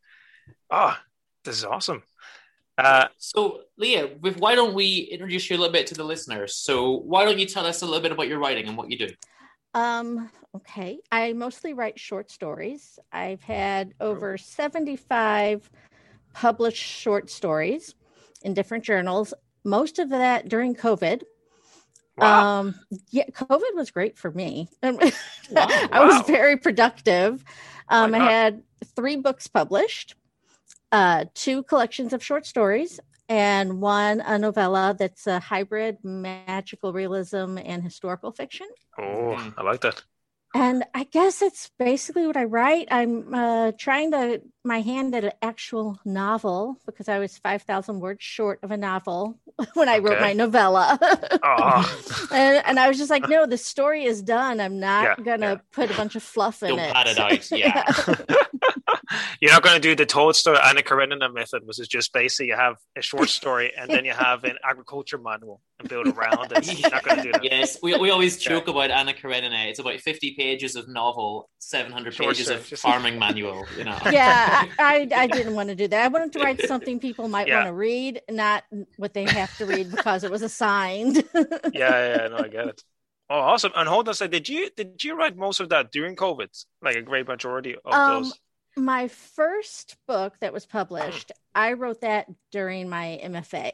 Oh, 0.70 0.95
this 1.44 1.57
is 1.57 1.65
awesome. 1.65 2.03
Uh, 2.78 3.07
So, 3.18 3.61
Leah, 3.78 4.10
with, 4.20 4.38
why 4.38 4.56
don't 4.56 4.74
we 4.74 5.07
introduce 5.11 5.49
you 5.49 5.56
a 5.56 5.60
little 5.60 5.72
bit 5.72 5.88
to 5.88 5.94
the 5.94 6.03
listeners? 6.03 6.56
So, 6.56 6.98
why 6.98 7.24
don't 7.24 7.38
you 7.38 7.45
tell 7.45 7.65
us 7.68 7.82
a 7.84 7.86
little 7.86 8.02
bit 8.02 8.11
about 8.11 8.28
your 8.28 8.40
writing 8.40 8.68
and 8.68 8.76
what 8.76 8.90
you 8.90 8.98
do? 8.98 9.10
Um, 9.74 10.30
okay. 10.56 11.00
I 11.12 11.34
mostly 11.34 11.74
write 11.74 12.00
short 12.00 12.30
stories. 12.32 13.00
I've 13.12 13.41
had 13.41 13.94
over 14.00 14.38
75 14.38 15.70
published 16.34 16.84
short 16.84 17.30
stories 17.30 17.95
in 18.44 18.54
different 18.54 18.84
journals, 18.84 19.34
most 19.64 20.00
of 20.00 20.10
that 20.10 20.50
during 20.50 20.76
COVID. 20.76 21.24
Wow. 22.18 22.60
Um, 22.60 22.76
yeah, 23.10 23.26
COVID 23.28 23.74
was 23.76 23.91
great 23.91 24.18
for 24.18 24.32
me. 24.32 24.70
Wow. 25.52 25.68
I 25.91 26.06
was 26.06 26.26
very 26.26 26.58
productive. 26.58 27.44
Um, 27.90 28.16
I 28.16 28.20
had 28.20 28.64
three 28.95 29.18
books 29.18 29.48
published, 29.48 30.16
uh, 30.91 31.26
two 31.36 31.64
collections 31.64 32.14
of 32.14 32.24
short 32.24 32.45
stories, 32.45 33.00
and 33.30 33.82
one 33.82 34.22
a 34.22 34.38
novella 34.38 34.95
that's 34.98 35.28
a 35.28 35.40
hybrid 35.40 35.98
magical 36.04 36.94
realism 36.94 37.58
and 37.58 37.84
historical 37.84 38.32
fiction. 38.32 38.68
oh, 38.98 39.54
I 39.58 39.62
like 39.64 39.82
that. 39.82 40.04
And 40.56 40.84
I 40.94 41.06
guess 41.06 41.41
it's 41.41 41.72
basically 41.80 42.28
what 42.28 42.38
I 42.38 42.44
write. 42.44 42.88
I'm 42.91 43.34
uh, 43.34 43.72
trying 43.76 44.12
to 44.12 44.40
my 44.64 44.82
hand 44.82 45.16
at 45.16 45.24
an 45.24 45.32
actual 45.41 46.00
novel 46.06 46.78
because 46.86 47.10
I 47.10 47.18
was 47.18 47.40
five 47.40 47.64
thousand 47.64 48.02
words 48.02 48.24
short 48.24 48.60
of 48.62 48.70
a 48.70 48.78
novel 48.78 49.40
when 49.74 49.90
I 49.90 49.98
wrote 49.98 50.20
my 50.20 50.34
novella. 50.34 51.00
Oh, 51.41 52.28
and, 52.32 52.64
and 52.68 52.80
I 52.80 52.88
was 52.88 53.00
just 53.00 53.10
like, 53.10 53.28
no, 53.28 53.48
the 53.48 53.58
story 53.58 54.06
is 54.06 54.22
done. 54.22 54.60
I'm 54.60 54.80
not 54.80 55.10
Yeah, 55.10 55.16
gonna 55.24 55.45
yeah. 55.54 55.58
put 55.72 55.90
a 55.90 55.95
bunch 55.95 56.16
of 56.16 56.22
fluff 56.22 56.62
in 56.62 56.70
Don't 56.70 56.80
it. 56.80 56.94
pad 56.94 57.08
it 57.08 57.18
out, 57.20 57.52
yeah. 57.52 57.84
You're 59.41 59.52
not 59.52 59.64
going 59.64 59.76
to 59.76 59.82
do 59.82 59.95
the 59.95 60.06
Tolstoy 60.06 60.54
Anna 60.56 60.82
Karenina 60.82 61.30
method, 61.32 61.64
which 61.66 61.80
is 61.80 61.88
just 61.88 62.14
basically 62.14 62.48
you 62.48 62.56
have 62.56 62.76
a 62.98 63.02
short 63.02 63.30
story 63.30 63.72
and 63.78 63.90
then 63.90 64.06
you 64.06 64.12
have 64.14 64.44
an 64.44 64.58
agriculture 64.64 65.18
manual 65.18 65.62
and 65.80 65.90
build 65.90 66.08
around 66.08 66.52
it. 66.56 66.80
You're 66.80 66.90
not 66.91 67.04
going 67.04 67.18
to 67.18 67.24
do 67.24 67.32
that. 67.34 67.44
Yes, 67.44 67.78
we, 67.82 67.95
we 67.98 68.10
always 68.10 68.44
Yeah. 68.44 68.52
joke 68.54 68.68
about 68.68 68.91
Anna 68.91 69.14
Karenina. 69.14 69.66
It's 69.70 69.80
about 69.80 70.00
50 70.00 70.36
pages 70.36 70.76
of 70.76 70.88
novel, 70.88 71.50
700 71.60 72.14
Short 72.14 72.30
pages 72.30 72.45
story, 72.48 72.60
of 72.60 72.68
just- 72.68 72.82
farming 72.82 73.20
manual, 73.20 73.66
you 73.78 73.84
know. 73.84 73.98
yeah, 74.12 74.66
I, 74.80 75.08
I, 75.12 75.22
I 75.24 75.28
didn't 75.38 75.56
want 75.56 75.70
to 75.70 75.76
do 75.76 75.88
that. 75.88 76.04
I 76.06 76.08
wanted 76.08 76.34
to 76.34 76.40
write 76.40 76.62
something 76.68 77.00
people 77.00 77.28
might 77.28 77.48
Yeah. 77.48 77.58
want 77.58 77.68
to 77.68 77.74
read, 77.74 78.22
not 78.30 78.64
what 78.98 79.14
they 79.14 79.26
have 79.26 79.56
to 79.58 79.66
read 79.66 79.91
because 79.91 80.24
it 80.24 80.32
was 80.32 80.41
assigned. 80.41 81.24
Yeah, 81.74 82.16
yeah, 82.16 82.28
no, 82.28 82.38
I 82.38 82.48
get 82.50 82.68
it. 82.68 82.84
Oh, 83.30 83.40
awesome! 83.40 83.72
And 83.76 83.88
hold 83.90 84.08
on 84.08 84.12
a 84.12 84.16
second. 84.16 84.32
Did 84.32 84.50
you 84.50 84.70
did 84.76 85.04
you 85.04 85.16
write 85.16 85.36
most 85.38 85.60
of 85.60 85.70
that 85.70 85.91
during 85.91 86.16
COVID? 86.16 86.50
Like 86.82 86.95
a 86.98 87.02
great 87.02 87.28
majority 87.28 87.76
of 87.84 87.94
Um, 87.94 88.24
those? 88.24 88.40
My 88.76 89.08
first 89.08 89.95
book 90.08 90.34
that 90.41 90.54
was 90.54 90.66
published, 90.66 91.32
I 91.54 91.74
wrote 91.74 92.02
that 92.02 92.28
during 92.52 92.90
my 92.90 93.20
MFA. 93.24 93.72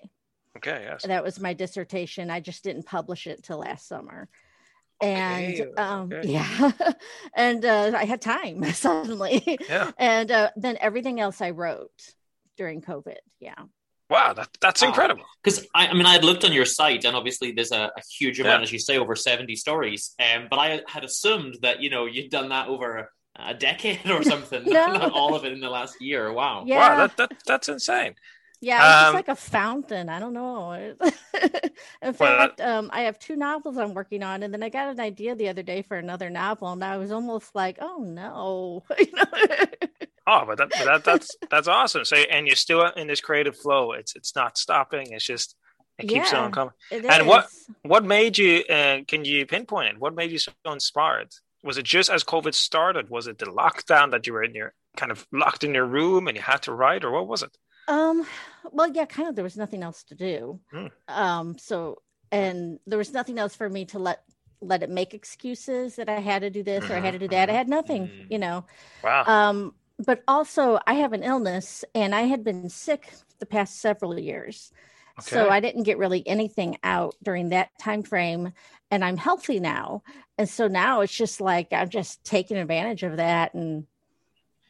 Okay, 0.57 0.83
yes. 0.83 1.03
That 1.05 1.23
was 1.23 1.39
my 1.39 1.53
dissertation. 1.53 2.29
I 2.29 2.39
just 2.39 2.63
didn't 2.63 2.85
publish 2.85 3.27
it 3.27 3.43
till 3.43 3.59
last 3.59 3.87
summer. 3.87 4.27
And 5.01 5.53
Okay, 5.53 5.71
um, 5.77 6.11
okay. 6.11 6.27
yeah, 6.27 6.71
and 7.33 7.63
uh, 7.63 7.93
I 7.95 8.03
had 8.03 8.21
time 8.21 8.63
suddenly. 8.73 9.57
Yeah. 9.69 9.91
And 9.97 10.29
uh, 10.29 10.49
then 10.57 10.77
everything 10.81 11.21
else 11.21 11.39
I 11.41 11.51
wrote 11.51 12.13
during 12.57 12.81
COVID. 12.81 13.15
Yeah. 13.39 13.55
Wow, 14.09 14.33
that 14.33 14.49
that's 14.59 14.81
incredible. 14.81 15.23
Because 15.41 15.65
I, 15.73 15.87
I 15.87 15.93
mean, 15.93 16.05
I 16.07 16.13
had 16.13 16.25
looked 16.25 16.43
on 16.43 16.51
your 16.51 16.65
site, 16.65 17.05
and 17.05 17.15
obviously 17.15 17.51
there's 17.53 17.71
a, 17.71 17.91
a 17.95 18.01
huge 18.17 18.39
amount, 18.41 18.59
Yeah. 18.61 18.63
as 18.63 18.71
you 18.73 18.79
say, 18.79 18.97
over 18.97 19.15
70 19.15 19.55
stories. 19.55 20.15
Um, 20.19 20.47
but 20.49 20.57
I 20.59 20.81
had 20.87 21.05
assumed 21.05 21.59
that 21.61 21.81
you 21.81 21.89
know 21.89 22.05
you'd 22.05 22.31
done 22.31 22.49
that 22.49 22.67
over 22.67 23.11
a 23.45 23.53
decade 23.53 24.09
or 24.09 24.23
something, 24.25 24.65
No. 24.65 24.85
not 24.87 25.11
all 25.11 25.35
of 25.35 25.45
it 25.45 25.53
in 25.53 25.59
the 25.59 25.69
last 25.69 26.01
year. 26.01 26.31
Wow. 26.31 26.69
Yeah. 26.71 26.73
Wow, 26.73 26.95
that, 26.95 27.17
that 27.17 27.31
that's 27.45 27.69
insane. 27.69 28.15
Yeah, 28.61 28.87
it's 28.89 28.99
just 28.99 29.13
Um, 29.13 29.13
like 29.13 29.29
a 29.29 29.35
fountain. 29.35 30.09
I 30.09 30.19
don't 30.19 30.33
know. 30.33 30.73
In 32.01 32.13
Well, 32.19 32.49
fact, 32.49 32.59
um, 32.59 32.89
I 32.91 33.01
have 33.03 33.17
two 33.17 33.37
novels 33.37 33.77
I'm 33.77 33.93
working 33.93 34.21
on, 34.21 34.43
and 34.43 34.53
then 34.53 34.63
I 34.63 34.67
got 34.69 34.89
an 34.89 34.99
idea 34.99 35.33
the 35.35 35.47
other 35.47 35.63
day 35.63 35.81
for 35.81 35.95
another 35.97 36.29
novel, 36.29 36.69
and 36.73 36.83
I 36.83 36.97
was 36.97 37.09
almost 37.11 37.55
like, 37.55 37.77
"Oh 37.79 37.99
no!" 38.03 38.83
Oh, 40.27 40.43
but 40.45 40.57
that, 40.59 40.69
but 40.77 40.85
that 40.85 41.03
that's 41.03 41.37
that's 41.49 41.67
awesome. 41.67 42.05
So 42.05 42.15
and 42.15 42.45
you're 42.45 42.55
still 42.55 42.85
in 42.85 43.07
this 43.07 43.21
creative 43.21 43.57
flow. 43.57 43.93
It's 43.93 44.15
it's 44.15 44.35
not 44.35 44.57
stopping. 44.57 45.11
It's 45.11 45.25
just 45.25 45.55
it 45.97 46.07
keeps 46.07 46.33
Yeah, 46.33 46.33
on 46.33 46.51
coming. 46.51 46.73
It 46.91 47.05
And 47.07 47.25
what 47.25 47.47
What 47.81 48.03
made 48.05 48.37
you? 48.37 48.63
Uh, 48.69 48.99
can 49.07 49.25
you 49.25 49.45
pinpoint 49.47 49.95
it? 49.95 49.99
What 49.99 50.13
made 50.15 50.31
you 50.31 50.37
so 50.37 50.51
inspired? 50.67 51.29
Was 51.63 51.77
it 51.77 51.83
just 51.83 52.09
as 52.09 52.23
COVID 52.23 52.53
started? 52.53 53.09
Was 53.09 53.27
it 53.27 53.37
the 53.37 53.45
lockdown 53.47 54.11
that 54.11 54.25
you 54.25 54.33
were 54.33 54.43
in 54.43 54.55
your 54.55 54.73
kind 54.95 55.11
of 55.11 55.27
locked 55.31 55.63
in 55.63 55.73
your 55.73 55.85
room 55.85 56.27
and 56.27 56.37
you 56.37 56.43
had 56.43 56.61
to 56.63 56.73
write, 56.73 57.03
or 57.03 57.11
what 57.11 57.27
was 57.27 57.43
it? 57.43 57.57
Um, 57.87 58.25
well, 58.71 58.89
yeah, 58.91 59.05
kind 59.05 59.27
of. 59.27 59.35
There 59.35 59.43
was 59.43 59.57
nothing 59.57 59.83
else 59.83 60.03
to 60.05 60.15
do. 60.15 60.59
Hmm. 60.71 60.87
Um, 61.07 61.57
so 61.57 62.01
and 62.31 62.79
there 62.85 62.97
was 62.97 63.11
nothing 63.13 63.39
else 63.39 63.55
for 63.55 63.69
me 63.69 63.85
to 63.85 63.99
let 63.99 64.23
let 64.61 64.83
it 64.83 64.89
make 64.89 65.13
excuses 65.13 65.95
that 65.95 66.09
I 66.09 66.19
had 66.19 66.41
to 66.41 66.49
do 66.49 66.63
this 66.63 66.89
or 66.89 66.95
I 66.95 66.99
had 66.99 67.11
to 67.13 67.19
do 67.19 67.29
that. 67.29 67.49
I 67.49 67.53
had 67.53 67.69
nothing, 67.69 68.07
Mhm. 68.07 68.31
you 68.31 68.39
know. 68.39 68.65
Wow. 69.03 69.23
Um, 69.25 69.73
but 70.05 70.21
also 70.27 70.79
I 70.85 70.95
have 70.95 71.13
an 71.13 71.23
illness 71.23 71.85
and 71.95 72.13
I 72.13 72.23
had 72.23 72.43
been 72.43 72.69
sick 72.69 73.13
the 73.39 73.45
past 73.45 73.79
several 73.79 74.19
years. 74.19 74.71
So 75.19 75.49
I 75.49 75.59
didn't 75.59 75.83
get 75.83 75.97
really 75.97 76.25
anything 76.27 76.77
out 76.83 77.15
during 77.23 77.49
that 77.49 77.69
time 77.79 78.03
frame 78.03 78.53
and 78.91 79.03
I'm 79.05 79.17
healthy 79.17 79.59
now. 79.59 80.03
And 80.37 80.47
so 80.49 80.67
now 80.67 81.01
it's 81.01 81.13
just 81.15 81.41
like 81.41 81.67
I'm 81.71 81.89
just 81.89 82.23
taking 82.23 82.57
advantage 82.57 83.03
of 83.03 83.17
that 83.17 83.53
and 83.53 83.85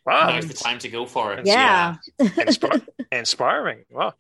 wow. 0.06 0.30
Now's 0.30 0.48
the 0.48 0.54
time 0.54 0.80
to 0.80 0.90
go 0.90 1.06
for 1.06 1.34
it. 1.34 1.46
yeah. 1.46 1.96
Inspi- 2.20 2.88
inspiring. 3.12 3.86
Wow, 3.92 4.14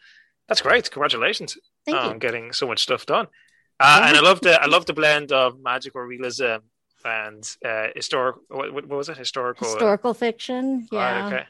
that's 0.47 0.61
great. 0.61 0.89
Congratulations 0.91 1.57
Thank 1.85 1.97
on 1.97 2.13
you. 2.13 2.19
getting 2.19 2.53
so 2.53 2.67
much 2.67 2.79
stuff 2.81 3.05
done. 3.05 3.27
Uh, 3.79 4.03
and 4.07 4.17
I 4.17 4.21
love 4.21 4.41
the 4.41 4.61
I 4.61 4.65
love 4.67 4.85
the 4.85 4.93
blend 4.93 5.31
of 5.31 5.59
magical 5.59 6.01
realism 6.01 6.57
and 7.05 7.55
uh, 7.65 7.87
historic. 7.95 8.35
What, 8.49 8.73
what 8.73 8.87
was 8.89 9.09
it? 9.09 9.17
Historical. 9.17 9.67
uh, 9.67 9.71
Historical 9.71 10.13
fiction. 10.13 10.87
right, 10.91 11.17
Yeah. 11.17 11.27
okay. 11.27 11.43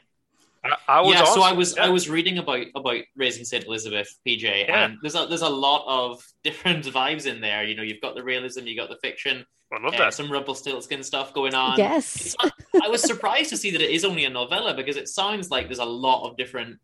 I, 0.62 0.76
I 0.88 1.00
was 1.00 1.14
yeah, 1.14 1.24
so 1.24 1.42
I 1.42 1.52
was 1.52 1.74
yeah. 1.76 1.86
I 1.86 1.88
was 1.88 2.08
reading 2.10 2.38
about 2.38 2.66
about 2.74 2.98
raising 3.16 3.44
Saint 3.44 3.64
Elizabeth, 3.64 4.08
PJ, 4.26 4.42
Yeah. 4.42 4.84
and 4.84 4.98
there's 5.02 5.14
a 5.14 5.26
there's 5.26 5.42
a 5.42 5.48
lot 5.48 5.84
of 5.86 6.22
different 6.44 6.84
vibes 6.84 7.26
in 7.26 7.40
there. 7.40 7.64
You 7.64 7.74
know, 7.76 7.82
you've 7.82 8.00
got 8.00 8.14
the 8.14 8.22
realism, 8.22 8.66
you've 8.66 8.76
got 8.78 8.90
the 8.90 8.98
fiction, 9.02 9.44
I 9.72 9.82
love 9.82 9.94
uh, 9.94 9.98
that. 9.98 10.14
some 10.14 10.30
Rumpelstiltskin 10.30 11.02
stuff 11.02 11.32
going 11.32 11.54
on. 11.54 11.78
Yes. 11.78 12.34
It's 12.34 12.36
I 12.84 12.88
was 12.88 13.02
surprised 13.02 13.50
to 13.50 13.56
see 13.56 13.70
that 13.70 13.80
it 13.80 13.90
is 13.90 14.04
only 14.04 14.24
a 14.26 14.30
novella 14.30 14.74
because 14.74 14.96
it 14.96 15.08
sounds 15.08 15.50
like 15.50 15.66
there's 15.66 15.78
a 15.78 15.84
lot 15.84 16.28
of 16.28 16.36
different 16.36 16.78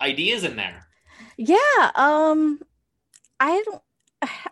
ideas 0.00 0.44
in 0.44 0.56
there. 0.56 0.86
Yeah. 1.36 1.90
Um 1.94 2.60
I 3.38 3.62
don't 3.64 3.82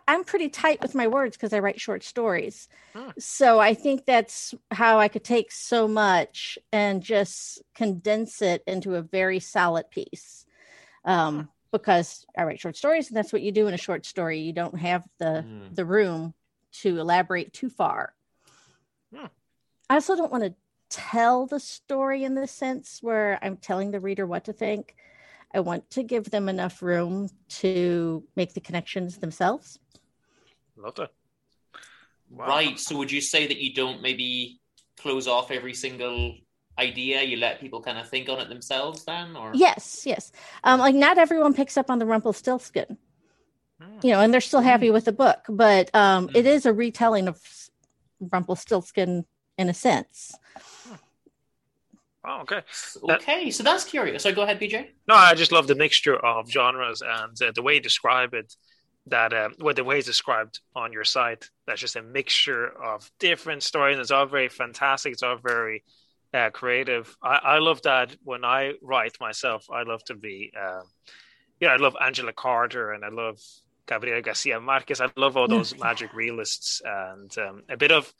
I'm 0.07 0.23
pretty 0.23 0.49
tight 0.49 0.81
with 0.81 0.95
my 0.95 1.07
words 1.07 1.37
because 1.37 1.53
I 1.53 1.59
write 1.59 1.79
short 1.79 2.03
stories. 2.03 2.67
Hmm. 2.95 3.11
So 3.19 3.59
I 3.59 3.73
think 3.73 4.05
that's 4.05 4.55
how 4.71 4.99
I 4.99 5.07
could 5.07 5.23
take 5.23 5.51
so 5.51 5.87
much 5.87 6.57
and 6.71 7.03
just 7.03 7.61
condense 7.75 8.41
it 8.41 8.63
into 8.65 8.95
a 8.95 9.01
very 9.01 9.39
solid 9.39 9.89
piece. 9.91 10.45
Um 11.05 11.49
because 11.71 12.25
I 12.35 12.43
write 12.45 12.59
short 12.59 12.75
stories 12.75 13.09
and 13.09 13.17
that's 13.17 13.31
what 13.31 13.43
you 13.43 13.51
do 13.51 13.67
in 13.67 13.75
a 13.75 13.77
short 13.77 14.05
story. 14.05 14.39
You 14.39 14.53
don't 14.53 14.79
have 14.79 15.03
the 15.19 15.41
Hmm. 15.43 15.73
the 15.73 15.85
room 15.85 16.33
to 16.81 16.99
elaborate 16.99 17.53
too 17.53 17.69
far. 17.69 18.13
Hmm. 19.13 19.27
I 19.89 19.95
also 19.95 20.15
don't 20.15 20.31
want 20.31 20.43
to 20.43 20.53
tell 20.89 21.45
the 21.45 21.59
story 21.59 22.23
in 22.23 22.35
the 22.35 22.47
sense 22.47 22.99
where 23.01 23.37
I'm 23.41 23.57
telling 23.57 23.91
the 23.91 23.99
reader 23.99 24.25
what 24.25 24.45
to 24.45 24.53
think. 24.53 24.95
I 25.53 25.59
want 25.61 25.89
to 25.91 26.03
give 26.03 26.29
them 26.29 26.47
enough 26.47 26.81
room 26.81 27.29
to 27.49 28.23
make 28.35 28.53
the 28.53 28.59
connections 28.61 29.17
themselves. 29.17 29.79
Love 30.77 30.95
that. 30.95 31.11
Wow. 32.29 32.47
Right. 32.47 32.79
So 32.79 32.97
would 32.97 33.11
you 33.11 33.21
say 33.21 33.47
that 33.47 33.57
you 33.57 33.73
don't 33.73 34.01
maybe 34.01 34.59
close 34.97 35.27
off 35.27 35.49
every 35.49 35.73
single 35.73 36.35
idea? 36.77 37.23
You 37.23 37.37
let 37.37 37.59
people 37.59 37.81
kind 37.81 37.97
of 37.97 38.07
think 38.07 38.29
on 38.29 38.39
it 38.39 38.49
themselves 38.49 39.03
then 39.05 39.35
or 39.35 39.51
Yes, 39.55 40.03
yes. 40.05 40.31
Um, 40.63 40.79
like 40.79 40.93
not 40.95 41.17
everyone 41.17 41.53
picks 41.55 41.77
up 41.77 41.89
on 41.89 41.97
the 41.99 42.05
Rumpelstiltskin, 42.05 42.97
Hmm. 43.81 43.99
you 44.03 44.11
know, 44.11 44.19
and 44.19 44.31
they're 44.31 44.41
still 44.41 44.61
happy 44.61 44.91
with 44.91 45.05
the 45.05 45.11
book, 45.11 45.39
but 45.49 45.93
um, 45.95 46.29
it 46.35 46.45
Mm. 46.45 46.49
is 46.49 46.65
a 46.67 46.73
retelling 46.73 47.27
of 47.27 47.41
Rumpelstiltskin 48.19 49.25
in 49.57 49.69
a 49.69 49.73
sense. 49.73 50.35
Oh, 52.29 52.41
okay. 52.41 52.61
Okay, 53.15 53.49
so 53.49 53.63
that's 53.63 53.83
curious. 53.83 54.21
So 54.21 54.31
go 54.33 54.43
ahead, 54.43 54.59
PJ. 54.59 54.85
No, 55.07 55.15
I 55.15 55.33
just 55.33 55.51
love 55.51 55.65
the 55.65 55.73
mixture 55.73 56.15
of 56.15 56.49
genres 56.49 57.01
and 57.01 57.41
uh, 57.41 57.51
the 57.55 57.63
way 57.63 57.75
you 57.75 57.79
describe 57.81 58.35
it. 58.35 58.53
That 59.07 59.33
um, 59.33 59.55
well, 59.59 59.73
the 59.73 59.83
way 59.83 59.97
it's 59.97 60.05
described 60.05 60.59
on 60.75 60.93
your 60.93 61.03
site. 61.03 61.49
That's 61.65 61.81
just 61.81 61.95
a 61.95 62.03
mixture 62.03 62.67
of 62.67 63.09
different 63.19 63.63
stories. 63.63 63.97
It's 63.97 64.11
all 64.11 64.27
very 64.27 64.49
fantastic. 64.49 65.13
It's 65.13 65.23
all 65.23 65.37
very 65.37 65.83
uh, 66.31 66.51
creative. 66.51 67.15
I, 67.23 67.39
I 67.43 67.57
love 67.57 67.81
that 67.83 68.15
when 68.23 68.45
I 68.45 68.73
write 68.83 69.17
myself. 69.19 69.65
I 69.71 69.83
love 69.83 70.03
to 70.05 70.15
be, 70.15 70.51
uh, 70.55 70.81
yeah, 71.59 71.69
I 71.69 71.77
love 71.77 71.95
Angela 71.99 72.33
Carter 72.33 72.91
and 72.91 73.03
I 73.03 73.09
love 73.09 73.39
Gabriel 73.87 74.21
Garcia 74.21 74.59
Marquez. 74.59 75.01
I 75.01 75.09
love 75.15 75.37
all 75.37 75.47
those 75.47 75.77
magic 75.79 76.13
realists 76.13 76.81
and 76.85 77.35
um, 77.39 77.63
a 77.69 77.77
bit 77.77 77.91
of, 77.91 78.13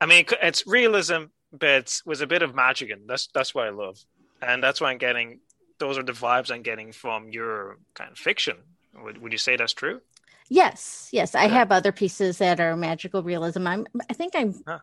I 0.00 0.06
mean, 0.06 0.24
it's 0.42 0.66
realism, 0.66 1.24
but 1.52 2.00
with 2.06 2.22
a 2.22 2.26
bit 2.26 2.42
of 2.42 2.54
magic, 2.54 2.90
and 2.90 3.08
that's 3.08 3.28
that's 3.28 3.54
what 3.54 3.66
I 3.66 3.70
love, 3.70 3.98
and 4.42 4.62
that's 4.62 4.80
why 4.80 4.90
I'm 4.90 4.98
getting. 4.98 5.40
Those 5.78 5.98
are 5.98 6.02
the 6.02 6.12
vibes 6.12 6.50
I'm 6.50 6.62
getting 6.62 6.92
from 6.92 7.30
your 7.30 7.78
kind 7.94 8.10
of 8.12 8.18
fiction. 8.18 8.56
Would, 9.02 9.18
would 9.22 9.32
you 9.32 9.38
say 9.38 9.56
that's 9.56 9.72
true? 9.72 10.00
Yes, 10.48 11.08
yes. 11.12 11.34
I 11.34 11.46
have 11.46 11.70
other 11.70 11.92
pieces 11.92 12.38
that 12.38 12.60
are 12.60 12.76
magical 12.76 13.22
realism. 13.22 13.66
I'm 13.66 13.86
I 14.10 14.14
think 14.14 14.34
I'm 14.34 14.54
Huh. 14.66 14.80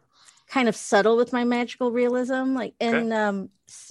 kind 0.47 0.69
of 0.69 0.75
subtle 0.75 1.17
with 1.17 1.33
my 1.33 1.43
magical 1.43 1.91
realism. 1.91 2.53
Like 2.55 2.73
in 2.79 3.11
Okay. 3.11 3.11
um 3.11 3.49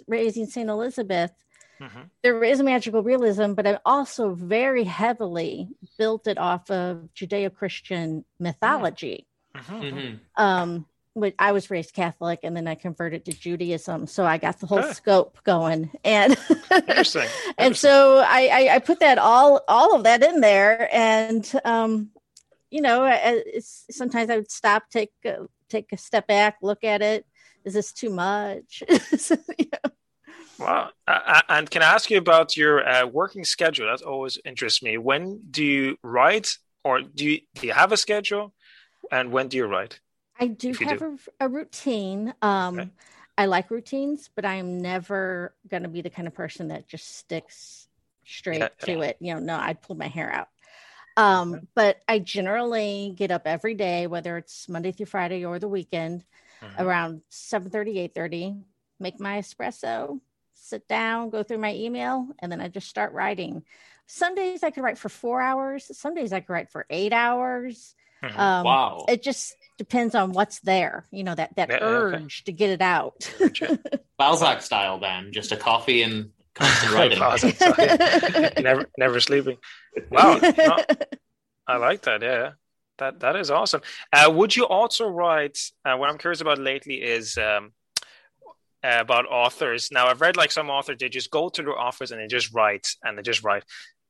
Raising 0.09 0.47
Saint 0.47 0.71
Elizabeth, 0.71 1.33
Mhm. 1.81 2.11
there 2.23 2.43
is 2.43 2.63
magical 2.63 3.03
realism, 3.03 3.53
but 3.55 3.67
I 3.67 3.79
also 3.85 4.35
very 4.35 4.85
heavily 4.85 5.69
built 5.99 6.27
it 6.27 6.39
off 6.39 6.71
of 6.71 7.09
Judeo-Christian 7.15 8.25
mythology. 8.39 9.27
Mhm. 9.55 10.21
Um 10.37 10.87
which 10.96 10.96
I 11.39 11.53
was 11.53 11.71
raised 11.71 11.95
Catholic 11.95 12.41
and 12.43 12.57
then 12.57 12.69
I 12.69 12.75
converted 12.75 13.25
to 13.25 13.33
Judaism. 13.33 14.07
So 14.07 14.25
I 14.25 14.39
got 14.39 14.61
the 14.61 14.67
whole 14.67 14.81
Okay. 14.81 14.93
scope 14.93 15.39
going. 15.45 15.91
And 16.05 16.37
Interesting. 16.73 17.29
and 17.59 17.77
so 17.77 18.19
I, 18.19 18.49
I 18.53 18.75
I 18.77 18.79
put 18.81 19.01
that 19.01 19.19
all 19.19 19.63
all 19.69 19.97
of 19.97 20.05
that 20.05 20.23
in 20.23 20.41
there, 20.41 20.89
and 20.93 21.51
um, 21.65 22.11
you 22.71 22.81
know, 22.83 23.05
I- 23.05 23.43
it's, 23.47 23.85
sometimes 23.91 24.29
I 24.31 24.37
would 24.37 24.51
stop, 24.51 24.91
take 24.91 25.13
a, 25.25 25.47
take 25.69 25.93
a 25.93 25.97
step 25.97 26.27
back, 26.27 26.59
look 26.63 26.85
at 26.85 27.01
it. 27.03 27.25
Is 27.65 27.75
this 27.75 27.93
too 27.93 28.11
much? 28.11 28.83
Wow. 30.59 30.91
Uh, 31.07 31.21
uh, 31.27 31.41
and 31.49 31.71
can 31.71 31.83
I 31.83 31.95
ask 31.95 32.11
you 32.11 32.19
about 32.19 32.57
your 32.57 32.87
uh, 32.87 33.07
working 33.07 33.45
schedule? 33.45 33.87
That 33.87 34.03
always 34.03 34.39
interests 34.45 34.83
me. 34.83 34.97
When 34.99 35.41
do 35.51 35.63
you 35.65 35.97
write, 36.03 36.57
or 36.85 37.01
do 37.03 37.25
you 37.27 37.41
do 37.55 37.67
you 37.67 37.73
have 37.73 37.93
a 37.93 37.97
schedule? 37.97 38.55
And 39.11 39.31
when 39.33 39.49
do 39.49 39.57
you 39.57 39.67
write? 39.67 40.01
I 40.39 40.47
do 40.49 40.73
have 40.73 40.99
do. 40.99 41.19
A, 41.41 41.47
a 41.47 41.49
routine. 41.49 42.35
Um, 42.43 42.79
Okay. 42.79 42.91
I 43.39 43.47
like 43.47 43.71
routines, 43.71 44.31
but 44.35 44.45
I 44.45 44.55
am 44.55 44.79
never 44.81 45.55
going 45.69 45.83
to 45.83 45.89
be 45.91 46.01
the 46.01 46.11
kind 46.11 46.27
of 46.27 46.35
person 46.35 46.69
that 46.69 46.89
just 46.89 47.17
sticks 47.17 47.89
straight 48.25 48.61
Yeah, 48.61 48.69
to 48.81 49.01
yeah. 49.01 49.09
it. 49.09 49.17
You 49.21 49.35
know, 49.35 49.41
no, 49.41 49.57
I'd 49.57 49.83
pull 49.83 49.97
my 49.97 50.09
hair 50.09 50.33
out. 50.33 50.49
Um, 51.19 51.69
but 51.75 51.99
I 52.09 52.19
generally 52.19 53.13
get 53.17 53.31
up 53.31 53.43
every 53.47 53.75
day, 53.75 54.07
whether 54.07 54.37
it's 54.37 54.69
Monday 54.69 54.93
through 54.93 55.07
Friday 55.07 55.45
or 55.45 55.59
the 55.59 55.69
weekend, 55.69 56.25
Mhm. 56.63 56.81
around 56.81 57.23
7:30, 57.29 57.99
8:30, 57.99 58.57
make 59.01 59.19
my 59.21 59.39
espresso, 59.39 60.21
sit 60.55 60.87
down, 60.89 61.31
go 61.31 61.43
through 61.43 61.59
my 61.59 61.75
email, 61.75 62.29
and 62.39 62.51
then 62.53 62.61
I 62.61 62.69
just 62.69 62.89
start 62.89 63.13
writing. 63.13 63.65
Some 64.07 64.35
days 64.35 64.63
I 64.63 64.71
could 64.71 64.85
write 64.85 64.99
for 64.99 65.09
four 65.09 65.41
hours. 65.41 65.91
Some 65.97 66.15
days 66.15 66.33
I 66.33 66.41
could 66.41 66.53
write 66.53 66.71
for 66.71 66.87
eight 66.91 67.13
hours. 67.13 67.95
Mhm. 68.23 68.39
Um, 68.39 68.65
Wow. 68.65 69.05
It 69.09 69.23
just 69.23 69.57
depends 69.79 70.15
on 70.15 70.33
what's 70.33 70.61
there. 70.61 71.05
You 71.11 71.25
know 71.25 71.35
that 71.35 71.55
that 71.57 71.69
Yeah, 71.69 71.79
yeah, 71.81 71.87
okay. 71.87 72.17
urge 72.25 72.45
to 72.45 72.53
get 72.53 72.71
it 72.71 72.81
out. 72.83 73.31
Balzac 74.19 74.63
style, 74.63 74.99
then. 74.99 75.33
Just 75.33 75.53
a 75.53 75.57
coffee 75.57 76.03
and 76.03 76.31
constant 76.55 76.93
writing. 76.95 77.19
Balzac 77.19 77.55
style. 77.57 78.51
never 78.63 78.87
never 78.99 79.21
sleeping. 79.21 79.59
Wow. 80.11 80.39
No, 80.43 80.77
I 81.67 81.77
like 81.77 82.03
that. 82.03 82.23
Yeah. 82.23 82.53
That 82.99 83.21
that 83.21 83.37
is 83.37 83.51
awesome. 83.51 83.83
Uh, 84.13 84.31
would 84.33 84.57
you 84.57 84.67
also 84.67 85.07
write? 85.09 85.59
Uh, 85.85 85.97
what 85.97 86.09
I'm 86.09 86.19
curious 86.19 86.41
about 86.41 86.59
lately 86.59 86.95
is 87.03 87.37
um, 87.37 87.73
uh, 88.83 88.99
about 89.01 89.27
authors. 89.27 89.91
Now 89.93 90.07
I've 90.07 90.21
read 90.23 90.37
like 90.37 90.51
some 90.51 90.71
authors 90.71 90.97
they 90.99 91.09
just 91.11 91.31
go 91.31 91.49
to 91.51 91.63
their 91.63 91.79
office 91.79 92.11
and 92.11 92.21
they 92.21 92.27
just 92.27 92.55
write 92.55 92.89
and 93.03 93.19
they 93.19 93.23
just 93.23 93.45
write. 93.45 93.65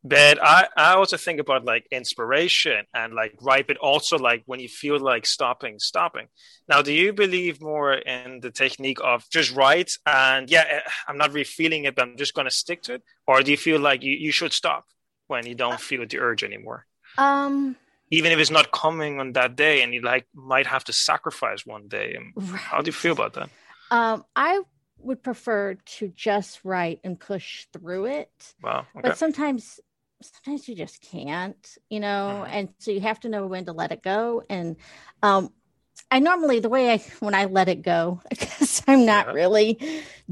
But 0.09 0.43
I, 0.43 0.69
I 0.77 0.95
also 0.95 1.17
think 1.17 1.41
about 1.41 1.65
like 1.65 1.87
inspiration 1.91 2.85
and 2.95 3.15
like 3.15 3.35
write, 3.41 3.67
but 3.67 3.77
also 3.79 4.19
like 4.19 4.43
when 4.47 4.61
you 4.61 4.69
feel 4.69 4.99
like 5.01 5.27
stopping, 5.27 5.79
stopping. 5.79 6.27
Now, 6.69 6.83
do 6.83 6.93
you 6.93 7.13
believe 7.13 7.61
more 7.61 7.95
in 7.95 8.41
the 8.41 8.51
technique 8.51 8.99
of 9.03 9.29
just 9.31 9.55
write 9.55 9.93
and 10.05 10.51
yeah, 10.51 10.65
eh, 10.69 10.81
I'm 11.09 11.19
not 11.19 11.33
really 11.33 11.45
feeling 11.45 11.85
it, 11.85 11.95
but 11.95 12.03
I'm 12.03 12.17
just 12.17 12.35
going 12.35 12.47
to 12.47 12.51
stick 12.51 12.83
to 12.83 12.95
it? 12.95 13.03
Or 13.27 13.43
do 13.43 13.51
you 13.51 13.57
feel 13.57 13.81
like 13.81 14.03
you, 14.03 14.13
you 14.13 14.33
should 14.33 14.53
stop 14.53 14.85
when 15.27 15.47
you 15.47 15.55
don't 15.55 15.81
feel 15.81 16.07
the 16.07 16.19
urge 16.19 16.45
anymore? 16.45 16.87
um, 17.19 17.77
even 18.11 18.33
if 18.33 18.39
it's 18.39 18.51
not 18.51 18.71
coming 18.73 19.19
on 19.21 19.33
that 19.33 19.57
day 19.57 19.83
and 19.83 19.93
you 19.93 20.01
like 20.03 20.27
might 20.35 20.67
have 20.67 20.85
to 20.85 20.93
sacrifice 20.93 21.67
one 21.67 21.89
day 21.89 22.17
And 22.17 22.49
how 22.57 22.81
do 22.81 22.89
you 22.89 22.93
feel 22.93 23.13
about 23.13 23.35
that 23.35 23.51
um, 23.91 24.25
I 24.35 24.63
would 24.99 25.23
prefer 25.23 25.75
to 25.75 26.09
just 26.09 26.61
write 26.65 27.01
and 27.05 27.19
push 27.19 27.67
through 27.73 28.07
it. 28.07 28.55
wow 28.63 28.87
okay. 28.97 29.09
but 29.09 29.19
sometimes 29.19 29.81
sometimes 30.23 30.69
you 30.69 30.75
just 30.75 31.01
can't 31.03 31.77
you 31.91 32.01
know 32.01 32.45
and 32.49 32.71
so 32.79 32.91
you 32.91 33.01
have 33.01 33.21
to 33.21 33.29
know 33.29 33.47
when 33.47 33.65
to 33.67 33.73
let 33.73 33.93
it 33.93 34.03
go 34.03 34.43
and 34.49 34.77
um 35.23 35.51
i 36.11 36.19
normally 36.19 36.61
the 36.61 36.69
way 36.69 36.91
i 36.93 36.99
when 37.21 37.35
i 37.35 37.45
let 37.45 37.69
it 37.69 37.83
go 37.83 38.21
because 38.31 38.83
i'm 38.89 39.05
not 39.05 39.27
Yeah. 39.27 39.33
really 39.33 39.79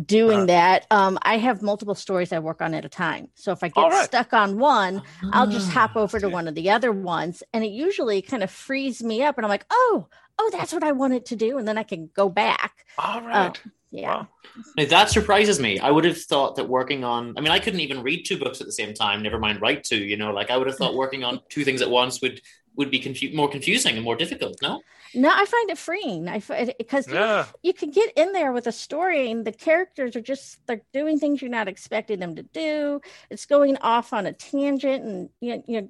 doing 0.05 0.41
Uh-huh. 0.41 0.47
that 0.47 0.87
um 0.91 1.19
i 1.23 1.37
have 1.39 1.63
multiple 1.63 1.95
stories 1.95 2.33
i 2.33 2.39
work 2.39 2.63
on 2.63 2.75
at 2.75 2.85
a 2.85 2.89
time 2.89 3.29
so 3.35 3.53
if 3.53 3.63
i 3.63 3.69
get 3.69 3.91
right. 3.91 3.93
stuck 3.93 4.33
on 4.33 4.59
one 4.59 5.03
i'll 5.33 5.47
just 5.47 5.71
hop 5.71 5.93
Ah, 5.93 5.97
over 5.97 6.21
to 6.21 6.29
okay. 6.29 6.31
one 6.31 6.49
of 6.49 6.55
the 6.55 6.71
other 6.71 6.93
ones 6.93 7.43
and 7.53 7.65
it 7.65 7.71
usually 7.71 8.23
kind 8.23 8.43
of 8.43 8.51
frees 8.51 9.03
me 9.03 9.23
up 9.23 9.37
and 9.39 9.45
i'm 9.45 9.51
like 9.51 9.67
oh 9.71 10.09
oh 10.39 10.51
that's 10.53 10.73
what 10.73 10.85
i 10.85 10.93
wanted 10.93 11.27
to 11.27 11.37
do 11.37 11.59
and 11.59 11.69
then 11.69 11.79
i 11.79 11.83
can 11.83 12.09
go 12.15 12.29
back 12.29 12.85
all 12.99 13.23
right 13.23 13.63
yeah 13.95 14.09
wow 14.17 14.29
Now, 14.77 14.85
that 14.87 15.09
surprises 15.11 15.59
me. 15.59 15.79
I 15.79 15.91
would 15.91 16.05
have 16.05 16.21
thought 16.31 16.57
that 16.57 16.69
working 16.69 17.03
on, 17.05 17.35
I 17.37 17.41
mean, 17.41 17.51
I 17.51 17.59
couldn't 17.59 17.81
even 17.81 18.03
read 18.03 18.25
two 18.25 18.39
books 18.39 18.61
at 18.61 18.67
the 18.67 18.73
same 18.81 18.93
time, 18.95 19.23
never 19.23 19.39
mind 19.39 19.61
write 19.61 19.83
two, 19.91 19.97
you 20.11 20.17
know, 20.17 20.31
like 20.33 20.51
I 20.51 20.57
would 20.59 20.69
have 20.69 20.77
thought 20.77 20.95
working 20.95 21.25
on 21.25 21.41
two 21.49 21.65
things 21.65 21.81
at 21.83 21.91
once 21.91 22.21
would 22.23 22.41
would 22.77 22.91
be 22.91 22.99
confu- 22.99 23.35
more 23.35 23.49
confusing 23.49 23.95
and 23.97 24.05
more 24.05 24.17
difficult, 24.17 24.57
no? 24.61 24.81
no 25.15 25.31
i 25.33 25.45
find 25.45 25.71
it 25.71 25.79
freeing 25.79 26.29
i 26.29 26.41
because 26.77 27.07
yeah 27.07 27.47
you 27.63 27.73
can 27.73 27.91
get 27.93 28.11
in 28.17 28.33
there 28.33 28.53
with 28.53 28.67
a 28.67 28.73
story 28.73 29.31
and 29.31 29.45
the 29.45 29.53
characters 29.53 30.17
are 30.17 30.21
just 30.33 30.59
they're 30.67 30.83
doing 30.93 31.21
things 31.21 31.41
you're 31.41 31.59
not 31.61 31.69
expecting 31.69 32.19
them 32.19 32.35
to 32.35 32.43
do 32.43 33.01
it's 33.31 33.47
going 33.47 33.77
off 33.93 34.13
on 34.13 34.27
a 34.27 34.33
tangent 34.33 35.05
and 35.05 35.29
you, 35.41 35.63
you 35.69 35.89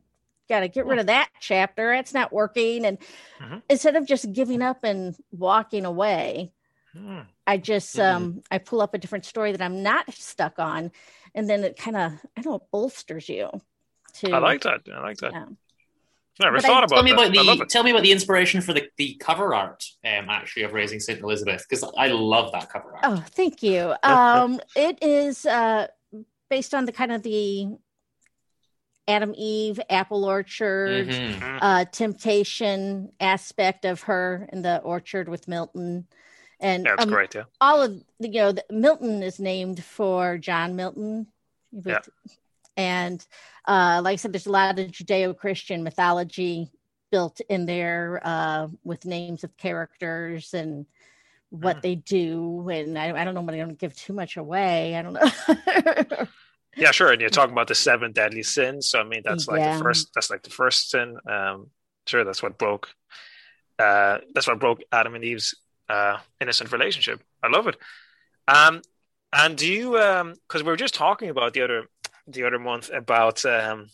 got 0.50 0.60
to 0.60 0.68
get 0.68 0.84
rid 0.84 0.98
of 0.98 1.06
that 1.06 1.30
chapter 1.40 1.86
that's 1.96 2.12
not 2.12 2.34
working 2.34 2.84
and 2.84 2.98
Mhm. 3.40 3.62
instead 3.70 3.96
of 3.96 4.06
just 4.06 4.30
giving 4.32 4.60
up 4.60 4.84
and 4.84 5.16
walking 5.32 5.86
away 5.86 6.52
Hmm. 6.96 7.20
i 7.46 7.56
just 7.56 7.98
um 7.98 8.42
i 8.50 8.58
pull 8.58 8.80
up 8.80 8.94
a 8.94 8.98
different 8.98 9.24
story 9.24 9.50
that 9.52 9.60
i'm 9.60 9.82
not 9.82 10.12
stuck 10.14 10.58
on 10.60 10.92
and 11.34 11.50
then 11.50 11.64
it 11.64 11.76
kind 11.76 11.96
of 11.96 12.12
i 12.36 12.40
don't 12.40 12.52
know 12.52 12.66
bolsters 12.72 13.28
you 13.28 13.50
to 14.14 14.30
i 14.30 14.38
like 14.38 14.60
that 14.62 14.82
i 14.94 15.00
like 15.00 15.16
that 15.18 15.32
Yeah. 15.32 15.46
never 16.40 16.56
But 16.58 16.64
I- 16.64 16.68
thought 16.68 16.84
about 16.84 16.94
Tell 16.96 17.02
me 17.02 17.10
that 17.12 17.16
about 17.30 17.36
i 17.38 17.42
love 17.42 17.58
the 17.58 17.64
it 17.64 17.68
tell 17.68 17.82
me 17.82 17.90
about 17.90 18.04
the 18.04 18.12
inspiration 18.12 18.60
for 18.60 18.72
the, 18.72 18.88
the 18.96 19.14
cover 19.20 19.54
art, 19.54 19.84
um, 20.04 20.28
actually 20.30 20.62
of 20.62 20.72
Raising 20.72 21.00
Saint 21.00 21.20
Elizabeth, 21.20 21.64
because 21.68 21.84
I 21.98 22.08
love 22.08 22.52
that 22.52 22.70
cover 22.70 22.92
art. 22.96 23.00
Oh, 23.04 23.24
thank 23.30 23.62
you. 23.62 23.94
Um, 24.04 24.60
it 24.76 24.98
is 25.02 25.44
uh, 25.46 25.88
based 26.48 26.74
on 26.74 26.84
the 26.86 26.92
kind 26.92 27.10
of 27.12 27.22
the 27.24 27.66
Adam 29.06 29.34
Eve 29.36 29.80
apple 29.90 30.24
orchard 30.24 31.08
Mhm. 31.08 31.58
uh, 31.60 31.84
temptation 31.86 33.12
aspect 33.20 33.84
of 33.84 34.02
her 34.02 34.48
in 34.52 34.62
the 34.62 34.78
orchard 34.78 35.28
with 35.28 35.46
Milton, 35.46 36.06
and 36.64 36.86
it's 36.86 37.02
um, 37.02 37.10
great 37.10 37.34
yeah 37.34 37.44
all 37.60 37.82
of 37.82 38.02
the, 38.20 38.28
you 38.28 38.40
know 38.40 38.52
the, 38.52 38.64
Milton 38.70 39.22
is 39.22 39.38
named 39.38 39.82
for 39.84 40.38
John 40.38 40.74
Milton, 40.76 41.26
Yeah. 41.72 42.00
and 42.76 43.24
uh, 43.66 44.00
like 44.04 44.14
I 44.14 44.16
said, 44.16 44.32
there's 44.32 44.46
a 44.46 44.50
lot 44.52 44.78
of 44.78 44.86
Judeo-Christian 44.90 45.82
mythology 45.84 46.70
built 47.10 47.40
in 47.48 47.66
there 47.66 48.20
uh, 48.24 48.68
with 48.82 49.06
names 49.06 49.44
of 49.44 49.56
characters 49.56 50.52
and 50.52 50.86
what 51.50 51.76
Mm. 51.76 51.82
they 51.82 51.94
do. 51.94 52.68
And 52.68 52.98
I, 52.98 53.16
I 53.20 53.24
don't 53.24 53.34
know, 53.34 53.42
but 53.42 53.54
I 53.54 53.58
don't 53.58 53.78
give 53.78 53.94
too 53.94 54.12
much 54.12 54.36
away. 54.36 54.96
I 54.96 55.02
don't 55.02 55.12
know. 55.14 56.26
yeah 56.76 56.90
sure 56.90 57.12
and 57.12 57.20
you're 57.20 57.30
talking 57.30 57.52
about 57.52 57.68
the 57.68 57.74
seven 57.74 58.10
deadly 58.10 58.42
sins 58.42 58.88
so 58.90 58.98
i 58.98 59.04
mean 59.04 59.22
that's 59.24 59.46
like 59.46 59.60
Yeah. 59.60 59.78
the 59.78 59.84
first 59.84 60.10
that's 60.12 60.28
like 60.28 60.42
the 60.42 60.50
first 60.50 60.90
sin 60.90 61.16
um 61.30 61.70
sure 62.08 62.24
that's 62.24 62.42
what 62.42 62.58
broke 62.58 62.88
uh 63.78 64.18
that's 64.34 64.48
what 64.48 64.58
broke 64.58 64.82
adam 64.90 65.14
and 65.14 65.22
eve's 65.22 65.54
uh 65.88 66.18
innocent 66.40 66.72
relationship 66.72 67.22
i 67.42 67.48
love 67.48 67.66
it 67.66 67.76
um 68.48 68.80
and 69.32 69.56
do 69.56 69.66
you 69.66 69.98
um 69.98 70.34
because 70.46 70.62
we 70.62 70.70
were 70.70 70.76
just 70.76 70.94
talking 70.94 71.28
about 71.28 71.52
the 71.52 71.62
other 71.62 71.86
the 72.26 72.44
other 72.44 72.58
month 72.58 72.90
about 72.92 73.44
um 73.44 73.88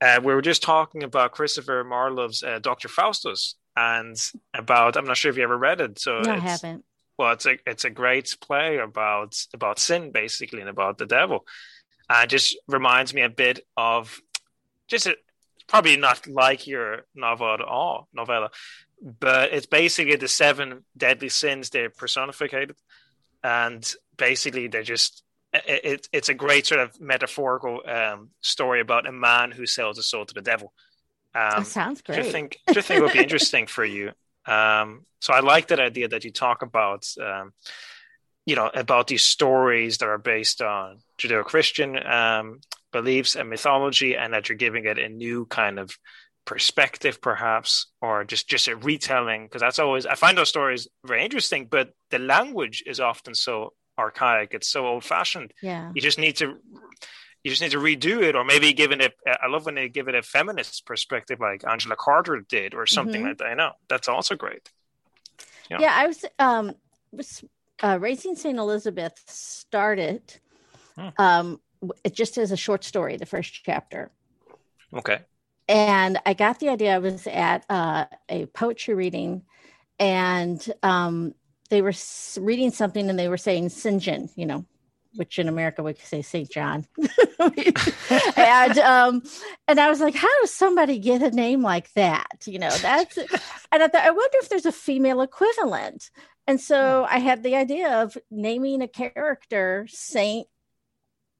uh, 0.00 0.20
we 0.22 0.32
were 0.32 0.42
just 0.42 0.62
talking 0.62 1.02
about 1.02 1.32
Christopher 1.32 1.82
Marlowe's 1.84 2.42
uh, 2.42 2.60
Doctor 2.60 2.88
Faustus, 2.88 3.56
and 3.76 4.16
about 4.54 4.96
I'm 4.96 5.06
not 5.06 5.16
sure 5.16 5.30
if 5.30 5.36
you 5.36 5.42
ever 5.42 5.58
read 5.58 5.80
it. 5.80 5.98
So 5.98 6.20
no, 6.20 6.32
I 6.34 6.38
haven't. 6.38 6.84
well, 7.18 7.32
it's 7.32 7.46
a 7.46 7.58
it's 7.66 7.84
a 7.84 7.90
great 7.90 8.36
play 8.40 8.78
about 8.78 9.36
about 9.52 9.78
sin 9.78 10.12
basically 10.12 10.60
and 10.60 10.68
about 10.68 10.98
the 10.98 11.06
devil. 11.06 11.46
Uh, 12.08 12.20
it 12.24 12.30
just 12.30 12.56
reminds 12.68 13.12
me 13.12 13.22
a 13.22 13.28
bit 13.28 13.60
of 13.76 14.20
just 14.86 15.06
a, 15.06 15.16
probably 15.66 15.96
not 15.96 16.26
like 16.26 16.66
your 16.66 17.04
novel 17.14 17.52
at 17.52 17.60
all 17.60 18.08
novella, 18.12 18.50
but 19.00 19.52
it's 19.52 19.66
basically 19.66 20.16
the 20.16 20.28
seven 20.28 20.84
deadly 20.96 21.28
sins 21.28 21.70
they're 21.70 21.90
personified, 21.90 22.72
and 23.42 23.94
basically 24.16 24.68
they're 24.68 24.82
just 24.82 25.22
it, 25.52 25.84
it, 25.84 26.08
it's 26.12 26.28
a 26.28 26.34
great 26.34 26.66
sort 26.66 26.80
of 26.80 27.00
metaphorical 27.00 27.80
um, 27.86 28.30
story 28.40 28.80
about 28.80 29.06
a 29.06 29.12
man 29.12 29.50
who 29.50 29.66
sells 29.66 29.96
his 29.96 30.06
soul 30.06 30.26
to 30.26 30.34
the 30.34 30.42
devil. 30.42 30.72
Um, 31.34 31.62
that 31.62 31.66
sounds 31.66 32.02
which 32.06 32.18
I 32.18 32.22
great. 32.22 32.32
think, 32.32 32.58
which 32.66 32.78
I 32.78 32.82
think 32.82 33.02
would 33.02 33.12
be 33.12 33.22
interesting 33.22 33.66
for 33.66 33.84
you. 33.84 34.12
Um, 34.46 35.04
so 35.20 35.32
I 35.32 35.40
like 35.40 35.68
that 35.68 35.80
idea 35.80 36.08
that 36.08 36.24
you 36.24 36.32
talk 36.32 36.62
about, 36.62 37.06
um, 37.20 37.52
you 38.46 38.56
know, 38.56 38.70
about 38.72 39.06
these 39.06 39.24
stories 39.24 39.98
that 39.98 40.08
are 40.08 40.18
based 40.18 40.62
on 40.62 40.98
Judeo-Christian 41.18 42.06
um, 42.06 42.60
beliefs 42.92 43.36
and 43.36 43.50
mythology, 43.50 44.16
and 44.16 44.32
that 44.32 44.48
you're 44.48 44.56
giving 44.56 44.86
it 44.86 44.98
a 44.98 45.08
new 45.08 45.44
kind 45.46 45.78
of 45.78 45.96
perspective, 46.52 47.20
perhaps, 47.20 47.70
or 48.00 48.24
just 48.24 48.48
just 48.48 48.68
a 48.68 48.74
retelling. 48.76 49.44
Because 49.44 49.60
that's 49.60 49.78
always 49.78 50.04
I 50.06 50.14
find 50.14 50.36
those 50.38 50.48
stories 50.48 50.88
very 51.04 51.22
interesting, 51.24 51.68
but 51.70 51.86
the 52.10 52.18
language 52.18 52.82
is 52.86 52.98
often 53.00 53.34
so 53.34 53.74
archaic. 53.98 54.54
It's 54.54 54.68
so 54.76 54.86
old-fashioned. 54.86 55.52
Yeah. 55.62 55.92
You 55.94 56.00
just 56.00 56.18
need 56.18 56.36
to 56.36 56.46
you 57.44 57.50
just 57.52 57.62
need 57.62 57.72
to 57.78 57.78
redo 57.78 58.22
it 58.28 58.34
or 58.34 58.44
maybe 58.44 58.72
give 58.72 58.90
it 58.92 59.00
a 59.00 59.10
i 59.44 59.46
love 59.46 59.64
when 59.66 59.76
they 59.76 59.88
give 59.88 60.08
it 60.08 60.14
a 60.16 60.22
feminist 60.22 60.84
perspective 60.84 61.38
like 61.40 61.62
angela 61.72 61.94
carter 61.96 62.36
did 62.56 62.74
or 62.74 62.84
something 62.84 63.22
Mhm. 63.22 63.28
like 63.28 63.38
that 63.38 63.46
i 63.46 63.54
know 63.54 63.70
that's 63.88 64.08
also 64.08 64.34
great 64.34 64.64
Yeah. 65.70 65.78
Yeah, 65.84 65.94
I 66.02 66.04
was 66.10 66.20
um 66.48 66.66
was 67.12 67.44
uh, 67.84 67.96
Raising 68.06 68.34
Saint 68.42 68.58
Elizabeth 68.58 69.16
started 69.28 70.22
Hmm. 70.96 71.08
um 71.26 71.46
just 72.20 72.38
as 72.38 72.50
a 72.50 72.56
short 72.66 72.82
story, 72.92 73.14
the 73.24 73.30
first 73.34 73.52
chapter. 73.68 74.10
okay 75.00 75.18
and 75.68 76.18
I 76.24 76.34
got 76.34 76.60
the 76.60 76.70
idea. 76.70 76.94
I 76.94 76.98
was 76.98 77.26
at 77.26 77.64
uh, 77.68 78.06
a 78.28 78.46
poetry 78.46 78.94
reading, 78.94 79.42
and 79.98 80.64
um, 80.82 81.34
they 81.70 81.82
were 81.82 81.92
reading 82.40 82.70
something, 82.70 83.08
and 83.08 83.18
they 83.18 83.28
were 83.28 83.36
saying 83.36 83.68
St. 83.68 84.02
John, 84.02 84.30
you 84.34 84.46
know, 84.46 84.64
which 85.14 85.38
in 85.38 85.48
America 85.48 85.82
we 85.82 85.94
could 85.94 86.06
say 86.06 86.22
St. 86.22 86.50
John. 86.50 86.86
and 88.36 88.78
um, 88.78 89.22
and 89.66 89.78
I 89.78 89.88
was 89.88 90.00
like, 90.00 90.14
how 90.14 90.40
does 90.40 90.54
somebody 90.54 90.98
get 90.98 91.22
a 91.22 91.30
name 91.30 91.62
like 91.62 91.92
that? 91.92 92.44
You 92.46 92.58
know, 92.58 92.70
that's. 92.70 93.18
And 93.70 93.82
I 93.82 93.88
thought, 93.88 94.04
I 94.04 94.10
wonder 94.10 94.38
if 94.38 94.48
there's 94.48 94.66
a 94.66 94.72
female 94.72 95.20
equivalent. 95.20 96.10
And 96.46 96.58
so 96.58 97.06
I 97.08 97.18
had 97.18 97.42
the 97.42 97.56
idea 97.56 98.02
of 98.02 98.16
naming 98.30 98.80
a 98.80 98.88
character 98.88 99.86
Saint 99.90 100.48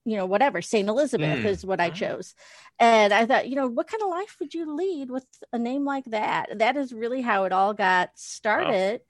you 0.09 0.16
know, 0.16 0.26
whatever, 0.26 0.62
St. 0.62 0.89
Elizabeth 0.89 1.40
Mm. 1.40 1.44
is 1.44 1.66
what 1.66 1.80
I 1.80 1.90
chose. 1.90 2.35
And 2.78 3.12
I 3.12 3.26
thought, 3.26 3.48
you 3.48 3.56
know, 3.56 3.66
what 3.66 3.89
kind 3.89 4.02
of 4.02 4.09
life 4.09 4.36
would 4.40 4.55
you 4.55 4.74
lead 4.74 5.10
with 5.10 5.26
a 5.52 5.59
name 5.59 5.85
like 5.85 6.05
that? 6.06 6.59
That 6.59 6.76
is 6.76 6.93
really 6.93 7.20
how 7.20 7.44
it 7.44 7.52
all 7.52 7.74
got 7.74 8.10
started. 8.14 9.02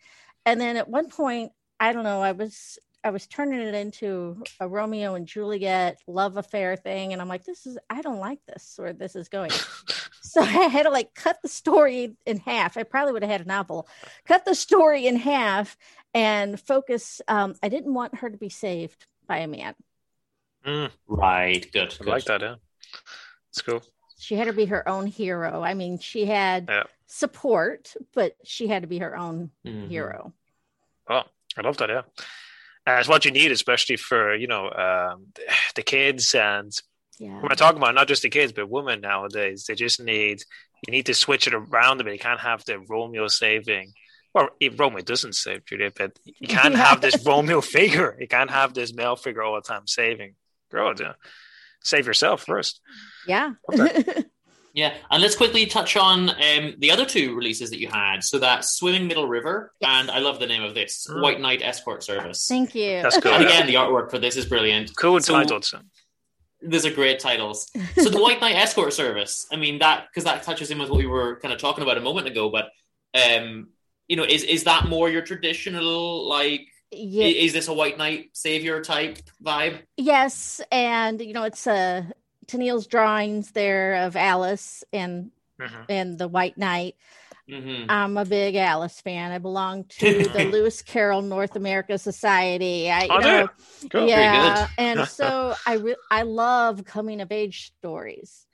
And 0.45 0.61
then 0.61 0.77
at 0.77 0.89
one 0.89 1.09
point, 1.09 1.53
I 1.79 1.93
don't 1.93 2.05
know, 2.05 2.20
I 2.23 2.33
was 2.33 2.79
I 3.05 3.11
was 3.11 3.29
turning 3.29 3.61
it 3.61 3.75
into 3.75 4.43
a 4.59 4.66
Romeo 4.69 5.15
and 5.15 5.27
Juliet 5.27 5.99
love 6.09 6.37
affair 6.37 6.75
thing. 6.75 7.12
And 7.12 7.23
I'm 7.23 7.29
like, 7.29 7.45
this 7.45 7.65
is 7.65 7.79
I 7.89 8.03
don't 8.03 8.19
like 8.19 8.41
this 8.47 8.75
where 8.77 8.93
this 8.93 9.15
is 9.15 9.29
going. 9.29 9.53
so 10.20 10.41
I 10.43 10.47
had 10.47 10.83
to 10.83 10.91
like 10.91 11.15
cut 11.15 11.39
the 11.43 11.49
story 11.49 12.16
in 12.27 12.39
half. 12.39 12.77
I 12.77 12.83
probably 12.83 13.12
would 13.12 13.23
have 13.23 13.31
had 13.31 13.43
a 13.43 13.49
novel. 13.49 13.87
Cut 14.27 14.45
the 14.45 14.55
story 14.55 15.07
in 15.07 15.16
half 15.16 15.77
and 16.12 16.59
focus. 16.59 17.20
Um, 17.29 17.55
I 17.62 17.69
didn't 17.69 17.95
want 17.95 18.16
her 18.16 18.29
to 18.29 18.37
be 18.37 18.49
saved 18.49 19.07
by 19.29 19.39
a 19.39 19.47
man. 19.47 19.75
Mm, 20.66 20.90
Right. 21.06 21.66
Good. 21.72 21.94
i 21.94 21.97
good. 22.05 22.06
like 22.06 22.24
that 22.24 22.40
yeah 22.40 22.56
it's 23.51 23.62
cool 23.62 23.82
she 24.20 24.35
had 24.35 24.47
to 24.48 24.52
be 24.52 24.64
her 24.66 24.86
own 24.89 25.06
hero. 25.06 25.62
I 25.62 25.74
mean, 25.74 26.01
she 26.01 26.26
had 26.26 26.66
Yeah. 26.68 26.82
support, 27.06 27.94
but 28.14 28.35
she 28.43 28.66
had 28.66 28.82
to 28.82 28.89
be 28.89 28.98
her 28.98 29.16
own 29.16 29.51
Mhm. 29.64 29.89
hero. 29.89 30.32
oh 31.09 31.22
i 31.56 31.60
love 31.62 31.76
that 31.78 31.89
yeah 31.89 32.02
uh, 32.86 32.98
it's 32.98 33.09
what 33.09 33.24
you 33.24 33.30
need 33.30 33.51
especially 33.52 33.97
for 33.97 34.35
you 34.35 34.47
know 34.47 34.64
um, 34.70 35.32
the 35.76 35.82
kids 35.82 36.35
and 36.35 36.72
Yeah. 37.18 37.40
when 37.40 37.51
i 37.52 37.55
talk 37.55 37.76
about 37.76 37.94
not 37.94 38.09
just 38.09 38.22
the 38.22 38.28
kids 38.28 38.52
but 38.52 38.68
women 38.68 39.01
nowadays 39.01 39.64
they 39.66 39.74
just 39.74 40.01
need 40.01 40.43
you 40.86 40.90
need 40.93 41.06
to 41.06 41.14
switch 41.14 41.47
it 41.47 41.55
around 41.55 42.01
a 42.01 42.05
bit 42.05 42.12
you 42.12 42.18
can't 42.18 42.40
have 42.40 42.64
the 42.64 42.78
romeo 42.89 43.28
saving 43.28 43.93
well, 44.35 44.51
if 44.60 44.78
Romeo 44.78 45.01
doesn't 45.01 45.32
save 45.35 45.64
Juliet, 45.64 45.94
but 45.97 46.12
you 46.26 46.47
can't 46.47 46.74
Yeah. 46.78 46.85
have 46.85 47.01
this 47.01 47.24
Romeo 47.24 47.62
figure. 47.62 48.14
You 48.20 48.28
can't 48.28 48.51
have 48.51 48.74
this 48.74 48.93
male 48.94 49.16
figure 49.16 49.43
all 49.43 49.55
the 49.55 49.62
time 49.62 49.86
saving. 49.86 50.35
Girl, 50.70 50.93
yeah. 50.99 51.12
save 51.82 52.07
yourself 52.07 52.45
first. 52.45 52.81
Yeah. 53.27 53.53
Yeah, 54.74 54.95
and 55.11 55.20
let's 55.20 55.35
quickly 55.35 55.66
touch 55.66 55.97
on 55.97 56.31
um, 56.31 56.74
the 56.78 56.93
other 56.93 57.05
two 57.05 57.35
releases 57.35 57.70
that 57.70 57.81
you 57.81 57.89
had. 57.89 58.23
So 58.23 58.39
that 58.39 58.65
Swimming 58.65 59.09
Middle 59.09 59.27
River, 59.27 59.73
and 59.81 60.09
I 60.09 60.19
love 60.20 60.39
the 60.39 60.47
name 60.47 60.62
of 60.62 60.74
this 60.74 61.05
Mm. 61.11 61.20
White 61.20 61.40
Knight 61.40 61.62
Escort 61.62 62.05
Service. 62.05 62.47
Thank 62.47 62.77
you. 62.77 63.03
That's 63.03 63.19
cool. 63.19 63.32
And 63.32 63.45
again, 63.45 63.66
the 63.66 63.74
artwork 63.74 64.09
for 64.11 64.19
this 64.19 64.36
is 64.36 64.47
brilliant. 64.47 64.93
Cool 64.97 65.19
So- 65.20 65.32
titles. 65.32 65.74
These 66.62 66.86
are 66.86 66.93
great 66.93 67.19
titles. 67.19 67.69
So 67.97 68.09
the 68.09 68.20
White 68.23 68.40
Knight 68.40 68.55
Escort 68.55 68.93
Service. 68.93 69.47
I 69.51 69.57
mean 69.57 69.81
that 69.81 70.07
because 70.11 70.24
that 70.24 70.45
touches 70.45 70.70
in 70.70 70.78
with 70.78 70.90
what 70.90 70.99
we 70.99 71.07
were 71.07 71.40
kind 71.40 71.53
of 71.53 71.59
talking 71.59 71.82
about 71.82 71.97
a 71.99 72.01
moment 72.03 72.28
ago. 72.28 72.49
But 72.49 72.66
um, 73.15 73.69
you 74.07 74.16
know, 74.16 74.24
is 74.24 74.45
is 74.45 74.62
that 74.65 74.86
more 74.86 75.09
your 75.09 75.23
traditional 75.23 76.28
like? 76.28 76.66
Yeah. 76.90 77.27
Is 77.27 77.52
this 77.52 77.69
a 77.69 77.73
White 77.74 77.98
Knight 77.98 78.31
savior 78.32 78.82
type 78.82 79.19
vibe? 79.44 79.82
yes, 79.97 80.60
and 80.73 81.20
you 81.20 81.32
know 81.35 81.44
it's 81.44 81.66
uh 81.66 82.05
Tenniel's 82.47 82.86
drawings 82.86 83.51
there 83.52 84.06
of 84.06 84.16
Alice 84.16 84.85
and 84.93 85.31
Mm-hmm. 85.60 85.82
and 85.89 86.16
the 86.19 86.28
White 86.28 86.56
Knight. 86.56 86.94
Mm-hmm. 87.51 87.90
I'm 87.90 88.16
a 88.16 88.24
big 88.24 88.55
Alice 88.55 89.01
fan. 89.01 89.32
I 89.32 89.39
belong 89.39 89.85
to 89.98 90.23
the 90.32 90.44
Lewis 90.44 90.82
Carroll 90.82 91.20
North 91.20 91.56
America 91.56 91.98
Society. 91.98 92.89
I, 92.89 93.09
Oh, 93.10 93.19
know. 93.19 93.48
Cool. 93.90 94.06
Yeah, 94.09 94.69
and 94.78 95.09
so 95.09 95.56
I 95.66 95.74
re- 95.74 95.97
I 96.12 96.23
love 96.23 96.85
coming 96.85 97.20
of 97.20 97.32
age 97.32 97.73
stories. 97.78 98.47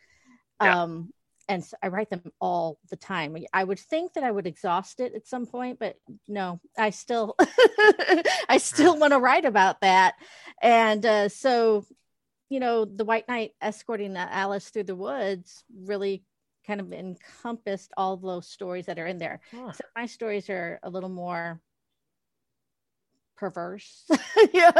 Yeah. 0.62 0.84
Um, 0.84 1.12
and 1.48 1.64
so 1.64 1.76
I 1.82 1.88
write 1.88 2.10
them 2.10 2.22
all 2.40 2.78
the 2.90 2.96
time. 2.96 3.36
I 3.52 3.64
would 3.64 3.78
think 3.78 4.14
that 4.14 4.24
I 4.24 4.30
would 4.30 4.46
exhaust 4.46 5.00
it 5.00 5.14
at 5.14 5.26
some 5.26 5.46
point, 5.46 5.78
but 5.78 5.96
no, 6.28 6.60
I 6.78 6.90
still 6.90 7.36
I 8.48 8.58
still 8.58 8.98
want 8.98 9.12
to 9.12 9.18
write 9.18 9.44
about 9.44 9.80
that. 9.82 10.14
And 10.62 11.04
uh, 11.04 11.28
so, 11.28 11.84
you 12.48 12.60
know, 12.60 12.84
the 12.84 13.04
White 13.04 13.28
Knight 13.28 13.52
escorting 13.60 14.16
uh, 14.16 14.28
Alice 14.30 14.68
through 14.70 14.84
the 14.84 14.96
woods 14.96 15.64
really 15.74 16.24
kind 16.66 16.80
of 16.80 16.92
encompassed 16.92 17.92
all 17.96 18.16
those 18.16 18.48
stories 18.48 18.86
that 18.86 18.98
are 18.98 19.06
in 19.06 19.18
there. 19.18 19.40
So 19.74 19.84
my 19.94 20.06
stories 20.06 20.48
are 20.48 20.80
a 20.82 20.90
little 20.90 21.10
more 21.10 21.60
perverse. 23.36 24.04
yeah, 24.52 24.70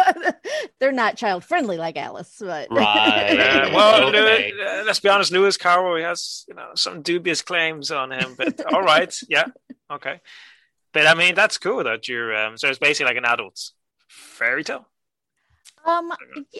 they're 0.78 0.92
not 0.92 1.16
child 1.16 1.44
friendly 1.44 1.76
like 1.76 1.96
Alice, 1.96 2.36
but 2.40 2.70
Uh, 2.70 3.70
well, 3.74 4.10
Lew- 4.10 4.18
uh, 4.18 4.84
let's 4.86 5.00
be 5.00 5.08
honest. 5.08 5.32
Lewis 5.32 5.56
Carroll 5.56 5.96
he 5.96 6.02
has 6.02 6.44
you 6.48 6.54
know 6.54 6.70
some 6.74 7.02
dubious 7.02 7.42
claims 7.42 7.90
on 7.90 8.10
him, 8.12 8.34
but 8.36 8.64
all 8.72 8.82
right, 8.82 9.14
yeah, 9.28 9.46
okay. 9.90 10.20
But 10.92 11.06
I 11.06 11.14
mean, 11.14 11.34
that's 11.34 11.58
cool 11.58 11.84
that 11.84 12.08
you're. 12.08 12.34
Um, 12.34 12.56
so 12.56 12.68
it's 12.68 12.78
basically 12.78 13.10
like 13.10 13.18
an 13.18 13.24
adult 13.24 13.60
fairy 14.08 14.64
tale. 14.64 14.86
Um, 15.86 16.12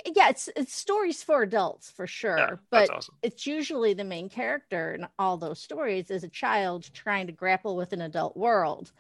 yeah, 0.04 0.28
it's 0.28 0.50
it's 0.54 0.74
stories 0.74 1.22
for 1.22 1.42
adults 1.42 1.90
for 1.90 2.06
sure, 2.06 2.36
Yeah, 2.38 2.56
but 2.70 2.90
awesome. 2.90 3.14
it's 3.22 3.46
usually 3.46 3.94
the 3.94 4.04
main 4.04 4.28
character 4.28 4.94
in 4.94 5.06
all 5.18 5.38
those 5.38 5.60
stories 5.60 6.10
is 6.10 6.24
a 6.24 6.28
child 6.28 6.90
trying 6.92 7.26
to 7.28 7.32
grapple 7.32 7.74
with 7.74 7.94
an 7.94 8.02
adult 8.02 8.36
world, 8.36 8.92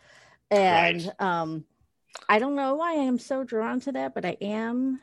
and 0.50 1.12
um, 1.18 1.64
I 2.28 2.38
don't 2.38 2.56
know 2.56 2.74
why 2.74 2.92
I 2.92 3.02
am 3.02 3.18
so 3.18 3.44
drawn 3.44 3.80
to 3.80 3.92
that, 3.92 4.14
but 4.14 4.24
I 4.24 4.36
am. 4.40 5.00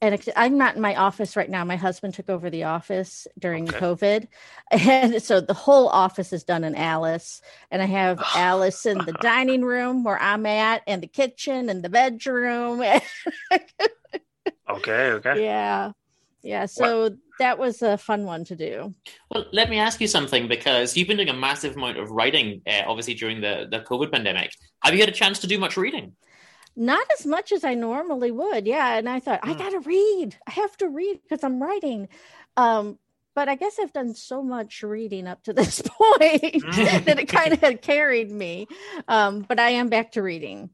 And 0.00 0.22
I'm 0.36 0.58
not 0.58 0.76
in 0.76 0.82
my 0.82 0.96
office 0.96 1.34
right 1.34 1.48
now. 1.48 1.64
My 1.64 1.76
husband 1.76 2.12
took 2.12 2.28
over 2.28 2.50
the 2.50 2.64
office 2.64 3.26
during 3.38 3.68
Okay. 3.68 3.78
COVID. 3.78 4.28
And 4.70 5.22
so 5.22 5.40
the 5.40 5.54
whole 5.54 5.88
office 5.88 6.32
is 6.32 6.44
done 6.44 6.62
in 6.64 6.74
Alice. 6.74 7.40
And 7.70 7.80
I 7.80 7.86
have 7.86 8.22
Alice 8.34 8.84
in 8.84 8.98
the 8.98 9.12
dining 9.14 9.62
room 9.62 10.04
where 10.04 10.20
I'm 10.20 10.44
at, 10.46 10.82
and 10.86 11.02
the 11.02 11.06
kitchen 11.06 11.70
and 11.70 11.82
the 11.82 11.88
bedroom. 11.88 12.82
Okay, 14.68 15.12
okay. 15.12 15.44
yeah. 15.44 15.92
Yeah. 16.42 16.66
So 16.66 17.16
that 17.38 17.58
was 17.58 17.82
a 17.82 17.98
fun 17.98 18.24
one 18.24 18.44
to 18.44 18.56
do. 18.56 18.94
Well, 19.30 19.46
let 19.52 19.70
me 19.70 19.78
ask 19.78 20.00
you 20.00 20.06
something 20.06 20.48
because 20.48 20.96
you've 20.96 21.08
been 21.08 21.16
doing 21.16 21.28
a 21.28 21.34
massive 21.34 21.76
amount 21.76 21.98
of 21.98 22.10
writing, 22.10 22.62
uh, 22.66 22.82
obviously 22.86 23.14
during 23.14 23.40
the 23.40 23.66
the 23.70 23.80
COVID 23.80 24.12
pandemic. 24.12 24.52
Have 24.82 24.94
you 24.94 25.00
had 25.00 25.08
a 25.08 25.12
chance 25.12 25.40
to 25.40 25.46
do 25.46 25.58
much 25.58 25.76
reading? 25.76 26.12
Not 26.76 27.06
as 27.18 27.24
much 27.24 27.52
as 27.52 27.64
I 27.64 27.74
normally 27.74 28.30
would. 28.30 28.66
Yeah. 28.66 28.96
And 28.96 29.08
I 29.08 29.20
thought, 29.20 29.40
I 29.42 29.54
got 29.54 29.70
to 29.70 29.80
read. 29.80 30.36
I 30.46 30.50
have 30.52 30.76
to 30.78 30.88
read 30.88 31.20
because 31.22 31.44
I'm 31.44 31.62
writing. 31.62 32.08
Um, 32.56 32.98
but 33.34 33.48
I 33.48 33.54
guess 33.56 33.78
I've 33.80 33.92
done 33.92 34.14
so 34.14 34.42
much 34.42 34.82
reading 34.82 35.26
up 35.26 35.42
to 35.44 35.52
this 35.52 35.80
point 35.82 36.62
that 36.76 37.16
it 37.18 37.28
kind 37.28 37.52
of 37.52 37.60
had 37.60 37.82
carried 37.82 38.30
me. 38.30 38.66
Um, 39.06 39.44
but 39.48 39.60
I 39.60 39.70
am 39.70 39.88
back 39.88 40.12
to 40.12 40.22
reading. 40.22 40.70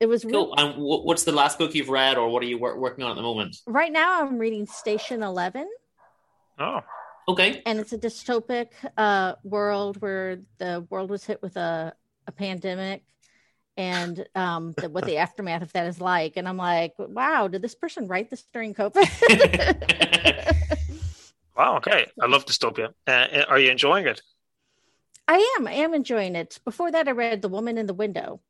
It 0.00 0.06
was 0.06 0.24
real. 0.24 0.54
Cool. 0.54 0.72
Wh- 0.72 1.04
what's 1.04 1.24
the 1.24 1.32
last 1.32 1.58
book 1.58 1.74
you've 1.74 1.88
read, 1.88 2.16
or 2.18 2.28
what 2.28 2.42
are 2.42 2.46
you 2.46 2.58
wor- 2.58 2.78
working 2.78 3.04
on 3.04 3.12
at 3.12 3.16
the 3.16 3.22
moment? 3.22 3.56
Right 3.66 3.92
now, 3.92 4.22
I'm 4.22 4.38
reading 4.38 4.66
Station 4.66 5.22
11. 5.22 5.68
Oh, 6.58 6.80
okay. 7.28 7.62
And 7.66 7.80
it's 7.80 7.92
a 7.92 7.98
dystopic 7.98 8.68
uh, 8.96 9.34
world 9.42 10.00
where 10.00 10.40
the 10.58 10.86
world 10.90 11.10
was 11.10 11.24
hit 11.24 11.42
with 11.42 11.56
a, 11.56 11.94
a 12.26 12.32
pandemic 12.32 13.02
and 13.76 14.26
um, 14.34 14.72
the, 14.76 14.88
what 14.88 15.04
the 15.04 15.16
aftermath 15.24 15.62
of 15.62 15.72
that 15.72 15.86
is 15.86 16.00
like. 16.00 16.36
And 16.36 16.48
I'm 16.48 16.56
like, 16.56 16.94
wow, 16.98 17.48
did 17.48 17.62
this 17.62 17.74
person 17.74 18.06
write 18.06 18.30
this 18.30 18.44
during 18.52 18.74
COVID? 18.74 19.04
Wow. 21.56 21.76
Okay. 21.76 22.06
I 22.20 22.26
love 22.26 22.46
dystopia. 22.46 22.92
Uh, 23.06 23.44
are 23.48 23.58
you 23.58 23.70
enjoying 23.70 24.06
it? 24.06 24.20
I 25.26 25.56
am. 25.58 25.66
I 25.66 25.72
am 25.72 25.94
enjoying 25.94 26.36
it. 26.36 26.58
Before 26.64 26.90
that, 26.90 27.08
I 27.08 27.12
read 27.12 27.42
The 27.42 27.48
Woman 27.48 27.78
in 27.78 27.86
the 27.86 27.94
Window, 27.94 28.40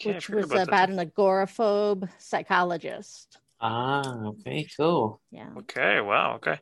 Okay, 0.00 0.12
I 0.12 0.14
which 0.14 0.30
was 0.30 0.50
about 0.50 0.68
about 0.68 0.88
an 0.88 0.98
agoraphobe 0.98 2.08
psychologist. 2.18 3.38
Ah, 3.60 4.24
okay, 4.26 4.66
cool. 4.76 5.20
Yeah. 5.30 5.50
Okay. 5.58 6.00
Wow. 6.00 6.36
Okay. 6.36 6.58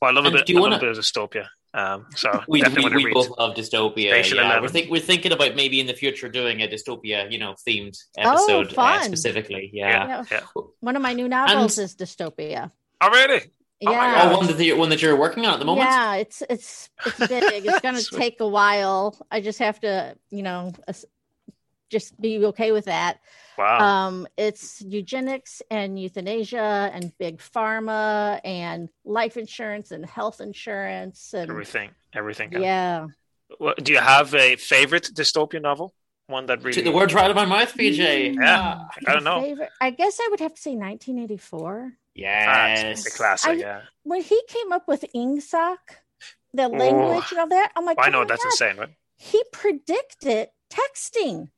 Well, 0.00 0.10
I 0.10 0.14
love 0.14 0.26
a 0.26 0.30
bit. 0.30 0.46
do 0.46 0.52
you 0.52 0.58
I 0.58 0.62
wanna- 0.62 0.76
a 0.76 0.80
bit 0.80 0.88
of 0.88 0.96
dystopia. 0.98 1.46
Um. 1.72 2.06
So 2.16 2.28
We, 2.48 2.62
we, 2.62 3.04
we 3.04 3.12
both 3.12 3.30
love 3.38 3.54
dystopia. 3.54 4.24
Yeah, 4.34 4.60
we're 4.60 4.68
think 4.68 4.90
we're 4.90 5.00
thinking 5.00 5.30
about 5.30 5.54
maybe 5.54 5.78
in 5.78 5.86
the 5.86 5.94
future 5.94 6.28
doing 6.28 6.60
a 6.62 6.66
dystopia, 6.66 7.30
you 7.30 7.38
know, 7.38 7.54
themed 7.66 7.96
Oh, 8.18 8.32
episode 8.32 8.76
uh, 8.76 9.02
specifically. 9.02 9.70
Yeah. 9.72 10.24
Yeah. 10.30 10.40
One 10.80 10.96
of 10.96 11.02
my 11.02 11.12
new 11.12 11.28
novels 11.28 11.78
is 11.78 11.94
dystopia. 11.94 12.72
Already. 13.00 13.46
Oh, 13.86 13.92
Yeah. 13.92 14.36
one 14.36 14.46
that 14.48 14.60
you're, 14.62 14.76
one 14.76 14.88
that 14.90 15.00
you're 15.00 15.16
working 15.16 15.46
on 15.46 15.54
at 15.54 15.58
the 15.60 15.64
moment. 15.64 15.88
Yeah, 15.88 16.16
it's 16.16 16.42
it's 16.50 16.90
it's 17.06 17.18
big. 17.28 17.64
It's 17.66 17.80
gonna 17.80 18.02
take 18.02 18.40
a 18.40 18.48
while. 18.48 19.16
I 19.30 19.40
just 19.40 19.60
have 19.60 19.78
to, 19.80 20.16
you 20.30 20.42
know, 20.42 20.72
just 21.88 22.20
be 22.20 22.44
okay 22.46 22.72
with 22.72 22.86
that. 22.86 23.20
Wow. 23.60 23.78
Um, 23.78 24.26
it's 24.38 24.80
eugenics 24.80 25.60
and 25.70 26.00
euthanasia 26.00 26.90
and 26.94 27.12
big 27.18 27.40
pharma 27.40 28.40
and 28.42 28.88
life 29.04 29.36
insurance 29.36 29.90
and 29.90 30.06
health 30.06 30.40
insurance 30.40 31.34
and 31.34 31.50
Everything. 31.50 31.90
Everything. 32.14 32.52
yeah. 32.52 33.08
Well, 33.58 33.74
do 33.82 33.92
you 33.92 33.98
have 33.98 34.34
a 34.34 34.56
favorite 34.56 35.10
dystopian 35.12 35.60
novel? 35.60 35.92
One 36.28 36.46
that 36.46 36.62
really. 36.62 36.72
Took 36.72 36.84
the 36.84 36.92
words 36.92 37.12
right 37.12 37.24
out 37.24 37.30
of 37.30 37.36
my 37.36 37.44
mouth, 37.44 37.74
PJ. 37.74 38.34
Yeah. 38.36 38.84
I 39.06 39.12
don't 39.12 39.24
know. 39.24 39.42
Favorite, 39.42 39.70
I 39.78 39.90
guess 39.90 40.18
I 40.22 40.28
would 40.30 40.40
have 40.40 40.54
to 40.54 40.60
say 40.60 40.70
1984. 40.70 41.92
Yes. 42.14 43.04
The 43.04 43.10
classic. 43.10 43.50
I- 43.50 43.54
yeah. 43.54 43.80
When 44.04 44.22
he 44.22 44.40
came 44.48 44.72
up 44.72 44.88
with 44.88 45.04
Ingsoc, 45.14 45.76
the 46.54 46.68
language 46.68 47.30
and 47.30 47.40
all 47.40 47.48
that, 47.48 47.72
I'm 47.76 47.84
like, 47.84 47.98
I 47.98 48.08
oh 48.08 48.10
know 48.10 48.18
my 48.20 48.24
that's 48.24 48.42
God, 48.42 48.50
insane, 48.52 48.76
right? 48.78 48.88
He 49.16 49.42
predicted 49.52 50.48
texting. 50.72 51.48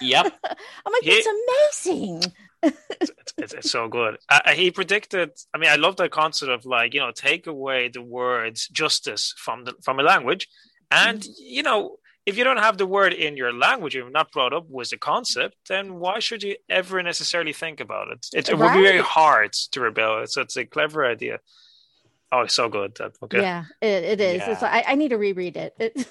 Yep. 0.00 0.32
I'm 0.44 0.92
like, 0.92 1.02
He- 1.02 1.10
that's 1.10 1.86
amazing. 1.86 2.32
It's, 3.38 3.52
it's 3.54 3.70
so 3.70 3.86
good. 3.88 4.16
Uh, 4.28 4.50
he 4.52 4.70
predicted. 4.70 5.30
I 5.54 5.58
mean, 5.58 5.70
I 5.70 5.76
love 5.76 5.96
the 5.96 6.08
concept 6.08 6.50
of 6.50 6.64
like 6.66 6.94
you 6.94 7.00
know, 7.00 7.12
take 7.12 7.46
away 7.46 7.88
the 7.88 8.02
words 8.02 8.68
justice 8.68 9.34
from 9.36 9.64
the 9.64 9.74
from 9.84 10.00
a 10.00 10.02
language, 10.02 10.48
and 10.90 11.20
Mm-hmm. 11.20 11.32
you 11.38 11.62
know, 11.62 11.96
if 12.24 12.36
you 12.36 12.44
don't 12.44 12.56
have 12.58 12.78
the 12.78 12.86
word 12.86 13.12
in 13.12 13.36
your 13.36 13.52
language, 13.52 13.94
you're 13.94 14.10
not 14.10 14.32
brought 14.32 14.52
up 14.52 14.66
with 14.68 14.90
the 14.90 14.96
concept, 14.98 15.56
then 15.68 15.94
why 16.00 16.18
should 16.18 16.42
you 16.42 16.56
ever 16.68 17.02
necessarily 17.02 17.52
think 17.52 17.78
about 17.80 18.08
it? 18.08 18.26
It, 18.32 18.48
it 18.48 18.58
would 18.58 18.72
be 18.72 18.82
very 18.82 19.00
hard 19.02 19.52
to 19.72 19.80
rebel. 19.80 20.26
So 20.26 20.40
it's 20.42 20.56
a 20.56 20.64
clever 20.64 21.04
idea. 21.04 21.38
Oh, 22.32 22.40
it's 22.40 22.54
so 22.54 22.68
good. 22.68 22.94
That 22.96 23.12
okay. 23.22 23.40
Yeah, 23.40 23.64
it, 23.80 24.04
it 24.04 24.20
is. 24.20 24.42
It's, 24.46 24.62
I, 24.62 24.84
I 24.88 24.94
need 24.96 25.08
to 25.10 25.16
reread 25.16 25.56
it. 25.56 25.74
it 25.78 25.92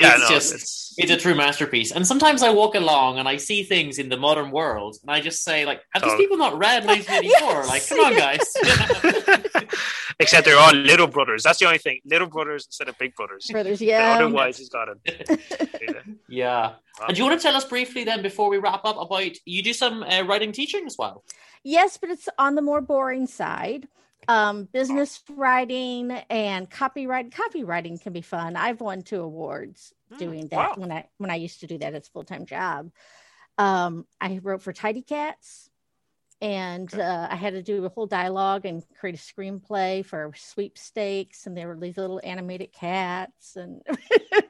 Yeah, 0.00 0.16
it's 0.16 0.22
no, 0.24 0.28
just 0.28 0.48
it's- 0.54 0.94
it's, 0.98 1.10
a 1.12 1.16
true 1.16 1.34
masterpiece. 1.34 1.92
And 1.92 2.06
sometimes 2.06 2.42
I 2.42 2.50
walk 2.50 2.74
along 2.74 3.18
and 3.18 3.26
I 3.28 3.36
see 3.38 3.62
things 3.62 3.98
in 3.98 4.08
the 4.08 4.16
modern 4.16 4.50
world, 4.50 4.96
and 5.02 5.10
I 5.10 5.20
just 5.20 5.42
say, 5.44 5.64
like, 5.64 5.80
have 5.94 6.02
these 6.02 6.12
Oh. 6.12 6.16
people 6.18 6.36
not 6.36 6.58
read 6.58 6.84
1984? 6.86 7.66
Like, 7.66 7.86
come 7.88 8.00
on, 8.00 8.16
guys. 8.16 8.52
Except 10.18 10.46
they're 10.46 10.58
all 10.58 10.72
little 10.74 11.06
brothers. 11.06 11.42
That's 11.42 11.58
the 11.58 11.66
only 11.66 11.78
thing. 11.78 12.00
Little 12.04 12.26
brothers 12.28 12.66
instead 12.66 12.88
of 12.88 12.98
big 12.98 13.14
brothers. 13.14 13.46
Brothers, 13.50 13.78
But 13.78 13.86
yeah. 13.86 14.14
Otherwise, 14.16 14.58
he's 14.58 14.68
got 14.70 14.88
it. 15.04 15.40
yeah. 16.28 16.72
And 17.06 17.14
do 17.14 17.22
you 17.22 17.28
want 17.28 17.38
to 17.40 17.42
tell 17.46 17.54
us 17.56 17.64
briefly 17.64 18.04
then, 18.04 18.22
before 18.22 18.48
we 18.48 18.56
wrap 18.58 18.84
up, 18.84 18.96
about 18.98 19.30
you 19.44 19.62
do 19.62 19.72
some 19.72 20.02
uh, 20.02 20.22
writing 20.24 20.52
teaching 20.52 20.86
as 20.86 20.96
well? 20.98 21.22
Yes, 21.62 21.96
but 21.98 22.10
it's 22.10 22.28
on 22.38 22.54
the 22.54 22.62
more 22.62 22.80
boring 22.80 23.26
side. 23.26 23.88
Um, 24.28 24.64
business 24.64 25.22
writing 25.30 26.10
and 26.10 26.68
copyright. 26.68 27.30
Copywriting 27.30 28.00
can 28.00 28.12
be 28.12 28.22
fun. 28.22 28.56
I've 28.56 28.80
won 28.80 29.02
two 29.02 29.20
awards 29.20 29.92
doing 30.18 30.48
that 30.48 30.70
wow. 30.70 30.74
when 30.76 30.92
I 30.92 31.08
when 31.18 31.30
I 31.30 31.36
used 31.36 31.60
to 31.60 31.66
do 31.66 31.78
that 31.78 31.94
as 31.94 32.08
a 32.08 32.10
full 32.10 32.24
time 32.24 32.46
job. 32.46 32.90
Um, 33.58 34.06
I 34.20 34.40
wrote 34.42 34.62
for 34.62 34.72
Tidy 34.72 35.02
Cats, 35.02 35.70
and 36.40 36.92
uh, 36.94 37.28
I 37.30 37.36
had 37.36 37.54
to 37.54 37.62
do 37.62 37.84
a 37.84 37.88
whole 37.88 38.06
dialogue 38.06 38.66
and 38.66 38.82
create 38.98 39.14
a 39.14 39.18
screenplay 39.18 40.04
for 40.04 40.32
sweepstakes, 40.36 41.46
and 41.46 41.56
there 41.56 41.68
were 41.68 41.76
these 41.76 41.96
little 41.96 42.20
animated 42.22 42.72
cats, 42.72 43.56
and 43.56 43.80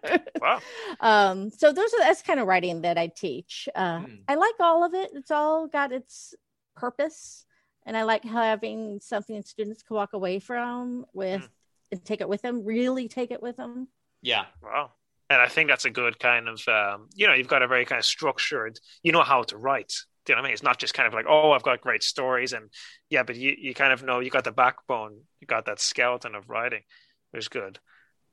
wow. 0.41 0.61
um, 1.01 1.51
so 1.51 1.73
those 1.73 1.95
are 1.95 2.01
that's 2.01 2.23
kind 2.23 2.41
of 2.41 2.47
writing 2.47 2.83
that 2.83 2.99
I 2.99 3.07
teach. 3.07 3.69
Uh, 3.75 4.03
I 4.27 4.35
like 4.35 4.55
all 4.59 4.85
of 4.85 4.95
it. 4.95 5.11
It's 5.15 5.31
all 5.31 5.69
got 5.69 5.93
its 5.93 6.35
purpose, 6.75 7.47
and 7.87 7.97
I 7.97 8.03
like 8.03 8.25
having 8.25 8.99
something 9.01 9.37
that 9.37 9.47
students 9.47 9.83
can 9.83 9.97
walk 9.97 10.13
away 10.13 10.41
from 10.41 11.07
with 11.15 11.49
and 11.93 12.05
take 12.05 12.21
it 12.21 12.29
with 12.29 12.43
them. 12.43 12.65
Really 12.65 13.09
take 13.09 13.31
it 13.31 13.41
with 13.41 13.57
them. 13.57 13.89
Yeah. 14.23 14.47
Wow. 14.61 14.91
And 15.31 15.41
I 15.41 15.49
think 15.49 15.69
that's 15.69 15.85
a 15.85 15.91
good 15.91 16.19
kind 16.19 16.49
of, 16.49 16.61
um, 16.69 17.09
you 17.15 17.27
know, 17.27 17.35
you've 17.35 17.49
got 17.49 17.63
a 17.63 17.69
very 17.69 17.85
kind 17.85 17.99
of 17.99 18.05
structured, 18.05 18.79
you 19.03 19.13
know 19.13 19.23
how 19.23 19.43
to 19.45 19.57
write. 19.57 19.93
Do 20.25 20.33
you 20.33 20.37
know 20.37 20.43
what 20.43 20.47
I 20.47 20.49
mean? 20.49 20.55
It's 20.55 20.63
not 20.63 20.79
just 20.79 20.95
kind 20.95 21.07
of 21.07 21.15
like, 21.15 21.27
oh, 21.29 21.53
I've 21.53 21.63
got 21.63 21.81
great 21.81 22.03
stories. 22.03 22.53
And 22.53 22.71
yeah, 23.09 23.23
but 23.23 23.37
you, 23.37 23.55
you 23.57 23.75
kind 23.75 23.93
of 23.93 24.03
know 24.03 24.21
you 24.21 24.31
got 24.31 24.45
the 24.45 24.53
backbone, 24.53 25.21
you 25.41 25.47
got 25.47 25.67
that 25.67 25.81
skeleton 25.81 26.35
of 26.35 26.51
writing, 26.51 26.83
which 27.31 27.45
is 27.45 27.49
good, 27.49 27.79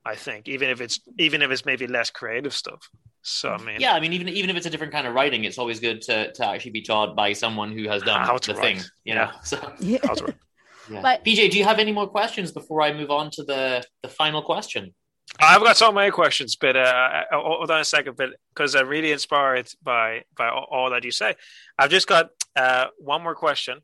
I 0.03 0.15
think, 0.15 0.47
even 0.47 0.69
if 0.69 0.81
it's, 0.81 0.99
even 1.19 1.43
if 1.43 1.51
it's 1.51 1.65
maybe 1.65 1.85
less 1.85 2.09
creative 2.09 2.53
stuff. 2.53 2.89
So, 3.23 3.51
I 3.51 3.57
mean, 3.57 3.79
Yeah, 3.79 3.93
I 3.93 3.99
mean, 4.01 4.13
even 4.13 4.27
even 4.29 4.49
if 4.49 4.55
it's 4.57 4.65
a 4.65 4.69
different 4.69 4.91
kind 4.93 5.07
of 5.07 5.13
writing, 5.15 5.45
it's 5.45 5.57
always 5.57 5.79
good 5.79 6.01
to, 6.03 6.31
to 6.33 6.45
actually 6.47 6.71
be 6.71 6.81
taught 6.81 7.15
by 7.15 7.31
someone 7.33 7.71
who 7.71 7.87
has 7.87 8.03
done 8.03 8.19
How 8.27 8.37
to 8.37 8.53
the 8.53 8.59
write. 8.59 8.77
thing. 8.77 8.85
You 9.05 9.13
Yeah. 9.15 9.25
know. 9.25 9.31
So, 9.43 9.57
How 9.57 10.13
to 10.13 10.23
write. 10.25 10.35
yeah. 10.91 11.01
But- 11.01 11.23
PJ, 11.25 11.49
do 11.51 11.57
you 11.57 11.63
have 11.63 11.79
any 11.79 11.93
more 11.93 12.07
questions 12.07 12.51
before 12.51 12.81
I 12.81 12.93
move 12.93 13.09
on 13.11 13.31
to 13.31 13.43
the 13.43 13.85
the 14.03 14.09
final 14.09 14.41
question? 14.41 14.93
I've 15.39 15.61
got 15.63 15.77
so 15.77 15.89
many 15.91 16.11
questions, 16.11 16.57
but 16.57 16.75
uh, 16.75 16.79
uh, 16.81 17.23
hold 17.31 17.71
on 17.71 17.79
a 17.79 17.85
second, 17.85 18.17
but 18.17 18.31
because 18.53 18.75
I'm 18.75 18.87
really 18.89 19.11
inspired 19.13 19.67
by 19.81 20.23
by 20.37 20.49
all, 20.49 20.67
all 20.69 20.89
that 20.91 21.05
you 21.05 21.11
say, 21.11 21.35
I've 21.79 21.89
just 21.89 22.07
got 22.07 22.29
uh, 22.57 22.87
one 22.99 23.23
more 23.23 23.33
question, 23.33 23.79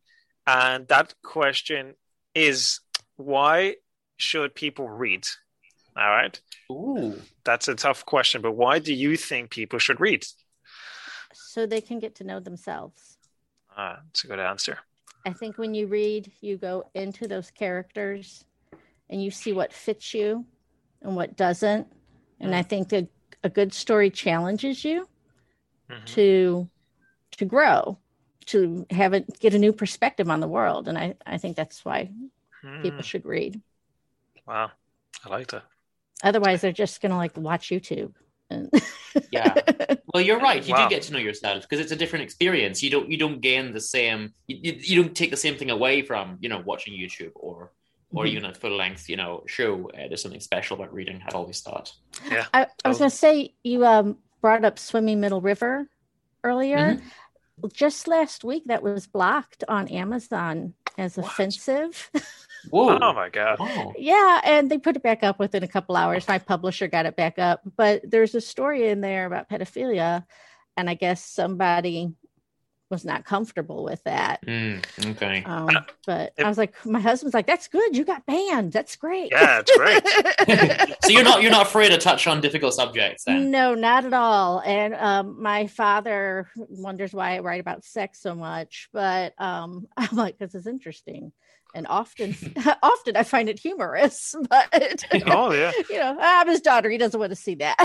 and 0.45 0.85
that 0.89 1.13
question 1.23 1.95
is 2.35 2.81
why 3.15 3.75
should 4.17 4.53
people 4.53 4.89
read? 4.89 5.23
All 5.99 6.09
right, 6.09 6.39
Ooh, 6.71 7.21
that's 7.45 7.67
a 7.67 7.75
tough 7.75 8.05
question, 8.05 8.41
but 8.41 8.53
why 8.53 8.79
do 8.79 8.93
you 8.93 9.17
think 9.17 9.51
people 9.51 9.79
should 9.79 9.99
read? 9.99 10.25
so 11.33 11.65
they 11.65 11.81
can 11.81 11.97
get 11.99 12.13
to 12.15 12.23
know 12.23 12.39
themselves. 12.39 13.17
Ah, 13.75 14.01
that's 14.05 14.23
a 14.23 14.27
good 14.27 14.39
answer. 14.39 14.79
I 15.25 15.33
think 15.33 15.57
when 15.57 15.73
you 15.73 15.87
read, 15.87 16.31
you 16.41 16.57
go 16.57 16.89
into 16.93 17.27
those 17.27 17.51
characters 17.51 18.43
and 19.09 19.23
you 19.23 19.31
see 19.31 19.53
what 19.53 19.73
fits 19.73 20.13
you 20.13 20.45
and 21.01 21.15
what 21.15 21.37
doesn't. 21.37 21.87
And 22.39 22.55
I 22.55 22.63
think 22.63 22.89
that 22.89 23.07
a 23.43 23.49
good 23.49 23.73
story 23.73 24.09
challenges 24.11 24.85
you 24.85 25.07
to 26.05 26.69
to 27.33 27.45
grow, 27.45 27.99
to 28.47 28.85
have 28.91 29.13
it 29.13 29.39
get 29.39 29.55
a 29.55 29.59
new 29.59 29.73
perspective 29.73 30.29
on 30.29 30.41
the 30.41 30.47
world. 30.47 30.87
And 30.87 30.97
I, 30.97 31.15
I 31.25 31.37
think 31.39 31.57
that's 31.57 31.85
why 31.85 32.11
people 32.81 33.03
Hmm. 33.03 33.05
should 33.05 33.25
read. 33.25 33.61
Wow, 34.45 34.71
I 35.23 35.29
like 35.29 35.47
that. 35.51 35.63
Otherwise 36.23 36.61
they're 36.61 36.71
just 36.71 37.01
gonna 37.01 37.17
like 37.17 37.35
watch 37.37 37.69
YouTube. 37.69 38.13
Yeah. 39.31 39.53
Well, 40.13 40.23
you're 40.23 40.39
right. 40.39 40.65
You 40.67 40.73
Wow. 40.73 40.87
do 40.87 40.95
get 40.95 41.03
to 41.03 41.13
know 41.13 41.19
yourself 41.19 41.61
because 41.63 41.79
it's 41.79 41.91
a 41.91 41.95
different 41.95 42.23
experience. 42.23 42.81
You 42.81 42.89
don't 42.89 43.09
you 43.11 43.17
don't 43.17 43.41
gain 43.41 43.73
the 43.73 43.79
same. 43.81 44.33
You, 44.47 44.57
you, 44.63 44.73
you 44.79 45.03
don't 45.03 45.15
take 45.15 45.29
the 45.31 45.37
same 45.37 45.55
thing 45.55 45.69
away 45.69 46.01
from 46.01 46.37
you 46.41 46.49
know 46.49 46.61
watching 46.65 46.93
YouTube 46.93 47.31
or 47.35 47.71
or 48.11 48.23
Mhm. 48.25 48.29
even 48.29 48.45
a 48.45 48.53
full 48.55 48.75
length 48.75 49.07
you 49.07 49.17
know 49.17 49.43
show. 49.47 49.89
Uh, 49.91 50.07
there's 50.07 50.21
something 50.21 50.39
special 50.41 50.75
about 50.77 50.93
reading. 50.93 51.21
I've 51.27 51.35
always 51.35 51.61
thought. 51.61 51.93
Yeah. 52.31 52.45
I, 52.53 52.65
I 52.83 52.87
was 52.89 52.97
going 52.97 53.11
to 53.11 53.15
say 53.15 53.53
you 53.63 53.85
um, 53.85 54.17
brought 54.41 54.65
up 54.65 54.79
swimming 54.79 55.19
middle 55.19 55.41
river 55.41 55.87
earlier. 56.43 56.95
Mm-hmm. 56.95 57.67
Just 57.73 58.07
last 58.07 58.43
week, 58.43 58.63
that 58.67 58.81
was 58.81 59.05
blocked 59.05 59.63
on 59.67 59.89
Amazon 59.89 60.73
as 60.99 61.17
offensive. 61.17 62.11
Whoa! 62.69 62.99
Oh 63.01 63.13
my 63.13 63.29
god! 63.29 63.57
Oh. 63.59 63.93
yeah, 63.97 64.41
and 64.43 64.69
they 64.69 64.77
put 64.77 64.97
it 64.97 65.03
back 65.03 65.23
up 65.23 65.39
within 65.39 65.63
a 65.63 65.67
couple 65.67 65.95
hours. 65.95 66.27
My 66.27 66.39
publisher 66.39 66.87
got 66.87 67.05
it 67.05 67.15
back 67.15 67.39
up, 67.39 67.61
but 67.77 68.01
there's 68.03 68.35
a 68.35 68.41
story 68.41 68.89
in 68.89 68.99
there 68.99 69.25
about 69.25 69.49
pedophilia, 69.49 70.25
and 70.75 70.89
I 70.89 70.95
guess 70.95 71.23
somebody 71.23 72.11
was 72.89 73.05
not 73.05 73.25
comfortable 73.25 73.83
with 73.83 74.03
that. 74.03 74.45
Mm, 74.45 74.83
okay. 75.11 75.43
Um, 75.45 75.69
but 76.05 76.33
I 76.39 76.47
was 76.47 76.57
like, 76.57 76.73
my 76.85 76.99
husband's 76.99 77.33
like, 77.33 77.47
"That's 77.47 77.67
good. 77.67 77.95
You 77.95 78.03
got 78.03 78.25
banned. 78.25 78.73
That's 78.73 78.95
great." 78.95 79.31
Yeah, 79.31 79.61
it's 79.65 79.77
great. 79.77 80.97
so 81.03 81.09
you're 81.09 81.23
not 81.23 81.41
you're 81.41 81.51
not 81.51 81.67
afraid 81.67 81.89
to 81.89 81.97
touch 81.97 82.27
on 82.27 82.41
difficult 82.41 82.73
subjects 82.73 83.23
then. 83.25 83.51
No, 83.51 83.75
not 83.75 84.05
at 84.05 84.13
all. 84.13 84.61
And 84.65 84.95
um, 84.95 85.41
my 85.41 85.67
father 85.67 86.49
wonders 86.55 87.13
why 87.13 87.35
I 87.35 87.39
write 87.39 87.61
about 87.61 87.83
sex 87.83 88.21
so 88.21 88.35
much, 88.35 88.89
but 88.91 89.33
um, 89.39 89.87
I'm 89.97 90.15
like, 90.15 90.37
because 90.37 90.55
it's 90.55 90.67
interesting, 90.67 91.31
and 91.73 91.85
often, 91.87 92.35
often 92.83 93.15
I 93.15 93.23
find 93.23 93.49
it 93.49 93.59
humorous. 93.59 94.35
But 94.49 95.03
Oh 95.27 95.51
yeah. 95.53 95.71
you 95.89 95.97
know, 95.97 96.17
I'm 96.19 96.47
his 96.47 96.61
daughter. 96.61 96.89
He 96.89 96.97
doesn't 96.97 97.19
want 97.19 97.31
to 97.31 97.35
see 97.35 97.55
that. 97.55 97.77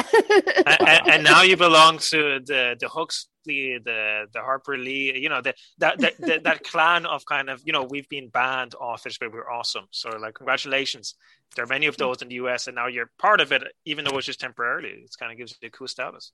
and, 0.80 1.08
and, 1.12 1.24
now 1.24 1.42
you 1.42 1.56
belong 1.56 1.98
to 1.98 2.40
the 2.44 2.76
the 2.78 2.88
hooks 2.88 3.28
the 3.44 3.78
the 3.84 4.40
Harper 4.40 4.78
Lee, 4.78 5.18
you 5.18 5.28
know, 5.28 5.42
the, 5.42 5.54
that 5.78 5.98
that 5.98 6.14
that, 6.18 6.44
that 6.44 6.64
clan 6.64 7.04
of 7.06 7.26
kind 7.26 7.50
of 7.50 7.60
you 7.64 7.72
know 7.72 7.84
we've 7.84 8.08
been 8.08 8.28
banned 8.28 8.74
authors, 8.74 9.18
but 9.18 9.32
we're 9.32 9.50
awesome. 9.50 9.84
So 9.90 10.10
like, 10.16 10.34
congratulations. 10.34 11.14
There 11.54 11.64
are 11.64 11.68
many 11.68 11.86
of 11.86 11.96
those 11.96 12.22
in 12.22 12.28
the 12.28 12.36
US, 12.36 12.66
and 12.66 12.74
now 12.76 12.86
you're 12.86 13.10
part 13.18 13.40
of 13.40 13.52
it, 13.52 13.62
even 13.84 14.04
though 14.04 14.16
it's 14.16 14.26
just 14.26 14.40
temporarily. 14.40 14.88
It 14.88 15.14
kind 15.18 15.30
of 15.30 15.38
gives 15.38 15.54
you 15.60 15.68
a 15.68 15.70
cool 15.70 15.88
status. 15.88 16.32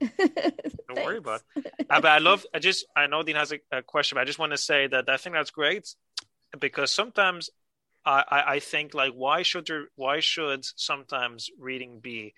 Don't 0.00 1.04
worry 1.04 1.18
about. 1.18 1.42
It. 1.56 1.72
Uh, 1.88 2.00
but 2.00 2.10
I 2.10 2.18
love. 2.18 2.44
I 2.54 2.58
just. 2.58 2.84
I 2.96 3.06
know 3.06 3.22
Dean 3.22 3.36
has 3.36 3.52
a, 3.52 3.58
a, 3.70 3.82
question, 3.82 4.16
but 4.16 4.22
I 4.22 4.24
just 4.24 4.38
want 4.38 4.52
to 4.52 4.58
say 4.58 4.86
that 4.88 5.08
I 5.08 5.16
think 5.16 5.34
that's 5.34 5.50
great 5.50 5.94
because 6.58 6.92
sometimes 6.92 7.50
I, 8.04 8.24
I, 8.28 8.42
I 8.54 8.58
think 8.60 8.94
like 8.94 9.12
why 9.12 9.42
should 9.42 9.66
there 9.66 9.86
why 9.96 10.20
should 10.20 10.64
sometimes 10.76 11.50
reading 11.58 12.00
be 12.00 12.34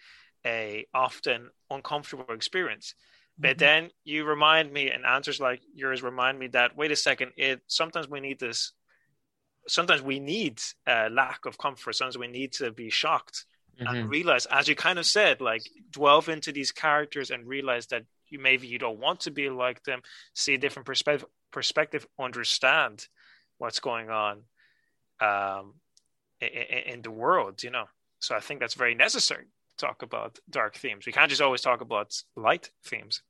a 0.47 0.87
often 0.95 1.51
uncomfortable 1.71 2.35
experience? 2.35 2.95
But 3.39 3.57
mm-hmm. 3.57 3.59
then 3.59 3.91
you 4.05 4.25
remind 4.25 4.73
me, 4.73 4.91
and 4.91 5.05
answers 5.05 5.41
like 5.41 5.61
yours 5.75 6.03
remind 6.03 6.39
me 6.39 6.49
that 6.49 6.77
wait 6.77 6.93
a 6.93 6.97
second, 6.97 7.33
it 7.37 7.63
sometimes 7.67 8.09
we 8.09 8.21
need 8.21 8.39
this. 8.39 8.73
Sometimes 9.67 10.03
we 10.03 10.21
need 10.21 10.61
a 10.87 11.09
lack 11.09 11.47
of 11.47 11.57
comfort. 11.57 11.95
Sometimes 11.95 12.19
we 12.19 12.29
need 12.29 12.53
to 12.55 12.71
be 12.71 12.91
shocked 12.91 13.47
mm-hmm. 13.81 13.95
and 13.95 14.11
realize, 14.11 14.47
as 14.47 14.69
you 14.69 14.77
kind 14.77 14.99
of 14.99 15.07
said, 15.07 15.41
like 15.41 15.63
delve 15.91 16.29
into 16.29 16.53
these 16.53 16.71
characters 16.71 17.31
and 17.31 17.47
realize 17.47 17.87
that 17.87 18.05
you 18.29 18.39
maybe 18.39 18.67
you 18.67 18.79
don't 18.79 18.99
want 18.99 19.21
to 19.21 19.31
be 19.31 19.49
like 19.49 19.83
them, 19.85 20.03
see 20.35 20.55
a 20.55 20.59
different 20.59 20.87
perspective, 20.87 21.29
perspective, 21.51 22.07
understand 22.19 23.07
what's 23.65 23.81
going 23.81 24.11
on 24.11 24.43
um, 25.21 25.75
in, 26.41 26.95
in 26.95 27.03
the 27.03 27.11
world. 27.11 27.63
You 27.63 27.71
know, 27.71 27.87
so 28.21 28.37
I 28.37 28.41
think 28.41 28.61
that's 28.61 28.75
very 28.75 28.95
necessary. 28.95 29.47
To 29.71 29.87
talk 29.87 30.03
about 30.03 30.39
dark 30.49 30.77
themes. 30.77 31.07
We 31.07 31.13
can't 31.13 31.29
just 31.29 31.43
always 31.43 31.63
talk 31.63 31.81
about 31.81 32.15
light 32.37 32.71
themes. 32.85 33.23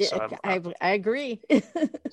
So 0.00 0.28
I, 0.42 0.60
I 0.80 0.90
agree. 0.92 1.40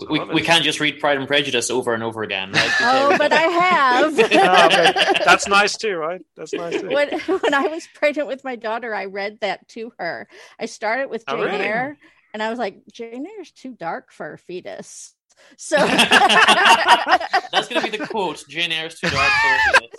we, 0.10 0.20
we 0.26 0.42
can't 0.42 0.64
just 0.64 0.82
read 0.82 1.00
Pride 1.00 1.18
and 1.18 1.28
Prejudice 1.28 1.70
over 1.72 1.94
and 1.94 2.04
over 2.04 2.24
again. 2.24 2.52
Right? 2.52 2.72
oh, 2.82 3.16
but 3.18 3.32
I 3.32 3.42
have. 3.42 4.16
that's 5.26 5.48
nice 5.48 5.78
too, 5.78 5.96
right? 5.96 6.22
That's 6.36 6.54
nice 6.54 6.82
too. 6.82 6.90
When, 6.90 7.20
when 7.20 7.54
I 7.54 7.68
was 7.68 7.88
pregnant 7.94 8.28
with 8.28 8.44
my 8.44 8.58
daughter, 8.58 8.94
I 8.94 9.06
read 9.06 9.40
that 9.42 9.68
to 9.70 9.94
her. 9.98 10.28
I 10.60 10.66
started 10.66 11.10
with 11.10 11.26
Jane 11.26 11.40
oh, 11.40 11.44
really? 11.44 11.66
Eyre, 11.66 11.98
and 12.34 12.44
I 12.44 12.50
was 12.50 12.60
like, 12.60 12.82
Jane 12.92 13.26
Eyre's 13.26 13.52
too 13.52 13.74
dark 13.74 14.12
for 14.12 14.34
a 14.34 14.38
fetus. 14.38 15.16
So 15.58 15.76
that's 15.88 17.68
going 17.68 17.82
to 17.82 17.92
be 17.92 17.98
the 17.98 18.08
quote: 18.08 18.44
Jane 18.48 18.72
Eyre's 18.72 19.00
too 19.00 19.10
dark 19.10 19.30
for 19.30 19.84
a. 19.84 19.90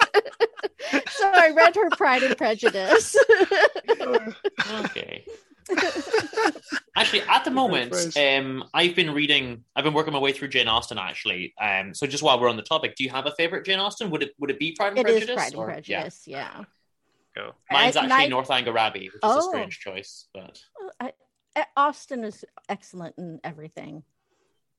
So 1.10 1.30
I 1.32 1.50
read 1.50 1.76
her 1.76 1.90
Pride 1.90 2.22
and 2.22 2.36
Prejudice. 2.36 3.14
okay. 4.84 5.24
actually, 6.96 7.20
at 7.22 7.44
the 7.44 7.50
moment, 7.50 8.16
um, 8.16 8.64
I've 8.72 8.96
been 8.96 9.12
reading. 9.12 9.62
I've 9.76 9.84
been 9.84 9.92
working 9.92 10.14
my 10.14 10.18
way 10.18 10.32
through 10.32 10.48
Jane 10.48 10.66
Austen. 10.66 10.98
Actually, 10.98 11.54
um, 11.60 11.94
so 11.94 12.06
just 12.06 12.22
while 12.22 12.40
we're 12.40 12.48
on 12.48 12.56
the 12.56 12.62
topic, 12.62 12.96
do 12.96 13.04
you 13.04 13.10
have 13.10 13.26
a 13.26 13.32
favorite 13.32 13.66
Jane 13.66 13.78
Austen? 13.78 14.10
Would 14.10 14.22
it 14.22 14.32
would 14.38 14.50
it 14.50 14.58
be 14.58 14.72
Pride 14.72 14.88
and 14.88 14.98
it 14.98 15.02
Prejudice? 15.02 15.28
It 15.28 15.32
is 15.32 15.36
Pride 15.36 15.52
and 15.52 15.64
Prejudice. 15.64 16.22
Yeah. 16.26 16.50
yeah. 16.58 16.64
Go. 17.36 17.54
Mine's 17.70 17.96
I, 17.96 18.04
actually 18.04 18.24
I, 18.24 18.28
Northanger 18.28 18.76
Abbey, 18.76 19.10
which 19.12 19.14
is 19.14 19.20
oh, 19.22 19.38
a 19.38 19.42
strange 19.42 19.78
choice, 19.78 20.26
but 20.32 20.58
I, 20.98 21.12
Austen 21.76 22.24
is 22.24 22.44
excellent 22.68 23.16
in 23.18 23.40
everything. 23.44 24.02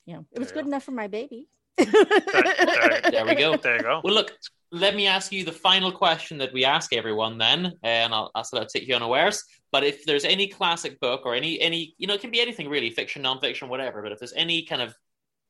Yeah, 0.06 0.19
it 0.32 0.40
was 0.40 0.52
good 0.52 0.65
go. 0.65 0.69
enough 0.69 0.84
for 0.84 0.91
my 0.91 1.07
baby. 1.07 1.48
there, 1.78 1.86
there, 1.88 3.02
there, 3.11 3.26
we 3.26 3.36
go. 3.36 3.56
There 3.57 3.78
you 3.78 3.84
go. 3.84 4.02
Well, 4.03 4.14
look, 4.14 4.34
let 4.72 4.95
me 4.95 5.07
ask 5.07 5.32
you 5.32 5.44
the 5.44 5.52
final 5.52 5.91
question 5.91 6.38
that 6.40 6.53
we 6.53 6.65
ask 6.65 6.94
everyone 6.94 7.38
then, 7.38 7.73
and 7.84 8.14
I'll 8.14 8.32
ask 8.36 8.52
that 8.52 8.69
take 8.69 8.88
you 8.88 8.95
unawares. 8.95 9.44
But 9.72 9.84
if 9.84 10.06
there's 10.06 10.26
any 10.26 10.48
classic 10.48 10.99
book 10.99 11.22
or 11.26 11.36
any 11.36 11.60
any 11.60 11.95
you 11.98 12.07
know 12.07 12.14
it 12.14 12.22
can 12.22 12.32
be 12.32 12.41
anything 12.41 12.69
really, 12.69 12.90
fiction, 12.90 13.23
nonfiction, 13.23 13.68
whatever. 13.68 14.02
But 14.02 14.11
if 14.11 14.19
there's 14.19 14.34
any 14.34 14.64
kind 14.64 14.82
of 14.82 14.95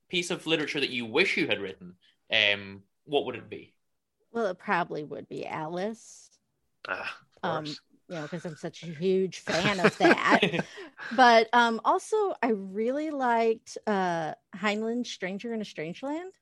piece 0.09 0.31
of 0.31 0.45
literature 0.45 0.79
that 0.79 0.89
you 0.89 1.05
wish 1.05 1.37
you 1.37 1.47
had 1.47 1.61
written, 1.61 1.95
um, 2.31 2.81
what 3.05 3.25
would 3.25 3.35
it 3.35 3.49
be? 3.49 3.73
Well, 4.31 4.47
it 4.47 4.57
probably 4.57 5.03
would 5.03 5.27
be 5.27 5.45
Alice. 5.45 6.29
Ah, 6.87 7.17
um, 7.43 7.65
you 8.11 8.17
know, 8.17 8.23
because 8.23 8.45
I'm 8.45 8.57
such 8.57 8.83
a 8.83 8.87
huge 8.87 9.39
fan 9.39 9.79
of 9.79 9.97
that. 9.99 10.41
but 11.15 11.47
um, 11.53 11.79
also, 11.85 12.33
I 12.43 12.49
really 12.49 13.09
liked 13.09 13.77
uh, 13.87 14.33
Heinlein 14.53 15.07
Stranger 15.07 15.53
in 15.53 15.61
a 15.61 15.65
Strange 15.65 16.03
Land. 16.03 16.33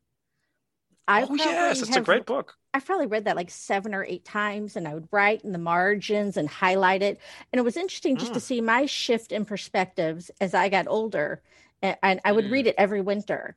I 1.08 1.24
oh 1.24 1.36
yes, 1.36 1.82
it's 1.82 1.96
a 1.96 2.02
great 2.02 2.26
book. 2.26 2.56
I've 2.74 2.86
probably 2.86 3.06
read 3.06 3.26
that 3.26 3.36
like 3.36 3.52
seven 3.52 3.94
or 3.94 4.04
eight 4.04 4.26
times, 4.26 4.76
and 4.76 4.88
I 4.88 4.96
would 4.96 5.08
write 5.12 5.44
in 5.44 5.52
the 5.52 5.60
margins 5.60 6.38
and 6.38 6.50
highlight 6.50 7.04
it. 7.04 7.20
And 7.54 7.60
it 7.60 7.64
was 7.64 7.78
interesting 7.78 8.18
just 8.18 8.32
mm. 8.32 8.36
to 8.36 8.40
see 8.40 8.62
my 8.62 8.88
shift 8.88 9.32
in 9.32 9.46
perspectives 9.46 10.32
as 10.42 10.56
I 10.56 10.70
got 10.70 10.88
older. 10.88 11.42
And, 11.84 11.98
and 12.02 12.20
I 12.26 12.32
would 12.32 12.46
mm. 12.46 12.52
read 12.52 12.68
it 12.68 12.76
every 12.80 13.02
winter. 13.02 13.56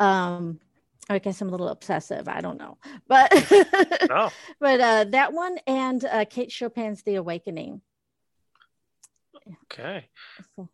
Um, 0.00 0.58
I 1.08 1.18
guess 1.18 1.40
I'm 1.40 1.48
a 1.48 1.50
little 1.50 1.68
obsessive. 1.68 2.28
I 2.28 2.40
don't 2.40 2.58
know, 2.58 2.78
but 3.08 3.32
no. 4.08 4.30
but 4.60 4.80
uh, 4.80 5.04
that 5.10 5.32
one 5.32 5.58
and 5.66 6.04
uh, 6.04 6.24
Kate 6.24 6.50
Chopin's 6.50 7.02
The 7.02 7.16
Awakening. 7.16 7.80
Okay. 9.64 10.08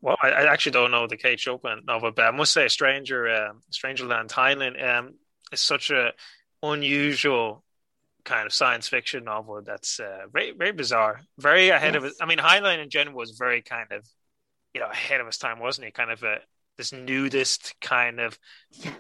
Well, 0.03 0.17
I, 0.23 0.29
I, 0.29 0.53
actually 0.53 0.73
don't 0.73 0.91
know 0.91 1.07
the 1.07 1.17
Kate 1.17 1.41
Chopin 1.41 1.83
novel, 1.87 2.11
but 2.11 2.27
I 2.27 2.31
must 2.31 2.53
say, 2.53 2.69
Stranger, 2.69 3.27
uh, 3.29 3.53
Strangerland 3.73 4.29
Heinlein 4.29 4.83
um, 4.87 5.15
is 5.53 5.61
such 5.61 5.91
a 5.91 6.13
unusual 6.63 7.65
kind 8.25 8.47
of 8.47 8.53
science 8.53 8.87
fiction 8.89 9.25
novel 9.25 9.63
that's 9.65 10.01
uh, 10.01 10.27
very 10.31 10.51
very 10.51 10.73
bizarre, 10.73 11.23
very 11.39 11.71
ahead 11.71 11.95
yes. 11.95 12.05
of. 12.05 12.13
I 12.21 12.27
mean, 12.27 12.39
Heinlein 12.39 12.83
in 12.83 12.91
general 12.91 13.17
was 13.17 13.31
very 13.31 13.63
kind 13.63 13.91
of 13.91 14.07
you 14.75 14.81
know 14.81 14.89
ahead 14.89 15.21
of 15.21 15.27
his 15.27 15.39
time, 15.39 15.61
wasn't 15.61 15.87
he? 15.87 15.91
Kind 15.91 16.11
of 16.11 16.23
a 16.23 16.39
this 16.79 16.93
nudist 16.93 17.75
kind 17.83 18.21
of 18.21 18.39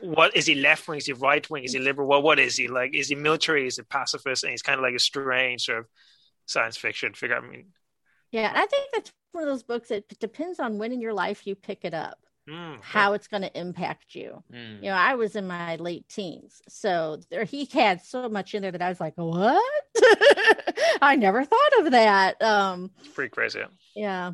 what 0.01 0.37
is 0.37 0.45
he 0.45 0.57
left 0.57 0.87
wing? 0.87 0.99
Is 0.99 1.07
he 1.07 1.15
right 1.15 1.49
wing? 1.49 1.65
Is 1.65 1.73
he 1.73 1.79
liberal? 1.79 2.09
Well, 2.09 2.23
what 2.23 2.39
is 2.39 2.57
he 2.57 2.69
like? 2.69 2.95
Is 2.95 3.09
he 3.09 3.15
military? 3.15 3.67
Is 3.67 3.77
he 3.77 3.83
pacifist? 3.85 4.45
And 4.45 4.51
he's 4.51 4.63
kind 4.63 4.79
of 4.79 4.83
like 4.83 4.95
a 4.95 4.99
strange 4.99 5.65
sort 5.65 5.79
of 5.79 5.87
science 6.45 6.77
fiction 6.77 7.15
figure. 7.15 7.37
I 7.37 7.41
mean, 7.41 7.69
yeah, 8.31 8.53
I 8.55 8.67
think 8.67 8.91
that's 8.93 9.13
one 9.33 9.45
of 9.45 9.49
those 9.49 9.63
books 9.63 9.89
that 9.89 10.07
depends 10.19 10.61
on 10.61 10.79
when 10.79 10.93
in 10.93 11.01
your 11.01 11.15
life 11.15 11.47
you 11.47 11.55
pick 11.55 11.85
it 11.85 11.95
up 11.95 12.19
mm, 12.49 12.79
how 12.83 13.13
it's 13.13 13.29
going 13.29 13.43
to 13.43 13.59
impact 13.59 14.15
you. 14.15 14.43
Mm. 14.53 14.83
You 14.83 14.91
know, 14.91 14.97
I 14.97 15.15
was 15.15 15.37
in 15.37 15.47
my 15.47 15.77
late 15.77 16.09
teens, 16.09 16.63
so 16.69 17.21
there 17.31 17.45
he 17.45 17.67
had 17.67 18.03
so 18.03 18.29
much 18.29 18.55
in 18.55 18.63
there 18.63 18.73
that 18.73 18.83
I 18.83 18.89
was 18.89 19.01
like, 19.01 19.15
"What? 19.17 19.63
I 21.03 21.17
never 21.17 21.45
thought 21.45 21.79
of 21.81 21.93
that." 21.93 22.41
Um, 22.43 22.91
it's 22.99 23.09
pretty 23.09 23.31
crazy. 23.31 23.61
Yeah. 23.95 24.33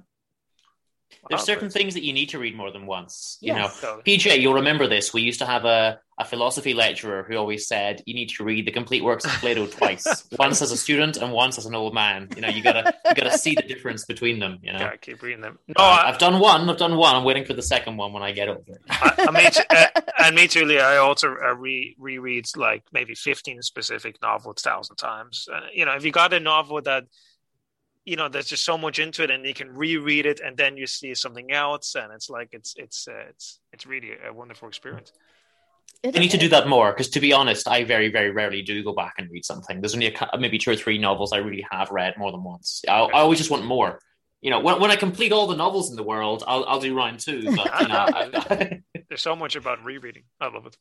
There's 1.28 1.44
certain 1.44 1.70
things 1.70 1.94
that 1.94 2.04
you 2.04 2.12
need 2.12 2.30
to 2.30 2.38
read 2.38 2.56
more 2.56 2.70
than 2.70 2.86
once. 2.86 3.38
You 3.40 3.54
know, 3.54 3.68
PJ, 4.06 4.40
you'll 4.40 4.54
remember 4.54 4.86
this. 4.86 5.12
We 5.12 5.22
used 5.22 5.38
to 5.38 5.46
have 5.46 5.64
a, 5.64 5.98
a 6.18 6.24
philosophy 6.24 6.74
lecturer 6.74 7.24
who 7.26 7.36
always 7.36 7.66
said 7.66 8.02
you 8.06 8.14
need 8.14 8.28
to 8.30 8.44
read 8.44 8.66
the 8.66 8.70
complete 8.70 9.02
works 9.02 9.24
of 9.24 9.30
Plato 9.32 9.66
twice, 9.66 10.28
once 10.38 10.60
as 10.60 10.70
a 10.70 10.76
student 10.76 11.16
and 11.16 11.32
once 11.32 11.56
as 11.56 11.66
an 11.66 11.74
old 11.74 11.94
man. 11.94 12.28
You 12.36 12.42
know, 12.42 12.48
you 12.48 12.62
gotta 12.62 12.94
you 13.06 13.14
gotta 13.14 13.38
see 13.38 13.54
the 13.54 13.62
difference 13.62 14.04
between 14.04 14.38
them. 14.38 14.58
You 14.62 14.72
know, 14.72 14.80
gotta 14.80 14.98
keep 14.98 15.22
reading 15.22 15.40
them. 15.40 15.58
No, 15.68 15.74
uh, 15.78 16.02
I, 16.04 16.10
have 16.10 16.18
done 16.18 16.40
one. 16.40 16.68
I've 16.68 16.76
done 16.76 16.96
one. 16.96 17.14
I'm 17.14 17.24
waiting 17.24 17.44
for 17.44 17.54
the 17.54 17.62
second 17.62 17.96
one 17.96 18.12
when 18.12 18.22
I 18.22 18.32
get 18.32 18.48
over 18.48 18.62
it. 18.66 18.82
I, 18.90 19.26
I 19.28 19.30
mean, 19.30 19.50
uh, 19.70 20.00
and 20.24 20.36
me 20.36 20.46
too, 20.46 20.64
Leah. 20.64 20.84
I 20.84 20.96
also 20.98 21.28
uh, 21.28 21.54
re 21.54 21.96
rereads 22.00 22.56
like 22.56 22.84
maybe 22.92 23.14
15 23.14 23.62
specific 23.62 24.20
novels 24.20 24.62
thousand 24.62 24.96
times. 24.96 25.48
Uh, 25.52 25.60
you 25.72 25.84
know, 25.84 25.92
if 25.92 26.04
you 26.04 26.12
got 26.12 26.32
a 26.32 26.40
novel 26.40 26.82
that 26.82 27.04
you 28.04 28.16
know 28.16 28.28
there's 28.28 28.46
just 28.46 28.64
so 28.64 28.76
much 28.76 28.98
into 28.98 29.22
it 29.22 29.30
and 29.30 29.44
you 29.44 29.54
can 29.54 29.74
reread 29.74 30.26
it 30.26 30.40
and 30.40 30.56
then 30.56 30.76
you 30.76 30.86
see 30.86 31.14
something 31.14 31.50
else 31.52 31.94
and 31.94 32.12
it's 32.12 32.28
like 32.28 32.48
it's 32.52 32.74
it's 32.76 33.08
uh, 33.08 33.24
it's 33.30 33.60
it's 33.72 33.86
really 33.86 34.12
a 34.26 34.32
wonderful 34.32 34.68
experience 34.68 35.12
I 36.04 36.18
need 36.18 36.32
to 36.32 36.38
do 36.38 36.48
that 36.50 36.68
more 36.68 36.92
because, 36.92 37.08
to 37.10 37.20
be 37.20 37.32
honest, 37.32 37.66
I 37.66 37.84
very, 37.84 38.10
very 38.10 38.30
rarely 38.30 38.60
do 38.60 38.84
go 38.84 38.92
back 38.92 39.14
and 39.16 39.30
read 39.30 39.44
something. 39.44 39.80
There's 39.80 39.94
only 39.94 40.14
a, 40.14 40.38
maybe 40.38 40.58
two 40.58 40.70
or 40.70 40.76
three 40.76 40.98
novels 40.98 41.32
I 41.32 41.38
really 41.38 41.64
have 41.70 41.90
read 41.90 42.18
more 42.18 42.30
than 42.30 42.44
once. 42.44 42.82
I, 42.86 43.00
I 43.00 43.20
always 43.20 43.38
just 43.38 43.50
want 43.50 43.64
more. 43.64 44.00
You 44.42 44.50
know, 44.50 44.60
when, 44.60 44.80
when 44.80 44.90
I 44.90 44.96
complete 44.96 45.32
all 45.32 45.46
the 45.46 45.56
novels 45.56 45.88
in 45.88 45.96
the 45.96 46.02
world, 46.02 46.44
I'll, 46.46 46.64
I'll 46.66 46.80
do 46.80 46.94
round 46.94 47.20
two. 47.20 47.44
But, 47.56 47.80
you 47.80 47.88
know, 47.88 47.94
I, 48.08 48.82
there's 49.08 49.22
so 49.22 49.34
much 49.34 49.56
about 49.56 49.82
rereading. 49.82 50.24
I 50.38 50.48
love 50.48 50.66
it. 50.66 50.76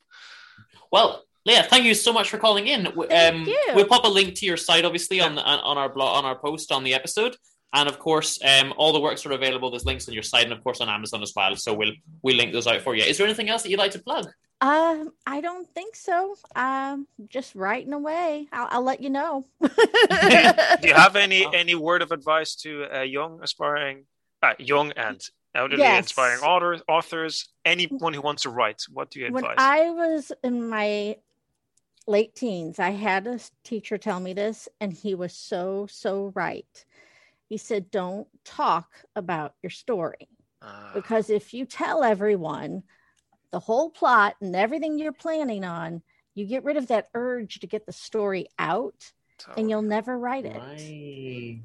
Well, 0.91 1.23
Leah, 1.45 1.63
thank 1.63 1.83
you 1.83 1.93
so 1.93 2.13
much 2.13 2.29
for 2.29 2.37
calling 2.37 2.67
in. 2.67 2.87
Um, 2.87 3.47
we'll 3.75 3.87
pop 3.87 4.05
a 4.05 4.07
link 4.07 4.35
to 4.35 4.45
your 4.45 4.55
site, 4.55 4.85
obviously, 4.85 5.19
on 5.19 5.35
the, 5.35 5.43
on 5.43 5.77
our 5.77 5.89
blog, 5.89 6.17
on 6.17 6.25
our 6.25 6.37
post 6.37 6.71
on 6.71 6.83
the 6.83 6.93
episode, 6.93 7.35
and 7.73 7.89
of 7.89 7.99
course, 7.99 8.39
um, 8.43 8.73
all 8.77 8.93
the 8.93 8.99
works 8.99 9.25
are 9.25 9.31
available. 9.31 9.71
There's 9.71 9.85
links 9.85 10.07
on 10.07 10.13
your 10.13 10.23
site, 10.23 10.43
and 10.43 10.53
of 10.53 10.63
course 10.63 10.79
on 10.79 10.89
Amazon 10.89 11.21
as 11.23 11.33
well. 11.35 11.55
So 11.55 11.73
we'll 11.73 11.91
we'll 12.21 12.35
link 12.35 12.53
those 12.53 12.67
out 12.67 12.81
for 12.81 12.95
you. 12.95 13.03
Is 13.03 13.17
there 13.17 13.25
anything 13.25 13.49
else 13.49 13.63
that 13.63 13.69
you'd 13.69 13.79
like 13.79 13.91
to 13.91 13.99
plug? 13.99 14.27
Um, 14.61 15.11
I 15.25 15.41
don't 15.41 15.67
think 15.73 15.95
so. 15.95 16.35
Um, 16.55 17.07
just 17.27 17.55
writing 17.55 17.91
away. 17.91 18.47
I'll, 18.53 18.67
I'll 18.69 18.83
let 18.83 19.01
you 19.01 19.09
know. 19.09 19.45
do 19.61 20.87
you 20.87 20.93
have 20.93 21.15
any 21.17 21.45
any 21.53 21.75
word 21.75 22.01
of 22.01 22.11
advice 22.11 22.55
to 22.57 22.85
uh, 22.95 23.01
young 23.01 23.41
aspiring, 23.43 24.05
uh, 24.41 24.53
young 24.59 24.91
and 24.91 25.21
elderly 25.55 25.81
yes. 25.81 26.05
inspiring 26.05 26.41
authors, 26.41 26.81
authors, 26.87 27.49
anyone 27.65 28.13
who 28.13 28.21
wants 28.21 28.43
to 28.43 28.49
write? 28.49 28.83
What 28.89 29.09
do 29.09 29.19
you 29.19 29.25
advise? 29.27 29.43
When 29.43 29.55
I 29.57 29.89
was 29.89 30.31
in 30.43 30.69
my 30.69 31.17
late 32.07 32.35
teens, 32.35 32.79
I 32.79 32.91
had 32.91 33.27
a 33.27 33.39
teacher 33.63 33.97
tell 33.97 34.19
me 34.19 34.33
this, 34.33 34.69
and 34.79 34.93
he 34.93 35.15
was 35.15 35.33
so, 35.33 35.87
so 35.89 36.31
right. 36.35 36.85
He 37.49 37.57
said, 37.57 37.91
Don't 37.91 38.27
talk 38.43 38.89
about 39.15 39.55
your 39.61 39.69
story. 39.69 40.27
Ah. 40.63 40.91
because 40.93 41.29
if 41.29 41.53
you 41.53 41.65
tell 41.65 42.03
everyone 42.03 42.83
the 43.51 43.59
whole 43.59 43.89
plot 43.89 44.35
and 44.39 44.55
everything 44.55 44.97
you're 44.97 45.11
planning 45.11 45.65
on, 45.65 46.01
you 46.35 46.45
get 46.45 46.63
rid 46.63 46.77
of 46.77 46.87
that 46.87 47.09
urge 47.13 47.59
to 47.59 47.67
get 47.67 47.85
the 47.85 47.91
story 47.91 48.47
out 48.57 49.11
and 49.57 49.69
you'll 49.69 49.81
never 49.81 50.17
write 50.17 50.45
it. 50.45 50.57
Right. 50.57 51.59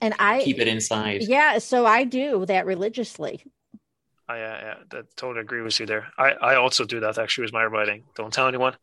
And 0.00 0.14
I 0.18 0.42
Keep 0.42 0.60
it 0.60 0.68
inside. 0.68 1.22
Yeah, 1.22 1.58
so 1.58 1.84
I 1.84 2.04
do 2.04 2.46
that 2.46 2.66
religiously. 2.66 3.44
I 4.28 4.34
uh, 4.34 4.58
yeah, 4.60 4.74
that, 4.90 5.16
totally 5.16 5.40
agree 5.42 5.62
with 5.62 5.78
you 5.78 5.86
there. 5.86 6.08
I, 6.18 6.30
I 6.32 6.54
also 6.56 6.84
do 6.84 6.98
that 7.00 7.16
actually 7.16 7.42
with 7.44 7.52
my 7.52 7.64
writing. 7.64 8.02
Don't 8.16 8.32
tell 8.32 8.48
anyone. 8.48 8.74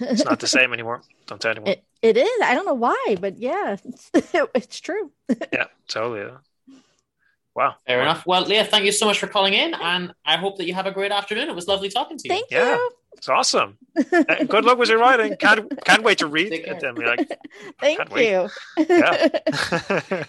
It's 0.00 0.24
not 0.24 0.40
the 0.40 0.48
same 0.58 0.72
anymore. 0.72 1.02
Don't 1.26 1.40
tell 1.40 1.52
anyone. 1.52 1.68
It, 1.70 1.84
it 2.02 2.16
is. 2.16 2.40
I 2.42 2.54
don't 2.54 2.66
know 2.66 2.74
why, 2.74 3.16
but 3.20 3.38
yeah, 3.38 3.76
it's, 3.84 4.10
it's 4.54 4.80
true. 4.80 5.12
yeah, 5.52 5.66
totally. 5.88 6.20
yeah. 6.20 6.38
Wow. 7.54 7.74
Fair 7.86 8.02
enough. 8.02 8.24
Well, 8.26 8.42
Leah, 8.44 8.64
thank 8.64 8.84
you 8.84 8.92
so 8.92 9.06
much 9.06 9.18
for 9.18 9.26
calling 9.26 9.54
in, 9.54 9.74
and 9.74 10.12
I 10.24 10.36
hope 10.36 10.58
that 10.58 10.66
you 10.66 10.74
have 10.74 10.86
a 10.86 10.92
great 10.92 11.10
afternoon. 11.12 11.48
It 11.48 11.54
was 11.56 11.66
lovely 11.68 11.88
talking 11.88 12.16
to 12.18 12.28
you. 12.28 12.34
Thank 12.34 12.46
Yeah, 12.50 12.74
you. 12.76 12.90
it's 13.16 13.28
awesome. 13.28 13.78
Good 13.96 14.64
luck 14.64 14.78
with 14.78 14.88
your 14.88 14.98
writing. 14.98 15.36
Can't 15.36 15.68
can't 15.84 16.04
wait 16.04 16.18
to 16.18 16.28
read 16.28 16.50
Take 16.50 16.66
care. 16.66 16.76
it. 16.76 16.82
And 16.84 16.98
like, 16.98 17.28
Thank 17.80 17.98
you. 18.16 18.48
yeah. 18.78 19.28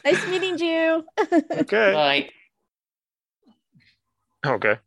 nice 0.03 0.27
meeting 0.27 0.57
you. 0.57 1.05
okay. 1.51 1.93
Bye. 1.93 2.29
Okay. 4.45 4.77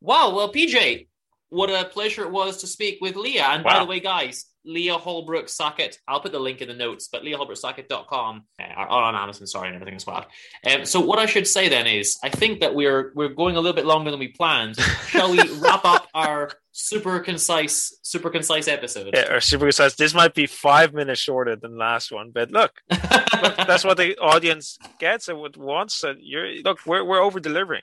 Wow. 0.00 0.34
Well, 0.34 0.52
PJ, 0.52 1.08
what 1.48 1.70
a 1.70 1.84
pleasure 1.84 2.22
it 2.22 2.30
was 2.30 2.58
to 2.58 2.66
speak 2.66 2.98
with 3.00 3.16
Leah. 3.16 3.44
And 3.44 3.64
by 3.64 3.78
the 3.78 3.84
way, 3.84 4.00
guys, 4.00 4.46
Leah 4.64 4.94
Holbrook 4.94 5.48
Socket. 5.48 5.98
I'll 6.06 6.20
put 6.20 6.32
the 6.32 6.38
link 6.38 6.60
in 6.60 6.68
the 6.68 6.74
notes, 6.74 7.08
but 7.10 7.22
leahholbrooksocket.com 7.22 8.44
uh, 8.60 8.64
or 8.76 8.88
on 8.88 9.14
Amazon, 9.14 9.46
sorry, 9.46 9.68
and 9.68 9.74
everything 9.74 9.96
as 9.96 10.06
well. 10.06 10.26
Um, 10.70 10.84
so 10.84 11.00
what 11.00 11.18
I 11.18 11.26
should 11.26 11.46
say 11.46 11.68
then 11.68 11.86
is 11.86 12.18
I 12.22 12.28
think 12.28 12.60
that 12.60 12.74
we're 12.74 13.12
we're 13.14 13.28
going 13.28 13.56
a 13.56 13.60
little 13.60 13.74
bit 13.74 13.86
longer 13.86 14.10
than 14.10 14.20
we 14.20 14.28
planned. 14.28 14.76
Shall 15.08 15.30
we 15.30 15.40
wrap 15.58 15.84
up 15.84 16.08
our 16.14 16.52
super 16.70 17.18
concise, 17.20 17.98
super 18.02 18.30
concise 18.30 18.68
episode? 18.68 19.14
Yeah, 19.14 19.34
or 19.34 19.40
super 19.40 19.66
concise. 19.66 19.94
this 19.96 20.14
might 20.14 20.34
be 20.34 20.46
five 20.46 20.94
minutes 20.94 21.20
shorter 21.20 21.56
than 21.56 21.76
last 21.76 22.12
one, 22.12 22.30
but 22.32 22.50
look, 22.50 22.72
look, 22.90 23.56
that's 23.56 23.84
what 23.84 23.96
the 23.96 24.16
audience 24.18 24.78
gets 24.98 25.28
and 25.28 25.38
what 25.38 25.56
wants. 25.56 26.04
And 26.04 26.18
you're 26.22 26.62
look, 26.62 26.86
we're 26.86 27.04
we're 27.04 27.20
over 27.20 27.40
delivering. 27.40 27.82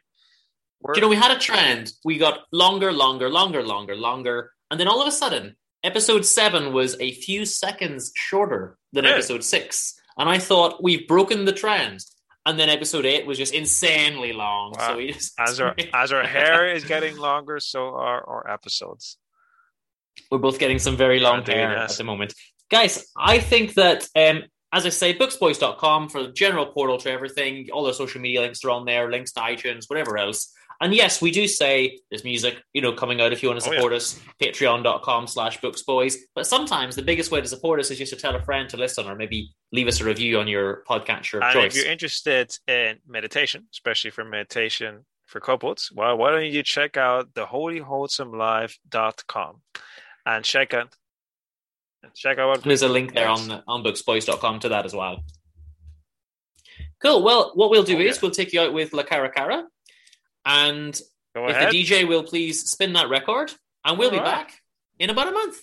You 0.96 1.02
know, 1.02 1.10
we 1.10 1.16
had 1.18 1.36
a 1.36 1.40
trend. 1.40 1.92
We 2.06 2.18
got 2.18 2.42
longer, 2.52 2.92
longer, 2.94 3.30
longer, 3.30 3.64
longer, 3.64 3.96
longer. 3.96 4.52
And 4.72 4.80
then 4.80 4.88
all 4.88 5.02
of 5.02 5.08
a 5.08 5.12
sudden, 5.12 5.56
episode 5.84 6.26
seven 6.26 6.72
was 6.74 6.96
a 7.00 7.12
few 7.12 7.46
seconds 7.46 8.12
shorter 8.16 8.78
than 8.94 9.04
Really? 9.04 9.16
episode 9.16 9.44
six. 9.44 10.00
And 10.18 10.30
I 10.30 10.38
thought, 10.40 10.82
we've 10.82 11.08
broken 11.08 11.46
the 11.46 11.52
trend. 11.52 12.00
And 12.46 12.58
then 12.58 12.70
episode 12.70 13.06
eight 13.06 13.26
was 13.28 13.38
just 13.38 13.54
insanely 13.54 14.32
long. 14.34 14.74
Wow. 14.78 14.88
So 14.88 14.98
we 14.98 15.12
just, 15.12 15.34
as 15.38 15.60
our 15.60 15.76
as 15.94 16.12
our 16.12 16.24
hair 16.24 16.74
is 16.74 16.86
getting 16.86 17.18
longer, 17.18 17.60
so 17.60 17.90
are 17.90 18.24
our 18.28 18.50
episodes. 18.50 19.18
we're 20.32 20.38
both 20.40 20.58
getting 20.60 20.80
some 20.80 20.96
very 20.98 21.20
long 21.20 21.40
Indeed, 21.40 21.56
hair 21.56 21.72
yes. 21.74 21.92
at 21.92 21.98
the 21.98 22.04
moment. 22.06 22.34
Guys, 22.72 23.06
I 23.18 23.40
think 23.40 23.74
that, 23.76 24.08
um, 24.16 24.44
as 24.74 24.86
I 24.86 24.90
say, 24.90 25.14
booksboys.com 25.18 26.10
for 26.10 26.24
the 26.24 26.32
general 26.32 26.68
portal 26.68 26.98
to 27.00 27.12
everything. 27.12 27.68
All 27.74 27.84
the 27.84 27.94
social 27.94 28.22
media 28.22 28.42
links 28.42 28.64
are 28.64 28.72
on 28.72 28.86
there, 28.86 29.12
links 29.12 29.32
to 29.34 29.42
iTunes, 29.42 29.86
whatever 29.88 30.18
else. 30.18 30.54
And 30.82 30.94
yes, 30.96 31.22
we 31.22 31.30
do 31.32 31.46
say 31.46 32.00
there's 32.10 32.24
music, 32.24 32.56
you 32.74 32.82
know, 32.82 32.94
coming 32.94 33.20
out 33.20 33.34
if 33.34 33.44
you 33.44 33.50
want 33.50 33.60
to 33.62 33.70
Oh, 33.70 33.74
support 33.74 33.92
us, 33.92 34.18
patreon.com 34.42 35.28
slash 35.28 35.60
booksboys. 35.60 36.16
But 36.36 36.48
sometimes 36.48 36.96
the 36.96 37.02
biggest 37.02 37.32
way 37.32 37.42
to 37.42 37.48
support 37.48 37.82
us 37.82 37.92
is 37.92 37.98
just 37.98 38.14
to 38.14 38.20
tell 38.20 38.34
a 38.36 38.42
friend 38.44 38.70
to 38.70 38.78
listen 38.78 39.06
or 39.06 39.14
maybe 39.16 39.52
leave 39.74 39.88
us 39.88 40.00
a 40.00 40.06
review 40.06 40.40
on 40.40 40.48
your 40.48 40.84
podcatcher 40.90 41.40
of 41.40 41.44
And 41.44 41.54
choice. 41.54 41.76
if 41.76 41.84
you're 41.84 41.92
interested 41.92 42.58
in 42.68 43.00
meditation, 43.06 43.68
especially 43.74 44.12
for 44.12 44.24
meditation 44.24 45.06
for 45.26 45.42
couples, 45.42 45.92
well, 45.94 46.18
why 46.18 46.32
don't 46.32 46.46
you 46.46 46.64
check 46.64 46.96
out 46.96 47.34
the 47.34 47.46
holywholesomelife.com 47.48 49.62
and 50.26 50.46
check 50.46 50.74
out 50.74 50.96
and 52.04 52.14
check 52.16 52.38
out 52.38 52.48
what 52.48 52.64
There's 52.64 52.84
a 52.84 52.88
link 52.88 53.14
there 53.14 53.28
on 53.28 53.62
on 53.68 53.84
booksboys.com 53.84 54.62
to 54.62 54.70
that 54.70 54.86
as 54.86 54.94
well. 54.96 55.26
Cool. 57.02 57.22
Well, 57.24 57.52
what 57.56 57.70
we'll 57.70 57.84
do 57.84 57.96
Okay. 57.96 58.08
is 58.08 58.22
we'll 58.22 58.32
take 58.32 58.54
you 58.54 58.62
out 58.62 58.72
with 58.74 58.94
La 58.94 59.04
Cara 59.04 59.30
Cara. 59.30 59.66
And 60.50 61.00
Go 61.36 61.48
if 61.48 61.56
ahead. 61.56 61.72
the 61.72 61.84
DJ 61.86 62.08
will 62.08 62.24
please 62.24 62.68
spin 62.70 62.94
that 62.94 63.08
record, 63.08 63.54
and 63.86 63.98
we'll 64.00 64.10
be 64.12 64.18
All 64.18 64.24
right. 64.24 64.48
back 64.48 64.62
in 64.98 65.10
about 65.12 65.28
a 65.28 65.32
month. 65.32 65.58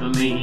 Made 0.00 0.33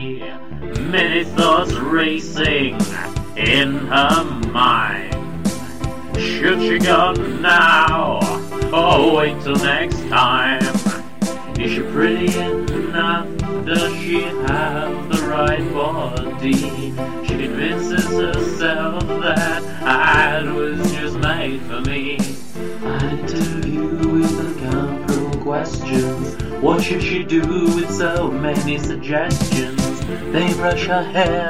her 30.91 31.03
hair 31.03 31.47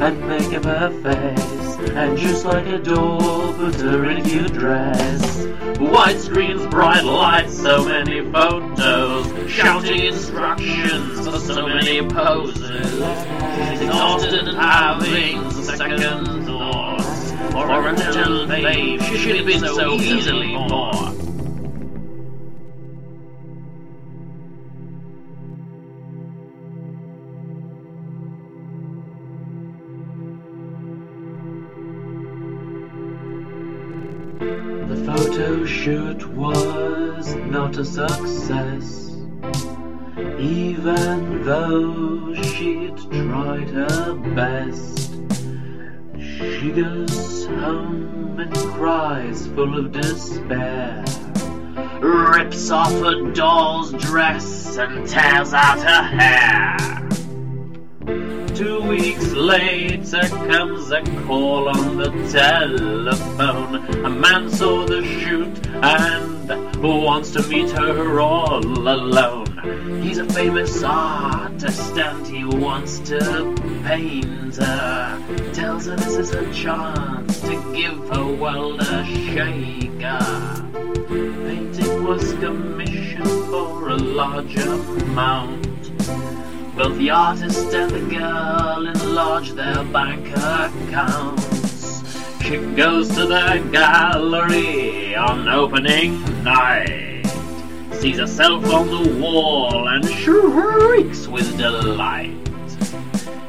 and 0.00 0.28
make 0.28 0.54
up 0.54 0.64
her 0.64 0.90
face. 1.02 1.90
And 1.96 2.16
just 2.16 2.44
like 2.44 2.66
a 2.66 2.78
doll, 2.78 3.52
put 3.54 3.74
her 3.76 4.04
in 4.10 4.18
a 4.18 4.22
cute 4.22 4.52
dress. 4.52 5.44
White 5.78 6.18
screens, 6.20 6.64
bright 6.68 7.04
lights, 7.04 7.58
so 7.60 7.84
many 7.84 8.20
photos. 8.30 9.50
Shouting 9.50 10.04
instructions 10.04 11.26
for 11.26 11.38
so 11.40 11.66
many 11.66 12.06
poses. 12.08 12.92
She's 12.92 13.80
exhausted 13.80 14.34
and 14.34 14.56
having 14.56 15.50
second 15.50 16.46
thoughts. 16.46 17.32
For 17.52 17.88
until 17.88 18.46
babe, 18.46 19.02
she 19.02 19.16
should 19.16 19.36
have 19.36 19.46
been 19.46 19.60
so 19.60 19.94
easily 19.94 20.54
bought. 20.54 21.15
Despair. 50.28 51.04
Rips 52.00 52.70
off 52.70 52.92
a 52.92 53.32
doll's 53.32 53.92
dress 53.92 54.76
and 54.76 55.06
tears 55.06 55.54
out 55.54 55.78
her 55.78 56.02
hair. 56.02 56.75
Later 59.46 60.26
comes 60.50 60.90
a 60.90 61.02
call 61.24 61.68
on 61.68 61.98
the 61.98 62.10
telephone. 62.32 63.76
A 64.04 64.10
man 64.10 64.50
saw 64.50 64.84
the 64.84 65.04
shoot 65.04 65.66
and 65.68 66.50
who 66.74 67.00
wants 67.02 67.30
to 67.30 67.46
meet 67.46 67.70
her 67.70 68.18
all 68.18 68.64
alone. 68.64 70.02
He's 70.02 70.18
a 70.18 70.26
famous 70.26 70.82
artist 70.82 71.96
and 71.96 72.26
he 72.26 72.44
wants 72.44 72.98
to 73.10 73.54
paint 73.84 74.56
her. 74.56 75.52
Tells 75.52 75.86
her 75.86 75.94
this 75.94 76.16
is 76.16 76.32
a 76.32 76.52
chance 76.52 77.40
to 77.42 77.72
give 77.72 77.96
her 78.08 78.26
world 78.26 78.80
a 78.80 79.04
shaker. 79.04 80.66
Painting 81.06 82.02
was 82.02 82.32
commissioned 82.32 83.44
for 83.50 83.90
a 83.90 83.96
large 83.96 84.56
amount. 84.56 85.66
Both 86.76 86.98
the 86.98 87.08
artist 87.08 87.72
and 87.72 87.90
the 87.90 88.00
girl 88.14 88.86
enlarge 88.86 89.52
their 89.52 89.82
bank 89.82 90.28
accounts. 90.36 92.02
She 92.44 92.58
goes 92.76 93.08
to 93.14 93.26
the 93.26 93.66
gallery 93.72 95.16
on 95.16 95.48
opening 95.48 96.22
night, 96.44 97.24
sees 97.92 98.18
herself 98.18 98.66
on 98.66 98.88
the 98.88 99.18
wall 99.18 99.88
and 99.88 100.06
shrieks 100.06 101.26
with 101.26 101.56
delight. 101.56 102.36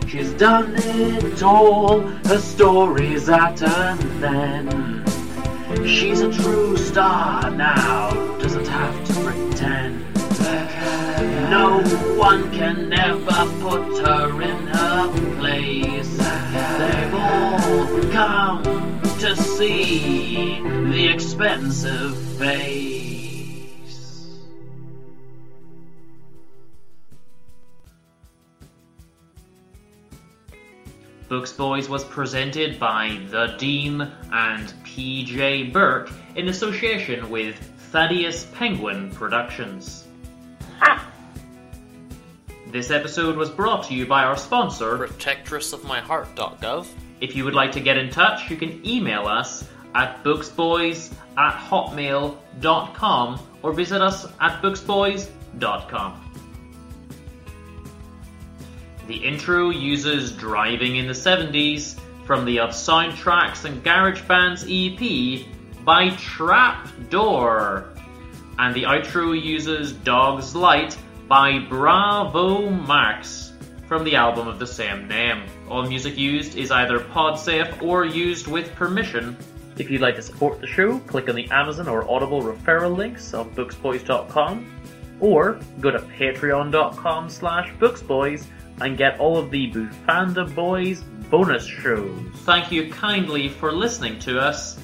She's 0.08 0.32
done 0.32 0.74
it 0.78 1.44
all, 1.44 2.00
her 2.00 2.40
story's 2.40 3.28
at 3.28 3.62
an 3.62 4.24
end. 4.24 5.86
She's 5.86 6.22
a 6.22 6.32
true 6.32 6.78
star 6.78 7.52
now, 7.52 8.12
doesn't 8.40 8.68
have 8.68 9.08
to 9.08 9.14
pretend. 9.16 10.07
No 11.50 11.82
one 12.18 12.52
can 12.52 12.92
ever 12.92 13.46
put 13.62 14.06
her 14.06 14.42
in 14.42 14.68
her 14.68 15.36
place. 15.38 16.18
They've 16.18 17.14
all 17.14 18.12
come 18.12 18.64
to 19.20 19.36
see 19.36 20.62
the 20.62 21.08
expensive 21.08 22.18
face. 22.38 22.98
Books 31.30 31.52
Boys 31.52 31.90
was 31.90 32.06
presented 32.06 32.80
by 32.80 33.20
The 33.32 33.56
Dean 33.58 34.02
and 34.32 34.68
PJ 34.86 35.74
Burke 35.74 36.10
in 36.36 36.48
association 36.48 37.30
with 37.30 37.58
Thaddeus 37.92 38.46
Penguin 38.54 39.12
Productions. 39.12 40.08
Ah, 40.82 41.10
This 42.72 42.92
episode 42.92 43.38
was 43.38 43.50
brought 43.50 43.86
to 43.86 43.94
you 43.94 44.06
by 44.06 44.24
our 44.24 44.36
sponsor, 44.36 44.98
protectressofmyheart.gov. 44.98 46.88
If 47.22 47.34
you 47.34 47.46
would 47.46 47.56
like 47.56 47.72
to 47.72 47.80
get 47.80 47.98
in 47.98 48.10
touch, 48.10 48.52
you 48.52 48.58
can 48.58 48.86
email 48.86 49.26
us 49.26 49.66
at 49.96 50.22
booksboys 50.22 51.14
at 51.38 51.54
hotmail.com 51.54 53.40
or 53.64 53.72
visit 53.72 54.02
us 54.02 54.26
at 54.42 54.62
booksboys.com. 54.62 56.24
The 59.08 59.16
intro 59.16 59.70
uses 59.70 60.34
Driving 60.34 60.98
in 60.98 61.08
the 61.08 61.14
70s 61.14 61.98
from 62.26 62.44
the 62.44 62.60
Of 62.60 62.72
Soundtracks 62.72 63.64
and 63.64 63.82
Garage 63.82 64.22
Bands 64.24 64.66
EP 64.68 65.46
by 65.86 66.10
Trapdoor. 66.18 67.86
And 68.60 68.76
the 68.76 68.84
outro 68.84 69.42
uses 69.42 69.94
Dog's 69.94 70.54
Light 70.54 70.98
by 71.28 71.60
Bravo 71.60 72.70
Max 72.70 73.54
from 73.88 74.04
the 74.04 74.16
album 74.16 74.48
of 74.48 74.60
the 74.60 74.68
same 74.68 75.08
name. 75.08 75.44
All 75.70 75.84
music 75.84 76.18
used 76.18 76.56
is 76.56 76.72
either 76.72 77.00
PodSafe 77.00 77.82
or 77.82 78.06
used 78.06 78.48
with 78.48 78.74
permission. 78.76 79.38
If 79.78 79.90
you'd 79.90 80.02
like 80.02 80.16
to 80.16 80.22
support 80.22 80.60
the 80.60 80.68
show, 80.68 81.00
click 81.00 81.30
on 81.30 81.36
the 81.36 81.50
Amazon 81.52 81.88
or 81.88 82.10
Audible 82.10 82.42
referral 82.42 82.96
links 82.96 83.34
on 83.34 83.50
booksboys.com 83.52 84.74
or 85.20 85.60
go 85.80 85.92
to 85.92 86.00
patreon.com 86.00 87.30
slash 87.30 87.72
booksboys 87.80 88.46
and 88.82 88.98
get 88.98 89.20
all 89.20 89.38
of 89.38 89.52
the 89.52 89.72
Bufanda 89.72 90.54
Boys 90.54 91.02
bonus 91.30 91.66
shows. 91.66 92.20
Thank 92.38 92.72
you 92.72 92.92
kindly 92.92 93.50
for 93.50 93.72
listening 93.72 94.20
to 94.20 94.40
us. 94.40 94.80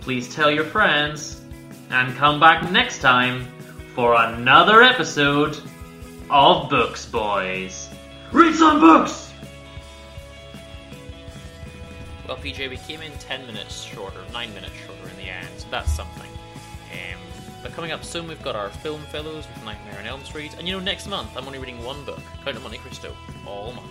Please 0.00 0.32
tell 0.34 0.50
your 0.50 0.64
friends 0.64 1.42
and 1.90 2.14
come 2.16 2.38
back 2.38 2.70
next 2.70 3.00
time 3.00 3.46
for 3.98 4.14
another 4.14 4.80
episode 4.80 5.60
of 6.30 6.70
Books 6.70 7.04
Boys. 7.04 7.88
Read 8.30 8.54
some 8.54 8.78
books! 8.78 9.32
Well, 12.28 12.36
PJ, 12.36 12.70
we 12.70 12.76
came 12.76 13.02
in 13.02 13.10
10 13.18 13.44
minutes 13.44 13.82
shorter, 13.82 14.20
9 14.32 14.54
minutes 14.54 14.74
shorter 14.86 15.08
in 15.08 15.16
the 15.16 15.28
end, 15.28 15.48
so 15.56 15.66
that's 15.72 15.92
something. 15.92 16.30
Um, 16.92 17.18
but 17.60 17.72
coming 17.72 17.90
up 17.90 18.04
soon, 18.04 18.28
we've 18.28 18.40
got 18.44 18.54
our 18.54 18.68
film 18.68 19.00
fellows 19.06 19.48
with 19.52 19.64
Nightmare 19.64 19.98
on 19.98 20.06
Elm 20.06 20.22
Street. 20.22 20.54
And 20.56 20.68
you 20.68 20.74
know, 20.74 20.80
next 20.80 21.08
month, 21.08 21.36
I'm 21.36 21.48
only 21.48 21.58
reading 21.58 21.82
one 21.82 22.04
book 22.04 22.20
Count 22.44 22.56
of 22.56 22.62
Monte 22.62 22.78
Cristo, 22.78 23.16
all 23.48 23.72
month. 23.72 23.90